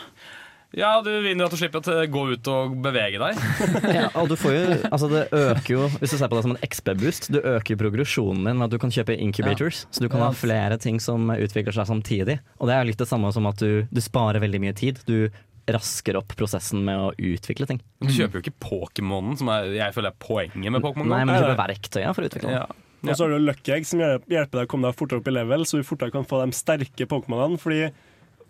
Ja, 0.75 0.97
du 1.05 1.11
vinner 1.23 1.47
at 1.47 1.55
du 1.55 1.59
slipper 1.59 1.85
å 1.87 2.05
gå 2.11 2.25
ut 2.35 2.49
og 2.51 2.75
bevege 2.83 3.21
deg. 3.23 3.39
Ja, 3.95 4.09
og 4.19 4.29
du 4.31 4.35
får 4.39 4.55
jo, 4.57 4.63
altså 4.89 5.09
det 5.11 5.23
øker 5.31 5.71
jo, 5.71 5.87
hvis 6.01 6.15
du 6.15 6.19
ser 6.19 6.31
på 6.31 6.39
det 6.39 6.45
som 6.47 6.55
en 6.55 6.63
XP-boost, 6.67 7.29
du 7.35 7.39
øker 7.41 7.79
progresjonen 7.79 8.43
din 8.49 8.59
med 8.59 8.67
at 8.67 8.75
du 8.75 8.81
kan 8.83 8.93
kjøpe 8.95 9.15
incubators. 9.15 9.85
Så 9.95 10.03
du 10.03 10.09
kan 10.11 10.25
ha 10.25 10.33
flere 10.35 10.79
ting 10.83 10.99
som 11.03 11.31
utvikler 11.31 11.77
seg 11.77 11.89
samtidig. 11.91 12.41
Og 12.59 12.71
det 12.71 12.77
er 12.77 12.89
litt 12.89 13.01
det 13.01 13.09
samme 13.11 13.31
som 13.35 13.47
at 13.51 13.63
du, 13.63 13.85
du 13.87 14.03
sparer 14.03 14.43
veldig 14.43 14.63
mye 14.65 14.77
tid. 14.79 15.03
Du 15.07 15.29
rasker 15.71 16.19
opp 16.19 16.35
prosessen 16.37 16.83
med 16.85 17.01
å 17.01 17.13
utvikle 17.17 17.69
ting. 17.71 17.81
Du 18.03 18.11
kjøper 18.13 18.39
jo 18.41 18.45
ikke 18.45 18.59
Pokémonen, 18.67 19.39
som 19.41 19.51
er, 19.55 19.71
jeg 19.79 19.95
føler 19.97 20.13
er 20.13 20.19
poenget 20.21 20.75
med 20.75 20.83
Pokémon 20.85 21.09
Nei, 21.09 21.23
men 21.25 21.37
du 21.37 21.45
kjøper 21.45 21.63
verktøyet 21.63 22.11
for 22.11 22.25
å 22.25 22.31
utvikle 22.33 22.51
den. 22.51 22.59
Ja. 22.59 22.67
Og 23.05 23.19
så 23.19 23.27
har 23.27 23.35
du 23.35 23.45
Lucky 23.45 23.73
Egg, 23.75 23.87
som 23.89 24.01
hjelper 24.01 24.59
deg 24.59 24.63
å 24.65 24.71
komme 24.71 24.89
deg 24.89 24.97
fortere 24.97 25.21
opp 25.21 25.29
i 25.29 25.35
level, 25.35 25.67
så 25.69 25.81
du 25.81 25.87
fortere 25.87 26.13
kan 26.15 26.25
få 26.29 26.41
de 26.41 26.57
sterke 26.57 27.07
Pokémonene. 27.09 27.61
Fordi 27.61 27.89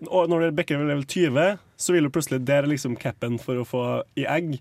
og 0.09 0.30
når 0.30 0.49
du 0.49 0.57
bekker 0.59 0.82
level 0.82 1.05
20, 1.07 1.59
så 1.76 1.95
vil 1.95 2.07
du 2.07 2.12
plutselig 2.12 2.42
der 2.47 2.64
er 2.64 2.70
liksom 2.70 2.97
capen 3.01 3.38
for 3.42 3.61
å 3.61 3.66
få 3.68 3.82
i 4.20 4.26
egg. 4.30 4.57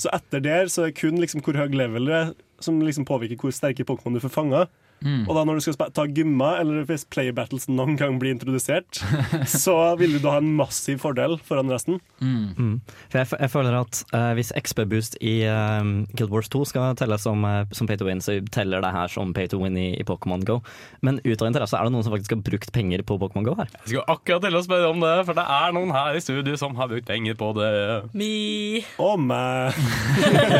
Så 0.00 0.10
etter 0.12 0.42
der 0.42 0.70
så 0.72 0.82
er 0.82 0.90
det 0.90 0.98
kun 0.98 1.20
liksom 1.22 1.44
hvor 1.46 1.58
høy 1.60 1.68
level 1.76 2.08
du 2.08 2.14
er, 2.16 2.32
som 2.60 2.80
liksom 2.82 3.06
påvirker 3.08 3.38
hvor 3.38 3.54
sterke 3.54 3.86
Pokémon 3.86 4.16
du 4.16 4.22
får 4.24 4.34
fanga. 4.34 4.64
Og 5.00 5.30
da 5.36 5.42
når 5.48 5.58
du 5.58 5.64
skal 5.64 5.90
ta 5.96 6.04
gymma, 6.06 6.52
eller 6.60 6.84
hvis 6.88 7.06
player 7.08 7.32
Battles 7.36 7.68
noen 7.70 7.96
gang 7.96 8.18
blir 8.20 8.34
introdusert, 8.34 9.00
så 9.48 9.76
vil 10.00 10.16
du 10.16 10.18
da 10.24 10.34
ha 10.36 10.40
en 10.42 10.50
massiv 10.58 10.98
fordel 11.02 11.38
foran 11.46 11.70
resten. 11.72 12.00
Mm. 12.20 12.80
For 13.08 13.20
jeg, 13.22 13.28
f- 13.30 13.38
jeg 13.40 13.52
føler 13.54 13.78
at 13.80 14.02
uh, 14.12 14.32
hvis 14.36 14.52
XB 14.60 14.84
Boost 14.90 15.16
i 15.24 15.38
uh, 15.48 15.80
Guild 16.18 16.30
Wars 16.34 16.50
2 16.52 16.64
skal 16.72 16.98
telles 17.00 17.24
som, 17.24 17.44
uh, 17.48 17.62
som 17.72 17.88
pay 17.88 17.96
to 18.00 18.04
win, 18.08 18.20
så 18.20 18.36
teller 18.52 18.84
det 18.84 18.92
her 18.92 19.08
som 19.12 19.32
pay 19.36 19.48
to 19.48 19.60
win 19.62 19.78
i, 19.80 19.88
i 20.00 20.04
Pokémon 20.06 20.44
Go. 20.44 20.58
Men 21.06 21.20
ut 21.24 21.40
av 21.42 21.48
interesse, 21.48 21.78
er 21.78 21.88
det 21.88 21.94
noen 21.96 22.04
som 22.06 22.12
faktisk 22.14 22.36
har 22.36 22.42
brukt 22.50 22.72
penger 22.76 23.04
på 23.08 23.16
Pokémon 23.22 23.46
Go 23.48 23.56
her? 23.58 23.72
Jeg 23.86 23.94
skulle 23.94 24.06
akkurat 24.12 24.44
til 24.44 24.58
å 24.60 24.64
spørre 24.66 24.92
om 24.92 25.00
det, 25.04 25.14
for 25.28 25.38
det 25.40 25.46
er 25.56 25.76
noen 25.78 25.94
her 25.96 26.18
i 26.18 26.22
studio 26.24 26.58
som 26.60 26.76
har 26.78 26.90
brukt 26.92 27.08
penger 27.08 27.38
på 27.40 27.52
det. 27.56 27.70
Me. 28.12 28.84
Å 29.00 29.14
meg! 29.16 29.80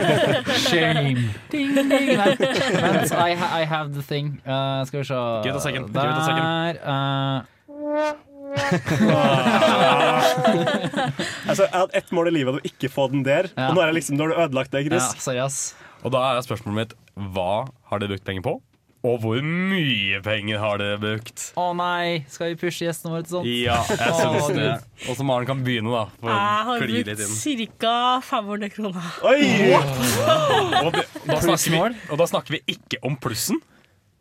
Shame. 0.68 1.28
Ding, 1.50 1.74
ding. 1.74 1.90
I, 1.90 3.36
I 3.60 3.64
have 3.64 3.94
the 3.94 4.02
thing. 4.02 4.29
Uh, 4.44 4.84
skal 4.88 4.98
vi 5.00 5.04
se 5.10 5.14
Give 5.44 5.54
it 5.54 5.56
a 5.56 5.60
second, 5.64 5.84
give 5.92 6.04
it 6.04 6.16
a 6.16 6.24
second. 6.24 6.44
Der. 6.80 7.44
Altså, 11.50 11.62
jeg 11.66 11.74
hadde 11.74 11.96
ett 11.98 12.10
mål 12.14 12.28
i 12.30 12.32
livet, 12.34 12.54
å 12.58 12.60
ikke 12.66 12.88
få 12.92 13.02
den 13.12 13.22
der. 13.26 13.44
Ja. 13.56 13.66
Og 13.70 13.74
nå 13.76 13.80
er 13.84 13.88
jeg 13.92 13.98
liksom, 14.00 14.14
nå 14.18 14.22
har 14.26 14.30
du 14.32 14.36
ødelagt 14.46 14.72
det, 14.74 14.80
Uh, 14.86 14.90
Chris. 14.90 15.06
ja. 15.36 15.46
Og 16.04 16.08
da 16.14 16.18
er 16.32 16.36
spørsmålet 16.46 16.78
mitt 16.80 16.92
hva 17.34 17.52
har 17.90 17.96
dere 18.00 18.10
brukt 18.14 18.26
penger 18.26 18.44
på? 18.46 18.52
Og 19.00 19.14
hvor 19.22 19.38
mye 19.40 20.18
penger 20.20 20.58
har 20.60 20.76
dere 20.80 20.98
brukt? 21.00 21.38
Å 21.56 21.70
nei, 21.76 22.24
skal 22.28 22.48
vi 22.52 22.56
pushe 22.60 22.84
gjestene 22.84 23.12
våre 23.14 23.24
til 23.24 23.32
sånt? 23.38 23.48
Ja, 23.48 23.78
jeg 23.88 24.12
syns 24.18 24.48
det. 24.52 24.74
Og 25.08 25.16
så 25.16 25.24
Maren 25.24 25.48
kan 25.48 25.62
begynne, 25.64 25.88
da. 25.94 26.04
For 26.20 26.28
Jeg 26.28 26.36
har 26.68 26.76
brukt 26.84 27.08
ca. 27.80 28.20
500 28.28 28.68
kroner. 28.74 29.00
Oi! 29.24 29.40
Og, 30.84 30.92
det, 30.98 31.04
da 31.24 31.40
vi, 31.40 31.80
og 32.12 32.16
da 32.20 32.26
snakker 32.28 32.50
vi 32.58 32.60
ikke 32.76 33.00
om 33.08 33.16
plussen. 33.20 33.56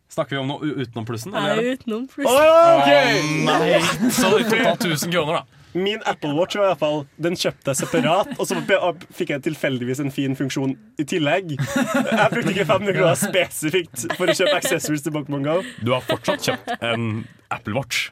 Snakker 0.09 0.35
vi 0.35 0.41
om 0.41 0.49
noe 0.49 0.73
utenom 0.81 1.05
plussen? 1.05 1.35
Eller? 1.37 1.59
Nei, 1.61 1.77
utenom 1.77 2.07
pluss. 2.09 2.27
OK! 2.33 2.91
Nei, 3.45 3.79
så 4.15 4.31
du 4.33 4.43
fikk 4.49 4.63
ta 4.65 4.75
1000 4.75 5.13
kroner, 5.13 5.41
da. 5.41 5.59
Min 5.77 6.01
Apple 6.09 6.33
Watch 6.33 6.55
var 6.57 6.65
i 6.65 6.69
hvert 6.71 6.79
fall, 6.81 7.03
den 7.21 7.35
kjøpte 7.37 7.69
jeg 7.69 7.77
separat, 7.83 8.31
og 8.41 8.47
så 8.49 8.57
fikk 9.13 9.35
jeg 9.35 9.43
tilfeldigvis 9.45 9.99
en 10.01 10.09
fin 10.09 10.33
funksjon 10.33 10.73
i 10.97 11.05
tillegg. 11.05 11.51
Jeg 11.59 12.31
brukte 12.33 12.55
ikke 12.55 12.65
500 12.71 12.95
kroner 12.97 13.19
spesifikt 13.21 14.07
for 14.17 14.31
å 14.31 14.37
kjøpe 14.39 14.55
accessories 14.57 15.05
til 15.05 15.13
Pokémon 15.13 15.45
Go. 15.45 15.59
Du 15.85 15.93
har 15.93 16.01
fortsatt 16.09 16.47
kjøpt 16.47 16.73
en 16.89 17.05
Apple 17.53 17.77
Watch. 17.77 18.09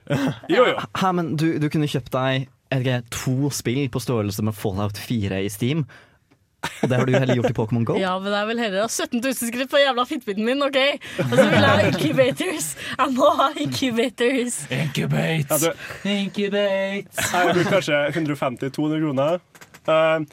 Jo, 0.53 0.67
jo. 0.69 0.77
Hæ, 1.01 1.09
men 1.17 1.33
du, 1.33 1.47
du 1.57 1.65
kunne 1.73 1.89
kjøpt 1.89 2.13
deg 2.13 2.45
ikke, 2.77 3.01
to 3.15 3.49
spill 3.55 3.87
på 3.89 4.03
størrelse 4.03 4.43
med 4.45 4.53
Fallout 4.53 5.01
4 5.01 5.41
i 5.41 5.49
Steam. 5.49 5.87
Og 6.81 6.89
det 6.89 6.99
har 6.99 7.09
du 7.09 7.13
heller 7.15 7.39
gjort 7.39 7.51
i 7.51 7.57
Pokémon 7.57 7.85
Go. 7.87 7.97
Ja, 8.01 8.15
men 8.21 8.33
jeg 8.33 8.49
vil 8.51 8.63
heller 8.63 8.85
ha 8.85 8.87
17 8.87 9.19
000 9.19 9.37
skritt 9.39 9.71
på 9.71 9.81
jævla 9.81 10.07
fitbiten 10.09 10.47
min, 10.47 10.63
OK? 10.63 10.79
Og 11.25 11.35
så 11.35 11.45
vil 11.45 11.57
jeg 11.57 11.67
ha 11.67 11.85
incubators. 11.89 12.71
Jeg 12.97 13.13
må 13.17 13.29
ha 13.41 13.51
incubators. 13.65 14.59
Incubate! 14.71 15.45
Ja, 15.49 15.61
du, 15.61 16.09
Incubate! 16.09 17.29
jeg 17.33 17.53
brukte 17.53 17.77
kanskje 17.77 18.03
150-200 18.15 19.05
kroner. 19.05 19.39
Uh, 19.87 20.27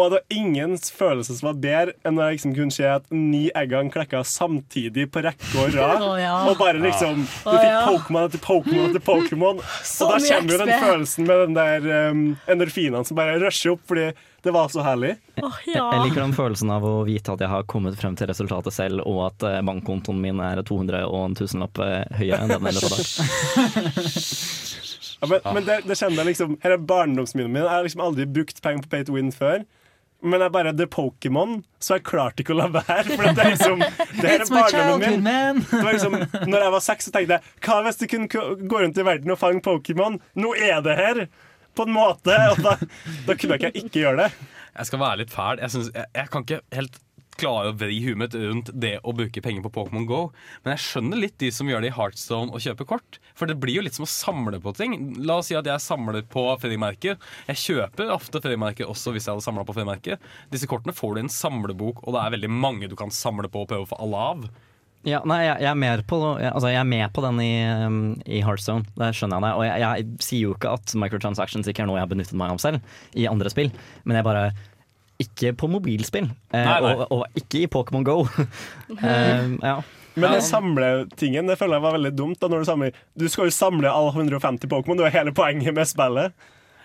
og 0.00 0.08
det 0.08 0.18
var 0.18 0.22
ingen 0.32 0.78
følelse 0.78 1.34
som 1.36 1.50
var 1.50 1.58
bedre 1.60 1.92
enn 2.06 2.16
når 2.16 2.30
jeg 2.30 2.36
liksom 2.38 2.54
kunne 2.56 2.72
se 2.72 2.86
at 2.88 3.10
ni 3.12 3.42
eggene 3.58 3.92
klekka 3.92 4.22
samtidig 4.24 5.04
på 5.12 5.20
rekke 5.26 5.50
og 5.60 5.74
rad. 5.76 6.04
Ja. 6.22 6.36
Og 6.48 6.56
bare 6.60 6.80
liksom 6.80 7.26
Du 7.26 7.50
fikk 7.50 7.68
ja. 7.68 7.82
Pokémon 7.84 8.24
etter 8.24 8.40
Pokémon 8.40 8.86
etter 8.88 9.04
Pokémon. 9.04 9.60
Og 9.60 10.12
da 10.14 10.20
kommer 10.24 10.54
jo 10.54 10.60
den 10.62 10.72
følelsen 10.86 11.28
med 11.28 11.44
den 11.44 11.58
der 11.58 11.88
um, 12.08 12.22
endorfinene 12.48 13.04
som 13.04 13.20
bare 13.20 13.36
rusher 13.42 13.76
opp 13.76 13.84
fordi 13.92 14.08
det 14.42 14.50
var 14.50 14.68
så 14.68 14.82
herlig. 14.82 15.16
Oh, 15.42 15.58
ja. 15.66 15.84
jeg 15.94 16.08
liker 16.08 16.20
den 16.24 16.34
følelsen 16.34 16.70
av 16.74 16.84
å 16.86 16.94
vite 17.06 17.34
at 17.34 17.42
jeg 17.44 17.50
har 17.52 17.66
kommet 17.70 17.94
frem 18.00 18.16
til 18.18 18.26
resultatet 18.30 18.74
selv, 18.74 19.04
og 19.06 19.20
at 19.28 19.46
eh, 19.46 19.60
bankkontoen 19.66 20.18
min 20.22 20.42
er 20.42 20.62
200 20.66 21.04
og 21.06 21.20
en 21.28 21.36
tusenlapp 21.38 21.78
eh, 21.84 22.02
høyere 22.18 22.42
enn 22.42 22.56
den 22.56 22.72
ellers 22.72 22.90
var. 22.90 23.02
Ja, 25.22 25.28
men 25.30 25.54
men 25.54 25.66
det, 25.68 25.76
det 25.86 25.94
kjenner 25.94 26.24
jeg 26.24 26.32
liksom 26.32 26.56
Her 26.64 26.72
er 26.74 26.80
barndomsminnet 26.82 27.52
mitt. 27.54 27.62
Jeg 27.62 27.70
har 27.70 27.84
liksom 27.86 28.00
aldri 28.02 28.24
brukt 28.26 28.56
penger 28.62 28.82
på 28.82 28.90
pay 28.90 29.04
to 29.06 29.14
win 29.14 29.30
før. 29.30 29.62
Men 30.22 30.42
jeg 30.42 30.52
bare 30.54 30.72
The 30.78 30.86
Pokémon, 30.90 31.60
så 31.82 31.96
jeg 31.96 32.04
klarte 32.06 32.42
ikke 32.42 32.54
å 32.54 32.58
la 32.60 32.66
være. 32.70 33.04
For 33.10 33.22
det 33.26 33.42
er 33.42 33.54
liksom 33.54 33.80
Det 33.82 34.26
her 34.26 34.44
er 34.44 34.50
barndommen 34.50 35.16
min. 35.16 35.24
man! 35.26 35.62
Det 35.66 35.80
var 35.82 35.96
liksom, 35.96 36.18
når 36.50 36.66
jeg 36.66 36.74
var 36.74 36.84
seks, 36.88 37.06
så 37.08 37.14
tenkte 37.14 37.38
jeg 37.38 37.54
Hva 37.66 37.78
hvis 37.86 38.02
du 38.02 38.04
kunne 38.10 38.44
gå 38.66 38.82
rundt 38.84 38.98
i 38.98 39.06
verden 39.06 39.34
og 39.34 39.40
fange 39.40 39.62
Pokémon? 39.66 40.18
Nå 40.38 40.54
er 40.58 40.82
det 40.86 40.98
her! 40.98 41.24
På 41.76 41.86
en 41.88 41.94
måte. 41.94 42.36
Og 42.52 42.60
da, 42.64 42.76
da 43.28 43.38
kunne 43.38 43.60
jeg 43.60 43.76
ikke 43.84 44.04
gjøre 44.04 44.26
det. 44.26 44.50
Jeg 44.72 44.88
skal 44.88 45.02
være 45.02 45.22
litt 45.22 45.32
fæl. 45.32 45.60
Jeg, 45.60 45.74
synes, 45.74 45.90
jeg, 45.94 46.08
jeg 46.16 46.32
kan 46.32 46.46
ikke 46.46 46.62
helt 46.76 47.00
klare 47.40 47.70
å 47.72 47.76
vri 47.76 47.96
huet 48.04 48.18
mitt 48.20 48.34
rundt 48.36 48.70
det 48.76 48.96
å 49.02 49.14
bruke 49.16 49.42
penger 49.44 49.64
på 49.64 49.72
Pokémon 49.74 50.06
Go. 50.08 50.20
Men 50.62 50.74
jeg 50.74 50.84
skjønner 50.86 51.20
litt 51.20 51.38
de 51.40 51.50
som 51.54 51.68
gjør 51.70 51.84
det 51.84 51.92
i 51.92 51.94
Heartstone 51.96 52.52
og 52.52 52.64
kjøper 52.64 52.88
kort. 52.88 53.18
For 53.38 53.48
det 53.48 53.58
blir 53.62 53.78
jo 53.78 53.84
litt 53.86 53.96
som 53.96 54.06
å 54.06 54.10
samle 54.10 54.60
på 54.62 54.74
ting. 54.76 54.96
La 55.24 55.38
oss 55.40 55.50
si 55.50 55.56
at 55.58 55.68
jeg 55.68 55.84
samler 55.84 56.24
på 56.32 56.44
frimerker. 56.62 57.18
Jeg 57.48 57.62
kjøper 57.64 58.12
ofte 58.14 58.42
frimerker 58.44 58.90
også 58.90 59.14
hvis 59.14 59.28
jeg 59.28 59.34
hadde 59.34 59.46
samla 59.46 59.64
på 59.68 59.76
frimerker. 59.76 60.20
Disse 60.52 60.68
kortene 60.70 60.96
får 60.96 61.14
du 61.14 61.22
i 61.22 61.24
en 61.26 61.32
samlebok, 61.32 62.04
og 62.04 62.16
det 62.16 62.22
er 62.24 62.36
veldig 62.36 62.52
mange 62.52 62.90
du 62.90 62.98
kan 62.98 63.12
samle 63.14 63.50
på 63.52 63.64
og 63.64 63.72
prøve 63.72 63.88
å 63.88 63.92
få 63.94 64.02
alle 64.04 64.26
av. 64.32 64.46
Ja, 65.02 65.18
nei, 65.26 65.40
jeg, 65.42 65.56
jeg, 65.64 65.70
er 65.72 65.78
mer 65.82 66.02
på, 66.06 66.18
altså, 66.38 66.68
jeg 66.70 66.78
er 66.78 66.86
med 66.86 67.08
på 67.14 67.24
den 67.24 67.40
i, 67.42 67.52
um, 67.86 68.02
i 68.22 68.42
Heartstone, 68.46 68.86
det 68.98 69.08
skjønner 69.18 69.40
jeg 69.40 69.44
det. 69.44 69.54
Og 69.58 69.64
jeg, 69.66 69.80
jeg 69.82 70.26
sier 70.28 70.44
jo 70.44 70.52
ikke 70.54 70.74
at 70.78 70.94
microtransactions 71.02 71.70
ikke 71.70 71.82
er 71.82 71.90
noe 71.90 71.98
jeg 71.98 72.06
har 72.06 72.12
benyttet 72.12 72.38
meg 72.38 72.54
av 72.54 72.60
selv 72.62 73.18
i 73.18 73.26
andre 73.30 73.50
spill, 73.50 73.72
men 74.06 74.20
jeg 74.20 74.26
bare 74.28 74.44
ikke 75.22 75.52
på 75.58 75.70
mobilspill, 75.70 76.28
eh, 76.54 76.68
Nei, 76.68 76.78
nei. 76.84 76.94
Og, 76.94 77.02
og 77.14 77.42
ikke 77.42 77.64
i 77.64 77.70
Pokémon 77.70 78.06
Go. 78.06 78.22
eh, 79.02 79.50
ja. 79.70 79.76
Men 80.14 80.36
den 80.36 80.44
samletingen 80.44 81.48
det 81.48 81.56
føler 81.60 81.78
jeg 81.78 81.86
var 81.86 81.96
veldig 81.96 82.14
dumt. 82.16 82.40
Da, 82.40 82.50
når 82.50 82.62
du, 82.62 82.68
samler, 82.68 83.04
du 83.18 83.28
skal 83.32 83.48
jo 83.48 83.54
samle 83.54 83.90
alle 83.90 84.12
150 84.12 84.68
Pokémon. 84.70 84.98
Det 85.00 85.08
er 85.08 85.14
hele 85.18 85.32
poenget 85.36 85.74
med 85.76 85.88
spillet. 85.88 86.34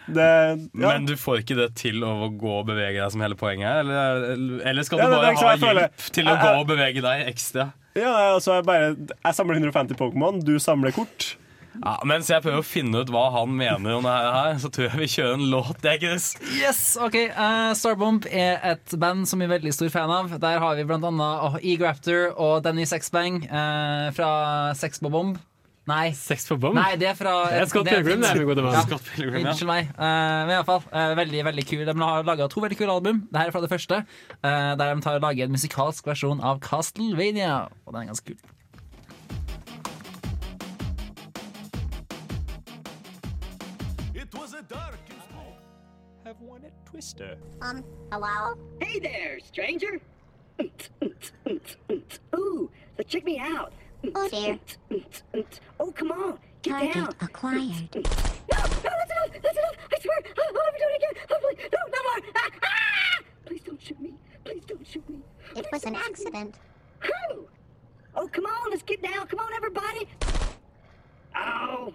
Det, 0.08 0.28
ja. 0.72 0.92
Men 0.94 1.06
du 1.06 1.16
får 1.20 1.42
ikke 1.44 1.58
det 1.60 1.72
til 1.80 2.04
å 2.08 2.30
gå 2.32 2.54
og 2.62 2.68
bevege 2.70 3.02
deg 3.02 3.12
som 3.12 3.24
hele 3.26 3.36
poenget 3.40 3.68
er? 3.68 3.82
Eller, 3.84 4.62
eller 4.72 4.88
skal 4.88 5.02
du 5.02 5.04
Ja, 5.04 5.10
bare 5.12 5.34
ha 5.36 5.56
hjelp 5.58 6.06
til 6.16 6.30
å 6.30 6.36
Jeg- 6.36 6.46
gå 6.46 6.54
og 6.62 6.68
bevege 6.70 7.04
deg 7.04 7.28
ekstra? 7.28 7.74
ja, 7.98 8.14
altså 8.36 8.56
jeg, 8.60 8.64
bare, 8.66 8.96
jeg 8.96 9.36
samler 9.36 9.60
150 9.60 9.98
Pokémon, 10.00 10.40
du 10.46 10.56
samler 10.60 10.92
kort. 10.96 11.36
Ja, 11.78 11.98
mens 12.10 12.30
jeg 12.32 12.42
prøver 12.42 12.64
å 12.64 12.66
finne 12.66 13.02
ut 13.04 13.12
hva 13.14 13.28
han 13.36 13.52
mener 13.58 13.98
om 13.98 14.06
det 14.06 14.14
her, 14.14 14.56
så 14.62 14.70
tror 14.74 14.88
jeg 14.88 15.02
vi 15.02 15.10
kjører 15.14 15.36
en 15.38 15.46
låt. 15.52 15.82
Det 15.84 15.92
er 15.92 16.00
ikke 16.00 16.14
det. 16.16 16.54
Yes, 16.58 16.82
ok 17.02 17.18
Uh, 17.38 17.74
Starbomb 17.78 18.26
er 18.32 18.58
et 18.66 18.96
band 19.00 19.28
som 19.30 19.40
vi 19.42 19.46
er 19.46 19.52
veldig 19.60 19.74
stor 19.76 19.92
fan 19.94 20.10
av. 20.14 20.32
Der 20.42 20.58
har 20.64 20.76
vi 20.80 20.86
oh, 20.88 21.58
Eg 21.62 21.84
Raptor 21.84 22.32
og 22.34 22.64
Denny 22.66 22.86
Sexbang 22.86 23.44
uh, 23.52 24.10
fra 24.16 24.74
Sexbobomb. 24.74 25.38
Nei. 25.88 26.12
Sex 26.12 26.44
på 26.50 26.58
bom? 26.60 26.76
Nei, 26.76 26.98
det 27.00 27.08
er 27.08 27.16
fra 27.16 27.34
Det 27.48 27.62
er 27.62 27.70
Scott 27.72 27.88
Pilgrim, 27.88 28.20
det, 28.20 28.34
min 28.36 28.48
gode 28.50 28.64
mann. 28.66 28.76
Ja. 28.76 28.82
Scott 28.84 29.06
Pilgrim, 29.08 29.40
ja. 29.40 29.54
Unnskyld 29.54 29.70
meg. 29.70 29.88
Uh, 29.96 30.04
men 30.04 30.52
iallfall, 30.58 30.84
uh, 30.92 31.14
veldig 31.16 31.46
veldig 31.48 31.64
kul. 31.70 31.86
De 31.88 31.96
har 32.02 32.28
laga 32.28 32.48
to 32.52 32.64
veldig 32.64 32.78
kule 32.82 32.92
album. 32.92 33.22
Det 33.32 33.40
her 33.40 33.48
er 33.48 33.56
fra 33.56 33.62
det 33.64 33.72
første, 33.72 34.02
uh, 34.44 34.76
der 34.76 34.84
de 34.84 35.02
tar 35.06 35.16
og 35.16 35.24
lager 35.24 35.48
en 35.48 35.56
musikalsk 35.56 36.12
versjon 36.12 36.44
av 36.44 36.60
Castlevania. 36.66 37.70
Og 37.86 37.96
den 37.96 38.02
er 38.04 38.12
ganske 38.12 38.36
kul. 38.36 38.40
It 44.14 44.28
was 44.36 44.52
a 44.54 44.64
dark 44.68 45.00
and 45.08 45.22
small. 45.32 45.56
Have 46.26 46.36
one 46.42 46.66
at 46.66 46.76
Twister. 46.92 47.38
Um, 47.62 47.86
hello? 48.12 48.60
Hey 48.82 49.00
there, 49.00 49.40
stranger. 49.40 50.02
Ooh, 52.36 52.70
so 52.98 53.04
check 53.08 53.24
me 53.24 53.40
out. 53.40 53.72
Oh 54.16 54.30
dear. 54.30 54.60
Oh, 55.80 55.92
come 55.92 56.12
on, 56.12 56.40
get 56.62 56.72
Target 56.72 56.94
down. 56.94 57.14
acquired. 57.22 57.96
No, 57.96 58.02
no, 58.52 58.92
that's 59.00 59.12
enough. 59.12 59.32
That's 59.44 59.58
enough. 59.58 59.76
I 59.94 60.00
swear, 60.00 60.18
I'll 60.38 60.54
never 60.54 60.78
do 60.78 60.88
it 60.90 60.98
again. 60.98 61.16
Oh, 61.32 61.38
please, 61.42 61.70
no, 61.74 61.80
no 61.96 62.00
more. 62.08 62.20
Ah, 62.36 62.50
ah! 62.64 63.24
Please 63.46 63.62
don't 63.64 63.82
shoot 63.82 64.00
me. 64.00 64.14
Please 64.44 64.66
don't 64.66 64.88
shoot 64.88 65.10
me. 65.10 65.20
It 65.56 65.66
was 65.72 65.84
an 65.86 65.96
accident. 65.96 66.56
Who? 67.02 67.48
Oh, 68.16 68.28
come 68.28 68.46
on, 68.46 68.70
let's 68.72 68.84
get 68.84 69.02
down. 69.02 69.28
Come 69.28 69.40
on, 69.40 69.54
everybody. 69.54 70.08
Oh. 71.36 71.94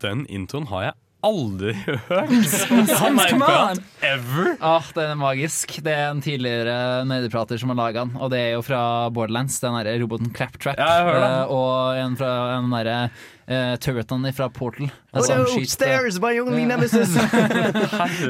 Den 0.00 0.26
introen 0.26 0.66
har 0.66 0.82
jeg 0.82 0.92
aldri 1.26 1.72
hørt. 1.86 2.30
On! 3.06 3.80
Ever. 4.06 4.50
Ah, 4.60 4.84
den 4.94 5.12
er 5.12 5.18
magisk. 5.20 5.76
Det 5.84 5.92
er 5.92 6.10
en 6.12 6.22
tidligere 6.24 7.04
nerdeprater 7.08 7.58
som 7.60 7.72
har 7.72 7.78
laga 7.80 8.04
den, 8.06 8.16
og 8.20 8.30
det 8.32 8.40
er 8.42 8.52
jo 8.56 8.64
fra 8.66 8.80
Borderlands, 9.14 9.58
den 9.62 9.76
derre 9.78 9.96
roboten 10.02 10.30
Claptrap. 10.36 10.78
Ja. 10.78 11.16
Eh, 11.42 11.52
og 11.52 11.98
en 12.00 12.16
fra 12.18 12.32
den 12.56 12.70
derre 12.74 12.98
uh, 13.10 13.74
turreten 13.82 14.28
fra 14.36 14.48
Portal. 14.54 14.90
Oh 15.16 15.22
no, 15.22 15.46
skyter- 15.50 15.72
stairs, 15.72 16.20
my 16.22 16.34
only 16.42 16.66
nemesis! 16.68 17.16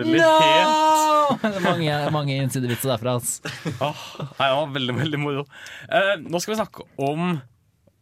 No! 0.06 1.36
Det 1.42 1.60
mange, 1.64 1.94
mange 2.14 2.36
innsidevitser 2.38 2.92
derfra. 2.94 3.16
Altså. 3.18 3.50
Oh, 3.82 4.04
nei, 4.38 4.46
det 4.48 4.56
var 4.60 4.72
veldig, 4.76 4.96
veldig 5.02 5.20
moro. 5.20 5.44
Uh, 5.90 6.14
nå 6.22 6.40
skal 6.42 6.54
vi 6.54 6.60
snakke 6.62 6.86
om 7.02 7.36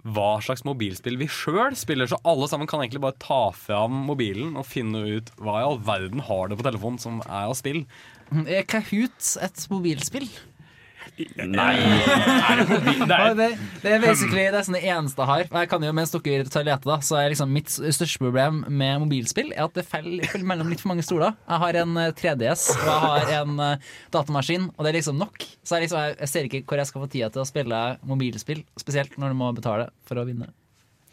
hva 0.04 0.36
slags 0.44 0.64
mobilspill 0.68 1.16
vi 1.20 1.28
sjøl 1.32 1.76
spiller. 1.78 2.08
Så 2.10 2.20
alle 2.28 2.48
sammen 2.50 2.68
kan 2.70 2.82
egentlig 2.82 3.02
bare 3.04 3.20
ta 3.22 3.48
fram 3.56 4.04
mobilen 4.08 4.58
og 4.60 4.68
finne 4.68 5.04
ut 5.16 5.32
hva 5.40 5.60
i 5.60 5.68
all 5.68 5.80
verden 5.84 6.24
har 6.26 6.50
det 6.50 6.60
på 6.60 6.66
telefonen 6.66 7.00
som 7.00 7.22
er 7.24 7.48
av 7.48 7.56
spill. 7.58 7.84
Er 8.44 8.66
Kahoot 8.68 9.34
et 9.44 9.64
mobilspill? 9.72 10.28
Nei, 11.14 11.74
det? 13.38 13.48
Det 13.82 13.90
er, 13.90 13.96
er 13.96 14.02
basically 14.02 14.42
det, 14.48 14.58
er 14.58 14.64
sånn 14.66 14.76
det 14.76 14.82
eneste 14.90 15.22
jeg 15.22 15.30
har. 15.30 15.44
Og 15.46 15.58
jeg 15.60 15.70
kan 15.70 15.86
jo, 15.86 15.92
mens 15.94 16.14
dere 16.14 16.48
tar 16.50 16.66
lete, 16.66 16.88
da, 16.88 16.96
så 17.06 17.18
er 17.20 17.30
liksom 17.30 17.52
mitt 17.54 17.70
største 17.70 18.18
problem 18.22 18.64
med 18.66 19.04
mobilspill 19.04 19.52
Er 19.54 19.68
at 19.68 19.78
det 19.78 19.86
faller 19.86 20.42
mellom 20.50 20.72
litt 20.72 20.82
for 20.82 20.90
mange 20.90 21.06
stoler. 21.06 21.36
Jeg 21.46 21.62
har 21.64 21.78
en 21.84 22.00
eh, 22.02 22.10
3DS 22.18 22.66
og 22.74 22.88
jeg 22.88 23.04
har 23.06 23.32
en 23.38 23.62
eh, 23.68 23.92
datamaskin, 24.14 24.68
og 24.74 24.82
det 24.82 24.90
er 24.90 24.98
liksom 24.98 25.20
nok. 25.22 25.46
Så 25.62 25.78
jeg, 25.78 25.86
liksom, 25.86 26.02
jeg, 26.02 26.18
jeg 26.24 26.32
ser 26.32 26.50
ikke 26.50 26.64
hvor 26.66 26.82
jeg 26.82 26.90
skal 26.90 27.04
få 27.04 27.10
tida 27.14 27.30
til 27.34 27.44
å 27.44 27.48
spille 27.48 27.82
mobilspill, 28.10 28.64
spesielt 28.80 29.18
når 29.20 29.34
du 29.34 29.40
må 29.44 29.52
betale 29.56 29.90
for 30.08 30.18
å 30.18 30.26
vinne. 30.28 30.50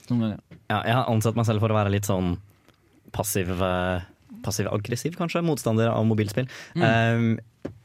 Noen 0.09 0.25
ganger. 0.25 0.39
Ja, 0.71 0.81
jeg 0.81 0.97
har 0.97 1.11
ansett 1.11 1.37
meg 1.37 1.47
selv 1.47 1.63
for 1.63 1.71
å 1.71 1.77
være 1.77 1.93
litt 1.93 2.09
sånn 2.09 2.35
passiv 3.15 3.53
eh, 3.53 4.09
Passiv-aggressiv, 4.45 5.15
kanskje, 5.19 5.43
motstander 5.45 5.91
av 5.91 6.05
mobilspill. 6.09 6.49
Um, 6.77 7.35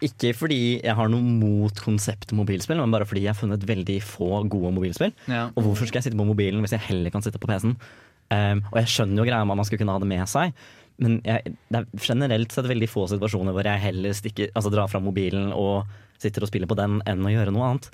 ikke 0.04 0.32
fordi 0.36 0.60
jeg 0.78 0.96
har 0.96 1.10
noe 1.12 1.24
mot 1.24 1.82
konseptet 1.84 2.32
mobilspill, 2.36 2.80
men 2.80 2.94
bare 2.94 3.08
fordi 3.08 3.26
jeg 3.26 3.34
har 3.34 3.40
funnet 3.40 3.66
veldig 3.68 3.98
få 4.04 4.42
gode 4.52 4.72
mobilspill. 4.76 5.12
Ja. 5.28 5.48
Og 5.54 5.68
hvorfor 5.68 5.88
skal 5.88 6.00
jeg 6.00 6.10
sitte 6.10 6.20
på 6.20 6.28
mobilen 6.28 6.64
hvis 6.64 6.76
jeg 6.76 6.86
heller 6.88 7.12
kan 7.12 7.24
sitte 7.24 7.40
på 7.42 7.50
PC-en? 7.50 7.76
Um, 8.26 8.64
og 8.72 8.80
jeg 8.80 8.90
skjønner 8.90 9.22
jo 9.22 9.28
greia 9.28 9.44
med 9.46 9.54
at 9.54 9.60
man 9.62 9.68
skal 9.68 9.80
kunne 9.80 9.94
ha 9.94 10.02
det 10.02 10.10
med 10.10 10.24
seg, 10.30 10.56
men 11.02 11.18
jeg, 11.26 11.52
det 11.68 11.82
er 11.82 12.00
generelt 12.00 12.54
sett 12.54 12.68
veldig 12.70 12.88
få 12.88 13.04
situasjoner 13.12 13.54
hvor 13.54 13.68
jeg 13.68 13.82
heller 13.82 14.16
stikker, 14.16 14.48
altså 14.56 14.72
drar 14.72 14.88
fram 14.90 15.04
mobilen 15.06 15.52
og 15.54 15.84
sitter 16.22 16.44
og 16.44 16.50
spiller 16.50 16.70
på 16.70 16.78
den, 16.78 16.98
enn 17.08 17.26
å 17.26 17.32
gjøre 17.32 17.52
noe 17.52 17.68
annet. 17.68 17.90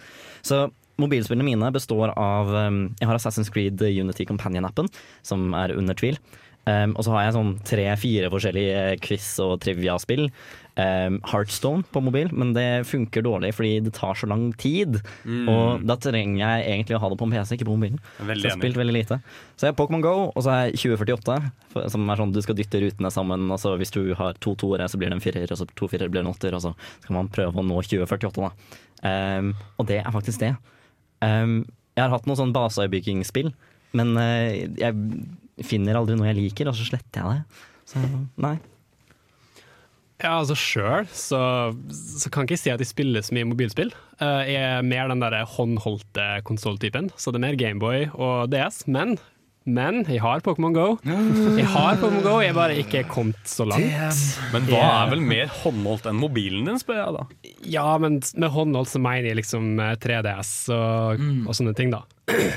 Så 0.47 0.69
mobilspillene 1.03 1.47
mine 1.47 1.73
består 1.75 2.13
av 2.15 2.53
um, 2.53 2.85
Jeg 3.01 3.09
har 3.09 3.19
Assassin's 3.19 3.51
Creed 3.53 3.83
Unity 3.83 4.27
Companion-appen, 4.29 4.91
som 5.27 5.51
er 5.59 5.75
under 5.75 5.99
tvil. 5.99 6.19
Um, 6.63 6.93
og 6.95 7.03
så 7.03 7.11
har 7.17 7.25
jeg 7.25 7.35
sånn 7.35 7.55
tre-fire 7.67 8.29
forskjellige 8.31 8.83
quiz- 9.03 9.41
og 9.43 9.57
trivia-spill. 9.65 10.29
Um, 10.79 11.19
Heartstone 11.27 11.83
på 11.93 12.01
mobil, 12.07 12.31
men 12.33 12.53
det 12.55 12.87
funker 12.89 13.25
dårlig 13.27 13.51
fordi 13.59 13.73
det 13.85 13.93
tar 13.97 14.15
så 14.17 14.29
lang 14.31 14.47
tid. 14.61 15.01
Mm. 15.27 15.51
Og 15.51 15.83
da 15.89 15.97
trenger 16.01 16.39
jeg 16.39 16.69
egentlig 16.69 16.97
å 16.97 17.03
ha 17.03 17.11
det 17.11 17.19
på 17.19 17.27
en 17.27 17.35
PC, 17.35 17.57
ikke 17.59 17.67
på 17.67 17.75
mobilen. 17.75 17.99
Veldig 18.21 18.45
så 18.45 18.49
jeg 18.49 18.55
har 18.55 18.63
spilt 18.63 18.79
veldig 18.79 18.95
lite. 18.95 19.19
Så 19.57 19.67
jeg 19.67 19.75
har 19.75 19.81
Pokémon 19.81 20.05
Go, 20.07 20.15
og 20.31 20.39
så 20.39 20.55
har 20.55 20.71
jeg 20.71 20.79
2048, 20.85 21.41
som 21.97 22.15
er 22.15 22.23
sånn 22.23 22.37
du 22.37 22.41
skal 22.47 22.59
dytte 22.61 22.85
rutene 22.87 23.13
sammen. 23.13 23.51
Og 23.51 23.61
så 23.61 23.75
hvis 23.83 23.95
du 23.99 24.01
har 24.19 24.39
to 24.39 24.55
toere, 24.63 24.87
så 24.87 25.03
blir 25.03 25.11
det 25.11 25.19
en 25.19 25.25
firer, 25.25 25.51
og 25.51 25.59
så 25.59 25.69
to 25.75 25.91
firer 25.91 26.15
blir 26.15 26.23
en 26.23 26.31
åtter, 26.31 26.55
og 26.55 26.63
så 26.63 26.75
skal 27.03 27.19
man 27.19 27.33
prøve 27.35 27.59
å 27.59 27.67
nå 27.67 27.83
2048, 27.91 28.39
da. 28.39 28.79
Um, 29.03 29.53
og 29.83 29.91
det 29.91 29.99
er 30.05 30.15
faktisk 30.15 30.47
det. 30.47 30.55
Jeg 31.23 32.01
har 32.01 32.11
hatt 32.15 32.25
noen 32.27 32.39
sånn 32.39 32.55
baseoppbyggingsspill, 32.55 33.51
men 33.99 34.17
uh, 34.17 34.63
jeg 34.79 34.95
finner 35.61 35.99
aldri 35.99 36.17
noe 36.17 36.31
jeg 36.31 36.39
liker, 36.41 36.71
og 36.73 36.77
så 36.79 36.87
sletter 36.89 37.21
jeg 37.21 37.41
det. 37.43 37.65
Så 37.93 38.03
nei. 38.41 38.57
Ja, 40.23 40.37
altså 40.39 40.55
Sjøl 40.55 41.09
så, 41.11 41.39
så 41.91 42.31
kan 42.31 42.45
jeg 42.47 42.53
ikke 42.55 42.61
si 42.63 42.71
at 42.71 42.83
jeg 42.85 42.87
spiller 42.93 43.25
så 43.27 43.35
mye 43.35 43.49
mobilspill. 43.51 43.91
Eh, 44.23 44.53
Jeg 44.53 44.61
er 44.79 44.85
mer 44.87 45.11
den 45.11 45.23
der 45.25 45.35
håndholdte 45.51 46.27
konsolltypen, 46.47 47.11
så 47.19 47.33
det 47.35 47.41
er 47.41 47.47
mer 47.49 47.59
Gameboy 47.59 48.05
og 48.15 48.53
DS. 48.55 48.85
Men, 48.87 49.17
men 49.65 50.03
jeg 50.09 50.23
har 50.25 50.43
Pokémon 50.45 50.75
Go. 50.75 50.87
Jeg 51.07 51.67
har 51.71 51.99
Pokémon 52.01 52.25
Go, 52.25 52.37
jeg 52.43 52.53
er 52.53 52.57
bare 52.57 52.79
ikke 52.83 53.05
kommet 53.11 53.39
så 53.49 53.67
langt. 53.69 54.23
Men 54.55 54.67
hva 54.71 54.83
er 54.87 55.13
vel 55.13 55.23
mer 55.27 55.53
håndholdt 55.63 56.09
enn 56.11 56.19
mobilen 56.19 56.67
din, 56.69 56.81
spør 56.83 56.99
jeg 57.03 57.19
da. 57.19 57.53
Ja, 57.75 57.87
men 58.03 58.21
med 58.35 58.51
håndholdt 58.55 58.93
så 58.93 59.03
mener 59.03 59.31
jeg 59.31 59.43
liksom 59.43 59.77
eh, 59.83 59.95
3DS 60.03 60.53
og, 60.75 61.23
og 61.47 61.57
sånne 61.59 61.77
ting, 61.79 61.95
da. 61.95 62.03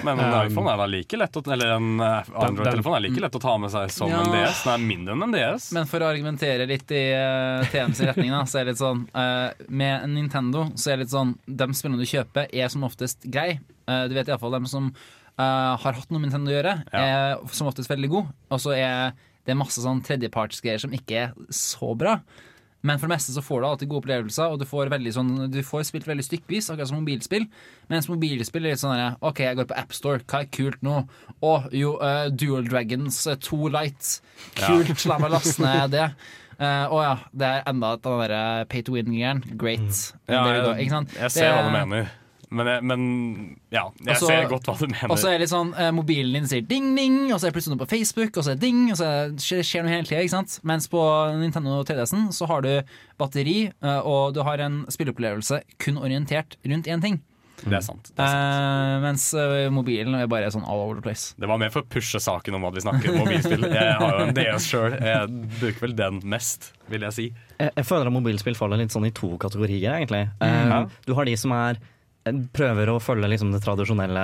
Men 0.04 0.20
en 0.20 0.34
Um, 0.36 0.48
iPhone 0.48 0.70
er 0.72 0.78
da 0.78 0.86
like 0.90 1.18
lett 1.18 1.38
å, 1.40 1.42
Eller 1.52 1.72
en 1.76 2.02
eh, 2.04 2.30
Android-telefon 2.38 2.98
er 2.98 3.04
like 3.08 3.22
lett 3.24 3.38
å 3.38 3.42
ta 3.42 3.56
med 3.62 3.72
seg 3.74 3.92
som 3.94 4.14
en 4.14 4.30
DS. 4.30 4.62
Den 4.66 4.74
er 4.76 4.84
mindre 4.84 5.16
enn 5.16 5.26
en 5.26 5.36
DS. 5.36 5.70
Men 5.76 5.90
for 5.90 6.06
å 6.06 6.10
argumentere 6.12 6.68
litt 6.70 6.92
i 6.96 7.04
uh, 7.18 7.66
TMs 7.74 8.02
retning, 8.06 8.32
da, 8.36 8.44
så 8.50 8.62
er 8.62 8.68
det 8.68 8.76
litt 8.76 8.84
sånn 8.84 9.06
uh, 9.16 9.50
Med 9.68 10.06
en 10.06 10.16
Nintendo 10.18 10.68
så 10.78 10.92
er 10.92 11.00
det 11.00 11.08
litt 11.08 11.16
sånn 11.16 11.36
De 11.46 11.70
spillene 11.78 12.02
du 12.02 12.10
kjøper, 12.10 12.50
er 12.54 12.72
som 12.74 12.86
oftest 12.88 13.26
grei. 13.26 13.60
Uh, 13.90 14.06
du 14.10 14.18
vet 14.18 14.30
iallfall 14.30 14.58
dem 14.58 14.70
som 14.70 14.92
eh, 15.38 15.76
har 15.84 16.00
hatt 16.00 16.12
noe 16.12 16.22
med 16.22 16.30
Nintendo 16.30 16.54
å 16.54 16.58
gjøre, 16.58 16.76
er 16.96 17.40
som 17.56 17.70
oftest 17.72 17.92
veldig 17.92 18.12
god. 18.12 18.34
Og 18.52 18.62
så 18.64 18.76
er 18.78 19.16
det 19.46 19.58
masse 19.58 19.82
sånn 19.84 20.02
tredjepartsgreier 20.06 20.82
som 20.82 20.94
ikke 20.96 21.28
er 21.28 21.34
så 21.54 21.94
bra. 21.98 22.20
Men 22.86 23.00
for 23.02 23.10
det 23.10 23.16
meste 23.16 23.34
så 23.34 23.42
får 23.42 23.62
du 23.62 23.66
alltid 23.66 23.90
gode 23.90 24.04
opplevelser, 24.04 24.52
og 24.54 24.60
du 24.62 24.66
får, 24.70 24.92
sånn, 25.16 25.32
du 25.50 25.58
får 25.66 25.88
spilt 25.88 26.06
veldig 26.06 26.26
stykkevis, 26.28 26.70
akkurat 26.70 26.92
som 26.92 27.00
mobilspill. 27.00 27.48
Mens 27.90 28.10
mobilspill 28.12 28.68
er 28.68 28.76
litt 28.76 28.82
sånn 28.84 28.94
der, 28.94 29.16
OK, 29.26 29.42
jeg 29.42 29.58
går 29.58 29.70
på 29.72 29.78
AppStore, 29.82 30.22
hva 30.30 30.44
er 30.44 30.52
kult 30.54 30.86
nå? 30.86 31.00
Å, 31.42 31.54
jo, 31.74 31.96
uh, 31.98 32.28
Dual 32.30 32.70
Dragons 32.70 33.18
2 33.48 33.72
Light. 33.74 34.12
Kult, 34.60 35.02
la 35.10 35.18
meg 35.24 35.34
laste 35.34 35.66
ned 35.66 35.96
det. 35.98 36.10
Eh, 36.56 36.86
Å 36.88 37.00
ja, 37.04 37.16
det 37.36 37.48
er 37.50 37.66
enda 37.68 37.96
et 37.98 38.06
av 38.08 38.14
den 38.14 38.22
derre 38.30 38.68
pay 38.72 38.86
to 38.86 38.94
win-greien. 38.96 39.42
Great. 39.60 39.90
Ja, 40.30 40.46
you 40.46 40.62
go, 40.62 40.76
jeg, 40.78 41.10
jeg 41.18 41.34
ser 41.36 41.52
hva 41.52 41.66
du 41.66 41.74
mener. 41.74 42.14
Men, 42.50 42.70
men 42.86 43.04
ja, 43.74 43.88
jeg 44.02 44.16
også, 44.16 44.30
ser 44.30 44.48
godt 44.52 44.70
hva 44.70 44.76
du 44.80 44.86
mener. 44.88 45.12
Og 45.12 45.20
så 45.22 45.30
er 45.30 45.38
det 45.38 45.46
litt 45.46 45.54
sånn, 45.54 45.74
eh, 45.78 45.92
mobilen 45.96 46.34
din 46.38 46.50
sier 46.50 46.66
ding, 46.66 46.92
ding, 46.98 47.20
og 47.32 47.40
så 47.40 47.48
er 47.48 47.52
det 47.54 47.58
plutselig 47.58 47.76
noe 47.76 47.84
på 47.86 47.92
Facebook, 47.96 48.38
og 48.38 48.46
så 48.46 48.54
er 48.54 48.60
det 48.60 48.66
ding, 48.68 48.82
og 48.92 48.98
så 49.00 49.06
er 49.10 49.30
det- 49.34 49.46
skjer, 49.46 49.64
skjer 49.66 49.86
noe 49.86 49.96
hele 49.96 50.08
tida. 50.10 50.22
ikke 50.22 50.36
sant? 50.38 50.60
Mens 50.64 50.88
på 50.92 51.02
Nintendo 51.42 51.84
3DS-en 51.84 52.28
så 52.36 52.48
har 52.48 52.62
du 52.62 52.74
batteri, 53.18 53.72
eh, 53.72 54.00
og 54.00 54.34
du 54.34 54.44
har 54.44 54.60
en 54.60 54.86
spilleopplevelse 54.90 55.62
kun 55.80 55.98
orientert 55.98 56.58
rundt 56.66 56.86
én 56.92 57.02
ting. 57.02 57.22
Det 57.64 57.74
er 57.74 57.82
sant. 57.86 58.10
Eh, 58.20 58.96
mens 59.02 59.30
eh, 59.34 59.70
mobilen 59.74 60.14
er 60.20 60.28
bare 60.28 60.50
sånn 60.54 60.66
all 60.68 60.84
over 60.84 61.00
the 61.00 61.02
place. 61.06 61.34
Det 61.40 61.48
var 61.48 61.58
mer 61.58 61.72
for 61.74 61.86
å 61.86 61.88
pushe 61.90 62.20
saken 62.22 62.58
om 62.58 62.66
at 62.68 62.76
vi 62.76 62.84
snakker 62.84 63.16
mobilspill. 63.16 63.64
Jeg 63.80 63.96
har 64.02 64.20
jo 64.20 64.26
en 64.28 64.36
DS 64.36 64.68
sjøl. 64.70 64.98
Jeg 65.00 65.32
bruker 65.62 65.86
vel 65.88 65.96
den 65.98 66.20
mest, 66.36 66.74
vil 66.92 67.06
jeg 67.08 67.16
si. 67.16 67.26
Jeg, 67.58 67.72
jeg 67.80 67.88
føler 67.88 68.12
at 68.12 68.14
mobilspill 68.14 68.58
faller 68.60 68.84
litt 68.84 68.94
sånn 68.94 69.08
i 69.08 69.14
to 69.16 69.32
kategorier, 69.42 69.96
egentlig. 69.96 70.26
Mm. 70.44 70.74
Uh, 70.76 71.00
Du 71.08 71.16
har 71.18 71.26
de 71.26 71.36
som 71.40 71.56
er 71.56 71.80
prøver 72.56 72.90
å 72.90 73.00
følge 73.04 73.30
liksom 73.30 73.52
det 73.54 73.62
tradisjonelle 73.66 74.24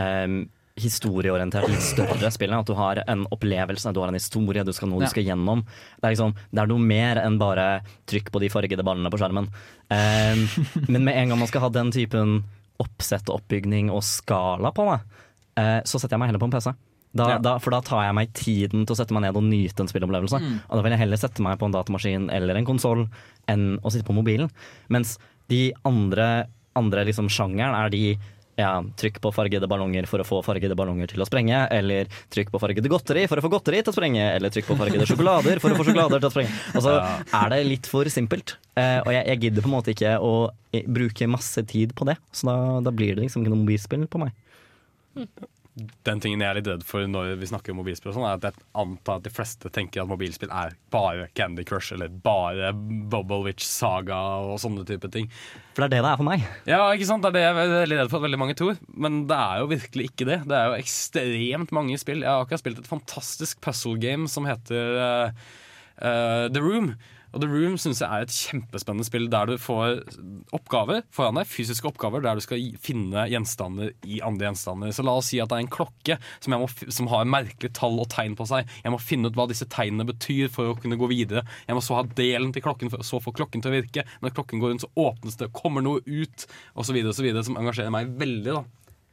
um, 0.00 0.40
historieorientert, 0.80 1.68
litt 1.68 1.82
større 1.84 2.30
spillet. 2.32 2.56
At 2.62 2.68
du 2.70 2.74
har 2.78 3.00
en 3.06 3.26
opplevelse, 3.34 3.92
du 3.92 4.00
har 4.00 4.08
en 4.12 4.16
historie, 4.18 4.64
du 4.64 4.72
skal 4.72 4.88
noe 4.88 5.02
Ja. 5.02 5.08
du 5.08 5.10
skal 5.14 5.26
gjennom. 5.26 5.64
Det 6.00 6.04
er, 6.08 6.14
liksom, 6.14 6.34
det 6.52 6.62
er 6.62 6.70
noe 6.70 6.84
mer 6.84 7.20
enn 7.22 7.38
bare 7.40 7.66
trykk 8.08 8.30
på 8.32 8.40
de 8.40 8.48
fargede 8.52 8.84
ballene 8.86 9.10
på 9.12 9.18
skjermen. 9.20 9.48
Um, 9.90 10.44
men 10.88 11.04
med 11.04 11.16
en 11.16 11.28
gang 11.34 11.38
man 11.42 11.48
skal 11.50 11.66
ha 11.66 11.72
den 11.74 11.90
typen 11.92 12.44
oppsett 12.80 13.28
og 13.28 13.42
oppbygning 13.42 13.90
og 13.92 14.00
skala 14.06 14.70
på 14.72 14.86
det, 14.88 15.00
uh, 15.60 15.80
så 15.84 15.98
setter 16.00 16.16
jeg 16.16 16.22
meg 16.22 16.30
heller 16.32 16.40
på 16.44 16.48
en 16.48 16.54
PC. 16.56 16.72
Da, 17.12 17.24
Ja. 17.32 17.38
da, 17.42 17.56
for 17.58 17.74
da 17.74 17.80
tar 17.82 18.04
jeg 18.06 18.14
meg 18.14 18.32
tiden 18.38 18.86
til 18.86 18.94
å 18.94 18.96
sette 18.96 19.12
meg 19.12 19.24
ned 19.26 19.34
og 19.36 19.42
nyte 19.42 19.82
en 19.82 19.88
spillopplevelse. 19.90 20.38
Mm. 20.38 20.60
Og 20.70 20.76
da 20.78 20.82
vil 20.86 20.92
jeg 20.94 21.00
heller 21.02 21.18
sette 21.18 21.42
meg 21.42 21.58
på 21.58 21.66
en 21.66 21.74
datamaskin 21.74 22.28
eller 22.30 22.54
en 22.54 22.64
konsoll 22.68 23.08
enn 23.50 23.80
å 23.82 23.90
sitte 23.90 24.06
på 24.06 24.14
mobilen. 24.14 24.48
Mens 24.88 25.16
de 25.50 25.72
andre, 25.84 26.46
andre 26.78 27.06
liksom 27.08 27.30
sjangeren 27.32 27.74
er 27.74 27.90
de 27.92 28.04
ja, 28.60 28.70
trykk 29.00 29.20
på 29.24 29.32
fargede 29.32 29.68
ballonger 29.70 30.06
for 30.10 30.22
å 30.22 30.26
få 30.26 30.40
fargede 30.44 30.76
ballonger 30.78 31.10
til 31.10 31.22
å 31.22 31.26
sprenge, 31.28 31.62
eller 31.72 32.10
trykk 32.32 32.50
på 32.52 32.60
fargede 32.62 32.90
godteri 32.92 33.26
for 33.30 33.40
å 33.40 33.44
få 33.44 33.52
godteri 33.52 33.82
til 33.82 33.92
å 33.92 33.96
sprenge, 33.96 34.26
eller 34.36 34.52
trykk 34.52 34.70
på 34.70 34.78
fargede 34.80 35.06
sjokolader 35.08 35.62
for 35.62 35.72
å 35.72 35.78
få 35.78 35.86
sjokolader 35.88 36.22
til 36.22 36.30
å 36.30 36.32
sprenge. 36.34 36.58
Altså, 36.74 36.96
er 37.40 37.54
det 37.54 37.60
litt 37.68 37.90
for 37.90 38.10
simpelt. 38.12 38.56
Eh, 38.74 38.98
og 39.04 39.12
jeg, 39.14 39.24
jeg 39.32 39.42
gidder 39.46 39.64
på 39.64 39.70
en 39.70 39.76
måte 39.78 39.94
ikke 39.94 40.16
å 40.24 40.34
eh, 40.74 40.84
bruke 40.84 41.30
masse 41.30 41.64
tid 41.70 41.94
på 41.96 42.08
det, 42.10 42.18
så 42.34 42.50
da, 42.50 42.58
da 42.90 42.94
blir 42.94 43.16
det 43.16 43.26
liksom 43.26 43.44
ikke 43.44 43.54
noe 43.54 43.62
mobilspill 43.64 44.06
på 44.10 44.22
meg. 44.26 44.36
Den 46.06 46.20
tingen 46.22 46.42
jeg 46.42 46.50
er 46.50 46.58
litt 46.58 46.68
redd 46.70 46.84
for 46.86 47.06
når 47.08 47.34
vi 47.40 47.48
snakker 47.50 47.74
om 47.74 47.80
mobilspill, 47.80 48.12
og 48.12 48.18
sånn, 48.18 48.26
er 48.28 48.38
at 48.38 48.46
jeg 48.48 48.66
antar 48.82 49.20
at 49.20 49.26
de 49.26 49.32
fleste 49.32 49.72
tenker 49.72 50.02
at 50.02 50.10
mobilspill 50.10 50.52
er 50.52 50.74
bare 50.92 51.28
Candy 51.38 51.64
Crush 51.68 51.94
eller 51.96 52.10
bare 52.10 52.72
Bubble 52.74 53.42
Witch 53.46 53.66
Saga 53.66 54.18
og 54.46 54.58
sånne 54.62 54.86
type 54.88 55.10
ting. 55.12 55.30
For 55.74 55.84
det 55.84 55.90
er 55.90 55.94
det 55.96 56.02
det 56.04 56.12
er 56.12 56.20
for 56.20 56.28
meg. 56.28 56.48
Ja, 56.68 56.80
ikke 56.94 57.08
sant? 57.08 57.24
Det 57.24 57.30
er 57.30 57.38
det 57.38 57.44
jeg 57.44 57.54
er 57.54 57.72
veldig 57.74 58.00
redd 58.00 58.12
for 58.12 58.20
at 58.20 58.26
veldig 58.26 58.42
mange 58.42 58.58
tror. 58.58 58.80
Men 58.90 59.22
det 59.30 59.38
er 59.38 59.62
jo 59.62 59.70
virkelig 59.70 60.10
ikke 60.10 60.28
det. 60.28 60.40
Det 60.50 60.58
er 60.58 60.68
jo 60.68 60.80
ekstremt 60.80 61.74
mange 61.76 62.00
spill. 62.02 62.24
Jeg 62.24 62.32
har 62.32 62.44
akkurat 62.44 62.64
spilt 62.64 62.82
et 62.82 62.90
fantastisk 62.90 63.62
puzzle 63.64 63.96
game 64.02 64.28
som 64.30 64.48
heter 64.48 65.00
uh, 65.00 65.48
uh, 66.02 66.46
The 66.52 66.62
Room. 66.64 66.94
Og 67.30 67.42
The 67.42 67.48
Room 67.50 67.76
synes 67.78 68.00
jeg 68.02 68.10
er 68.10 68.24
et 68.24 68.34
kjempespennende 68.34 69.06
spill 69.06 69.28
der 69.30 69.50
du 69.50 69.54
får 69.60 70.00
oppgaver 70.56 71.04
foran 71.14 71.38
deg, 71.38 71.48
fysiske 71.50 71.86
oppgaver 71.90 72.24
der 72.24 72.38
du 72.38 72.44
skal 72.44 72.62
finne 72.82 73.26
gjenstander 73.30 73.92
i 74.02 74.18
andre 74.26 74.48
gjenstander. 74.48 74.94
Så 74.94 75.04
la 75.06 75.14
oss 75.20 75.30
si 75.30 75.38
at 75.42 75.52
det 75.52 75.60
er 75.60 75.64
en 75.64 75.72
klokke 75.72 76.18
som, 76.42 76.56
må, 76.56 76.68
som 76.90 77.10
har 77.12 77.30
merkelige 77.30 77.76
tall 77.78 78.00
og 78.02 78.10
tegn 78.12 78.34
på 78.38 78.48
seg. 78.50 78.68
Jeg 78.82 78.94
må 78.94 78.98
finne 79.02 79.30
ut 79.30 79.38
hva 79.38 79.46
disse 79.50 79.68
tegnene 79.70 80.08
betyr 80.10 80.50
for 80.52 80.72
å 80.72 80.78
kunne 80.80 80.98
gå 81.00 81.10
videre. 81.12 81.44
Jeg 81.68 81.78
må 81.78 81.84
så 81.84 82.00
ha 82.00 82.06
delen 82.18 82.54
til 82.54 82.66
klokken 82.66 82.90
for 82.92 83.06
så 83.06 83.22
få 83.22 83.34
klokken 83.36 83.62
til 83.62 83.72
å 83.72 83.78
virke. 83.78 84.06
Når 84.24 84.34
klokken 84.34 84.62
går 84.62 84.74
rundt, 84.74 84.86
så 84.86 84.92
åpnes 84.98 85.38
det, 85.40 85.52
kommer 85.56 85.84
noe 85.86 86.02
ut, 86.06 86.46
osv., 86.74 86.98
osv., 87.12 87.30
som 87.46 87.58
engasjerer 87.60 87.94
meg 87.94 88.10
veldig. 88.20 88.56
da. 88.56 88.64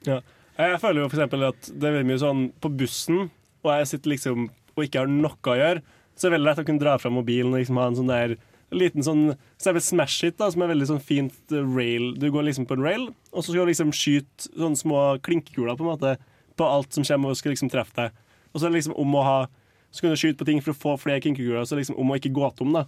Ja. 0.08 0.22
Jeg 0.58 0.80
føler 0.82 1.04
jo 1.04 1.10
eksempel 1.12 1.52
at 1.52 1.68
det 1.70 1.86
er 1.86 2.00
veldig 2.00 2.10
mye 2.10 2.22
sånn 2.22 2.48
på 2.64 2.72
bussen, 2.80 3.28
og 3.62 3.76
jeg 3.76 3.90
sitter 3.92 4.16
liksom 4.16 4.48
og 4.78 4.86
ikke 4.86 5.02
har 5.02 5.10
noe 5.10 5.50
å 5.50 5.58
gjøre, 5.58 5.82
så 6.18 6.26
det 6.26 6.32
er 6.32 6.36
veldig 6.40 6.50
lett 6.50 6.62
å 6.62 6.66
kunne 6.68 6.82
dra 6.82 6.96
fra 6.98 7.12
mobilen 7.14 7.54
og 7.54 7.62
liksom 7.62 7.78
ha 7.78 7.88
en 7.92 7.98
sånn 8.00 8.10
der 8.10 8.38
liten 8.76 9.06
sånn 9.06 9.30
For 9.32 9.62
eksempel 9.62 9.84
Smash 9.86 10.26
Hit, 10.26 10.38
da, 10.42 10.50
som 10.52 10.64
er 10.64 10.72
veldig 10.74 10.90
sånn 10.90 11.04
fint 11.04 11.54
eh, 11.56 11.64
rail. 11.64 12.10
Du 12.20 12.28
går 12.34 12.50
liksom 12.50 12.68
på 12.68 12.76
en 12.76 12.84
rail, 12.84 13.06
og 13.32 13.44
så 13.44 13.52
skal 13.52 13.64
du 13.64 13.72
liksom 13.72 13.94
skyte 13.96 14.50
sånne 14.50 14.80
små 14.80 15.04
klinkekuler 15.24 15.78
på 15.78 15.86
en 15.86 15.92
måte 15.94 16.18
på 16.58 16.68
alt 16.68 16.98
som 16.98 17.06
kommer 17.08 17.32
og 17.32 17.40
skal 17.40 17.54
liksom 17.54 17.72
treffe 17.72 17.96
deg. 17.96 18.18
Og 18.52 18.60
så 18.60 18.68
er 18.68 18.74
det 18.74 18.82
liksom 18.82 18.98
om 18.98 19.16
å 19.16 19.24
ha 19.24 19.40
Så 19.88 20.04
kan 20.04 20.12
du 20.12 20.20
skyte 20.20 20.38
på 20.42 20.46
ting 20.46 20.60
for 20.60 20.74
å 20.74 20.78
få 20.78 20.94
flere 21.00 21.22
klinkekuler, 21.24 21.64
så 21.64 21.78
liksom 21.78 21.96
om 21.98 22.10
å 22.12 22.18
ikke 22.20 22.34
gå 22.36 22.50
tom, 22.58 22.74
da. 22.76 22.84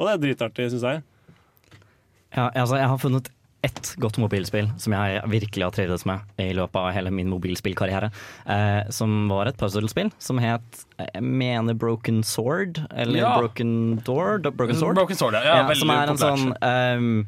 Og 0.00 0.08
det 0.08 0.14
er 0.14 0.22
dritartig, 0.22 0.70
syns 0.72 0.86
jeg. 0.88 1.02
Ja, 2.32 2.46
altså, 2.48 2.78
jeg 2.80 2.88
har 2.88 2.98
funnet 2.98 3.28
ett 3.62 3.94
godt 4.02 4.18
mobilspill 4.18 4.70
som 4.82 4.94
jeg 4.96 5.20
virkelig 5.30 5.66
har 5.66 5.74
trivdes 5.74 6.04
med 6.08 6.40
i 6.42 6.48
løpet 6.56 6.78
av 6.80 6.88
hele 6.96 7.12
min 7.14 7.30
mobilspillkarriere. 7.30 8.08
Eh, 8.46 8.80
som 8.90 9.28
var 9.30 9.46
et 9.46 9.58
puzzlespill 9.60 10.10
som 10.18 10.40
het 10.42 10.82
jeg 10.98 11.22
mener 11.22 11.74
Broken 11.78 12.22
Sword, 12.26 12.82
eller 12.90 13.18
Ja. 13.22 13.36
Broken 13.38 14.00
Door? 14.04 14.42
Broken 14.50 14.76
Sword? 14.76 14.98
Broken 14.98 15.16
Sword, 15.16 15.34
ja. 15.34 15.44
Ja, 15.44 15.68
ja 15.68 15.74
som 15.78 15.94
er 15.94 16.10
en 16.10 16.18
sånn 16.18 16.56
um, 16.58 17.26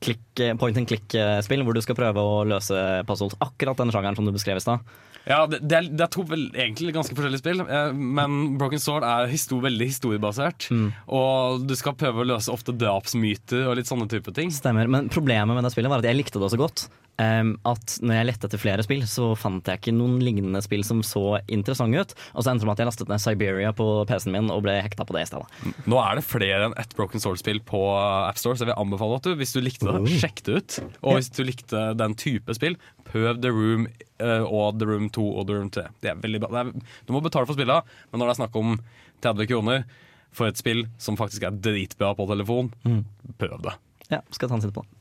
klikk, 0.00 0.58
point 0.60 0.76
and 0.76 0.86
click-spill 0.86 1.64
hvor 1.66 1.74
du 1.74 1.82
skal 1.82 1.98
prøve 1.98 2.22
å 2.22 2.44
løse 2.46 3.02
puzzles. 3.08 3.34
Akkurat 3.42 3.76
den 3.82 3.90
sjangeren 3.90 4.16
som 4.18 4.26
du 4.28 4.34
beskrev 4.34 4.60
i 4.60 4.64
stad. 4.64 4.86
Ja, 5.26 5.40
det, 5.50 5.58
det, 5.66 5.74
er, 5.74 5.86
det 5.90 6.04
er 6.04 6.10
to 6.14 6.22
vel, 6.28 6.44
egentlig 6.54 6.92
ganske 6.94 7.16
forskjellige 7.16 7.42
spill, 7.42 7.62
eh, 7.66 7.88
men 7.96 8.58
Broken 8.60 8.82
Sword 8.82 9.06
er 9.06 9.26
histor 9.30 9.64
veldig 9.64 9.88
historiebasert. 9.90 10.68
Og 11.10 11.64
du 11.66 11.74
skal 11.78 11.96
prøve 11.98 12.22
å 12.22 12.28
løse 12.30 12.52
ofte 12.54 12.74
drapsmyter 12.78 13.66
og 13.66 13.74
litt 13.80 13.90
sånne 13.90 14.06
type 14.12 14.30
ting. 14.36 14.54
Stemmer, 14.54 14.86
men 14.90 15.10
problemet 15.10 15.58
med 15.58 15.66
det 15.66 15.74
spillet 15.74 15.90
var 15.90 16.04
at 16.04 16.06
jeg 16.06 16.20
likte 16.20 16.42
det 16.42 16.52
så 16.54 16.60
godt. 16.60 16.86
Ehm, 17.22 17.54
at 17.68 17.96
når 18.04 18.14
jeg 18.18 18.26
lette 18.28 18.48
etter 18.48 18.60
flere 18.60 18.84
spill, 18.86 19.02
så 19.08 19.30
fant 19.38 19.66
jeg 19.70 19.80
ikke 19.80 19.94
noen 19.96 20.18
lignende 20.22 20.60
spill 20.64 20.82
som 20.86 21.02
så 21.06 21.38
interessante 21.52 22.00
ut. 22.02 22.14
Og 22.34 22.44
så 22.44 22.52
endte 22.52 22.64
det 22.64 22.68
med 22.68 22.74
at 22.76 22.82
jeg 22.84 22.88
lastet 22.90 23.12
ned 23.12 23.22
Siberia 23.22 23.72
på 23.76 23.86
PC-en 24.08 24.34
min 24.36 24.50
og 24.54 24.62
ble 24.66 24.74
hekta 24.84 25.06
på 25.08 25.16
det 25.16 25.24
i 25.26 25.30
stedet. 25.30 25.46
Nå 25.88 26.00
er 26.02 26.18
det 26.20 26.24
flere 26.28 26.68
enn 26.68 26.76
ett 26.80 26.96
Broken 26.98 27.22
Sword-spill 27.22 27.62
på 27.68 27.80
AppStore, 27.98 28.56
så 28.58 28.66
jeg 28.66 28.72
vil 28.72 28.80
anbefale 28.84 29.20
at 29.20 29.28
du, 29.28 29.34
hvis 29.40 29.54
du 29.56 29.60
likte 29.64 29.88
det, 29.88 29.96
Oh. 29.96 30.08
sjekk 30.20 30.42
det 30.46 30.56
ut. 30.60 30.78
Og 31.02 31.16
hvis 31.18 31.30
du 31.32 31.42
likte 31.46 31.84
den 31.96 32.14
type 32.20 32.54
spill, 32.58 32.76
prøv 33.08 33.40
The 33.40 33.52
Room 33.54 33.86
uh, 34.20 34.44
og 34.44 34.78
The 34.80 34.88
Room 34.90 35.06
2 35.14 35.24
og 35.40 35.46
The 35.48 35.56
Room 35.60 35.70
3. 35.72 35.86
Det 36.02 36.10
er 36.12 36.18
veldig 36.20 36.40
bra. 36.42 36.50
Det 36.52 36.64
er, 36.64 36.90
du 37.08 37.14
må 37.16 37.22
betale 37.24 37.46
for 37.48 37.56
spillet, 37.56 37.94
men 38.12 38.20
når 38.20 38.28
det 38.30 38.34
er 38.36 38.40
snakk 38.42 38.58
om 38.60 38.76
30 39.24 39.48
kroner 39.52 39.86
for 40.36 40.50
et 40.50 40.58
spill 40.60 40.84
som 41.00 41.16
faktisk 41.16 41.46
er 41.48 41.54
dritbra 41.64 42.10
på 42.18 42.26
telefon, 42.28 42.68
prøv 43.40 43.56
det. 43.64 43.72
Ja, 44.12 44.20
skal 44.36 44.50
ta 44.52 44.58
en 44.58 44.66
sitt 44.66 44.74
på 44.76 44.84
det. 44.84 44.92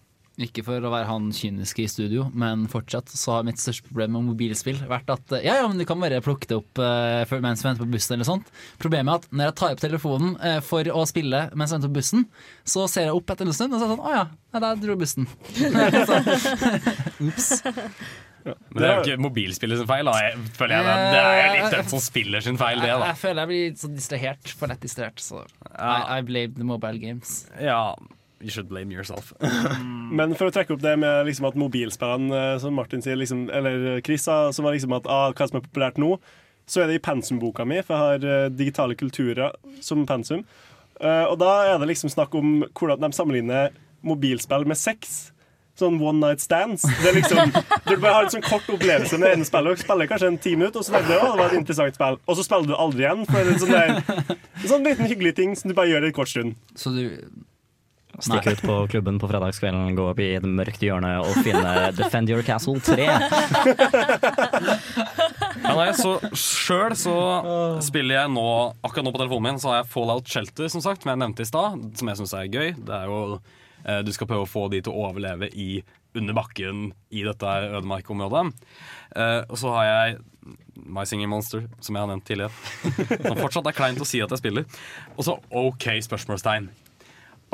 Ikke 0.42 0.66
for 0.68 0.84
å 0.84 0.90
være 0.92 1.08
han 1.08 1.30
kyniske 1.32 1.86
i 1.86 1.88
studio, 1.88 2.26
men 2.36 2.66
fortsatt 2.72 3.08
så 3.16 3.38
har 3.38 3.46
mitt 3.48 3.62
største 3.62 3.88
problem 3.88 4.18
med 4.18 4.26
mobilspill 4.34 4.82
vært 4.90 5.14
at 5.14 5.32
eh, 5.38 5.46
ja, 5.48 5.62
ja, 5.62 5.70
men 5.72 5.80
du 5.80 5.86
kan 5.88 6.02
bare 6.02 6.20
plukke 6.24 6.50
det 6.50 6.58
opp 6.58 6.82
uh, 6.82 7.38
mens 7.40 7.64
du 7.64 7.70
venter 7.70 7.86
på 7.86 7.94
bussen 7.94 8.18
eller 8.18 8.28
sånt. 8.28 8.52
Problemet 8.82 9.14
er 9.14 9.22
at 9.22 9.30
når 9.32 9.48
jeg 9.48 9.58
tar 9.62 9.78
opp 9.78 9.84
telefonen 9.86 10.36
uh, 10.44 10.60
for 10.66 10.92
å 10.92 11.06
spille 11.08 11.46
mens 11.56 11.72
jeg 11.72 11.80
venter 11.80 11.94
på 11.94 12.00
bussen, 12.02 12.28
så 12.68 12.84
ser 12.92 13.08
jeg 13.08 13.16
opp 13.16 13.32
etter 13.32 13.48
en 13.48 13.56
stund 13.56 13.78
og 13.78 13.80
så 13.80 13.88
er 13.88 13.94
det 13.94 13.96
sånn 13.96 14.04
å 14.04 14.16
ja, 14.18 14.26
ja 14.58 14.64
der 14.66 14.82
dro 14.84 14.98
bussen. 15.00 15.30
Ops. 17.30 17.50
Men 18.46 18.78
det 18.78 18.90
er 18.90 19.00
jo 19.00 19.06
ikke 19.06 19.24
mobilspillet 19.24 19.80
sin 19.80 19.88
feil, 19.90 20.06
da. 20.06 20.18
Jeg, 20.22 20.44
føler 20.60 20.76
jeg. 20.76 20.86
Det, 20.86 21.08
det 21.16 21.22
er 21.22 21.40
jo 21.40 21.56
litt 21.56 21.78
den 21.78 21.88
som 21.94 22.04
spiller 22.04 22.44
sin 22.46 22.60
feil, 22.62 22.84
det, 22.84 22.92
Jeg, 22.92 23.00
da. 23.02 23.08
jeg 23.10 23.20
føler 23.24 23.42
jeg 23.42 23.52
blir 23.54 23.80
så 23.82 23.90
distrahert, 23.96 24.52
for 24.60 24.72
lett 24.72 24.84
distrahert, 24.86 25.24
så 25.24 25.42
I, 25.72 26.20
I 26.20 26.20
blame 26.28 26.54
the 26.60 26.68
mobile 26.68 27.02
games. 27.02 27.40
Ja, 27.64 27.96
you 28.46 28.54
should 28.54 28.70
blame 28.70 28.93
yourself. 28.93 29.34
Men 30.20 30.36
for 30.38 30.48
å 30.48 30.54
trekke 30.54 30.76
opp 30.76 30.84
det 30.84 30.93
med 31.02 31.26
liksom 31.26 31.50
at 31.50 31.58
mobilspillene, 31.60 32.30
eh, 32.38 32.58
som 32.62 32.78
Martin 32.78 33.02
sier, 33.04 33.18
liksom, 33.18 33.48
eller 33.50 34.00
Chris 34.06 34.28
sa, 34.30 34.54
som 34.54 34.68
var 34.68 34.78
liksom 34.78 34.93
at 34.96 35.10
ah, 35.10 35.32
hva 35.34 35.50
som 35.50 35.60
er 35.60 35.66
populært 35.66 35.98
nå, 36.02 36.14
så 36.70 36.82
er 36.82 36.89
det 36.89 37.00
i 37.00 37.04
pensumboka 37.04 37.66
mi, 37.68 37.82
for 37.86 37.96
jeg 37.98 38.06
har 38.06 38.32
eh, 38.46 38.50
digitale 38.54 38.98
kulturer 38.98 39.58
som 39.86 40.06
pensum. 40.10 40.46
Uh, 40.96 41.28
og 41.28 41.39
da 41.41 41.50
er 41.68 41.80
det 41.82 41.89
liksom 41.89 42.08
snakk 42.08 42.36
om 42.39 42.62
hvordan 42.72 43.02
de 43.04 43.10
sammenligner 43.12 43.74
mobilspill 44.06 44.64
med 44.70 44.80
sex. 44.80 45.34
Sånn 45.76 45.98
one 46.00 46.22
night 46.22 46.39
stands. 46.39 46.86
Det 46.88 47.10
er 47.10 47.18
liksom, 47.18 47.52
du 47.89 47.98
bare 47.98 48.14
har 48.16 48.28
en 48.28 48.32
sånn 48.32 48.46
kort 48.46 48.70
opplevelse 48.72 49.20
med 49.20 49.28
det 49.28 49.34
ene 49.36 49.48
spillet, 49.50 49.76
og 49.76 49.84
spiller 49.84 50.08
kanskje 50.08 50.30
en 50.32 50.39
ti 50.39 50.54
minutter, 50.56 50.80
og 50.80 50.88
så 50.88 50.96
tenker 50.96 51.12
du 51.12 51.18
å, 51.18 51.34
det 51.34 51.41
var 51.41 51.50
et 51.50 51.58
interessant 51.60 52.00
spill. 52.00 52.22
Og 52.24 52.39
så 52.39 52.46
spiller 52.48 52.72
du 52.72 52.78
aldri 52.80 53.04
igjen. 53.04 53.26
For 53.28 53.52
en 53.52 53.60
sånn, 53.60 53.76
der, 53.76 54.32
en 54.62 54.72
sånn 54.72 54.88
liten 54.88 55.12
hyggelig 55.12 55.36
ting 55.41 55.58
som 55.60 55.74
du 55.74 55.76
bare 55.76 55.91
gjør 55.91 56.08
i 56.08 56.14
en 56.14 56.16
kort 56.16 56.32
stund. 56.32 56.56
Så 56.80 56.96
du 56.96 57.04
Stikke 58.24 58.53
ut 58.55 58.61
på 58.63 58.76
klubben 58.93 59.18
på 59.20 59.28
fredagskvelden, 59.28 59.95
gå 59.97 60.05
opp 60.11 60.20
i 60.24 60.30
det 60.39 60.47
mørke 60.49 60.80
hjørnet 60.88 61.20
og 61.26 61.39
finne 61.43 61.74
Defend 61.97 62.32
Your 62.32 62.45
Castle 62.47 62.80
3. 62.80 63.09
Ja, 65.66 65.74
nei, 65.76 65.89
så 65.97 66.16
Sjøl 66.38 66.95
så 66.99 67.16
spiller 67.84 68.20
jeg 68.22 68.32
nå 68.36 68.45
Akkurat 68.86 69.05
nå 69.07 69.13
på 69.16 69.22
telefonen 69.22 69.45
min 69.49 69.59
Så 69.61 69.72
har 69.72 69.82
jeg 69.82 69.89
Fallout 69.91 70.30
Shelter, 70.30 70.70
som 70.72 70.84
sagt, 70.84 71.03
som 71.03 71.11
jeg 71.11 71.22
nevnte 71.22 71.43
i 71.43 71.49
stad. 71.49 71.86
Som 71.99 72.11
jeg 72.11 72.22
syns 72.22 72.36
er 72.38 72.49
gøy. 72.51 72.72
Det 72.78 72.95
er 72.95 73.09
jo 73.09 73.20
eh, 73.84 74.01
Du 74.05 74.11
skal 74.16 74.30
prøve 74.32 74.47
å 74.47 74.49
få 74.49 74.68
de 74.74 74.84
til 74.86 74.93
å 74.93 75.09
overleve 75.09 75.49
i 75.51 75.84
under 76.16 76.38
bakken 76.38 76.93
i 77.11 77.26
dette 77.28 77.57
ødemarkområdet. 77.76 78.45
Eh, 79.20 79.41
og 79.49 79.59
så 79.59 79.74
har 79.76 79.89
jeg 79.89 80.22
My 80.86 81.03
Singing 81.07 81.28
Monster, 81.32 81.66
som 81.84 81.97
jeg 81.97 82.05
har 82.05 82.07
nevnt 82.11 82.26
tidligere. 82.28 82.53
Som 83.26 83.39
fortsatt 83.39 83.68
er 83.68 83.76
kleint 83.76 83.99
å 83.99 84.07
si 84.07 84.22
at 84.24 84.32
jeg 84.32 84.39
spiller. 84.43 84.68
Og 85.16 85.28
så 85.28 85.36
OK, 85.51 85.89
spørsmålstegn. 86.05 86.70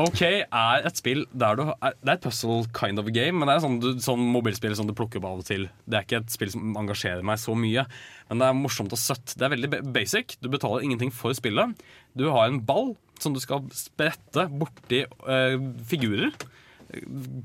OK 0.02 0.22
er 0.24 0.86
et 0.88 1.00
spill 1.00 1.26
der 1.36 1.58
du 1.60 1.64
er, 1.68 1.96
Det 2.00 2.10
er 2.10 2.18
et 2.18 2.24
puzzle 2.24 2.64
kind 2.76 3.02
of 3.02 3.10
game, 3.14 3.38
men 3.38 3.50
det 3.50 3.58
er 3.58 3.64
sånn, 3.64 3.80
sånn 4.04 4.24
mobilspill 4.34 4.76
som 4.78 4.88
du 4.88 4.94
plukker 4.98 5.20
opp 5.20 5.28
av 5.30 5.42
og 5.44 5.48
til. 5.48 5.68
Det 5.86 5.98
er 5.98 6.08
ikke 6.08 6.22
et 6.22 6.34
spill 6.34 6.52
som 6.54 6.78
engasjerer 6.80 7.26
meg 7.28 7.42
så 7.42 7.56
mye, 7.58 7.86
men 8.30 8.44
det 8.44 8.48
er 8.48 8.58
morsomt 8.58 8.96
og 8.96 9.02
søtt. 9.02 9.36
Det 9.36 9.48
er 9.48 9.54
veldig 9.56 9.82
basic. 9.96 10.38
Du 10.42 10.50
betaler 10.54 10.86
ingenting 10.88 11.12
for 11.16 11.36
spillet. 11.38 11.76
Du 12.18 12.28
har 12.30 12.48
en 12.48 12.62
ball 12.66 12.94
som 13.22 13.36
du 13.36 13.42
skal 13.44 13.68
sprette 13.76 14.48
borti 14.50 15.04
eh, 15.06 15.58
figurer. 15.88 16.32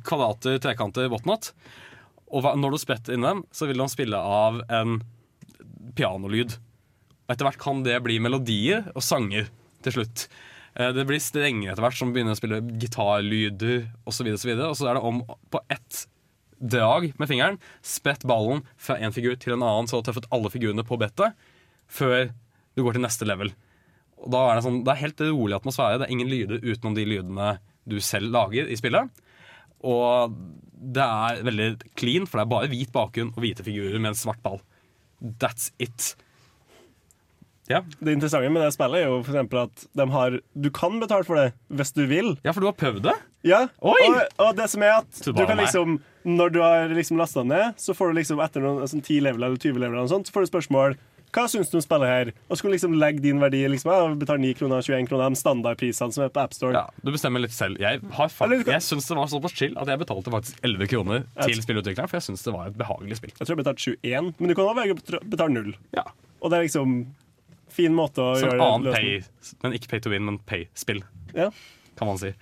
Kvadrater, 0.07 0.61
trekanter, 0.62 1.11
whatnot. 1.12 1.52
Og 2.34 2.46
når 2.59 2.74
du 2.74 2.82
spretter 2.82 3.14
inn 3.14 3.26
dem, 3.26 3.44
så 3.54 3.68
vil 3.68 3.82
han 3.82 3.92
spille 3.92 4.18
av 4.18 4.62
en 4.72 4.98
pianolyd. 5.96 6.57
Og 7.26 7.34
etter 7.34 7.46
hvert 7.48 7.62
kan 7.62 7.82
det 7.86 8.00
bli 8.07 8.18
melodier 8.22 8.88
og 8.94 9.04
sanger 9.04 9.50
til 9.84 9.98
slutt. 9.98 10.28
Eh, 10.77 10.93
Det 10.93 11.07
blir 11.09 11.22
strenger 11.22 11.72
etter 11.72 11.85
hvert 11.85 11.99
som 11.99 12.12
begynner 12.12 12.37
å 12.37 12.41
spille 12.41 12.61
gitarlyder 12.81 13.89
osv. 14.05 14.29
Og, 14.33 14.41
så 14.41 14.51
videre, 14.51 14.70
og 14.70 14.77
så 14.79 14.91
er 14.91 14.99
det 14.99 15.05
om 15.09 15.22
på 15.53 15.62
ett 15.72 16.07
drag 16.57 17.11
med 17.20 17.29
fingeren 17.29 17.59
spett 17.85 18.24
ballen 18.29 18.62
fra 18.81 18.97
en 18.97 19.12
figur 19.12 19.37
til 19.41 19.57
en 19.57 19.64
annen, 19.64 19.89
så 19.89 19.99
du 19.99 20.01
har 20.01 20.09
truffet 20.09 20.29
alle 20.33 20.53
figurene 20.53 20.85
på 20.89 20.97
bettet, 21.01 21.37
før 21.89 22.31
du 22.77 22.85
går 22.85 22.97
til 22.97 23.05
neste 23.05 23.29
level. 23.29 23.53
Og 24.16 24.31
da 24.33 24.43
er 24.49 24.57
det, 24.57 24.64
sånn, 24.64 24.83
det 24.85 24.93
er 24.95 25.03
helt 25.03 25.20
rolig 25.29 25.57
atmosfære. 25.59 26.01
Det 26.01 26.07
er 26.07 26.14
ingen 26.14 26.31
lyder 26.33 26.64
utenom 26.64 26.97
de 26.97 27.05
lydene 27.09 27.51
du 27.87 27.99
selv 28.01 28.33
lager 28.33 28.68
i 28.72 28.79
spillet. 28.81 29.12
Og 29.86 30.32
det 30.97 31.05
er 31.05 31.43
veldig 31.47 31.69
clean, 32.01 32.24
for 32.27 32.40
det 32.40 32.47
er 32.47 32.55
bare 32.55 32.70
hvit 32.73 32.93
bakgrunn 32.94 33.35
og 33.35 33.43
hvite 33.44 33.65
figurer 33.66 34.01
med 34.01 34.15
en 34.15 34.19
svart 34.19 34.40
ball. 34.44 34.62
That's 35.20 35.70
it. 35.78 36.15
Det 37.66 38.14
interessante 38.14 38.51
med 38.52 38.62
det 38.62 38.72
spillet 38.76 39.02
er 39.02 39.10
jo 39.10 39.22
for 39.26 39.62
at 39.64 39.86
de 39.98 40.06
har, 40.12 40.38
du 40.55 40.68
kan 40.74 41.01
betale 41.02 41.26
for 41.26 41.40
det 41.40 41.48
hvis 41.74 41.93
du 41.97 42.05
vil. 42.06 42.36
Ja, 42.47 42.55
for 42.55 42.62
du 42.62 42.70
har 42.70 42.76
prøvd 42.78 43.02
det? 43.09 43.16
Ja! 43.47 43.66
Og, 43.78 43.98
og 44.43 44.55
det 44.59 44.68
som 44.72 44.84
er 44.86 45.01
at 45.01 45.20
du 45.22 45.43
kan 45.47 45.59
liksom 45.60 46.01
Når 46.26 46.55
du 46.55 46.59
har 46.62 46.90
liksom 46.90 47.18
lasta 47.20 47.44
ned, 47.47 47.76
så 47.78 47.94
får 47.94 48.10
du 48.10 48.20
liksom 48.20 48.40
etter 48.43 48.64
noen 48.64 48.86
sånn 48.90 49.05
10 49.05 49.20
leveler 49.22 49.52
eller 49.52 49.60
20 49.62 49.78
leveler 49.82 50.09
sånt, 50.10 50.26
så 50.26 50.34
får 50.34 50.47
du 50.47 50.55
spørsmål 50.55 50.97
hva 51.36 51.44
syns 51.51 51.68
du 51.68 51.74
om 51.76 51.82
spillet 51.84 52.09
her? 52.09 52.28
Og 52.48 52.56
du 52.56 52.68
liksom 52.72 52.94
legge 52.97 53.20
din 53.20 53.40
verdi 53.43 53.59
liksom, 53.68 53.90
ja, 53.93 54.06
Betal 54.16 54.38
9 54.40 54.55
kroner, 54.56 54.80
21 54.80 55.09
kroner, 55.10 55.34
de 55.34 55.40
standardprisene 55.40 56.14
som 56.14 56.24
er 56.24 56.30
på 56.32 56.40
AppStore. 56.40 56.78
Ja, 56.78 56.86
du 57.05 57.10
bestemmer 57.12 57.43
litt 57.43 57.52
selv. 57.52 57.76
Jeg, 57.82 58.01
har 58.16 58.32
jeg 58.56 58.84
syns 58.86 59.10
det 59.10 59.18
var 59.18 59.28
såpass 59.28 59.56
chill 59.59 59.76
at 59.76 59.90
jeg 59.90 60.01
betalte 60.01 60.32
faktisk 60.32 60.62
11 60.64 60.90
kroner 60.94 61.26
til 61.43 61.60
spillutvikleren, 61.60 62.09
for 62.09 62.20
jeg 62.20 62.28
syns 62.30 62.47
det 62.47 62.55
var 62.56 62.70
et 62.70 62.78
behagelig 62.80 63.20
spill. 63.20 63.34
Jeg 63.34 63.43
tror 63.43 63.52
jeg 63.52 63.62
betalte 63.64 63.84
21, 63.98 64.32
men 64.38 64.48
du 64.48 64.56
kan 64.56 64.70
også 64.70 64.80
velge 64.80 64.97
å 64.97 65.22
betale 65.34 65.52
null. 65.59 65.72
Og 66.40 66.52
det 66.52 66.56
er 66.56 66.68
liksom 66.70 66.97
fin 67.72 67.94
måte 67.97 68.22
å 68.22 68.34
Som 68.38 68.51
gjøre 68.51 68.59
det 68.60 68.66
annen 68.66 68.93
pay, 68.94 69.56
men 69.62 69.72
ikke 69.78 69.88
pay 69.94 70.01
to 70.05 70.12
win, 70.12 70.24
men 70.28 70.38
pay-spill, 70.48 71.02
Ja. 71.34 71.51
kan 71.98 72.09
man 72.12 72.18
si. 72.18 72.32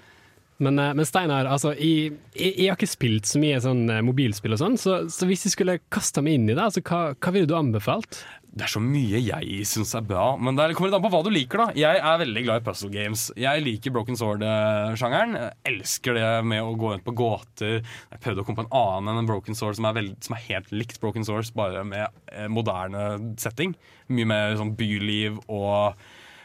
Men, 0.63 0.79
eh, 0.79 0.93
men 0.95 1.05
Steinar, 1.09 1.49
altså, 1.51 1.73
jeg, 1.75 2.13
jeg, 2.37 2.53
jeg 2.61 2.69
har 2.71 2.77
ikke 2.79 2.87
spilt 2.93 3.27
så 3.27 3.41
mye 3.43 3.59
sånn 3.61 3.89
eh, 3.91 4.03
mobilspill 4.07 4.55
og 4.55 4.61
sånn, 4.61 4.77
så, 4.79 5.01
så 5.11 5.27
hvis 5.27 5.49
jeg 5.49 5.57
skulle 5.57 5.79
kasta 5.91 6.23
meg 6.23 6.39
inn 6.39 6.49
i 6.49 6.55
det, 6.55 6.63
altså, 6.63 6.83
hva, 6.87 7.01
hva 7.19 7.33
ville 7.35 7.49
du 7.51 7.57
anbefalt? 7.59 8.21
Det 8.55 8.69
er 8.69 8.71
så 8.71 8.79
mye 8.79 9.19
jeg 9.19 9.65
syns 9.67 9.97
er 9.99 10.05
bra, 10.07 10.37
men 10.39 10.55
det 10.55 10.69
kommer 10.77 10.93
litt 10.93 10.97
an 11.01 11.03
på 11.03 11.11
hva 11.11 11.25
du 11.27 11.31
liker. 11.35 11.59
da 11.59 11.75
Jeg 11.75 11.99
er 11.99 12.21
veldig 12.21 12.43
glad 12.47 12.61
i 12.61 12.65
puzzle 12.69 12.91
games. 12.93 13.25
Jeg 13.35 13.65
liker 13.65 13.91
Broken 13.97 14.15
Sword-sjangeren. 14.21 15.35
Elsker 15.67 16.15
det 16.15 16.29
med 16.47 16.63
å 16.63 16.77
gå 16.79 16.93
rundt 16.93 17.03
på 17.07 17.17
gåter. 17.19 17.81
Jeg 18.13 18.23
prøvde 18.23 18.45
å 18.45 18.47
komme 18.47 18.61
på 18.61 18.67
en 18.69 18.77
annen 18.79 19.11
enn 19.11 19.25
en 19.25 19.31
Broken 19.31 19.59
Sword 19.59 19.81
som 19.81 19.89
er, 19.91 19.97
veld, 19.99 20.15
som 20.23 20.37
er 20.39 20.47
helt 20.47 20.71
likt 20.71 21.03
Broken 21.03 21.27
Swords, 21.27 21.51
bare 21.57 21.83
med 21.89 22.07
eh, 22.31 22.47
moderne 22.47 23.35
setting. 23.43 23.75
Mye 24.15 24.31
mer 24.31 24.55
sånn 24.61 24.77
byliv 24.79 25.43
og 25.49 25.99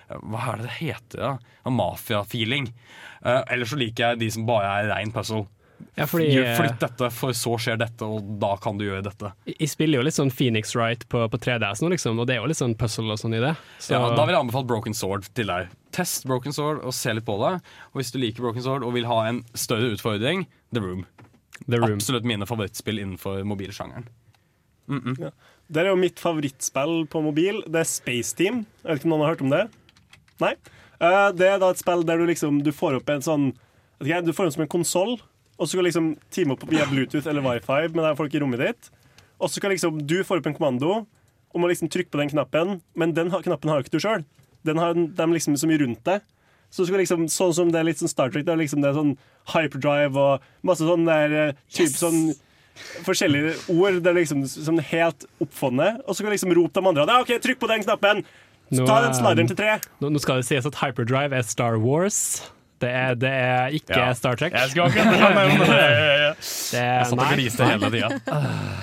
eh, 0.10 0.18
Hva 0.18 0.48
er 0.56 0.64
det 0.64 0.66
det 0.66 0.78
heter? 0.80 1.22
da? 1.22 1.70
Mafia-feeling. 1.70 2.72
Uh, 3.22 3.44
Eller 3.46 3.70
så 3.70 3.78
liker 3.78 4.16
jeg 4.16 4.24
de 4.24 4.34
som 4.34 4.50
bare 4.50 4.80
er 4.80 4.90
rein 4.96 5.14
puzzle. 5.14 5.46
Ja, 5.96 6.06
fordi- 6.06 6.56
Flytt 6.58 6.80
dette, 6.80 7.10
for 7.12 7.32
så 7.32 7.58
skjer 7.60 7.78
dette, 7.78 8.02
og 8.06 8.40
da 8.40 8.56
kan 8.58 8.78
du 8.78 8.86
gjøre 8.86 9.04
dette. 9.04 9.34
Jeg 9.46 9.70
spiller 9.70 10.00
jo 10.00 10.04
litt 10.04 10.14
sånn 10.14 10.32
Phoenix 10.32 10.76
Wright 10.76 11.08
på, 11.10 11.28
på 11.30 11.40
3DS 11.40 11.82
nå, 11.82 11.90
liksom, 11.92 12.20
og 12.20 12.28
det 12.28 12.36
er 12.36 12.42
jo 12.42 12.48
litt 12.48 12.58
sånn 12.58 12.76
puzzle 12.78 13.12
og 13.12 13.20
sånn 13.20 13.36
i 13.36 13.40
det. 13.40 13.56
Så, 13.80 13.92
Ja, 13.92 14.16
da 14.16 14.26
vil 14.26 14.36
jeg 14.36 14.44
anbefale 14.46 14.68
Broken 14.68 14.94
Sword 14.94 15.28
til 15.34 15.48
deg. 15.48 15.70
Test 15.92 16.26
Broken 16.26 16.54
Sword 16.54 16.84
og 16.84 16.94
se 16.94 17.14
litt 17.14 17.26
på 17.26 17.38
det. 17.40 17.62
Og 17.94 18.02
hvis 18.02 18.12
du 18.12 18.20
liker 18.20 18.42
Broken 18.42 18.62
Sword 18.64 18.84
og 18.84 18.94
vil 18.94 19.06
ha 19.06 19.22
en 19.28 19.44
større 19.54 19.92
utfordring, 19.96 20.48
The 20.74 20.82
Room. 20.82 21.06
The 21.68 21.78
Room. 21.78 21.98
Absolutt 22.00 22.24
mine 22.24 22.46
favorittspill 22.46 23.00
innenfor 23.00 23.44
mobilsjangeren. 23.44 24.08
Mm 24.90 25.02
-mm. 25.04 25.20
Ja. 25.20 25.32
Det 25.72 25.78
er 25.84 25.90
jo 25.90 25.96
mitt 25.96 26.20
favorittspill 26.20 27.08
på 27.08 27.22
mobil. 27.22 27.62
Det 27.68 27.82
er 27.82 27.84
Space 27.84 28.36
Team. 28.36 28.66
Jeg 28.84 28.90
vet 28.90 29.00
ikke 29.00 29.06
om 29.06 29.10
noen 29.12 29.22
har 29.22 29.36
hørt 29.36 29.42
om 29.42 29.50
det? 29.50 29.70
Nei? 30.42 30.56
Eh, 31.00 31.32
det 31.32 31.48
er 31.48 31.60
da 31.60 31.70
et 31.70 31.78
spill 31.78 32.04
der 32.04 32.18
du 32.18 32.26
liksom 32.26 32.64
Du 32.64 32.72
får 32.72 32.98
opp 33.00 33.10
en 33.10 33.22
sånn 33.22 33.54
Du 34.00 34.34
får 34.34 34.48
opp 34.48 34.54
som 34.54 34.62
en 34.62 34.68
konsoll, 34.72 35.20
og 35.60 35.68
så 35.68 35.74
skal 35.74 35.84
du 35.84 35.90
liksom 35.90 36.10
teame 36.32 36.56
opp 36.56 36.64
via 36.72 36.88
Bluetooth 36.88 37.28
eller 37.28 37.44
Wifi 37.44 37.92
med 37.92 38.18
folk 38.18 38.34
i 38.36 38.42
rommet 38.42 38.64
ditt. 38.64 38.90
Og 39.40 39.50
så 39.50 39.60
skal 39.60 39.74
liksom 39.76 40.02
du 40.08 40.22
få 40.24 40.40
opp 40.40 40.48
en 40.48 40.56
kommando 40.56 41.02
og 41.50 41.62
må 41.62 41.70
liksom 41.70 41.90
trykke 41.92 42.14
på 42.14 42.20
den 42.22 42.32
knappen, 42.32 42.80
men 42.96 43.14
den 43.18 43.32
knappen 43.32 43.72
har 43.72 43.80
jo 43.80 43.86
ikke 43.86 43.98
du 43.98 44.04
sjøl. 44.04 44.24
Den 44.68 44.80
har 44.80 44.94
de 44.96 45.30
liksom 45.34 45.58
så 45.60 45.68
mye 45.68 45.82
rundt 45.82 46.04
deg. 46.08 46.24
Så 46.70 46.86
skal 46.86 47.02
liksom, 47.02 47.26
sånn 47.34 47.56
som 47.58 47.72
det 47.74 47.80
er 47.80 47.88
litt 47.88 48.02
sånn 48.02 48.12
Star 48.12 48.30
Trek, 48.30 48.46
det 48.46 48.54
er 48.54 48.62
liksom 48.62 48.84
det 48.84 48.92
er 48.92 49.00
sånn 49.00 49.16
hyperdrive 49.56 50.14
og 50.14 50.46
masse 50.68 50.86
sånn 50.86 51.08
der 51.08 51.56
type 51.66 51.88
yes! 51.88 51.98
sånn 51.98 52.20
forskjellige 53.04 53.56
ord 53.74 53.98
det 54.06 54.12
er 54.12 54.20
liksom 54.22 54.46
som 54.48 54.78
er 54.80 54.88
helt 54.92 55.26
oppfunnet. 55.42 56.04
Og 56.06 56.14
så 56.14 56.22
skal 56.22 56.32
du 56.32 56.36
liksom 56.38 56.54
rope 56.56 56.78
de 56.78 56.92
andre 56.94 57.08
ja, 57.10 57.18
OK, 57.26 57.34
trykk 57.44 57.60
på 57.64 57.72
den 57.74 57.84
knappen! 57.88 58.24
Så 58.70 58.84
Nå, 58.84 58.86
ta 58.86 59.00
den 59.02 59.16
eh, 59.16 59.18
slideren 59.18 59.50
til 59.50 59.58
tre. 59.58 59.76
Nå, 59.98 60.12
nå 60.14 60.22
skal 60.22 60.44
det 60.44 60.46
sies 60.46 60.68
at 60.70 60.78
Hyperdrive 60.78 61.34
er 61.34 61.46
Star 61.48 61.80
Wars. 61.82 62.20
Det 62.80 62.90
er, 62.96 63.16
det 63.20 63.30
er 63.36 63.74
ikke 63.76 63.98
Ja. 63.98 64.14
Star 64.16 64.36
Trek. 64.40 64.54
Jeg 64.56 64.70
skal 64.72 64.86
akkurat 64.88 65.36
nevne 65.40 65.60
det. 65.60 65.68
Det 65.68 65.84
er- 65.84 67.00
Jeg 67.00 67.06
satt 67.10 67.20
og 67.20 67.34
gliste 67.36 67.68
hele 67.68 67.92
tida. 67.92 68.10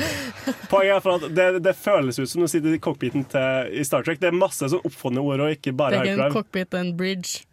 Poenget 0.71 0.97
er 0.97 1.03
for 1.03 1.17
at 1.19 1.27
det, 1.35 1.49
det 1.65 1.75
føles 1.79 2.19
ut 2.21 2.29
som 2.31 2.45
du 2.45 2.49
sitter 2.51 2.77
i 2.77 2.79
cockpiten 2.83 3.25
til, 3.33 3.73
i 3.81 3.83
Star 3.87 4.05
Trek. 4.07 4.21
Det 4.23 4.29
er 4.31 4.37
masse 4.37 4.69
sånn 4.71 4.85
oppfunne 4.87 5.23
ord, 5.25 5.43
og 5.47 5.53
ikke 5.57 5.73
Det 5.75 5.87
er 5.89 5.97
ikke 5.97 6.01
en 6.01 6.07
hyperdrive. 6.07 6.33
cockpit 6.37 6.75
en 6.83 6.93
bridge. 6.99 7.45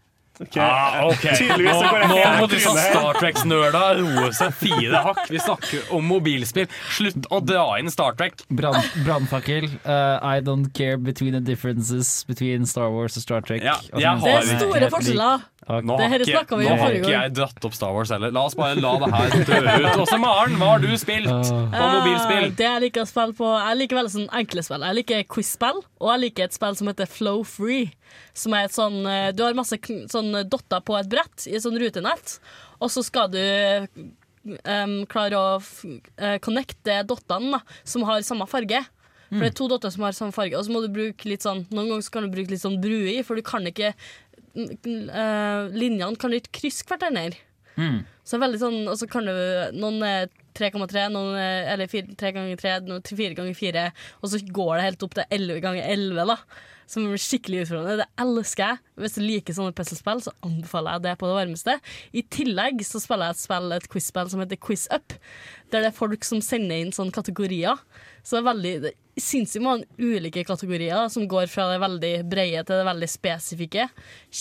Okay. 0.42 0.58
Ah, 0.66 1.04
ok. 1.06 1.26
Tydeligvis 1.38 1.76
så 1.78 1.90
går 1.94 2.00
det 2.02 2.08
Nå, 2.10 2.16
må 2.42 2.48
disse. 2.50 2.72
Star 2.90 3.18
Trek-nerda 3.22 3.82
roe 4.00 4.32
seg 4.34 4.56
fire 4.58 5.02
hakk. 5.06 5.20
Vi 5.30 5.38
snakker 5.46 5.92
om 5.94 6.08
mobilspill. 6.10 6.66
Slutt 6.98 7.28
å 7.30 7.38
dra 7.46 7.68
inn 7.82 7.92
Star 7.94 8.16
Trek. 8.18 8.42
Brann- 8.50 8.82
Brannfakkel. 9.06 9.70
uh, 9.86 10.18
I 10.26 10.42
don't 10.42 10.72
care 10.74 10.98
between 10.98 11.38
the 11.38 11.42
differences 11.46 12.24
between 12.26 12.66
Star 12.66 12.90
Wars 12.90 13.18
og 13.22 13.26
Star 13.28 13.46
Trek. 13.46 13.62
Ja, 13.62 13.78
Det 13.94 14.06
er 14.34 14.50
store 14.58 14.90
forskjeller. 14.98 15.46
Nå 15.68 15.96
har, 16.10 16.10
ikke, 16.28 16.42
nå 16.66 16.76
har 16.82 16.92
ikke 17.00 17.12
jeg 17.14 17.34
dratt 17.38 17.66
opp 17.70 17.74
Star 17.78 17.94
Wars 17.96 18.10
heller. 18.12 18.32
La 18.36 18.44
oss 18.50 18.56
bare 18.60 18.76
la 18.82 18.92
det 19.04 19.10
her 19.14 19.36
dø 19.48 19.60
ut. 19.86 20.00
Åse 20.04 20.18
Maren, 20.20 20.56
hva 20.60 20.70
har 20.74 20.84
du 20.84 20.90
spilt 21.00 21.30
på 21.30 21.84
mobilspill? 21.94 22.48
Uh, 22.50 22.56
det 22.60 22.68
jeg 22.68 22.84
liker 22.88 23.06
å 23.06 23.10
spille 23.10 23.38
på 23.38 23.52
Jeg 23.54 23.80
liker 23.80 24.00
veldig 24.02 24.14
sånn 24.16 24.28
enkle 24.42 24.64
spill. 24.68 24.86
Jeg 24.90 24.98
liker 25.00 25.24
quiz-spill, 25.36 25.80
og 26.04 26.12
jeg 26.14 26.24
liker 26.26 26.50
et 26.50 26.58
spill 26.58 26.76
som 26.80 26.92
heter 26.92 27.10
Flow 27.14 27.44
Free. 27.48 27.92
Som 28.38 28.54
er 28.58 28.68
et 28.68 28.76
sånn 28.76 29.00
eh, 29.10 29.30
Du 29.34 29.44
har 29.46 29.56
masse 29.58 29.78
sånn 30.12 30.34
dotter 30.52 30.82
på 30.86 30.98
et 31.00 31.10
brett 31.10 31.48
i 31.48 31.56
et 31.58 31.64
sånn 31.64 31.80
rutenett, 31.82 32.38
og 32.84 32.92
så 32.94 33.02
skal 33.06 33.30
du 33.32 33.40
um, 34.68 34.98
klare 35.10 35.38
å 35.40 35.54
f- 35.62 35.86
eh, 36.18 36.36
connecte 36.44 37.00
dottene 37.08 37.56
da, 37.58 37.62
som 37.88 38.04
har 38.10 38.22
samme 38.26 38.48
farge. 38.50 38.82
For 39.34 39.42
det 39.42 39.48
er 39.50 39.56
to 39.58 39.66
dotter 39.72 39.90
som 39.90 40.04
har 40.06 40.14
samme 40.14 40.36
farge, 40.36 40.54
og 40.60 40.66
så 40.68 40.70
må 40.76 40.82
du 40.84 40.92
bruke 40.94 41.26
litt 41.26 41.42
sånn 41.42 41.64
Noen 41.74 41.88
ganger 41.90 42.04
så 42.06 42.12
kan 42.14 42.28
du 42.28 42.30
bruke 42.36 42.52
litt 42.54 42.62
sånn 42.62 42.76
brue 42.84 43.16
i, 43.16 43.24
for 43.26 43.40
du 43.40 43.42
kan 43.42 43.66
ikke 43.66 43.94
Linjene 44.56 46.16
kan 46.22 46.34
ikke 46.38 46.60
krysse 46.60 46.86
hverandre. 46.90 47.40
Så 48.24 48.36
det 48.36 48.38
er 48.38 48.44
veldig 48.46 48.62
sånn, 48.62 48.80
og 48.88 48.98
så 49.00 49.08
kan 49.10 49.26
du 49.26 49.34
Noen 49.80 50.04
er 50.06 50.28
3,3, 50.58 51.08
noen 51.14 51.40
er 51.40 51.72
eller 51.74 51.90
3 51.90 52.34
ganger 52.36 52.60
3, 52.60 52.76
noen 52.88 53.02
er 53.02 53.18
4 53.24 53.40
ganger 53.40 53.58
4, 53.58 53.88
og 54.22 54.32
så 54.32 54.40
går 54.60 54.76
det 54.76 54.86
helt 54.88 55.08
opp 55.08 55.18
til 55.18 55.36
11 55.40 55.66
ganger 55.66 55.90
11, 55.96 56.32
da. 56.34 56.38
Som 56.94 57.06
er 57.08 57.22
skikkelig 57.22 57.64
utfordrende. 57.64 58.04
Det 58.04 58.24
elsker 58.26 58.64
jeg. 58.66 58.80
Hvis 59.00 59.16
du 59.16 59.22
liker 59.24 59.56
sånne 59.56 59.76
puslespill, 59.78 60.20
så 60.26 60.34
anbefaler 60.46 60.98
jeg 60.98 61.06
det 61.06 61.14
på 61.22 61.30
det 61.30 61.38
varmeste. 61.38 61.78
I 62.12 62.26
tillegg 62.36 62.84
så 62.86 63.00
spiller 63.02 63.32
jeg 63.32 63.38
et 63.38 63.44
spill, 63.46 63.70
et 63.74 63.88
quiz-spill 63.94 64.32
som 64.34 64.44
heter 64.44 64.60
Quiz 64.62 64.84
Up, 64.94 65.16
der 65.72 65.86
det 65.86 65.90
er 65.90 65.96
folk 65.96 66.28
som 66.28 66.44
sender 66.44 66.84
inn 66.84 66.92
sånne 66.94 67.16
kategorier. 67.16 67.80
Så 68.22 68.36
det 68.36 68.44
er 68.44 68.50
veldig 68.52 68.94
sinnssykt 69.20 69.64
mange 69.64 69.88
ulike 70.02 70.44
kategorier 70.48 71.08
som 71.14 71.28
går 71.30 71.48
fra 71.52 71.70
det 71.72 71.82
veldig 71.84 72.14
brede 72.30 72.66
til 72.68 72.82
det 72.82 72.90
veldig 72.90 73.10
spesifikke. 73.12 73.88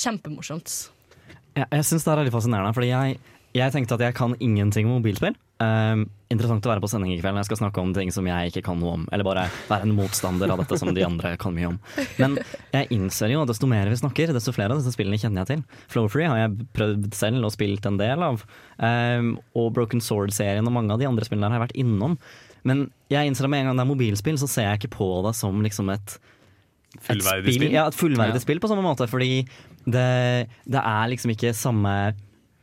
Kjempemorsomt. 0.03 0.75
Jeg, 1.57 1.67
jeg 1.69 1.87
syns 1.89 2.05
det 2.05 2.13
er 2.13 2.21
veldig 2.23 2.35
fascinerende, 2.35 2.75
fordi 2.77 2.91
jeg, 2.93 3.19
jeg 3.59 3.75
tenkte 3.75 3.99
at 3.99 4.07
jeg 4.09 4.17
kan 4.19 4.37
ingenting 4.41 4.89
om 4.89 4.99
mobilspill. 4.99 5.37
Um, 5.63 6.03
interessant 6.33 6.65
å 6.67 6.71
være 6.73 6.83
på 6.83 6.89
sending 6.91 7.13
i 7.13 7.19
kveld 7.21 7.37
når 7.37 7.43
jeg 7.45 7.49
skal 7.51 7.59
snakke 7.61 7.83
om 7.83 7.91
ting 7.95 8.09
som 8.15 8.27
jeg 8.27 8.51
ikke 8.51 8.63
kan 8.67 8.79
noe 8.81 8.95
om. 8.97 9.03
Eller 9.13 9.27
bare 9.27 9.45
være 9.69 9.85
en 9.87 9.93
motstander 9.95 10.51
av 10.51 10.63
dette 10.63 10.79
som 10.81 10.91
de 10.97 11.05
andre 11.07 11.35
kan 11.41 11.55
mye 11.55 11.69
om. 11.71 11.77
Men 12.19 12.39
jeg 12.73 12.89
innser 12.97 13.35
jo 13.35 13.43
at 13.45 13.53
desto 13.53 13.69
mer 13.71 13.91
vi 13.93 13.99
snakker, 14.01 14.33
desto 14.35 14.55
flere 14.57 14.75
av 14.75 14.81
disse 14.81 14.95
spillene 14.97 15.21
kjenner 15.21 15.45
jeg 15.45 15.51
til. 15.53 15.83
Flowfree 15.93 16.31
har 16.33 16.41
jeg 16.45 16.67
prøvd 16.75 17.11
selv 17.19 17.47
og 17.47 17.53
spilt 17.55 17.87
en 17.91 18.01
del 18.01 18.25
av. 18.27 18.43
Um, 18.81 19.35
og 19.55 19.71
Broken 19.77 20.03
Sword-serien 20.03 20.67
og 20.67 20.75
mange 20.75 20.97
av 20.97 21.03
de 21.05 21.11
andre 21.11 21.29
spillene 21.29 21.47
der 21.47 21.55
har 21.55 21.61
jeg 21.61 21.67
vært 21.69 21.81
innom. 21.85 22.19
Men 22.67 22.85
jeg 23.13 23.29
innser 23.29 23.47
at 23.49 23.53
med 23.53 23.65
en 23.65 23.71
gang 23.73 23.81
det 23.81 23.87
er 23.87 23.93
mobilspill, 23.93 24.41
så 24.41 24.49
ser 24.51 24.69
jeg 24.71 24.83
ikke 24.83 24.97
på 24.97 25.11
det 25.29 25.37
som 25.39 25.63
liksom 25.65 25.93
et 25.95 26.19
Fullverdig 27.01 27.55
spill? 27.57 27.71
Ja, 27.73 27.87
et 27.89 27.97
fullverdig 27.97 28.37
Ja. 28.37 28.43
spill 28.45 28.59
på 28.61 28.69
samme 28.69 28.83
måte, 28.85 29.07
fordi 29.09 29.47
det, 29.89 30.49
det 30.69 30.83
er 30.83 31.09
liksom 31.09 31.33
ikke 31.33 31.55
samme 31.57 31.95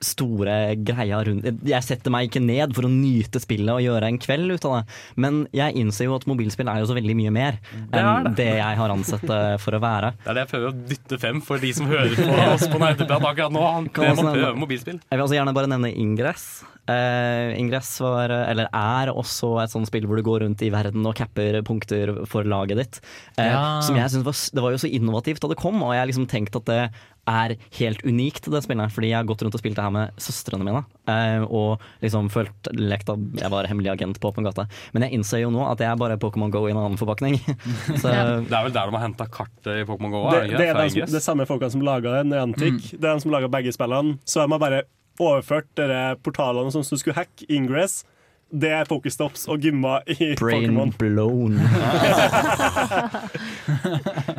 store 0.02 0.76
greia 0.88 1.18
rundt 1.28 1.46
Jeg 1.68 1.84
setter 1.84 2.12
meg 2.14 2.30
ikke 2.30 2.42
ned 2.44 2.74
for 2.78 2.88
å 2.88 2.92
nyte 2.92 3.40
spillet 3.44 3.74
og 3.74 3.82
gjøre 3.84 4.08
en 4.08 4.20
kveld 4.22 4.54
ut 4.56 4.66
av 4.70 4.78
det, 4.80 4.98
men 5.20 5.42
jeg 5.56 5.76
innser 5.82 6.08
jo 6.08 6.16
at 6.16 6.26
mobilspill 6.30 6.70
er 6.72 6.80
jo 6.80 6.88
så 6.90 6.96
veldig 6.98 7.16
mye 7.20 7.34
mer 7.36 7.60
Det 7.74 8.00
er 8.00 8.08
enn 8.08 8.30
det. 8.30 8.36
det 8.40 8.48
jeg 8.62 8.80
har 8.80 8.94
ansett 8.96 9.26
det 9.28 9.42
for 9.64 9.76
å 9.76 9.82
være. 9.84 10.14
Det 10.24 10.32
er 10.32 10.40
det 10.40 10.46
jeg 10.46 10.52
prøver 10.54 10.72
å 10.72 10.88
dytte 10.94 11.20
frem 11.20 11.42
for 11.46 11.58
de 11.60 11.74
som 11.76 11.86
hører 11.92 12.16
på 12.16 12.40
oss 12.54 12.68
på 12.72 12.80
Nerdeprat 12.80 13.28
akkurat 13.34 13.52
nå. 13.56 13.66
Han 13.76 13.90
Kan 13.90 14.04
det 14.06 14.12
også 14.16 14.26
prøver 14.30 14.46
nevne- 14.48 14.60
mobilspill. 14.64 15.00
Jeg 15.10 15.18
vil 15.20 15.26
også 15.28 15.38
gjerne 15.40 15.54
bare 15.60 15.68
nevne 15.76 15.92
Ingress. 15.96 16.48
Eh, 16.90 17.60
Ingress 17.60 17.92
var, 18.02 18.32
eller 18.50 18.70
er 18.74 19.12
også 19.14 19.52
et 19.64 19.74
sånt 19.74 19.90
spill 19.90 20.08
hvor 20.10 20.18
du 20.20 20.26
går 20.26 20.44
rundt 20.46 20.64
i 20.66 20.72
verden 20.74 21.06
og 21.06 21.16
capper 21.20 21.60
punkter 21.68 22.16
for 22.30 22.48
laget 22.48 22.82
ditt. 22.82 23.00
Uh, 23.38 23.46
Ja. 23.50 23.62
Som 23.86 23.98
jeg 23.98 24.10
synes 24.12 24.26
var, 24.26 24.36
Det 24.56 24.64
var 24.64 24.72
jo 24.74 24.82
så 24.82 24.90
innovativt 24.90 25.42
da 25.42 25.50
det 25.52 25.58
kom, 25.62 25.82
og 25.84 25.94
jeg 25.94 26.02
har 26.02 26.10
liksom 26.10 26.28
tenkt 26.30 26.56
at 26.56 26.66
det 26.70 26.82
er 27.30 27.54
helt 27.78 28.02
unikt, 28.04 28.48
det 28.50 28.64
spillet. 28.66 28.92
Fordi 28.94 29.12
jeg 29.12 29.20
har 29.20 29.28
gått 29.30 29.44
rundt 29.46 29.54
og 29.54 29.62
spilt 29.62 29.78
det 29.78 29.86
her 29.86 29.94
med 29.94 30.16
søstrene 30.18 30.66
mine. 30.66 30.82
Uh, 31.06 31.46
og 31.46 31.86
liksom 32.02 32.30
følt 32.34 32.72
lekt 32.74 33.10
at 33.12 33.20
jeg 33.38 33.54
var 33.54 33.70
hemmelig 33.70 33.94
agent 33.94 34.20
på 34.22 34.32
åpen 34.32 34.48
gate. 34.48 34.66
Men 34.96 35.06
jeg 35.06 35.20
innser 35.20 35.44
jo 35.44 35.52
nå 35.54 35.66
at 35.70 35.82
jeg 35.84 35.92
er 35.92 36.00
bare 36.00 36.18
Pokémon 36.22 36.52
Go 36.54 36.66
i 36.68 36.74
en 36.74 36.82
annen 36.82 36.98
forpakning. 37.00 37.38
så 38.02 38.10
Det 38.10 38.50
er 38.50 38.66
vel 38.66 38.74
der 38.74 38.90
de 38.90 38.98
har 38.98 39.06
henta 39.06 39.30
kartet 39.30 39.84
i 39.84 39.86
Pokémon 39.86 40.14
GO? 40.14 40.26
Det, 40.32 40.40
er 40.40 40.48
det 40.48 40.58
det 40.58 40.70
er 40.70 40.80
de 40.82 40.90
som, 40.96 41.14
det 41.14 41.26
samme 41.26 41.50
folkene 41.50 41.74
som 41.76 41.86
laga 41.86 42.22
det, 42.24 42.28
Mm. 42.30 42.54
Det 42.56 43.04
er 43.04 43.14
de 43.14 43.22
som 43.22 43.32
laga 43.34 43.50
begge 43.52 43.72
spillene. 43.76 44.18
Så 44.26 44.42
de 44.42 44.52
har 44.52 44.62
bare 44.62 44.84
overført 45.20 45.68
dere 45.80 46.16
portalene 46.24 46.72
som 46.74 46.82
du 46.84 46.98
skulle 47.00 47.18
hacke 47.20 47.46
Ingress, 47.52 48.02
det 48.50 48.72
er 48.74 48.88
Pokestops 48.90 49.44
og 49.54 49.62
gymma 49.62 50.00
i 50.10 50.32
Brain 50.40 50.72
Pokémon. 50.72 50.94
blown. 50.98 51.60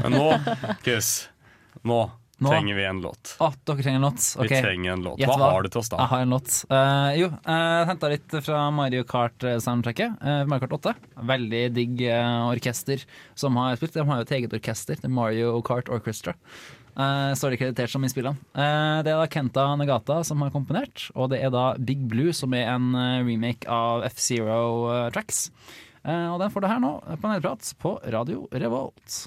Men 0.03 0.17
nå, 0.17 0.25
Chris, 0.83 1.29
nå, 1.87 2.01
Nå? 2.41 2.49
trenger 2.51 2.75
vi 2.79 2.85
en 2.89 3.01
låt. 3.05 3.35
Å, 3.39 3.51
dere 3.69 3.85
trenger 3.85 4.01
en 4.01 4.07
låt? 4.09 4.25
Vi 4.41 4.49
trenger 4.51 4.93
en 4.97 5.05
låt. 5.05 5.21
Hva, 5.23 5.37
Hva 5.37 5.51
har 5.53 5.63
du 5.63 5.71
til 5.71 5.83
oss 5.83 5.93
da? 5.93 6.01
Jeg 6.03 6.13
har 6.15 6.25
en 6.25 6.35
låt. 6.35 6.51
Uh, 6.73 7.11
jo, 7.21 7.31
jeg 7.45 7.87
henta 7.91 8.11
litt 8.15 8.37
fra 8.47 8.65
Mario 8.75 9.07
Kart-soundtracket. 9.09 10.19
Uh, 10.25 10.43
Mario 10.51 10.65
Kart 10.67 10.77
8. 10.81 10.97
Veldig 11.31 11.63
digg 11.77 12.03
uh, 12.09 12.49
orkester 12.51 13.07
som 13.39 13.61
har 13.61 13.79
spilt. 13.79 13.95
De 13.99 14.07
har 14.09 14.23
jo 14.23 14.27
et 14.29 14.37
eget 14.41 14.57
orkester, 14.57 15.01
Mario 15.07 15.55
Kart 15.67 15.93
Orchestra. 15.93 16.35
Uh, 16.99 17.31
står 17.39 17.55
det 17.55 17.61
kreditert 17.61 17.93
som 17.93 18.05
i 18.05 18.11
spillene. 18.11 18.37
Eh, 18.53 18.99
det 19.07 19.13
er 19.13 19.21
da 19.21 19.29
Kenta 19.31 19.69
Nagata 19.79 20.19
som 20.27 20.43
har 20.43 20.51
komponert, 20.53 21.07
og 21.15 21.31
det 21.33 21.39
er 21.45 21.53
da 21.55 21.71
Big 21.79 22.03
Blue, 22.11 22.35
som 22.37 22.53
er 22.57 22.67
en 22.75 22.91
eh, 22.99 23.23
remake 23.25 23.69
av 23.71 24.03
F-Zero 24.11 24.91
eh, 24.91 25.07
Tracks. 25.15 25.49
Eh, 26.03 26.27
og 26.33 26.41
den 26.43 26.51
får 26.53 26.65
du 26.65 26.69
her 26.73 26.83
nå, 26.83 26.95
på 27.23 27.31
Nerdprat, 27.31 27.73
på 27.81 27.95
Radio 28.11 28.49
Revolt. 28.53 29.21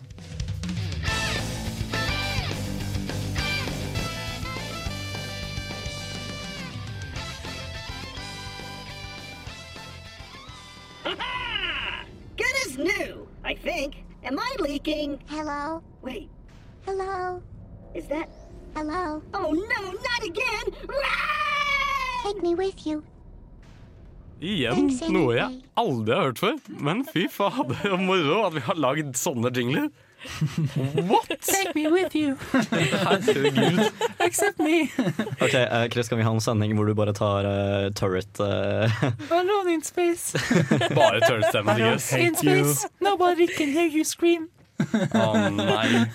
Good 12.35 12.56
as 12.65 12.77
new, 12.77 13.27
I 13.45 13.56
think. 13.56 14.03
Am 14.26 14.40
I 14.40 14.56
leaking? 14.60 15.19
Hello? 15.27 15.81
Wait, 16.02 16.30
Hello? 16.85 17.41
Is 17.93 18.07
that? 18.07 18.29
Hello? 18.75 19.21
Oh 19.33 19.51
no, 19.51 19.91
not 19.91 20.23
again! 20.23 20.65
Take 22.23 22.41
me 22.41 22.55
with 22.55 22.87
you. 22.87 23.03
Igjen 24.43 24.89
noe 25.13 25.35
jeg 25.37 25.61
aldri 25.79 26.15
har 26.15 26.25
hørt 26.27 26.39
før. 26.41 26.57
Men 26.67 27.03
fy 27.07 27.27
fader, 27.31 27.93
moro 28.01 28.41
at 28.47 28.57
vi 28.57 28.63
har 28.65 28.79
lagd 28.81 29.13
sånne 29.19 29.53
jingler. 29.55 29.91
What?! 31.07 31.29
Take 31.43 31.75
me 31.75 31.87
with 31.91 32.15
you. 32.15 32.35
Herregud. 32.71 33.91
Accept 34.19 34.59
me. 34.59 34.89
Ok, 35.39 35.53
eh, 35.53 35.87
Chris, 35.91 36.09
kan 36.09 36.17
vi 36.17 36.23
ha 36.23 36.31
en 36.31 36.41
sending 36.43 36.75
hvor 36.75 36.87
du 36.87 36.93
bare 36.95 37.13
tar 37.15 37.47
uh, 37.47 37.91
turret 37.95 38.39
uh... 38.39 38.87
Alone 39.29 39.77
in 39.77 39.83
space. 39.83 40.33
Bare 40.95 41.19
turret 41.21 41.27
tørrstemmen, 41.27 41.75
Chris. 41.75 42.11
In 42.15 42.35
space. 42.35 42.87
Nobody 42.99 43.47
can 43.47 43.71
hear 43.75 43.87
you 43.87 44.03
scream. 44.07 44.49
Å 44.79 45.49
nei. 45.53 46.07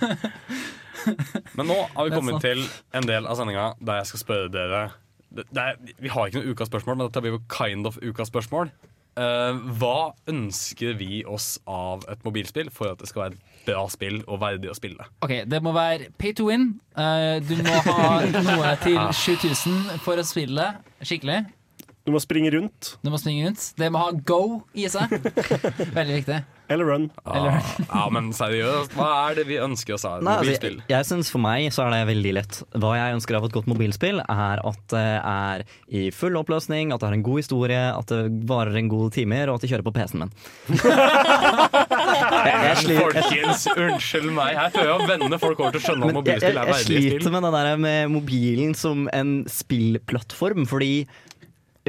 Men 1.58 1.70
nå 1.70 1.78
har 1.94 2.08
vi 2.08 2.16
kommet 2.16 2.42
til 2.44 2.64
en 2.96 3.08
del 3.08 3.28
av 3.28 3.38
sendinga 3.38 3.72
der 3.80 4.02
jeg 4.02 4.12
skal 4.12 4.24
spørre 4.24 4.52
dere 4.52 4.82
det, 5.28 5.44
det 5.52 5.64
er, 5.64 5.80
Vi 6.00 6.12
har 6.12 6.28
ikke 6.28 6.40
noe 6.40 6.54
ukas 6.54 6.70
spørsmål, 6.70 6.96
men 6.96 7.08
dette 7.08 7.20
blir 7.20 7.34
jo 7.36 7.42
kind 7.52 7.88
of 7.88 7.98
ukas 8.00 8.30
spørsmål. 8.30 8.70
Uh, 9.18 9.58
hva 9.80 10.12
ønsker 10.30 10.94
vi 11.00 11.24
oss 11.26 11.56
av 11.66 12.04
et 12.12 12.20
mobilspill 12.22 12.68
for 12.70 12.92
at 12.92 13.00
det 13.02 13.08
skal 13.10 13.24
være 13.24 13.34
et 13.34 13.64
bra 13.66 13.82
spill 13.90 14.20
og 14.28 14.38
verdig 14.44 14.70
å 14.70 14.76
spille? 14.78 15.08
Ok, 15.26 15.42
Det 15.50 15.58
må 15.64 15.72
være 15.74 16.12
pay 16.22 16.32
to 16.38 16.46
win. 16.48 16.70
Uh, 16.94 17.42
du 17.42 17.56
må 17.58 17.80
ha 17.88 18.20
noe 18.48 18.74
til 18.84 19.00
7000 19.10 19.98
for 20.04 20.22
å 20.22 20.26
spille 20.26 20.70
skikkelig. 21.02 21.42
Du 22.08 22.12
må 22.14 22.20
springe 22.24 22.48
rundt. 22.54 22.94
Du 23.04 23.10
må 23.12 23.18
springe 23.20 23.44
rundt. 23.50 23.66
Det 23.76 23.90
må 23.92 24.00
ha 24.00 24.12
go 24.24 24.62
i 24.72 24.86
seg. 24.88 25.10
Veldig 25.98 26.14
viktig. 26.22 26.38
Eller 26.68 26.84
run. 26.84 27.04
Eller- 27.24 27.54
Ah, 27.88 28.02
ja, 28.04 28.08
men 28.12 28.26
seriøst, 28.36 28.92
hva 28.96 29.06
er 29.30 29.36
det 29.38 29.44
vi 29.48 29.56
ønsker 29.60 29.94
oss 29.96 30.02
av 30.08 30.18
et 30.18 30.24
Nei, 30.26 30.34
altså, 30.36 30.44
mobilspill? 30.50 30.74
jeg, 30.82 30.90
jeg 30.92 31.06
synes 31.08 31.30
For 31.32 31.40
meg 31.40 31.68
så 31.72 31.84
er 31.86 31.94
det 31.94 32.00
veldig 32.10 32.32
lett. 32.36 32.58
Hva 32.76 32.90
jeg 32.98 33.16
ønsker 33.16 33.38
av 33.38 33.46
et 33.48 33.54
godt 33.54 33.68
mobilspill, 33.70 34.20
er 34.20 34.60
at 34.68 34.82
det 34.92 35.04
er 35.16 35.64
i 35.88 36.02
full 36.12 36.36
oppløsning, 36.40 36.92
at 36.92 37.00
det 37.00 37.08
har 37.08 37.16
en 37.16 37.24
god 37.24 37.40
historie, 37.40 37.80
at 37.92 38.12
det 38.12 38.20
varer 38.50 38.76
en 38.82 38.90
god 38.92 39.12
timer, 39.16 39.48
og 39.48 39.56
at 39.56 39.64
det 39.64 39.70
kjører 39.72 39.86
på 39.88 39.94
PC-en 39.96 40.24
min. 40.26 40.32
jeg, 40.76 42.58
jeg, 42.68 42.76
sliter- 42.82 43.00
Folkens, 43.04 43.64
unnskyld 43.76 44.28
meg. 44.36 44.56
Her 44.58 44.72
prøver 44.74 44.90
jeg 44.92 44.98
å 44.98 45.08
vende 45.12 45.40
folk 45.40 45.62
over 45.64 45.76
til 45.76 45.80
å 45.80 45.86
skjønne 45.88 46.10
at 46.12 46.18
mobilspill 46.20 46.60
er 46.62 46.68
veldig 46.72 46.84
spill. 46.84 46.98
jeg 47.00 47.14
sliter 47.16 47.34
med 47.36 47.48
det 47.48 47.54
der 47.56 47.80
med 47.86 48.12
mobilen 48.12 48.76
som 48.78 49.08
en 49.16 49.32
spillplattform, 49.52 50.66
fordi 50.68 50.92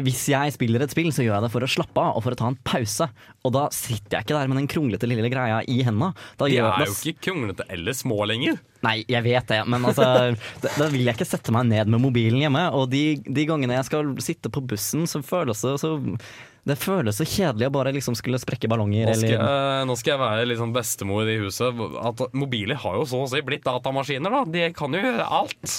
hvis 0.05 0.23
jeg 0.31 0.55
spiller 0.55 0.83
et 0.83 0.93
spill, 0.93 1.09
så 1.15 1.25
gjør 1.25 1.35
jeg 1.37 1.45
det 1.45 1.51
for 1.53 1.65
å 1.65 1.69
slappe 1.69 2.03
av 2.03 2.17
og 2.17 2.25
for 2.25 2.35
å 2.35 2.39
ta 2.39 2.49
en 2.51 2.57
pause. 2.67 3.09
Og 3.45 3.53
da 3.55 3.67
sitter 3.75 4.17
jeg 4.17 4.27
ikke 4.27 4.37
der 4.37 4.51
med 4.51 4.61
den 4.61 4.69
kronglete 4.71 5.09
lille 5.09 5.31
greia 5.31 5.61
i 5.69 5.79
henda. 5.85 6.11
Da 6.39 6.49
De 6.49 6.59
er 6.59 6.85
jo 6.85 6.97
ikke 7.11 7.29
kronglete 7.29 7.67
eller 7.71 7.97
små 7.97 8.19
lenger. 8.29 8.59
Nei, 8.85 9.01
jeg 9.11 9.25
vet 9.25 9.49
det, 9.51 9.59
men 9.67 9.87
altså 9.89 10.05
da, 10.63 10.73
da 10.77 10.87
vil 10.91 11.03
jeg 11.07 11.17
ikke 11.17 11.27
sette 11.27 11.53
meg 11.55 11.67
ned 11.71 11.91
med 11.91 12.03
mobilen 12.03 12.39
hjemme. 12.41 12.67
Og 12.77 12.89
de, 12.93 13.03
de 13.25 13.47
gangene 13.49 13.79
jeg 13.79 13.89
skal 13.89 14.13
sitte 14.23 14.51
på 14.53 14.63
bussen, 14.71 15.07
så 15.09 15.23
føles 15.25 15.65
det 15.65 15.75
så 15.83 15.95
Det 16.67 16.75
føles 16.79 17.17
så 17.19 17.25
kjedelig 17.27 17.69
å 17.69 17.73
bare 17.73 17.93
liksom 17.95 18.15
skulle 18.17 18.39
sprekke 18.41 18.69
ballonger 18.69 19.07
Nå 19.09 19.13
skal, 19.15 19.29
eller 19.29 19.35
jeg, 19.39 19.87
nå 19.89 19.95
skal 19.99 20.11
jeg 20.13 20.21
være 20.21 20.47
litt 20.49 20.59
sånn 20.59 20.73
bestemor 20.75 21.29
i 21.31 21.37
huset. 21.41 21.79
At 22.03 22.23
mobiler 22.35 22.79
har 22.81 22.97
jo 22.99 23.05
så 23.09 23.21
å 23.23 23.29
si 23.31 23.41
blitt 23.45 23.63
datamaskiner, 23.67 24.33
da. 24.33 24.41
De 24.49 24.65
kan 24.75 24.93
jo 24.95 25.01
gjøre 25.03 25.27
alt. 25.39 25.75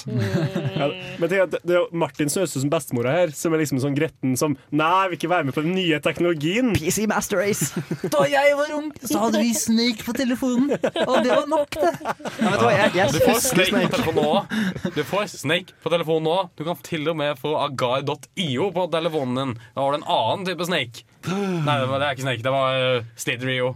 Ja, 0.80 0.88
men 1.20 1.30
det, 1.30 1.40
at 1.44 1.54
det 1.66 1.74
er 1.74 1.80
jo 1.82 1.86
Martin 2.00 2.30
som 2.32 2.42
høres 2.42 2.54
ut 2.56 2.62
som 2.64 2.72
bestemora 2.72 3.12
her, 3.18 3.34
som 3.36 3.54
er 3.54 3.62
liksom 3.62 3.80
sånn 3.82 3.96
gretten 3.96 4.36
som 4.40 4.56
Nei, 4.74 5.10
vil 5.10 5.18
ikke 5.18 5.30
være 5.32 5.48
med 5.48 5.56
på 5.56 5.64
den 5.64 5.74
nye 5.76 5.98
teknologien. 6.02 6.72
PC 6.76 7.04
Master 7.10 7.40
Race. 7.42 7.70
Da 8.12 8.24
jeg 8.30 8.54
var 8.58 8.72
ung, 8.76 8.90
så 9.02 9.24
hadde 9.26 9.42
vi 9.42 9.52
Snake 9.56 10.06
på 10.06 10.14
telefonen. 10.16 10.72
Og 11.04 11.16
det 11.24 11.32
var 11.34 11.46
nok, 11.50 11.76
det. 11.76 11.92
Ja, 12.00 12.52
vet 12.54 12.60
du 12.60 12.64
hva, 12.64 12.72
jeg, 12.74 12.94
jeg 12.96 13.14
Du 13.14 13.20
får 13.24 13.40
Snake, 13.44 13.68
Snake 13.70 13.90
på 13.90 13.98
telefonen 13.98 14.24
nå. 14.24 14.90
Du 14.96 15.02
får 15.10 15.28
Snake 15.34 15.76
på 15.84 15.92
telefonen 15.92 16.28
nå. 16.30 16.36
Du 16.58 16.64
kan 16.66 16.80
til 16.86 17.10
og 17.12 17.18
med 17.20 17.38
få 17.40 17.54
agar.io 17.66 18.70
på 18.76 18.86
telefonen 18.94 19.40
din. 19.40 19.54
Da 19.76 19.84
har 19.84 19.94
du 19.94 20.00
en 20.00 20.08
annen 20.16 20.46
type 20.48 20.69
Snake. 20.70 21.06
Nei, 21.28 21.76
det 21.76 21.88
det 21.90 22.06
er 22.06 22.14
ikke 22.14 22.26
Snake. 22.26 22.44
Det 22.46 22.54
var 22.54 22.80
uh, 22.80 23.44
Rio 23.44 23.74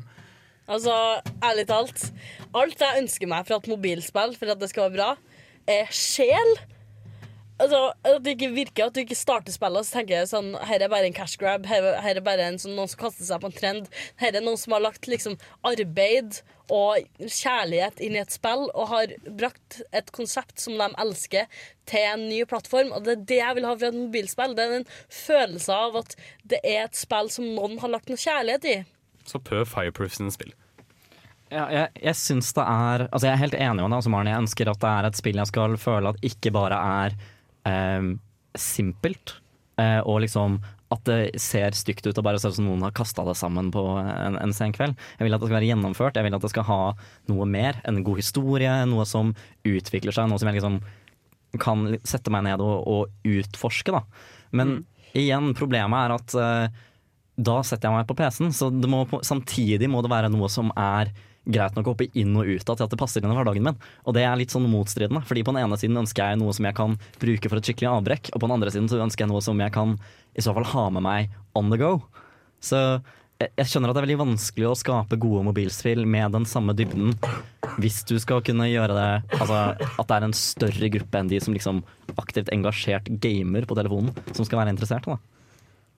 Altså, 0.65 0.95
ærlig 1.45 1.67
talt. 1.69 2.07
Alt 2.57 2.81
jeg 2.81 3.03
ønsker 3.03 3.29
meg 3.29 3.45
fra 3.45 3.59
et 3.61 3.69
mobilspill 3.69 4.33
for 4.39 4.55
at 4.55 4.61
det 4.63 4.71
skal 4.71 4.87
være 4.87 4.97
bra, 4.97 5.09
er 5.69 5.91
sjel. 5.93 6.55
Altså, 7.63 7.93
At 8.03 8.25
det 8.25 8.35
ikke 8.35 8.51
virker 8.55 8.89
at 8.89 8.97
du 8.97 9.03
ikke 9.05 9.19
starter 9.19 9.55
spillet 9.55 9.85
og 9.85 9.87
så 9.87 10.01
tenker 10.01 10.17
jeg 10.17 10.31
sånn 10.33 10.51
Her 10.67 10.83
er 10.83 10.91
bare 10.91 11.07
en 11.07 11.15
cash 11.15 11.39
grab. 11.39 11.69
Her, 11.71 11.87
her 12.03 12.19
er 12.19 12.25
bare 12.25 12.49
en, 12.49 12.59
sånn, 12.59 12.75
noen 12.75 12.91
som 12.91 13.05
kaster 13.05 13.27
seg 13.29 13.43
på 13.43 13.51
en 13.51 13.55
trend. 13.55 13.87
Her 14.21 14.35
er 14.35 14.43
noen 14.45 14.59
som 14.61 14.75
har 14.75 14.83
lagt 14.83 15.07
liksom 15.11 15.39
arbeid 15.67 16.41
og 16.73 17.05
kjærlighet 17.21 18.01
inn 18.03 18.17
i 18.17 18.23
et 18.23 18.33
spill 18.33 18.67
og 18.73 18.89
har 18.89 19.13
brakt 19.39 19.83
et 19.93 20.11
konsept 20.17 20.63
som 20.63 20.79
de 20.81 20.89
elsker, 21.03 21.45
til 21.85 22.07
en 22.09 22.27
ny 22.31 22.41
plattform. 22.49 22.91
Og 22.97 23.05
det 23.05 23.13
er 23.19 23.25
det 23.29 23.41
jeg 23.43 23.59
vil 23.59 23.69
ha 23.69 23.75
fra 23.77 23.91
et 23.93 23.99
mobilspill. 23.99 24.57
Det 24.57 24.65
er 24.65 24.77
en 24.81 24.91
følelse 25.13 25.79
av 25.87 25.99
at 26.01 26.17
det 26.49 26.63
er 26.65 26.87
et 26.87 26.99
spill 26.99 27.31
som 27.33 27.47
noen 27.53 27.77
har 27.85 27.93
lagt 27.93 28.11
noe 28.11 28.21
kjærlighet 28.21 28.69
i. 28.73 28.77
Så 29.29 29.41
pøv 29.45 29.67
Fireproof 29.69 30.17
sine 30.17 30.33
spill. 30.33 30.55
Ja, 31.53 31.69
jeg, 31.71 31.91
jeg 32.01 32.17
syns 32.19 32.49
det 32.57 32.65
er 32.65 33.05
Altså 33.05 33.29
jeg 33.29 33.35
er 33.35 33.43
helt 33.43 33.55
enig 33.55 33.85
med 33.85 33.93
deg, 33.93 33.99
altså, 34.01 34.11
Maren. 34.11 34.31
Jeg 34.33 34.43
ønsker 34.47 34.71
at 34.73 34.81
det 34.83 34.91
er 34.91 35.09
et 35.09 35.21
spill 35.21 35.39
jeg 35.39 35.53
skal 35.53 35.77
føle 35.79 36.15
at 36.15 36.27
ikke 36.33 36.53
bare 36.57 36.81
er 37.05 37.17
eh, 37.69 38.15
simpelt, 38.59 39.39
eh, 39.81 40.01
og 40.05 40.23
liksom 40.25 40.61
at 40.95 41.03
det 41.09 41.41
ser 41.43 41.75
stygt 41.75 42.07
ut 42.07 42.19
og 42.21 42.27
bare 42.27 42.39
ser 42.39 42.53
ut 42.53 42.59
som 42.59 42.69
noen 42.69 42.85
har 42.87 42.95
kasta 42.95 43.25
det 43.27 43.35
sammen 43.39 43.71
på 43.75 43.83
en, 43.99 44.37
en 44.39 44.55
sen 44.55 44.75
kveld. 44.75 44.95
Jeg 45.19 45.27
vil 45.27 45.35
at 45.35 45.43
det 45.43 45.49
skal 45.49 45.59
være 45.59 45.71
gjennomført, 45.73 46.19
jeg 46.19 46.27
vil 46.27 46.37
at 46.37 46.45
det 46.45 46.53
skal 46.53 46.69
ha 46.69 46.81
noe 47.33 47.49
mer. 47.51 47.81
En 47.89 48.03
god 48.07 48.21
historie, 48.21 48.73
noe 48.91 49.07
som 49.09 49.33
utvikler 49.67 50.15
seg, 50.15 50.29
noe 50.31 50.39
som 50.39 50.51
jeg 50.51 50.61
liksom 50.61 50.79
kan 51.63 51.87
sette 52.07 52.33
meg 52.35 52.47
ned 52.47 52.63
og, 52.63 52.87
og 52.87 53.31
utforske. 53.31 53.95
Da. 53.95 54.03
Men 54.55 54.83
igjen, 55.17 55.53
problemet 55.57 56.07
er 56.07 56.17
at 56.17 56.37
eh, 56.39 56.83
da 57.35 57.59
setter 57.67 57.89
jeg 57.89 57.99
meg 57.99 58.09
på 58.11 58.17
PC-en, 58.19 58.55
så 58.55 58.71
må, 58.71 59.05
samtidig 59.27 59.91
må 59.91 60.03
det 60.05 60.13
være 60.13 60.31
noe 60.33 60.51
som 60.53 60.71
er 60.79 61.11
greit 61.45 61.77
nok 61.77 61.89
å 61.89 61.95
hoppe 61.95 62.09
inn 62.17 62.35
og 62.41 62.49
ut 62.49 62.71
av 62.71 62.79
til 62.79 62.87
at 62.87 62.95
det 62.95 63.01
passer 63.01 63.25
inn 63.25 63.33
i 63.33 63.37
hverdagen 63.37 63.67
min. 63.67 63.81
Og 64.05 64.17
det 64.17 64.25
er 64.25 64.39
litt 64.41 64.55
sånn 64.55 64.69
motstridende, 64.71 65.25
fordi 65.29 65.45
på 65.45 65.55
den 65.55 65.65
ene 65.65 65.79
siden 65.81 66.01
ønsker 66.01 66.33
jeg 66.33 66.41
noe 66.41 66.55
som 66.57 66.69
jeg 66.69 66.79
kan 66.79 66.97
bruke 67.21 67.51
for 67.51 67.61
et 67.61 67.69
skikkelig 67.69 67.91
avbrekk, 67.93 68.33
og 68.33 68.41
på 68.41 68.49
den 68.49 68.57
andre 68.57 68.73
siden 68.75 68.89
så 68.91 69.03
ønsker 69.05 69.27
jeg 69.27 69.33
noe 69.33 69.45
som 69.45 69.61
jeg 69.61 69.75
kan 69.75 69.99
i 70.35 70.45
så 70.45 70.55
fall 70.57 70.67
ha 70.73 70.89
med 70.97 71.05
meg 71.07 71.37
on 71.59 71.71
the 71.73 71.81
go. 71.81 71.99
Så 72.65 72.81
jeg, 73.43 73.67
skjønner 73.67 73.91
at 73.91 73.97
det 73.97 74.01
er 74.03 74.07
veldig 74.07 74.23
vanskelig 74.23 74.69
å 74.71 74.79
skape 74.79 75.19
gode 75.21 75.43
mobilspill 75.49 76.05
med 76.09 76.33
den 76.37 76.47
samme 76.49 76.75
dybden 76.77 77.17
hvis 77.83 78.03
du 78.07 78.15
skal 78.23 78.45
kunne 78.47 78.69
gjøre 78.71 78.95
det 78.95 79.41
Altså 79.41 79.59
at 79.75 80.07
det 80.07 80.17
er 80.17 80.27
en 80.29 80.37
større 80.39 80.91
gruppe 80.95 81.19
enn 81.19 81.31
de 81.33 81.41
som 81.43 81.57
liksom 81.57 81.83
aktivt 82.21 82.53
engasjert 82.55 83.09
gamer 83.23 83.67
på 83.67 83.77
telefonen, 83.77 84.15
som 84.33 84.47
skal 84.47 84.61
være 84.61 84.75
interessert. 84.77 85.09
da. 85.09 85.19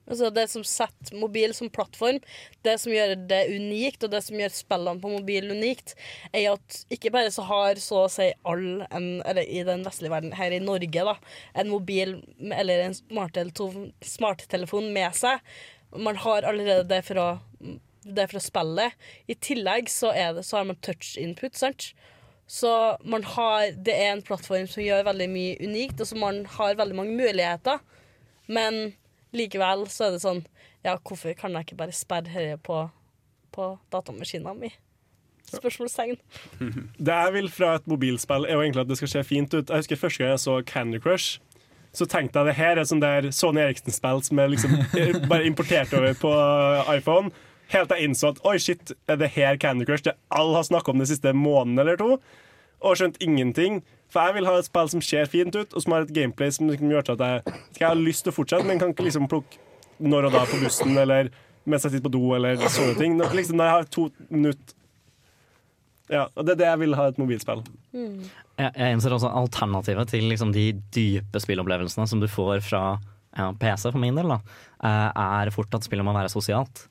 Altså 0.07 0.29
Det 0.31 0.45
som 0.51 0.63
setter 0.67 1.17
mobil 1.19 1.53
som 1.55 1.71
plattform, 1.73 2.19
det 2.63 2.77
som 2.81 2.93
gjør 2.93 3.15
det 3.29 3.41
unikt, 3.51 4.03
og 4.05 4.13
det 4.13 4.21
som 4.23 4.39
gjør 4.39 4.53
spillene 4.55 5.03
på 5.03 5.11
mobil 5.11 5.51
unikt, 5.51 5.95
er 6.31 6.53
at 6.53 6.79
ikke 6.93 7.11
bare 7.13 7.31
så 7.33 7.43
har 7.47 7.81
så 7.83 8.05
å 8.05 8.11
si 8.11 8.29
alle 8.47 8.87
en, 8.95 9.09
eller 9.27 9.43
i 9.43 9.63
den 9.67 9.83
vestlige 9.87 10.13
verden, 10.13 10.35
her 10.37 10.55
i 10.55 10.63
Norge, 10.63 11.07
da, 11.11 11.17
en 11.59 11.71
mobil 11.71 12.17
eller 12.39 12.85
en 12.87 12.95
smarttelefon 12.97 13.91
smart 14.01 14.47
med 14.95 15.17
seg. 15.17 15.57
Man 15.95 16.19
har 16.23 16.47
allerede 16.47 16.87
det 16.87 17.01
for 17.07 17.19
å, 17.19 17.27
det 18.03 18.27
fra 18.31 18.39
spillet. 18.43 18.47
spille. 18.47 18.91
I 19.27 19.35
tillegg 19.35 19.89
så, 19.91 20.13
det, 20.13 20.45
så 20.47 20.59
har 20.59 20.69
man 20.69 20.79
touch 20.83 21.15
input, 21.19 21.55
sant? 21.55 21.91
Så 22.47 22.69
man 23.03 23.25
har, 23.27 23.73
det 23.75 23.91
er 23.91 24.13
en 24.13 24.23
plattform 24.23 24.69
som 24.71 24.83
gjør 24.83 25.03
veldig 25.09 25.27
mye 25.31 25.57
unikt, 25.59 25.99
og 25.99 26.07
som 26.07 26.23
man 26.23 26.45
har 26.55 26.79
veldig 26.79 26.95
mange 26.95 27.15
muligheter. 27.19 27.81
Men 28.47 28.95
likevel 29.35 29.87
så 29.91 30.07
er 30.07 30.15
det 30.15 30.23
sånn 30.23 30.43
ja, 30.85 30.95
hvorfor 30.95 31.33
kan 31.35 31.55
jeg 31.57 31.67
ikke 31.67 31.79
bare 31.81 31.95
sperre 31.95 32.31
dette 32.31 32.59
på, 32.63 32.85
på 33.55 33.71
datamaskinen 33.91 34.61
min? 34.61 34.75
Spørsmålstegn. 35.47 36.17
Det 37.07 37.17
jeg 37.17 37.33
vil 37.33 37.49
fra 37.51 37.75
et 37.77 37.85
mobilspill, 37.87 38.45
er 38.45 38.57
jo 38.57 38.63
egentlig 38.63 38.83
at 38.83 38.89
det 38.89 38.97
skal 38.99 39.11
se 39.11 39.23
fint 39.23 39.53
ut. 39.53 39.69
Jeg 39.69 39.83
husker 39.83 39.99
første 39.99 40.23
gang 40.23 40.33
jeg 40.33 40.43
så 40.43 40.55
Candy 40.67 40.99
Crush. 40.99 41.39
Så 41.95 42.05
tenkte 42.05 42.39
jeg 42.39 42.51
det 42.51 42.57
her 42.57 42.77
er 42.77 42.87
sånn 42.87 43.01
der 43.01 43.29
Sony 43.33 43.63
Eriksen-spill 43.63 44.19
som 44.27 44.41
er 44.43 44.51
liksom 44.51 44.75
eh, 44.99 45.15
bare 45.27 45.47
importert 45.47 45.93
over 45.97 46.17
på 46.19 46.33
iPhone. 46.93 47.31
Helt 47.71 47.89
til 47.89 47.99
jeg 47.99 48.09
innså 48.09 48.33
at 48.33 48.41
oi, 48.47 48.57
shit, 48.63 48.91
er 49.07 49.19
det 49.19 49.31
her 49.35 49.57
Candy 49.59 49.87
Crush 49.87 50.05
det 50.05 50.17
alle 50.31 50.59
har 50.59 50.67
snakka 50.67 50.93
om 50.93 51.01
de 51.03 51.07
siste 51.09 51.33
måneden 51.35 51.79
eller 51.83 51.99
to? 51.99 52.19
Og 52.83 52.99
skjønt 52.99 53.17
ingenting. 53.23 53.81
For 54.11 54.23
jeg 54.23 54.37
vil 54.37 54.47
ha 54.47 54.55
et 54.57 54.67
spill 54.69 54.89
som 54.93 55.03
ser 55.03 55.27
fint 55.29 55.55
ut, 55.55 55.73
og 55.73 55.83
som 55.83 55.95
har 55.95 56.05
et 56.05 56.13
gameplay 56.15 56.51
som 56.55 56.69
liksom 56.71 56.91
gjør 56.93 57.09
til 57.09 57.17
at 57.17 57.25
jeg, 57.25 57.57
jeg 57.81 57.87
har 57.87 57.99
lyst 57.99 58.23
til 58.25 58.31
å 58.31 58.37
fortsette, 58.37 58.67
men 58.67 58.79
kan 58.79 58.93
ikke 58.93 59.07
liksom 59.07 59.27
plukke 59.31 59.59
når 59.97 60.29
og 60.29 60.35
da 60.37 60.45
på 60.47 60.59
bussen 60.61 60.93
eller 61.01 61.31
mens 61.67 61.83
jeg 61.83 61.95
sitter 61.95 62.05
på 62.05 62.13
do 62.13 62.23
eller 62.37 62.61
sånne 62.71 62.95
ting. 62.99 63.15
Når, 63.19 63.33
liksom, 63.35 63.59
når 63.59 63.69
jeg 63.69 63.75
har 63.75 63.87
to 63.97 64.07
minutter 64.29 64.75
Ja, 66.07 66.27
og 66.31 66.45
det 66.47 66.53
er 66.53 66.59
det 66.61 66.67
jeg 66.69 66.79
vil 66.85 66.95
ha 66.95 67.09
et 67.11 67.17
mobilspill. 67.19 67.65
Jeg, 67.91 68.69
jeg 68.71 68.95
innser 68.95 69.11
også 69.11 69.27
alternativet 69.27 70.07
til 70.13 70.29
liksom 70.31 70.53
de 70.55 70.69
dype 70.95 71.41
spillopplevelsene 71.43 72.05
som 72.07 72.21
du 72.23 72.29
får 72.31 72.61
fra 72.63 72.83
ja, 73.35 73.49
PC, 73.59 73.89
for 73.89 73.99
min 73.99 74.15
del, 74.15 74.31
da, 74.31 74.37
eh, 74.87 75.25
er 75.41 75.51
fort 75.51 75.75
at 75.75 75.83
spillet 75.83 76.07
må 76.07 76.15
være 76.15 76.31
sosialt. 76.31 76.85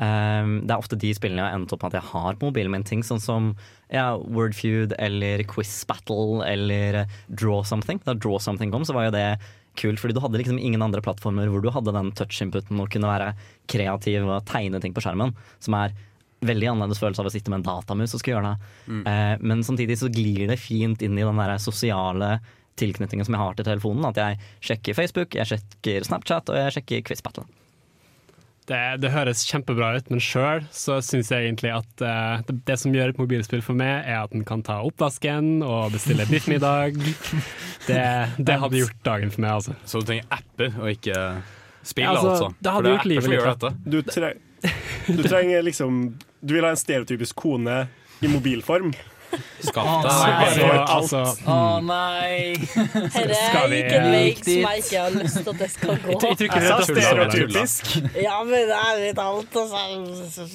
Um, 0.00 0.62
det 0.64 0.72
er 0.72 0.80
ofte 0.80 0.96
de 0.96 1.10
spillene 1.12 1.42
jeg 1.42 1.52
har 1.52 1.58
endt 1.58 1.72
opp 1.76 1.82
med 1.84 1.92
at 1.92 1.98
jeg 1.98 2.08
har 2.14 2.36
på 2.40 2.48
mobilen 2.48 2.72
min. 2.72 2.84
Ting 2.88 3.02
sånn 3.04 3.20
som 3.20 3.50
ja, 3.92 4.14
Wordfeud 4.16 4.94
eller 4.96 5.44
Quiz 5.50 5.74
Battle 5.88 6.40
eller 6.46 7.02
Draw 7.28 7.60
Something. 7.68 8.00
Da 8.06 8.16
Draw 8.16 8.38
Something 8.40 8.72
kom, 8.72 8.86
så 8.88 8.96
var 8.96 9.10
jo 9.10 9.16
det 9.18 9.26
kult, 9.78 10.00
fordi 10.02 10.16
du 10.16 10.22
hadde 10.24 10.40
liksom 10.40 10.58
ingen 10.58 10.82
andre 10.82 11.02
plattformer 11.04 11.50
hvor 11.52 11.62
du 11.62 11.68
hadde 11.72 11.92
den 11.94 12.10
touch-inputen 12.16 12.80
og 12.82 12.88
kunne 12.92 13.10
være 13.10 13.34
kreativ 13.70 14.24
og 14.26 14.46
tegne 14.48 14.80
ting 14.82 14.96
på 14.96 15.04
skjermen, 15.04 15.36
som 15.62 15.76
er 15.78 15.94
veldig 16.48 16.72
annerledes 16.72 17.00
følelse 17.02 17.20
av 17.22 17.28
å 17.28 17.34
sitte 17.34 17.52
med 17.52 17.60
en 17.60 17.68
datamus 17.68 18.16
og 18.16 18.22
skulle 18.22 18.38
gjøre 18.38 18.54
det. 18.54 18.72
Mm. 18.88 19.02
Uh, 19.04 19.34
men 19.52 19.64
samtidig 19.66 20.00
så 20.00 20.08
glir 20.12 20.48
det 20.48 20.60
fint 20.62 21.04
inn 21.04 21.20
i 21.20 21.26
den 21.26 21.44
der 21.44 21.60
sosiale 21.60 22.38
tilknytningen 22.80 23.28
som 23.28 23.36
jeg 23.36 23.44
har 23.44 23.58
til 23.58 23.68
telefonen. 23.68 24.08
At 24.08 24.20
jeg 24.20 24.40
sjekker 24.64 24.96
Facebook, 24.96 25.36
jeg 25.36 25.52
sjekker 25.52 26.08
Snapchat 26.08 26.48
og 26.48 26.62
jeg 26.64 26.78
sjekker 26.78 27.10
Quiz 27.10 27.20
Battle. 27.24 27.44
Det, 28.70 28.80
det 29.02 29.10
høres 29.10 29.42
kjempebra 29.48 29.96
ut, 29.98 30.10
men 30.12 30.20
sjøl 30.22 30.62
så 30.70 31.00
syns 31.02 31.32
jeg 31.32 31.48
egentlig 31.48 31.72
at 31.74 32.04
uh, 32.04 32.42
det, 32.46 32.54
det 32.68 32.76
som 32.78 32.94
gjør 32.94 33.10
et 33.10 33.18
mobilspill 33.18 33.64
for 33.66 33.78
meg, 33.78 34.04
er 34.06 34.20
at 34.20 34.34
en 34.36 34.44
kan 34.46 34.62
ta 34.66 34.78
oppvasken 34.86 35.64
og 35.66 35.90
bestille 35.96 36.26
biffmiddag. 36.30 37.00
Det, 37.80 38.02
det 38.38 38.54
hadde 38.60 38.76
gjort 38.76 38.98
dagen 39.02 39.32
for 39.32 39.42
meg, 39.42 39.54
altså. 39.56 39.72
Så 39.88 40.02
du 40.02 40.10
trenger 40.10 40.26
apper 40.36 40.74
og 40.78 40.90
ikke 40.92 41.14
spill, 41.82 42.04
Ja, 42.04 42.10
altså, 42.12 42.28
altså? 42.28 42.50
det 42.60 42.74
hadde 42.74 42.76
For 42.76 42.84
det 42.84 42.90
er 42.90 42.92
gjort 42.92 43.00
apper 43.00 43.10
livet 43.10 43.24
som 43.24 43.32
gjør 43.34 43.48
dette. 43.48 43.70
Du, 43.82 43.96
treng, 44.06 44.42
du 45.08 45.22
trenger 45.32 45.64
liksom 45.66 46.02
Du 46.44 46.54
vil 46.54 46.66
ha 46.68 46.74
en 46.76 46.78
stereotypisk 46.78 47.40
kone 47.40 47.78
i 48.20 48.30
mobilform. 48.30 48.92
Skaff 49.60 49.88
deg 50.02 50.10
nei. 50.10 50.46
iPhone. 50.46 50.84
Altså, 50.94 51.20
Å 51.46 51.56
nei! 51.84 52.54
Dette 52.56 53.36
Skal 53.36 53.74
er 53.76 53.94
en 53.98 54.06
vei 54.10 54.32
som 54.40 54.64
jeg 54.64 54.82
ikke 54.82 55.02
har 55.04 55.16
lyst 55.16 55.38
til 55.40 55.50
at 55.52 55.60
det 55.60 55.68
skal 55.74 55.92
gå. 56.02 56.16
jeg 56.16 56.20
tror 56.22 56.48
ikke 56.48 56.60
Jeg 56.60 56.66
det 56.66 56.70
sa 56.70 56.78
er 56.80 56.88
stereotypisk. 56.88 57.90
Ja, 58.24 58.36
men 58.46 58.68
det 58.70 58.78
er 58.80 59.00
litt 59.04 59.22
alt, 59.22 59.58
altså. 59.62 60.46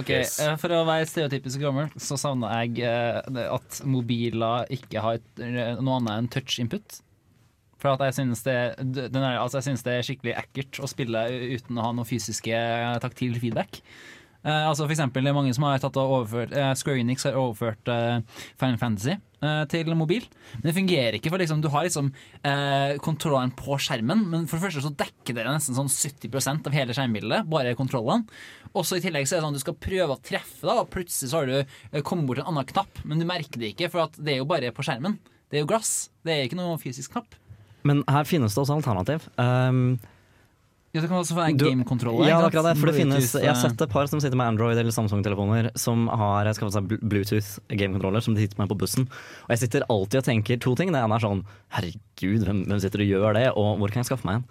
Ok, 0.00 0.10
eh, 0.14 0.54
For 0.60 0.76
å 0.76 0.82
være 0.88 1.08
stereotypisk 1.10 1.62
gammel, 1.64 1.90
så 2.00 2.18
savner 2.20 2.54
jeg 2.62 2.84
eh, 2.86 3.44
at 3.50 3.80
mobiler 3.88 4.68
ikke 4.76 5.02
har 5.04 5.20
eh, 5.42 5.74
noe 5.80 5.98
annet 6.00 6.16
enn 6.18 6.30
touch 6.36 6.58
input. 6.62 7.00
For 7.80 7.94
at 7.96 8.02
jeg 8.10 8.18
synes 8.18 8.42
det, 8.44 8.54
er, 8.76 9.38
altså 9.40 9.56
jeg 9.58 9.70
synes 9.70 9.84
det 9.86 9.92
er 9.96 10.04
skikkelig 10.04 10.34
ekkelt 10.42 10.82
å 10.84 10.88
spille 10.90 11.22
uten 11.56 11.78
å 11.80 11.86
ha 11.86 11.92
noe 11.96 12.04
fysiske 12.08 12.58
taktil 13.00 13.38
feedback. 13.40 13.80
Eh, 14.40 14.66
altså 14.68 14.86
for 14.86 14.94
eksempel, 14.94 15.24
det 15.24 15.32
er 15.32 15.36
mange 15.36 15.52
som 15.56 15.66
har 15.68 15.80
tatt 15.82 15.98
og 16.00 16.14
overført 16.20 16.54
eh, 16.56 16.70
Square 16.78 17.02
Enix 17.02 17.26
har 17.28 17.36
overført 17.36 17.90
eh, 17.92 18.22
Final 18.60 18.78
Fantasy 18.80 19.12
eh, 19.12 19.64
til 19.68 19.90
mobil. 19.98 20.24
Men 20.56 20.68
det 20.70 20.76
fungerer 20.78 21.18
ikke, 21.18 21.32
for 21.32 21.42
liksom, 21.42 21.60
du 21.60 21.68
har 21.74 21.84
liksom 21.84 22.08
eh, 22.40 22.94
kontrolleren 23.04 23.52
på 23.58 23.76
skjermen. 23.82 24.24
Men 24.32 24.46
for 24.48 24.56
det 24.56 24.68
første 24.68 24.84
så 24.86 24.94
dekker 25.02 25.36
dere 25.36 25.52
nesten 25.52 25.76
sånn 25.76 25.90
70% 25.92 26.70
av 26.70 26.78
hele 26.78 26.96
skjermbildet, 26.96 27.50
bare 27.52 27.76
kontrollene. 27.78 28.24
Også 28.72 28.96
i 28.96 29.04
tillegg 29.04 29.28
så 29.28 29.36
er 29.36 29.40
det 29.40 29.46
sånn 29.48 29.58
at 29.58 29.60
du 29.60 29.64
skal 29.66 29.78
prøve 29.88 30.16
å 30.16 30.22
treffe, 30.24 30.62
da, 30.64 30.78
og 30.80 30.90
plutselig 30.94 31.32
så 31.32 31.42
har 31.42 31.50
du 31.50 31.58
eh, 31.60 32.00
kommet 32.06 32.30
bort 32.30 32.40
en 32.40 32.48
annen 32.52 32.70
knapp, 32.70 33.04
men 33.04 33.20
du 33.20 33.28
merker 33.28 33.60
det 33.60 33.74
ikke, 33.74 33.90
for 33.92 34.16
det 34.16 34.36
er 34.36 34.40
jo 34.40 34.48
bare 34.48 34.72
på 34.72 34.86
skjermen. 34.86 35.18
Det 35.50 35.58
er 35.58 35.64
jo 35.64 35.70
glass. 35.72 36.08
Det 36.24 36.32
er 36.32 36.46
ikke 36.46 36.60
noe 36.60 36.78
fysisk 36.80 37.12
knapp. 37.16 37.36
Men 37.88 38.02
her 38.08 38.26
finnes 38.28 38.54
det 38.54 38.60
også 38.60 38.76
alternativ. 38.76 39.24
Um, 39.40 39.98
Ja, 40.92 40.98
det 41.00 41.06
kan 41.06 41.20
også 41.20 41.36
være 41.36 41.52
en 41.52 41.56
Du- 41.56 41.64
game-kontroller. 41.68 42.26
Ja, 42.26 42.40
akkurat 42.42 42.64
det. 42.72 42.80
For 42.80 42.86
det 42.90 42.96
finnes, 42.96 43.32
jeg 43.38 43.46
har 43.46 43.54
eh, 43.54 43.60
sett 43.62 43.80
et 43.80 43.90
par 43.92 44.08
som 44.10 44.18
sitter 44.18 44.34
med 44.36 44.48
Android 44.50 44.76
eller 44.76 44.90
Samsung-telefoner 44.90 45.70
som 45.78 46.08
har 46.10 46.50
skaffet 46.56 46.74
seg 46.74 46.88
Bluetooth 46.98 47.60
game-controller 47.70 48.20
som 48.26 48.34
de 48.34 48.40
sitter 48.42 48.58
med 48.58 48.68
på 48.72 48.78
bussen. 48.80 49.06
Og 49.46 49.54
jeg 49.54 49.58
sitter 49.62 49.86
alltid 49.88 50.18
og 50.18 50.26
tenker 50.26 50.58
to 50.58 50.74
ting. 50.74 50.90
Det 50.90 50.98
ene 50.98 51.14
er 51.14 51.22
sånn 51.22 51.44
Herregud, 51.70 52.42
hvem, 52.42 52.64
hvem 52.66 52.80
sitter 52.82 53.04
og 53.04 53.06
gjør 53.12 53.34
det? 53.38 53.46
Og 53.54 53.78
hvor 53.78 53.92
kan 53.94 54.02
jeg 54.02 54.10
skaffe 54.10 54.26
meg 54.26 54.40
en? 54.40 54.44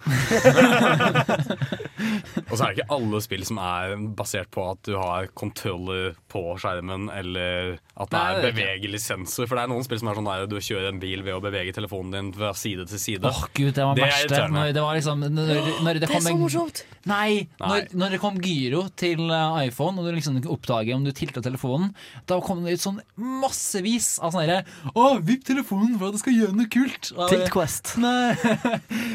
Og 2.50 2.56
så 2.58 2.64
er 2.64 2.72
det 2.72 2.80
ikke 2.80 2.94
alle 2.96 3.20
spill 3.22 3.42
som 3.46 3.58
er 3.62 3.92
basert 4.16 4.48
på 4.54 4.64
at 4.72 4.80
du 4.88 4.94
har 4.98 5.28
controller 5.38 6.14
på 6.32 6.40
skjermen, 6.60 7.08
eller 7.14 7.76
at 8.00 8.10
det 8.10 8.20
er 8.20 8.40
bevegelig 8.48 9.00
sensor. 9.04 9.46
For 9.50 9.58
det 9.58 9.66
er 9.66 9.70
noen 9.72 9.84
spill 9.86 10.00
som 10.00 10.10
er 10.10 10.18
sånn 10.18 10.28
der 10.30 10.46
du 10.50 10.56
kjører 10.58 10.88
en 10.90 11.00
bil 11.02 11.22
ved 11.26 11.36
å 11.36 11.42
bevege 11.44 11.74
telefonen 11.76 12.16
din 12.16 12.30
fra 12.36 12.52
side 12.58 12.86
til 12.90 13.02
side. 13.02 13.28
Åh 13.30 13.42
gud, 13.54 13.72
det 13.76 13.84
var 13.86 13.94
Det 13.98 14.06
er 14.06 14.14
verste. 14.16 14.40
Når 14.56 14.72
det 14.76 14.84
var 14.86 14.98
liksom 14.98 15.24
når, 15.28 15.52
når 15.86 16.00
det 16.02 16.10
kom 16.10 16.29
så 16.30 16.38
morsomt! 16.40 16.82
Nei. 17.08 17.48
Når, 17.60 17.86
når 17.96 18.12
det 18.14 18.18
kom 18.20 18.36
gyro 18.44 18.82
til 19.00 19.22
eh, 19.32 19.60
iPhone, 19.66 19.96
og 20.00 20.04
du 20.04 20.12
liksom 20.12 20.36
ikke 20.36 20.52
oppdager 20.52 20.96
om 20.96 21.04
du 21.06 21.12
tilta 21.16 21.40
telefonen, 21.44 21.94
da 22.28 22.36
kom 22.44 22.60
det 22.66 22.76
ut 22.76 22.82
sånn 22.82 22.98
massevis 23.16 24.18
av 24.20 24.34
sånne 24.34 24.46
derre 24.50 24.92
Å, 24.92 25.06
vipp 25.24 25.46
telefonen 25.48 25.96
for 25.96 26.10
at 26.10 26.18
du 26.18 26.20
skal 26.20 26.36
gjøre 26.36 26.56
noe 26.58 26.68
kult! 26.72 27.12
Tilt 27.32 27.48
Quest. 27.54 27.94
Nei. 28.04 28.36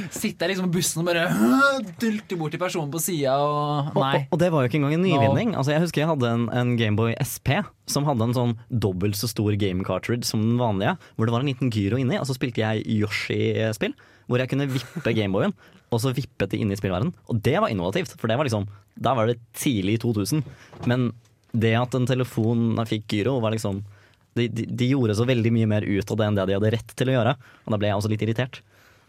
Sitter 0.10 0.48
jeg 0.48 0.56
liksom 0.56 0.72
på 0.72 0.80
bussen 0.80 1.04
og 1.04 1.10
bare 1.12 1.28
dulter 2.02 2.42
bort 2.42 2.56
til 2.56 2.62
personen 2.62 2.92
på 2.94 3.02
sida 3.04 3.38
og 3.44 3.94
Og, 3.94 4.02
Nei. 4.02 4.12
og, 4.26 4.34
og 4.34 4.42
det 4.42 4.52
var 4.54 4.66
jo 4.66 4.72
ikke 4.72 4.82
engang 4.82 4.98
en 4.98 5.06
nyvinning. 5.06 5.56
Altså, 5.56 5.76
jeg 5.76 5.86
husker 5.86 6.04
jeg 6.04 6.12
hadde 6.12 6.34
en, 6.40 6.50
en 6.56 6.74
Gameboy 6.80 7.14
SP 7.22 7.60
som 7.90 8.08
hadde 8.08 8.26
en 8.26 8.36
sånn 8.36 8.56
dobbelt 8.70 9.18
så 9.20 9.30
stor 9.30 9.54
game 9.62 9.86
cartridge 9.86 10.26
som 10.28 10.42
den 10.42 10.58
vanlige, 10.58 10.96
hvor 11.16 11.30
det 11.30 11.36
var 11.36 11.46
en 11.46 11.52
liten 11.52 11.72
gyro 11.74 12.00
inni, 12.02 12.18
og 12.18 12.26
så 12.26 12.34
spilte 12.38 12.64
jeg 12.64 12.82
Yoshi-spill, 12.98 13.94
hvor 14.26 14.42
jeg 14.42 14.52
kunne 14.52 14.70
vippe 14.72 15.14
Gameboyen, 15.16 15.54
og 15.94 16.02
så 16.02 16.14
vippet 16.16 16.52
det 16.52 16.60
inn 16.62 16.74
i 16.74 16.78
spillverden. 16.80 17.14
Og 17.30 17.42
det 17.46 17.58
var 17.62 17.72
innovativt, 17.72 18.16
for 18.20 18.32
det 18.32 18.38
var 18.40 18.48
liksom 18.48 18.68
Da 18.96 19.12
var 19.14 19.28
det 19.28 19.42
tidlig 19.54 19.98
i 19.98 20.02
2000. 20.02 20.44
Men 20.88 21.10
det 21.52 21.74
at 21.76 21.96
en 21.96 22.08
telefon 22.08 22.80
fikk 22.88 23.12
gyro, 23.12 23.40
var 23.44 23.52
liksom 23.56 23.84
de, 24.36 24.48
de, 24.52 24.66
de 24.68 24.88
gjorde 24.92 25.16
så 25.16 25.28
veldig 25.28 25.52
mye 25.56 25.68
mer 25.72 25.84
ut 25.88 26.12
av 26.12 26.18
det 26.20 26.26
enn 26.28 26.38
det 26.38 26.48
de 26.50 26.56
hadde 26.58 26.72
rett 26.76 26.96
til 27.00 27.12
å 27.12 27.16
gjøre. 27.16 27.36
Og 27.66 27.74
da 27.76 27.80
ble 27.80 27.92
jeg 27.92 28.00
også 28.00 28.12
litt 28.12 28.26
irritert. 28.26 28.62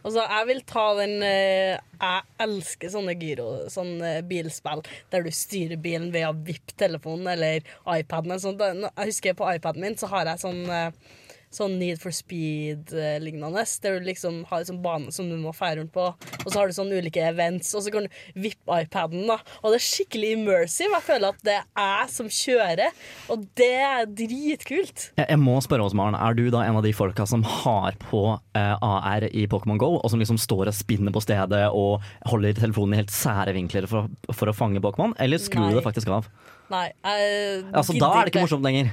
Altså, 0.06 0.22
jeg 0.22 0.46
vil 0.46 0.60
ta 0.70 0.84
den 1.00 1.14
eh, 1.26 1.78
Jeg 1.98 2.26
elsker 2.44 2.92
sånne 2.92 3.16
gyro, 3.18 3.46
sånne 3.72 4.20
bilspill 4.28 4.84
der 5.10 5.24
du 5.26 5.32
styrer 5.34 5.80
bilen 5.82 6.12
ved 6.14 6.28
å 6.28 6.34
vippe 6.46 6.76
telefonen 6.78 7.32
eller 7.32 7.66
iPaden. 7.90 8.36
Jeg 8.38 9.08
husker 9.10 9.34
på 9.38 9.48
iPaden 9.56 9.82
min 9.82 9.98
så 9.98 10.10
har 10.12 10.30
jeg 10.30 10.44
sånn, 10.44 10.62
eh, 10.70 11.16
sånn 11.54 11.78
Need 11.80 12.00
for 12.02 12.14
Speed-lignende. 12.14 13.64
Der 13.82 13.98
du 13.98 14.06
liksom 14.06 14.42
har 14.50 14.62
en 14.62 14.68
sånn 14.70 14.82
bane 14.84 15.12
som 15.14 15.28
du 15.30 15.36
må 15.40 15.52
fære 15.56 15.80
rundt 15.80 15.92
på, 15.94 16.06
og 16.12 16.48
så 16.48 16.58
har 16.58 16.68
du 16.68 16.76
sånne 16.76 17.00
ulike 17.00 17.22
events, 17.24 17.72
og 17.76 17.84
så 17.84 17.92
kan 17.94 18.06
du 18.06 18.40
vippe 18.46 18.80
iPaden. 18.82 19.26
da 19.28 19.38
Og 19.62 19.72
det 19.72 19.80
er 19.80 19.86
skikkelig 19.86 20.32
immersive. 20.36 20.92
Jeg 20.96 21.06
føler 21.06 21.34
at 21.34 21.44
det 21.46 21.56
er 21.56 21.66
jeg 21.86 22.12
som 22.16 22.30
kjører, 22.32 23.00
og 23.32 23.46
det 23.58 23.70
er 23.86 24.10
dritkult. 24.22 25.06
Jeg, 25.16 25.28
jeg 25.28 25.40
må 25.42 25.56
spørre 25.64 25.86
oss, 25.86 25.96
Maren, 25.96 26.18
er 26.18 26.36
du 26.36 26.46
da 26.54 26.64
en 26.66 26.80
av 26.80 26.86
de 26.86 26.94
folka 26.96 27.26
som 27.28 27.44
har 27.62 27.96
på 28.08 28.24
eh, 28.56 28.74
AR 28.76 29.28
i 29.30 29.46
Pokémon 29.50 29.80
GO, 29.80 29.94
og 30.00 30.10
som 30.12 30.22
liksom 30.22 30.40
står 30.40 30.72
og 30.72 30.76
spinner 30.76 31.14
på 31.14 31.22
stedet 31.24 31.64
og 31.72 32.04
holder 32.28 32.56
telefonen 32.58 32.96
i 32.96 33.02
helt 33.02 33.14
sære 33.14 33.54
vinkler 33.56 33.88
for, 33.90 34.10
for 34.32 34.50
å 34.50 34.56
fange 34.56 34.82
Pokémon, 34.84 35.16
eller 35.22 35.40
skrur 35.42 35.70
du 35.70 35.78
det 35.78 35.86
faktisk 35.86 36.10
av? 36.12 36.28
Nei, 36.72 36.88
jeg 36.90 37.64
Altså, 37.70 37.94
Da 37.94 38.08
er 38.10 38.26
det 38.26 38.32
ikke 38.32 38.42
morsomt 38.42 38.66
lenger. 38.66 38.90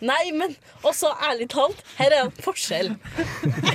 Nei, 0.00 0.30
men 0.32 0.54
også 0.86 1.10
ærlig 1.28 1.48
talt, 1.52 1.80
her 1.98 2.14
er 2.16 2.22
en 2.26 2.32
forskjell. 2.40 2.94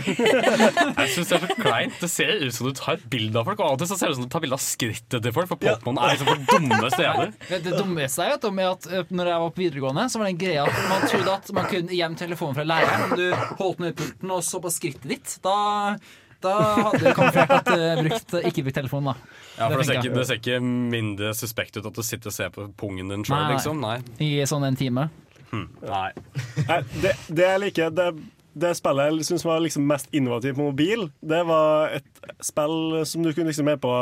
Jeg 0.06 1.10
synes 1.14 1.30
det 1.30 1.38
er 1.38 1.44
så 1.46 1.58
kleint. 1.60 1.98
Det 2.02 2.10
ser 2.10 2.32
ut 2.42 2.56
som 2.56 2.70
du 2.70 2.74
tar 2.78 3.02
bilde 3.12 3.38
av 3.40 3.46
folk, 3.50 3.62
og 3.62 3.68
av 3.68 3.76
og 3.78 3.84
til 3.84 3.90
så 3.92 3.98
ser 4.00 4.10
det 4.10 4.16
ut 4.16 4.20
som 4.22 4.28
du 4.28 4.34
tar 4.34 4.44
bilde 4.46 4.58
av 4.58 4.64
skrittet 4.64 5.22
til 5.22 5.36
folk, 5.36 5.50
for 5.52 5.62
Pokémon 5.62 6.00
er 6.02 6.16
liksom 6.16 6.32
for 6.32 6.44
dumme 6.56 6.92
steder. 6.94 7.34
Det, 7.50 7.62
det 7.68 7.78
dummeste 7.78 8.26
jeg 8.26 8.36
vet 8.36 8.50
om 8.50 8.62
er 8.64 8.70
at 8.74 8.90
eh, 8.90 9.08
når 9.16 9.32
jeg 9.32 9.44
var 9.46 9.56
på 9.56 9.64
videregående, 9.66 10.08
så 10.10 10.22
var 10.22 10.28
det 10.30 10.36
en 10.36 10.44
greie 10.46 10.66
at 10.66 10.84
man 10.92 11.08
trodde 11.12 11.34
at 11.40 11.52
man 11.60 11.70
kunne 11.72 11.98
gjemme 12.02 12.20
telefonen 12.20 12.58
fra 12.60 12.68
læreren 12.74 13.06
om 13.10 13.18
du 13.20 13.26
holdt 13.62 13.82
den 13.82 13.90
i 13.92 13.98
pulten 14.02 14.36
og 14.38 14.46
så 14.46 14.62
på 14.64 14.72
skrittet 14.74 15.10
ditt. 15.12 15.36
Da, 15.46 15.58
da 16.46 16.56
hadde 16.80 17.02
du 17.04 17.10
kamuflert 17.18 17.54
at 17.60 17.70
du 17.70 18.08
brukt, 18.08 18.36
ikke 18.50 18.66
brukt 18.66 18.80
telefonen, 18.82 19.12
da. 19.14 19.36
Ja, 19.56 19.70
for 19.70 19.78
det 19.80 19.86
ser, 19.88 20.00
ikke, 20.02 20.16
det 20.18 20.26
ser 20.30 20.42
ikke 20.42 20.58
mindre 20.66 21.36
suspekt 21.38 21.78
ut 21.80 21.86
at 21.88 21.96
du 21.96 22.04
sitter 22.04 22.32
og 22.34 22.36
ser 22.36 22.50
på 22.56 22.66
pungen 22.82 23.14
din 23.14 23.24
sjøl, 23.28 23.46
liksom. 23.54 23.80
Nei. 23.86 24.00
I 24.26 24.32
sånn 24.50 24.66
en 24.68 24.80
time. 24.80 25.08
Hm. 25.56 25.68
Nei. 25.88 26.08
Nei, 26.70 26.80
det, 27.02 27.16
det 27.32 27.50
jeg 27.50 27.64
liker, 27.68 27.94
det 27.96 28.10
det 28.56 28.72
spillet 28.78 29.12
jeg 29.12 29.28
syns 29.28 29.44
var 29.44 29.60
liksom 29.64 29.84
mest 29.88 30.08
innovativt 30.16 30.56
på 30.56 30.70
mobil, 30.70 31.10
det 31.20 31.42
var 31.48 31.98
et 31.98 32.22
spill 32.44 33.02
som 33.08 33.26
du 33.26 33.34
kunne 33.34 33.52
liksom 33.52 33.68
med 33.68 33.82
på 33.84 33.96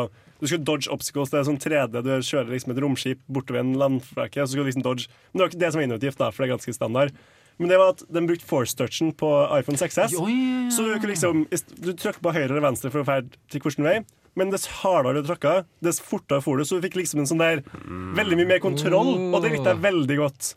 Du 0.44 0.48
skulle 0.50 0.66
dodge 0.68 0.92
obstacles. 0.92 1.32
Det 1.32 1.38
er 1.40 1.46
sånn 1.48 1.62
3D. 1.62 2.02
Du 2.04 2.10
kjører 2.20 2.52
liksom 2.52 2.74
et 2.74 2.82
romskip 2.84 3.22
bortover 3.32 3.62
en 3.62 3.78
landflake. 3.80 4.42
Og 4.42 4.50
så 4.50 4.52
skal 4.52 4.66
du 4.66 4.70
liksom 4.70 4.84
dodge 4.84 5.06
Men 5.08 5.40
det 5.40 5.44
var 5.44 5.52
ikke 5.54 5.62
det 5.62 5.70
som 5.72 5.80
var 5.80 5.86
innovativt, 5.88 6.20
da, 6.20 6.28
for 6.34 6.44
det 6.44 6.50
er 6.50 6.54
ganske 6.58 6.76
standard. 6.76 7.14
Men 7.62 7.70
det 7.72 7.78
var 7.80 7.94
at 7.94 8.04
den 8.12 8.28
brukte 8.28 8.50
force-touchen 8.50 9.14
på 9.16 9.30
iPhone 9.56 9.80
6S. 9.80 10.18
Jo, 10.18 10.26
ja, 10.28 10.66
Så 10.74 10.84
du 10.84 10.92
kunne 10.98 11.14
liksom 11.14 11.46
Du 11.80 11.94
trykker 11.94 12.20
på 12.20 12.34
høyre 12.36 12.50
eller 12.52 12.66
venstre 12.66 12.92
for 12.92 13.06
å 13.06 13.08
ferde 13.08 13.40
til 13.48 13.64
hvilken 13.64 13.88
vei. 13.88 14.02
Men 14.36 14.52
dess 14.52 14.66
hardere 14.82 15.22
du 15.22 15.30
tråkka, 15.30 15.62
dess 15.86 16.02
fortere 16.04 16.44
for 16.44 16.60
du. 16.60 16.66
Så 16.68 16.78
du 16.78 16.86
fikk 16.86 16.98
liksom 17.00 17.24
en 17.24 17.30
sånn 17.30 17.42
der 17.42 17.64
veldig 18.18 18.42
mye 18.42 18.52
mer 18.56 18.62
kontroll, 18.62 19.14
og 19.30 19.40
det 19.46 19.54
likte 19.54 19.72
jeg 19.72 19.84
veldig 19.86 20.20
godt. 20.20 20.56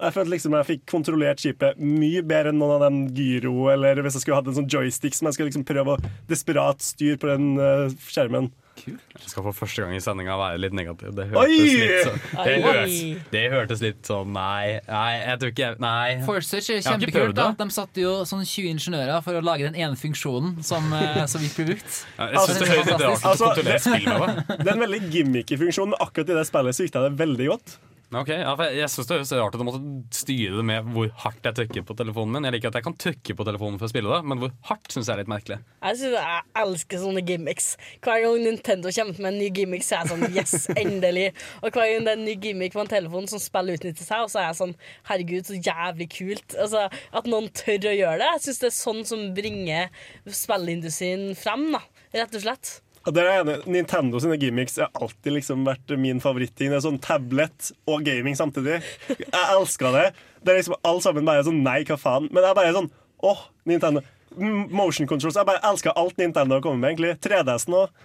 Jeg 0.00 0.14
følte 0.16 0.32
liksom 0.32 0.54
jeg 0.56 0.68
fikk 0.70 0.86
kontrollert 0.88 1.42
skipet 1.42 1.78
mye 1.78 2.22
bedre 2.24 2.50
enn 2.50 2.58
noen 2.58 2.78
av 2.78 2.86
den 2.86 3.02
gyro, 3.14 3.68
eller 3.74 4.00
hvis 4.02 4.16
jeg 4.16 4.24
skulle 4.24 4.40
hatt 4.40 4.48
en 4.50 4.56
sånn 4.56 4.70
joystick 4.72 5.14
som 5.14 5.28
jeg 5.28 5.36
skulle 5.36 5.50
liksom 5.52 5.66
prøve 5.68 5.94
å 5.94 6.12
desperat 6.30 6.82
styre 6.82 7.20
på 7.20 7.28
den 7.28 7.52
uh, 7.60 7.92
skjermen. 8.08 8.50
Jeg 8.82 9.28
skal 9.28 9.44
for 9.44 9.54
første 9.54 9.84
gang 9.84 9.92
i 9.94 10.00
sendinga 10.02 10.34
være 10.40 10.58
litt 10.64 10.74
negativ. 10.74 11.12
Det 11.14 11.26
hørtes 11.28 11.60
litt 11.60 12.06
sånn 12.06 12.22
det, 12.32 12.54
hørtes, 12.64 12.96
det 13.34 13.42
hørtes 13.52 13.82
litt 13.84 14.08
sånn 14.08 14.32
Nei, 14.34 14.80
nei 14.88 15.10
jeg 15.20 15.42
tror 15.42 15.52
ikke 15.52 15.68
Nei. 15.84 16.06
Forsearch 16.26 16.70
er 16.72 16.80
Jeg 16.80 16.86
kjempekult. 16.88 17.36
da. 17.36 17.50
De 17.60 17.68
satte 17.76 18.02
jo 18.02 18.14
sånn 18.28 18.42
20 18.48 18.72
ingeniører 18.72 19.22
for 19.28 19.38
å 19.38 19.44
lage 19.44 19.68
den 19.68 19.78
ene 19.78 19.98
funksjonen 20.00 20.56
som 20.64 20.88
som 20.92 21.36
så 21.36 21.44
vidt 21.44 21.60
brukt. 21.60 22.00
Ja, 22.16 22.32
jeg 22.32 22.48
synes 22.48 22.58
det 22.58 22.72
høres 22.72 22.88
litt 22.88 23.04
rart 23.04 23.22
ut 23.22 23.28
å 23.28 23.36
kontrollere 23.44 23.76
det, 23.76 23.80
spill 23.84 24.08
med 24.08 24.24
det. 24.24 24.58
det 24.58 24.66
er 24.66 24.74
en 24.74 24.84
veldig 24.86 25.02
gimmicky 25.14 25.58
funksjon, 25.60 25.92
men 25.92 26.02
akkurat 26.02 26.32
i 26.32 26.38
det 26.40 26.48
spillet 26.48 26.78
så 26.78 26.86
gikk 26.86 26.96
det 26.96 27.16
veldig 27.20 27.48
godt. 27.52 27.76
Ok, 28.12 28.28
ja, 28.28 28.50
for 28.52 28.68
Jeg, 28.68 28.76
jeg 28.76 28.92
synes 28.92 29.08
det 29.08 29.16
høres 29.16 29.30
rart 29.38 29.54
ut 29.56 29.62
å 29.62 29.64
måtte 29.64 30.16
styre 30.18 30.58
det 30.58 30.64
med 30.68 30.88
hvor 30.92 31.06
hardt 31.22 31.46
jeg 31.48 31.56
trykker 31.56 31.84
på 31.88 31.94
telefonen 31.96 32.34
min. 32.36 32.44
Jeg 32.44 32.58
liker 32.58 32.68
at 32.68 32.76
jeg 32.76 32.84
kan 32.84 32.96
trykke 33.00 33.36
på 33.38 33.46
telefonen 33.48 33.78
for 33.80 33.88
å 33.88 33.92
spille 33.92 34.12
det, 34.12 34.18
men 34.28 34.42
hvor 34.42 34.52
hardt 34.68 34.92
syns 34.92 35.08
jeg 35.08 35.14
er 35.14 35.22
litt 35.22 35.30
merkelig. 35.32 35.56
Jeg, 35.80 35.98
synes, 36.02 36.18
jeg 36.18 36.44
elsker 36.62 37.00
sånne 37.06 37.22
gimmicks. 37.30 37.70
Hver 38.04 38.20
gang 38.26 38.44
Nintendo 38.44 38.92
kommer 38.98 39.24
med 39.24 39.30
en 39.30 39.40
ny 39.40 39.48
gimmick, 39.56 39.86
så 39.86 39.96
er 39.96 40.04
jeg 40.04 40.12
sånn 40.12 40.36
yes, 40.36 40.68
endelig. 40.84 41.26
Og 41.62 41.70
hver 41.70 41.88
gang 41.94 42.04
det 42.04 42.12
er 42.12 42.20
en 42.20 42.28
ny 42.28 42.36
gimmick 42.44 42.76
på 42.76 42.84
en 42.84 42.92
telefon 42.92 43.32
som 43.32 43.40
spillet 43.40 43.80
utnytter 43.80 44.04
seg, 44.10 44.26
og 44.26 44.32
så 44.34 44.42
er 44.42 44.48
jeg 44.50 44.60
sånn 44.60 44.76
herregud, 45.08 45.48
så 45.48 45.60
jævlig 45.72 46.10
kult. 46.18 46.60
Altså, 46.60 46.86
At 47.16 47.32
noen 47.32 47.48
tør 47.56 47.88
å 47.94 47.96
gjøre 47.96 48.20
det. 48.20 48.30
Jeg 48.36 48.46
syns 48.50 48.64
det 48.66 48.68
er 48.68 48.78
sånn 48.82 49.04
som 49.08 49.26
bringer 49.40 50.08
spillindustrien 50.28 51.30
frem, 51.38 51.70
da. 51.78 51.86
Rett 52.12 52.36
og 52.36 52.44
slett. 52.44 52.76
Det 53.02 53.18
er 53.22 53.40
enig. 53.40 53.56
Nintendo 53.66 54.20
sine 54.22 54.36
gimmicks 54.38 54.76
har 54.78 54.92
alltid 54.94 55.34
liksom 55.34 55.64
vært 55.66 55.90
min 55.98 56.20
favoritting. 56.22 56.70
Det 56.70 56.78
er 56.78 56.84
sånn 56.84 57.00
tablet 57.02 57.72
og 57.90 58.04
gaming 58.06 58.36
samtidig. 58.38 58.78
Jeg 59.10 59.42
elsker 59.42 59.96
det. 59.96 60.04
Det 60.42 60.52
er 60.52 60.60
liksom 60.60 60.78
Alle 60.86 61.02
sammen 61.02 61.26
bare 61.26 61.42
sånn 61.46 61.62
Nei, 61.64 61.80
hva 61.88 61.98
faen? 61.98 62.28
Men 62.30 62.46
jeg 62.46 62.58
bare 62.58 62.76
sånn 62.76 62.90
Åh, 63.26 63.42
Nintendo. 63.70 64.02
Motion 64.38 65.06
controls. 65.10 65.36
Jeg 65.38 65.46
bare 65.46 65.62
elsker 65.68 65.94
alt 65.98 66.18
Nintendo 66.18 66.56
har 66.56 66.64
kommet 66.64 66.82
med, 66.82 66.94
egentlig. 66.94 67.16
3DS-en 67.22 67.76
òg. 67.78 68.00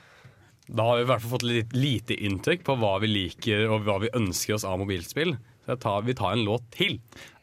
Da 0.67 0.83
har 0.83 0.99
vi 0.99 1.05
i 1.05 1.07
hvert 1.07 1.23
fall 1.23 1.33
fått 1.37 1.45
litt 1.47 1.75
lite 1.77 2.17
inntrykk 2.27 2.65
på 2.67 2.75
hva 2.81 2.97
vi 3.01 3.09
liker 3.09 3.69
og 3.71 3.85
hva 3.87 4.01
vi 4.03 4.11
ønsker 4.17 4.57
oss 4.57 4.65
av 4.67 4.81
mobilspill. 4.81 5.37
Så 5.65 5.77
tar, 5.83 6.03
vi 6.07 6.15
tar 6.17 6.35
en 6.35 6.43
låt 6.47 6.65
til. 6.75 6.97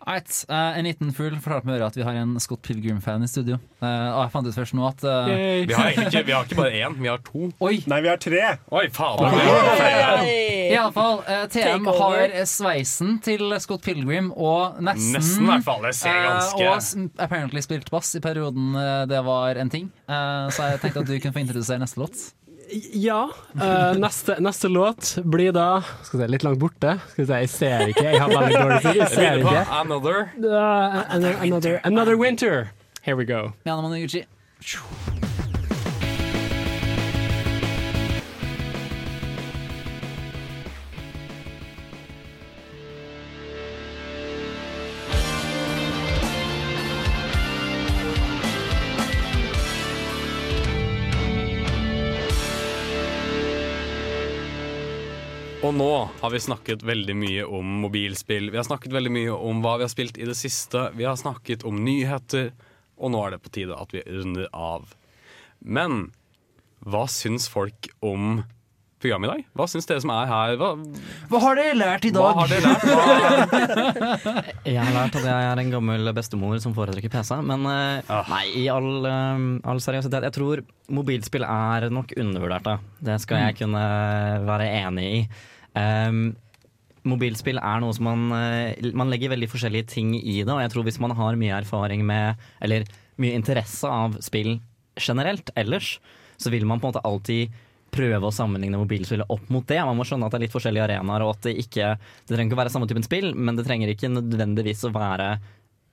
Right, 0.07 0.29
Uh, 0.51 0.77
en 0.79 0.85
liten 0.85 1.13
fugl 1.17 1.39
fortalte 1.41 1.65
meg 1.71 1.81
at 1.81 1.95
vi 1.97 2.03
har 2.05 2.17
en 2.21 2.35
Scott 2.43 2.61
Pilgrim-fan 2.67 3.23
i 3.25 3.29
studio. 3.31 3.57
Uh, 3.81 3.87
og 3.89 4.19
jeg 4.27 4.33
fant 4.35 4.49
ut 4.51 4.57
først 4.59 4.75
nå 4.77 4.85
at 4.89 5.05
uh... 5.09 5.31
Vi 5.65 5.73
har, 5.73 5.95
ikke, 5.97 6.23
vi 6.29 6.35
har 6.35 6.45
ikke 6.45 6.59
bare 6.59 6.73
én, 6.85 6.99
vi 7.01 7.09
har 7.09 7.23
to. 7.25 7.49
Oi. 7.65 7.79
Nei, 7.89 8.01
vi 8.05 8.11
har 8.13 8.21
tre. 8.21 8.43
Oi, 8.69 8.85
fader. 8.93 9.39
Iallfall, 10.75 11.23
uh, 11.25 11.45
TM 11.53 11.89
har 11.89 12.19
eh, 12.27 12.45
sveisen 12.49 13.17
til 13.25 13.57
Scott 13.65 13.85
Pilgrim 13.87 14.31
og 14.35 14.79
nesten 14.85 15.17
Nesten, 15.17 15.45
i 15.47 15.51
hvert 15.55 15.67
fall. 15.67 15.83
Det 15.89 15.95
ser 15.97 16.21
eh, 16.21 16.29
ganske- 16.29 17.09
Og 17.09 17.21
apparently 17.25 17.65
spilt 17.65 17.91
bass 17.95 18.13
i 18.19 18.23
perioden 18.25 18.75
eh, 18.77 19.05
det 19.11 19.21
var 19.27 19.57
en 19.61 19.71
ting. 19.73 19.89
Eh, 20.09 20.47
så 20.55 20.71
jeg 20.75 20.83
tenkte 20.85 21.05
at 21.05 21.11
du 21.11 21.17
kunne 21.19 21.37
få 21.37 21.45
introdusere 21.47 21.81
neste 21.83 22.01
låt. 22.05 22.27
Ja. 22.93 23.31
Uh, 23.55 23.95
neste, 24.01 24.37
neste 24.43 24.69
låt 24.69 25.19
blir 25.23 25.53
da 25.55 25.83
Skal 26.03 26.19
vi 26.19 26.25
se, 26.25 26.31
litt 26.33 26.47
langt 26.47 26.59
borte. 26.63 26.97
Skal 27.13 27.25
vi 27.25 27.29
se, 27.29 27.41
Jeg 27.45 27.53
ser 27.53 27.87
ikke. 27.95 28.07
Jeg 28.09 28.23
har 28.23 28.33
veldig 28.33 28.57
dårlig 28.61 28.81
tid. 28.83 29.01
Jeg 29.03 29.13
ser 29.15 29.43
ikke. 29.43 29.67
Another. 29.81 30.25
Uh, 30.39 31.03
another, 31.15 31.37
another, 31.43 31.81
another 31.85 32.17
winter. 32.17 32.71
Here 33.03 33.17
we 33.17 33.25
go. 33.25 33.53
Miyano 33.65 33.83
Maniguchi. 33.83 34.25
Nå 55.75 55.91
har 56.21 56.31
vi 56.33 56.41
snakket 56.41 56.83
veldig 56.87 57.17
mye 57.19 57.45
om 57.47 57.75
mobilspill. 57.85 58.51
Vi 58.53 58.57
har 58.61 58.67
snakket 58.67 58.93
veldig 58.95 59.13
mye 59.15 59.35
om 59.37 59.63
hva 59.65 59.77
vi 59.81 59.87
har 59.87 59.93
spilt 59.93 60.19
i 60.21 60.27
det 60.29 60.37
siste. 60.39 60.89
Vi 60.95 61.07
har 61.09 61.17
snakket 61.21 61.65
om 61.69 61.83
nyheter, 61.85 62.53
og 62.99 63.11
nå 63.15 63.23
er 63.27 63.35
det 63.37 63.43
på 63.45 63.53
tide 63.55 63.77
at 63.79 63.95
vi 63.95 64.05
runder 64.07 64.49
av. 64.55 64.91
Men 65.65 66.11
hva 66.85 67.07
syns 67.11 67.49
folk 67.51 67.89
om 68.05 68.43
programmet 69.05 69.29
i 69.29 69.33
dag? 69.35 69.47
Hva 69.59 69.67
syns 69.69 69.89
dere 69.89 70.01
som 70.01 70.13
er 70.15 70.29
her? 70.31 70.55
Hva, 70.61 70.69
Hva 71.33 71.41
har 71.43 71.59
dere 71.59 71.75
lært 71.77 72.07
i 72.09 72.13
dag? 72.15 72.25
hva 72.25 72.45
har 72.45 72.53
dere 72.53 72.71
lært? 72.71 72.85
Hva, 74.25 74.45
Jeg 74.75 74.79
har 74.81 74.95
lært 74.97 75.19
at 75.21 75.27
jeg 75.29 75.49
er 75.51 75.61
en 75.61 75.73
gammel 75.75 76.13
bestemor 76.17 76.57
som 76.65 76.73
foretrekker 76.77 77.13
PC. 77.13 77.35
Men 77.45 77.67
eh, 77.69 78.13
Ah. 78.15 78.25
nei, 78.33 78.45
i 78.63 78.69
all, 78.73 78.91
eh, 79.09 79.43
all 79.69 79.81
seriøsitet, 79.85 80.29
jeg 80.31 80.37
tror 80.39 80.63
mobilspill 80.93 81.45
er 81.49 81.89
nok 81.93 82.15
undervurdert. 82.21 82.65
Da. 82.71 82.79
Det 83.11 83.19
skal 83.25 83.43
jeg 83.49 83.59
kunne 83.65 83.83
være 84.49 84.71
enig 84.85 85.09
i. 85.19 85.25
Um, 85.75 86.35
mobilspill 87.05 87.61
er 87.61 87.83
noe 87.83 87.95
som 87.97 88.07
man, 88.09 88.25
eh, 88.39 88.91
man 88.97 89.11
legger 89.13 89.35
veldig 89.35 89.51
forskjellige 89.53 89.91
ting 89.93 90.15
i 90.17 90.41
det, 90.41 90.51
og 90.51 90.63
jeg 90.63 90.73
tror 90.73 90.87
hvis 90.87 91.01
man 91.03 91.15
har 91.19 91.37
mye 91.41 91.59
erfaring 91.59 92.05
med, 92.07 92.41
eller 92.65 92.87
mye 93.21 93.37
interesse 93.37 93.89
av 93.89 94.17
spill 94.25 94.57
generelt 94.97 95.53
ellers, 95.59 95.99
så 96.41 96.51
vil 96.51 96.67
man 96.67 96.81
på 96.81 96.89
en 96.89 96.95
måte 96.95 97.05
alltid 97.05 97.53
prøve 97.95 98.27
å 98.27 98.35
sammenligne 98.35 98.81
mobilspillet 98.81 99.31
opp 99.31 99.51
mot 99.55 99.67
det. 99.71 99.79
Man 99.87 99.99
må 99.99 100.07
skjønne 100.09 100.27
at 100.27 100.35
det 100.35 100.41
er 100.41 100.45
litt 100.49 100.55
forskjellige 100.55 100.87
arenaer, 100.89 101.23
og 101.23 101.37
at 101.37 101.47
det 101.47 101.59
ikke 101.63 101.93
Det 101.95 102.33
trenger 102.33 102.51
ikke 102.51 102.59
å 102.59 102.63
være 102.65 102.73
samme 102.75 102.89
typen 102.91 103.07
spill, 103.07 103.35
men 103.37 103.55
det 103.59 103.67
trenger 103.69 103.93
ikke 103.93 104.11
nødvendigvis 104.11 104.83
å 104.89 104.95
være 104.95 105.37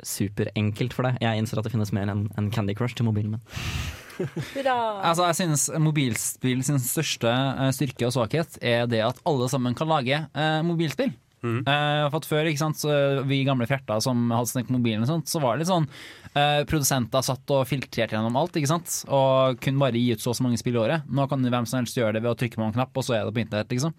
superenkelt 0.01 0.95
for 0.97 1.05
det. 1.05 1.19
Jeg 1.21 1.37
innser 1.37 1.59
at 1.59 1.67
det 1.67 1.75
finnes 1.75 1.93
mer 1.93 2.09
enn 2.09 2.53
Candy 2.55 2.73
Crush 2.73 2.97
til 2.97 3.05
mobilen 3.05 3.35
min. 3.35 4.00
Hurra! 4.53 4.77
Altså, 5.09 5.27
jeg 5.29 5.39
synes 5.41 5.67
mobilspill 5.81 6.63
sin 6.67 6.79
største 6.83 7.31
eh, 7.31 7.73
styrke 7.75 8.07
og 8.09 8.15
svakhet 8.15 8.57
er 8.61 8.87
det 8.91 9.03
at 9.05 9.21
alle 9.27 9.49
sammen 9.51 9.77
kan 9.77 9.91
lage 9.91 10.23
eh, 10.31 10.61
mobilspill. 10.67 11.13
Eh, 11.41 12.03
for 12.11 12.19
at 12.19 12.27
før, 12.29 12.47
ikke 12.49 12.61
sant, 12.61 12.77
så 12.77 13.23
vi 13.25 13.41
gamle 13.47 13.65
fjerter 13.69 14.01
som 14.03 14.29
hadde 14.29 14.51
snakket 14.51 14.75
mobilen, 14.75 15.05
og 15.05 15.09
sånt, 15.09 15.31
så 15.31 15.41
var 15.41 15.55
det 15.55 15.63
litt 15.63 15.71
sånn 15.71 15.87
uh, 16.35 16.61
Produsenter 16.69 17.25
satt 17.25 17.53
og 17.55 17.65
filtrerte 17.69 18.13
gjennom 18.13 18.37
alt 18.37 18.59
ikke 18.59 18.69
sant? 18.69 18.99
og 19.09 19.57
kunne 19.63 19.81
bare 19.81 19.97
gi 19.97 20.13
ut 20.13 20.21
så 20.21 20.35
og 20.35 20.37
så 20.37 20.45
mange 20.45 20.61
spill 20.61 20.77
i 20.77 20.83
året. 20.83 21.09
Nå 21.09 21.25
kan 21.31 21.41
hvem 21.41 21.67
som 21.67 21.81
helst 21.81 21.97
gjøre 21.97 22.13
det 22.17 22.23
ved 22.23 22.33
å 22.33 22.37
trykke 22.37 22.61
på 22.61 22.67
en 22.67 22.77
knapp, 22.77 22.93
og 22.93 23.07
så 23.07 23.17
er 23.17 23.25
det 23.25 23.33
på 23.35 23.41
internett. 23.43 23.73
liksom. 23.73 23.97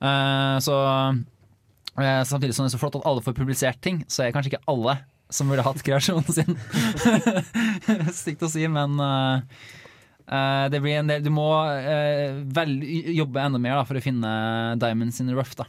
Uh, 0.00 0.56
så 0.64 0.76
eh, 2.00 2.22
Samtidig 2.24 2.54
som 2.56 2.64
det 2.64 2.70
er 2.70 2.76
så 2.76 2.80
flott 2.80 2.96
at 2.96 3.08
alle 3.08 3.24
får 3.24 3.36
publisert 3.36 3.82
ting, 3.84 4.04
så 4.08 4.24
er 4.24 4.32
kanskje 4.32 4.54
ikke 4.54 4.70
alle 4.70 5.00
som 5.34 5.50
burde 5.50 5.64
hatt 5.66 5.82
kreasjonen 5.86 6.26
sin. 6.34 6.56
Stygt 8.20 8.44
å 8.46 8.50
si, 8.50 8.66
men 8.70 8.98
eh, 9.04 9.66
eh, 10.26 10.64
det 10.72 10.80
blir 10.82 11.00
en 11.00 11.10
del, 11.10 11.24
du 11.24 11.30
må 11.34 11.48
uh, 11.54 12.40
vel, 12.56 12.78
jobbe 13.16 13.44
enda 13.44 13.60
mer 13.62 13.78
da, 13.80 13.84
for 13.88 14.00
å 14.00 14.04
finne 14.04 14.32
diamonds 14.80 15.20
in 15.22 15.30
the 15.30 15.36
rough. 15.38 15.54
da 15.58 15.68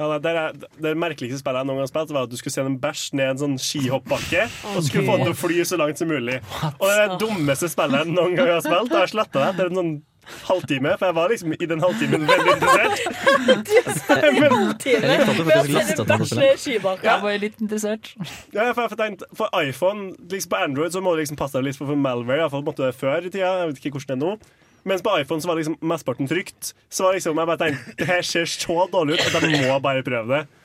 Ja, 0.00 0.16
det, 0.16 0.32
er, 0.32 0.60
det 0.80 0.94
merkeligste 0.96 1.42
spillet 1.42 1.60
jeg 1.60 1.68
noen 1.68 1.80
gang 1.80 1.86
har 1.86 1.92
spilt, 1.92 2.14
var 2.16 2.28
at 2.28 2.32
du 2.32 2.38
skulle 2.40 2.56
sende 2.56 2.74
en 2.74 2.82
bæsj 2.82 3.08
ned 3.20 3.34
en 3.34 3.42
sånn 3.44 3.58
skihoppbakke, 3.60 4.46
og 4.74 4.84
skulle 4.86 5.08
få 5.08 5.18
den 5.20 5.28
til 5.28 5.36
å 5.36 5.40
fly 5.42 5.64
så 5.68 5.80
langt 5.80 6.00
som 6.00 6.08
mulig. 6.10 6.40
Og 6.72 6.86
det 6.86 6.94
er 6.94 7.02
det 7.04 7.20
dummeste 7.20 7.68
spillet 7.72 8.06
jeg 8.06 8.14
noen 8.16 8.38
gang 8.38 8.54
har 8.56 8.64
spilt. 8.64 8.92
det 8.92 9.02
er 9.04 9.12
sletta 9.16 9.42
det 9.44 9.50
etter 9.54 9.72
en 9.72 9.82
sånn 9.82 9.98
halvtime, 10.46 10.94
for 10.98 11.10
jeg 11.10 11.16
var 11.16 11.32
liksom 11.32 11.54
i 11.56 11.68
den 11.70 11.82
halvtimen 11.84 12.26
veldig 12.28 12.54
interessert. 12.54 13.00
Halvtime 14.10 14.48
Jeg 17.04 17.24
var 17.24 17.38
litt 17.44 17.60
interessert. 17.60 18.12
Ja, 18.54 18.70
for, 18.76 18.86
jeg 18.86 19.00
tenkt, 19.00 19.26
for 19.36 19.52
iPhone, 19.60 20.12
liksom 20.30 20.54
på 20.54 20.62
Android, 20.64 20.94
så 20.94 21.02
må 21.04 21.14
du 21.14 21.22
liksom 21.22 21.38
passe 21.40 21.58
deg 21.58 21.70
litt 21.70 21.78
for, 21.80 21.90
for 21.90 22.00
malware. 22.00 22.44
iallfall 22.44 22.64
måtte 22.66 22.86
det 22.86 22.96
før 22.98 23.22
i 23.22 23.30
tida. 23.30 23.54
Jeg 23.62 23.72
vet 23.72 23.82
ikke 23.84 23.96
hvordan 23.98 24.10
det 24.10 24.18
er 24.18 24.24
nå. 24.26 24.58
Mens 24.88 25.02
på 25.04 25.12
iPhone 25.20 25.42
så 25.42 25.50
var 25.50 25.60
liksom 25.60 25.76
mesteparten 25.84 26.28
trygt. 26.30 26.72
Så 26.88 27.04
var 27.04 27.16
liksom, 27.16 27.36
jeg 27.38 27.50
bare 27.50 27.60
tenkte 27.60 27.98
det 27.98 28.08
her 28.08 28.24
ser 28.24 28.48
så 28.48 28.86
dårlig 28.92 29.18
ut 29.18 29.26
at 29.28 29.44
jeg 29.44 29.60
må 29.66 29.76
bare 29.84 30.06
prøve 30.06 30.38
det. 30.38 30.59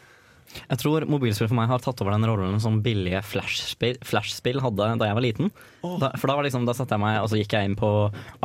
Jeg 0.69 0.79
tror 0.81 1.05
mobilspill 1.09 1.49
for 1.51 1.57
meg 1.59 1.69
har 1.71 1.81
tatt 1.83 2.01
over 2.03 2.15
den 2.15 2.25
rollen 2.29 2.59
som 2.63 2.81
billige 2.85 3.21
flashspill, 3.25 3.97
flashspill 4.05 4.61
hadde 4.63 4.89
da 5.01 5.09
jeg 5.09 5.17
var 5.17 5.25
liten. 5.25 5.51
Da, 5.85 6.09
for 6.17 6.31
da, 6.31 6.35
var 6.39 6.45
liksom, 6.47 6.63
da 6.65 6.73
satte 6.73 6.95
jeg 6.97 7.01
meg, 7.03 7.19
og 7.21 7.27
så 7.29 7.37
gikk 7.37 7.53
jeg 7.53 7.69
inn 7.69 7.75
på 7.77 7.89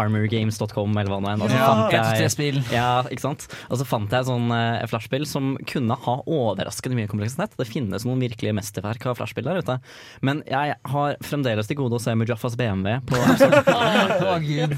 armorgames.com 0.01 0.99
eller 1.01 1.09
hva 1.13 1.21
det 1.25 1.31
er. 1.33 1.41
Og 1.41 1.49
så 1.51 1.57
Ja, 1.57 1.69
fant 1.71 1.95
jeg, 1.95 2.03
1-2-3-spill. 2.21 2.59
ja, 2.75 2.89
ikke 3.09 3.25
sant? 3.25 3.47
Og 3.71 3.81
så 3.81 3.87
fant 3.89 4.13
jeg 4.13 4.27
sånn 4.29 4.51
eh, 4.53 4.85
flashspill 4.91 5.25
som 5.29 5.55
kunne 5.71 5.97
ha 6.05 6.17
overraskende 6.27 6.99
mye 6.99 7.09
kompleksitet. 7.11 7.57
Det 7.61 7.69
finnes 7.69 8.05
noen 8.09 8.21
virkelige 8.21 8.57
mesterverk 8.59 9.07
av 9.13 9.17
flashspill 9.21 9.49
der 9.49 9.63
ute. 9.63 9.79
Men 10.27 10.43
jeg 10.51 10.77
har 10.93 11.17
fremdeles 11.25 11.71
til 11.71 11.81
gode 11.81 11.97
å 11.97 12.03
se 12.03 12.15
Mujaffas 12.19 12.59
BMW 12.61 12.99
på 13.09 13.21
Å, 14.31 14.37
Gud. 14.45 14.77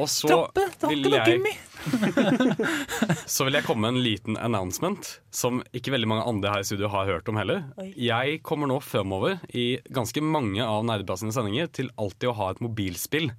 Og 0.00 0.08
så 0.10 0.40
vil 0.88 1.10
jeg 1.12 1.40
Så 3.36 3.46
vil 3.46 3.56
jeg 3.58 3.66
komme 3.66 3.86
med 3.86 3.96
en 3.96 4.04
liten 4.04 4.38
announcement 4.40 5.08
som 5.34 5.62
ikke 5.76 5.92
veldig 5.94 6.08
mange 6.10 6.26
andre 6.28 6.54
her 6.54 6.64
i 6.64 6.68
studio 6.68 6.90
har 6.92 7.08
hørt 7.08 7.28
om 7.30 7.38
heller. 7.40 7.64
Oi. 7.80 7.90
Jeg 8.08 8.40
kommer 8.46 8.70
nå 8.70 8.80
fremover 8.84 9.38
i 9.56 9.78
ganske 9.92 10.22
mange 10.24 10.64
av 10.64 10.86
Nerdeplassens 10.88 11.36
sendinger 11.38 11.70
til 11.72 11.90
alltid 12.00 12.30
å 12.32 12.36
ha 12.40 12.50
et 12.52 12.62
mobilspill 12.64 13.30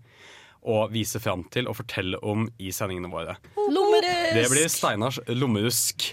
å 0.67 0.81
vise 0.91 1.19
fram 1.23 1.45
til 1.53 1.69
og 1.69 1.77
fortelle 1.79 2.19
om 2.25 2.47
i 2.59 2.73
sendingene 2.75 3.11
våre. 3.11 3.37
Lommerusk! 3.55 4.33
Det 4.35 4.47
blir 4.51 4.71
Steinars 4.71 5.19
lommerusk. 5.31 6.09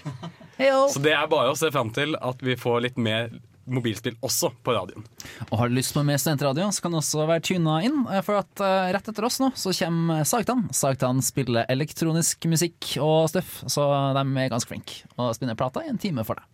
Heyo. 0.59 0.85
Så 0.91 1.01
det 1.03 1.11
er 1.17 1.27
bare 1.31 1.51
å 1.51 1.59
se 1.59 1.71
fram 1.73 1.91
til 1.95 2.15
at 2.15 2.43
vi 2.45 2.55
får 2.59 2.85
litt 2.85 3.01
mer 3.01 3.33
mobilspill 3.67 4.15
også 4.25 4.51
på 4.63 4.73
radioen. 4.75 5.05
Og 5.49 5.57
har 5.59 5.69
du 5.69 5.75
lyst 5.77 5.93
på 5.95 6.03
mer 6.05 6.19
studentradio, 6.21 6.67
så 6.71 6.81
kan 6.85 6.93
du 6.93 6.99
også 7.01 7.25
være 7.27 7.43
tuna 7.45 7.79
inn. 7.85 8.03
eh, 8.11 8.21
For 8.25 8.39
at 8.41 8.63
eh, 8.63 8.91
rett 8.95 9.09
etter 9.11 9.25
oss 9.27 9.39
nå, 9.41 9.51
så 9.57 9.73
kommer 9.77 10.23
Sagtan. 10.27 10.67
Sagtan 10.75 11.21
spiller 11.25 11.65
elektronisk 11.69 12.45
musikk 12.51 12.95
og 13.03 13.29
stuff, 13.33 13.63
så 13.67 13.87
de 14.17 14.25
er 14.45 14.51
ganske 14.53 14.69
flinke. 14.69 15.03
Og 15.17 15.33
spinner 15.37 15.57
plata 15.59 15.83
i 15.85 15.89
en 15.91 16.01
time 16.01 16.23
for 16.27 16.39
deg. 16.39 16.45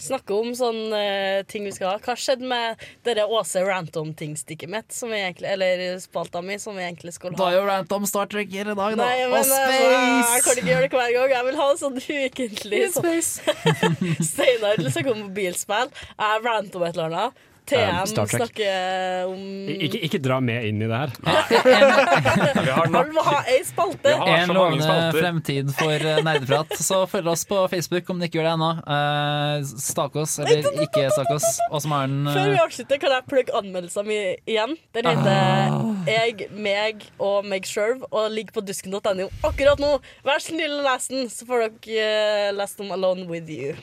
Snakke 0.00 0.36
om 0.36 0.52
sånne 0.56 1.00
uh, 1.00 1.42
ting 1.50 1.66
vi 1.68 1.72
skal 1.76 1.92
ha. 1.92 1.98
Hva 2.00 2.16
skjedde 2.18 2.48
med 2.48 2.80
dere 3.06 3.26
Åse 3.28 3.62
Rantom-ting-stikket 3.66 4.70
mitt, 4.72 4.88
som 4.94 5.12
egentlig, 5.14 5.50
eller 5.52 5.98
spalta 6.02 6.42
mi, 6.44 6.56
som 6.62 6.78
vi 6.78 6.86
egentlig 6.86 7.14
skulle 7.16 7.36
Da 7.38 7.50
er 7.50 7.58
jo 7.58 7.66
Rantom 7.68 8.08
Star 8.08 8.30
Trek 8.32 8.52
hele 8.54 8.74
dag, 8.78 8.96
da. 8.96 9.04
Nei, 9.04 9.28
men 9.28 9.38
og 9.38 9.50
Space! 9.50 10.32
jeg 10.32 10.46
kan 10.46 10.62
ikke 10.62 10.72
gjøre 10.72 10.88
det 10.88 11.02
hver 11.02 11.14
gang. 11.18 11.36
Jeg 11.36 11.48
vil 11.50 11.60
ha 11.60 11.68
sånn 11.82 12.00
ukentlig 12.00 12.82
sånn. 12.96 13.22
Steinar 14.30 14.84
snakker 14.88 15.14
om 15.14 15.24
mobilspill. 15.28 15.94
Jeg 16.16 16.44
ranter 16.46 16.80
om 16.80 16.88
et 16.88 16.96
eller 16.96 17.08
annet. 17.10 17.46
TM 17.66 18.06
Star 18.06 18.26
Trek. 18.26 18.42
snakker 18.42 19.26
om 19.30 19.68
Ikke, 19.70 20.00
ikke 20.06 20.20
dra 20.22 20.38
med 20.44 20.64
inn 20.68 20.80
i 20.82 20.88
det 20.90 21.00
her. 21.00 21.12
Vi 22.64 22.70
har 22.70 22.90
Han 22.94 23.10
vil 23.10 23.20
ha 23.26 23.38
ei 23.50 23.60
spalte! 23.66 24.14
En 24.14 24.52
lovende 24.54 24.96
fremtid 25.14 25.72
for 25.78 25.94
eh, 25.94 26.22
nerdeprat. 26.26 26.74
Så 26.80 27.02
følg 27.10 27.30
oss 27.32 27.44
på 27.48 27.60
Facebook 27.72 28.10
om 28.10 28.20
du 28.20 28.26
ikke 28.26 28.40
gjør 28.40 28.48
det 28.48 28.54
ennå. 28.56 28.70
Uh, 28.86 29.70
stak 29.84 30.16
oss, 30.20 30.38
eller 30.42 30.66
ikke 30.86 31.06
stak 31.14 31.30
oss. 31.34 31.48
Og 31.70 31.84
som 31.84 31.94
er 31.96 32.10
den 32.10 32.30
Før 32.30 32.50
vi 32.50 32.56
eh, 32.56 32.64
avslutter, 32.64 33.02
kan 33.02 33.16
jeg 33.16 33.28
plugge 33.30 33.56
anmeldelsen 33.60 34.08
min 34.08 34.40
igjen. 34.48 34.76
Den 34.96 35.10
heter 35.10 36.10
Jeg, 36.10 36.50
meg 36.56 37.06
og 37.22 37.46
meg 37.48 37.68
sjøl 37.68 38.00
og 38.10 38.30
ligger 38.34 38.58
på 38.58 38.64
dusken.no 38.66 39.30
akkurat 39.46 39.82
nå. 39.82 39.96
Vær 40.26 40.42
snill 40.42 40.80
og 40.80 40.86
les 40.88 41.10
den, 41.12 41.30
så 41.32 41.48
får 41.48 41.68
dere 41.68 42.50
uh, 42.50 42.56
lest 42.58 42.82
om 42.82 42.92
Alone 42.96 43.28
with 43.30 43.50
you. 43.50 43.76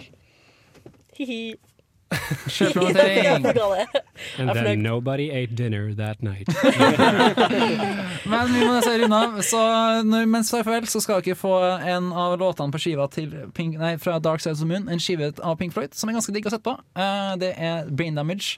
Hi-hi. 1.18 1.58
Sjølpromotering. 2.48 3.44
promotering. 3.44 3.88
And 4.38 4.50
then 4.56 4.84
nobody 4.84 5.30
ate 5.30 5.56
dinner 5.56 5.94
that 5.94 6.24
night. 6.24 6.48
Men 8.32 8.54
vi 8.54 8.62
må 8.64 8.72
nesten 8.76 9.02
runde 9.04 9.20
av. 9.20 9.42
Så 9.46 9.64
når, 10.08 10.30
mens 10.30 10.52
vi 10.52 10.58
tar 10.58 10.68
farvel, 10.68 10.88
så 10.88 11.02
skal 11.04 11.24
dere 11.26 11.40
få 11.40 11.56
en 11.78 12.12
av 12.14 12.38
låtene 12.40 12.74
på 12.74 12.82
skiva 12.82 13.10
til 13.14 13.34
Pink, 13.58 13.76
nei, 13.82 13.96
fra 14.02 14.20
Dark 14.24 14.44
Side 14.44 14.56
of 14.56 14.64
the 14.64 14.70
Moon. 14.70 14.88
En 14.92 15.04
skive 15.04 15.34
av 15.42 15.58
Pink 15.60 15.76
Floyd 15.76 15.98
som 15.98 16.10
er 16.10 16.18
ganske 16.20 16.36
digg 16.36 16.48
å 16.48 16.56
sette 16.56 16.66
på. 16.68 16.78
Uh, 16.98 17.36
det 17.42 17.54
er 17.58 17.92
Brain 17.92 18.16
Damage. 18.18 18.58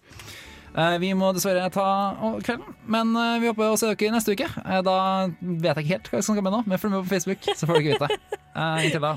Eh, 0.78 0.96
vi 1.02 1.10
må 1.18 1.32
dessverre 1.34 1.66
ta 1.74 1.88
kvelden, 2.46 2.76
men 2.86 3.16
eh, 3.18 3.40
vi 3.42 3.50
håper 3.50 3.74
å 3.74 3.80
se 3.80 3.90
dere 3.90 4.14
neste 4.14 4.36
uke. 4.38 4.46
Eh, 4.46 4.82
da 4.86 4.96
vet 5.42 5.80
jeg 5.80 5.86
ikke 5.86 5.96
helt 5.96 6.10
hva 6.14 6.22
som 6.22 6.38
skal 6.38 6.46
med 6.46 6.56
nå, 6.56 6.62
men 6.70 6.82
følg 6.82 6.94
med 6.94 7.08
på 7.08 7.16
Facebook, 7.16 7.50
så 7.50 7.70
får 7.70 7.80
dere 7.80 7.90
vite 7.90 8.06
det. 8.06 8.40
Eh, 8.54 8.86
inntil 8.86 9.06
da. 9.08 9.16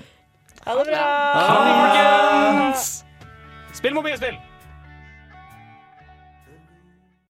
Ha 0.65 0.77
det 0.79 0.89
bra! 0.89 1.07
Ha 1.37 1.57
det, 1.67 1.79
folkens! 1.85 2.91
Spill 3.73 3.95
mobilspill! 3.95 4.52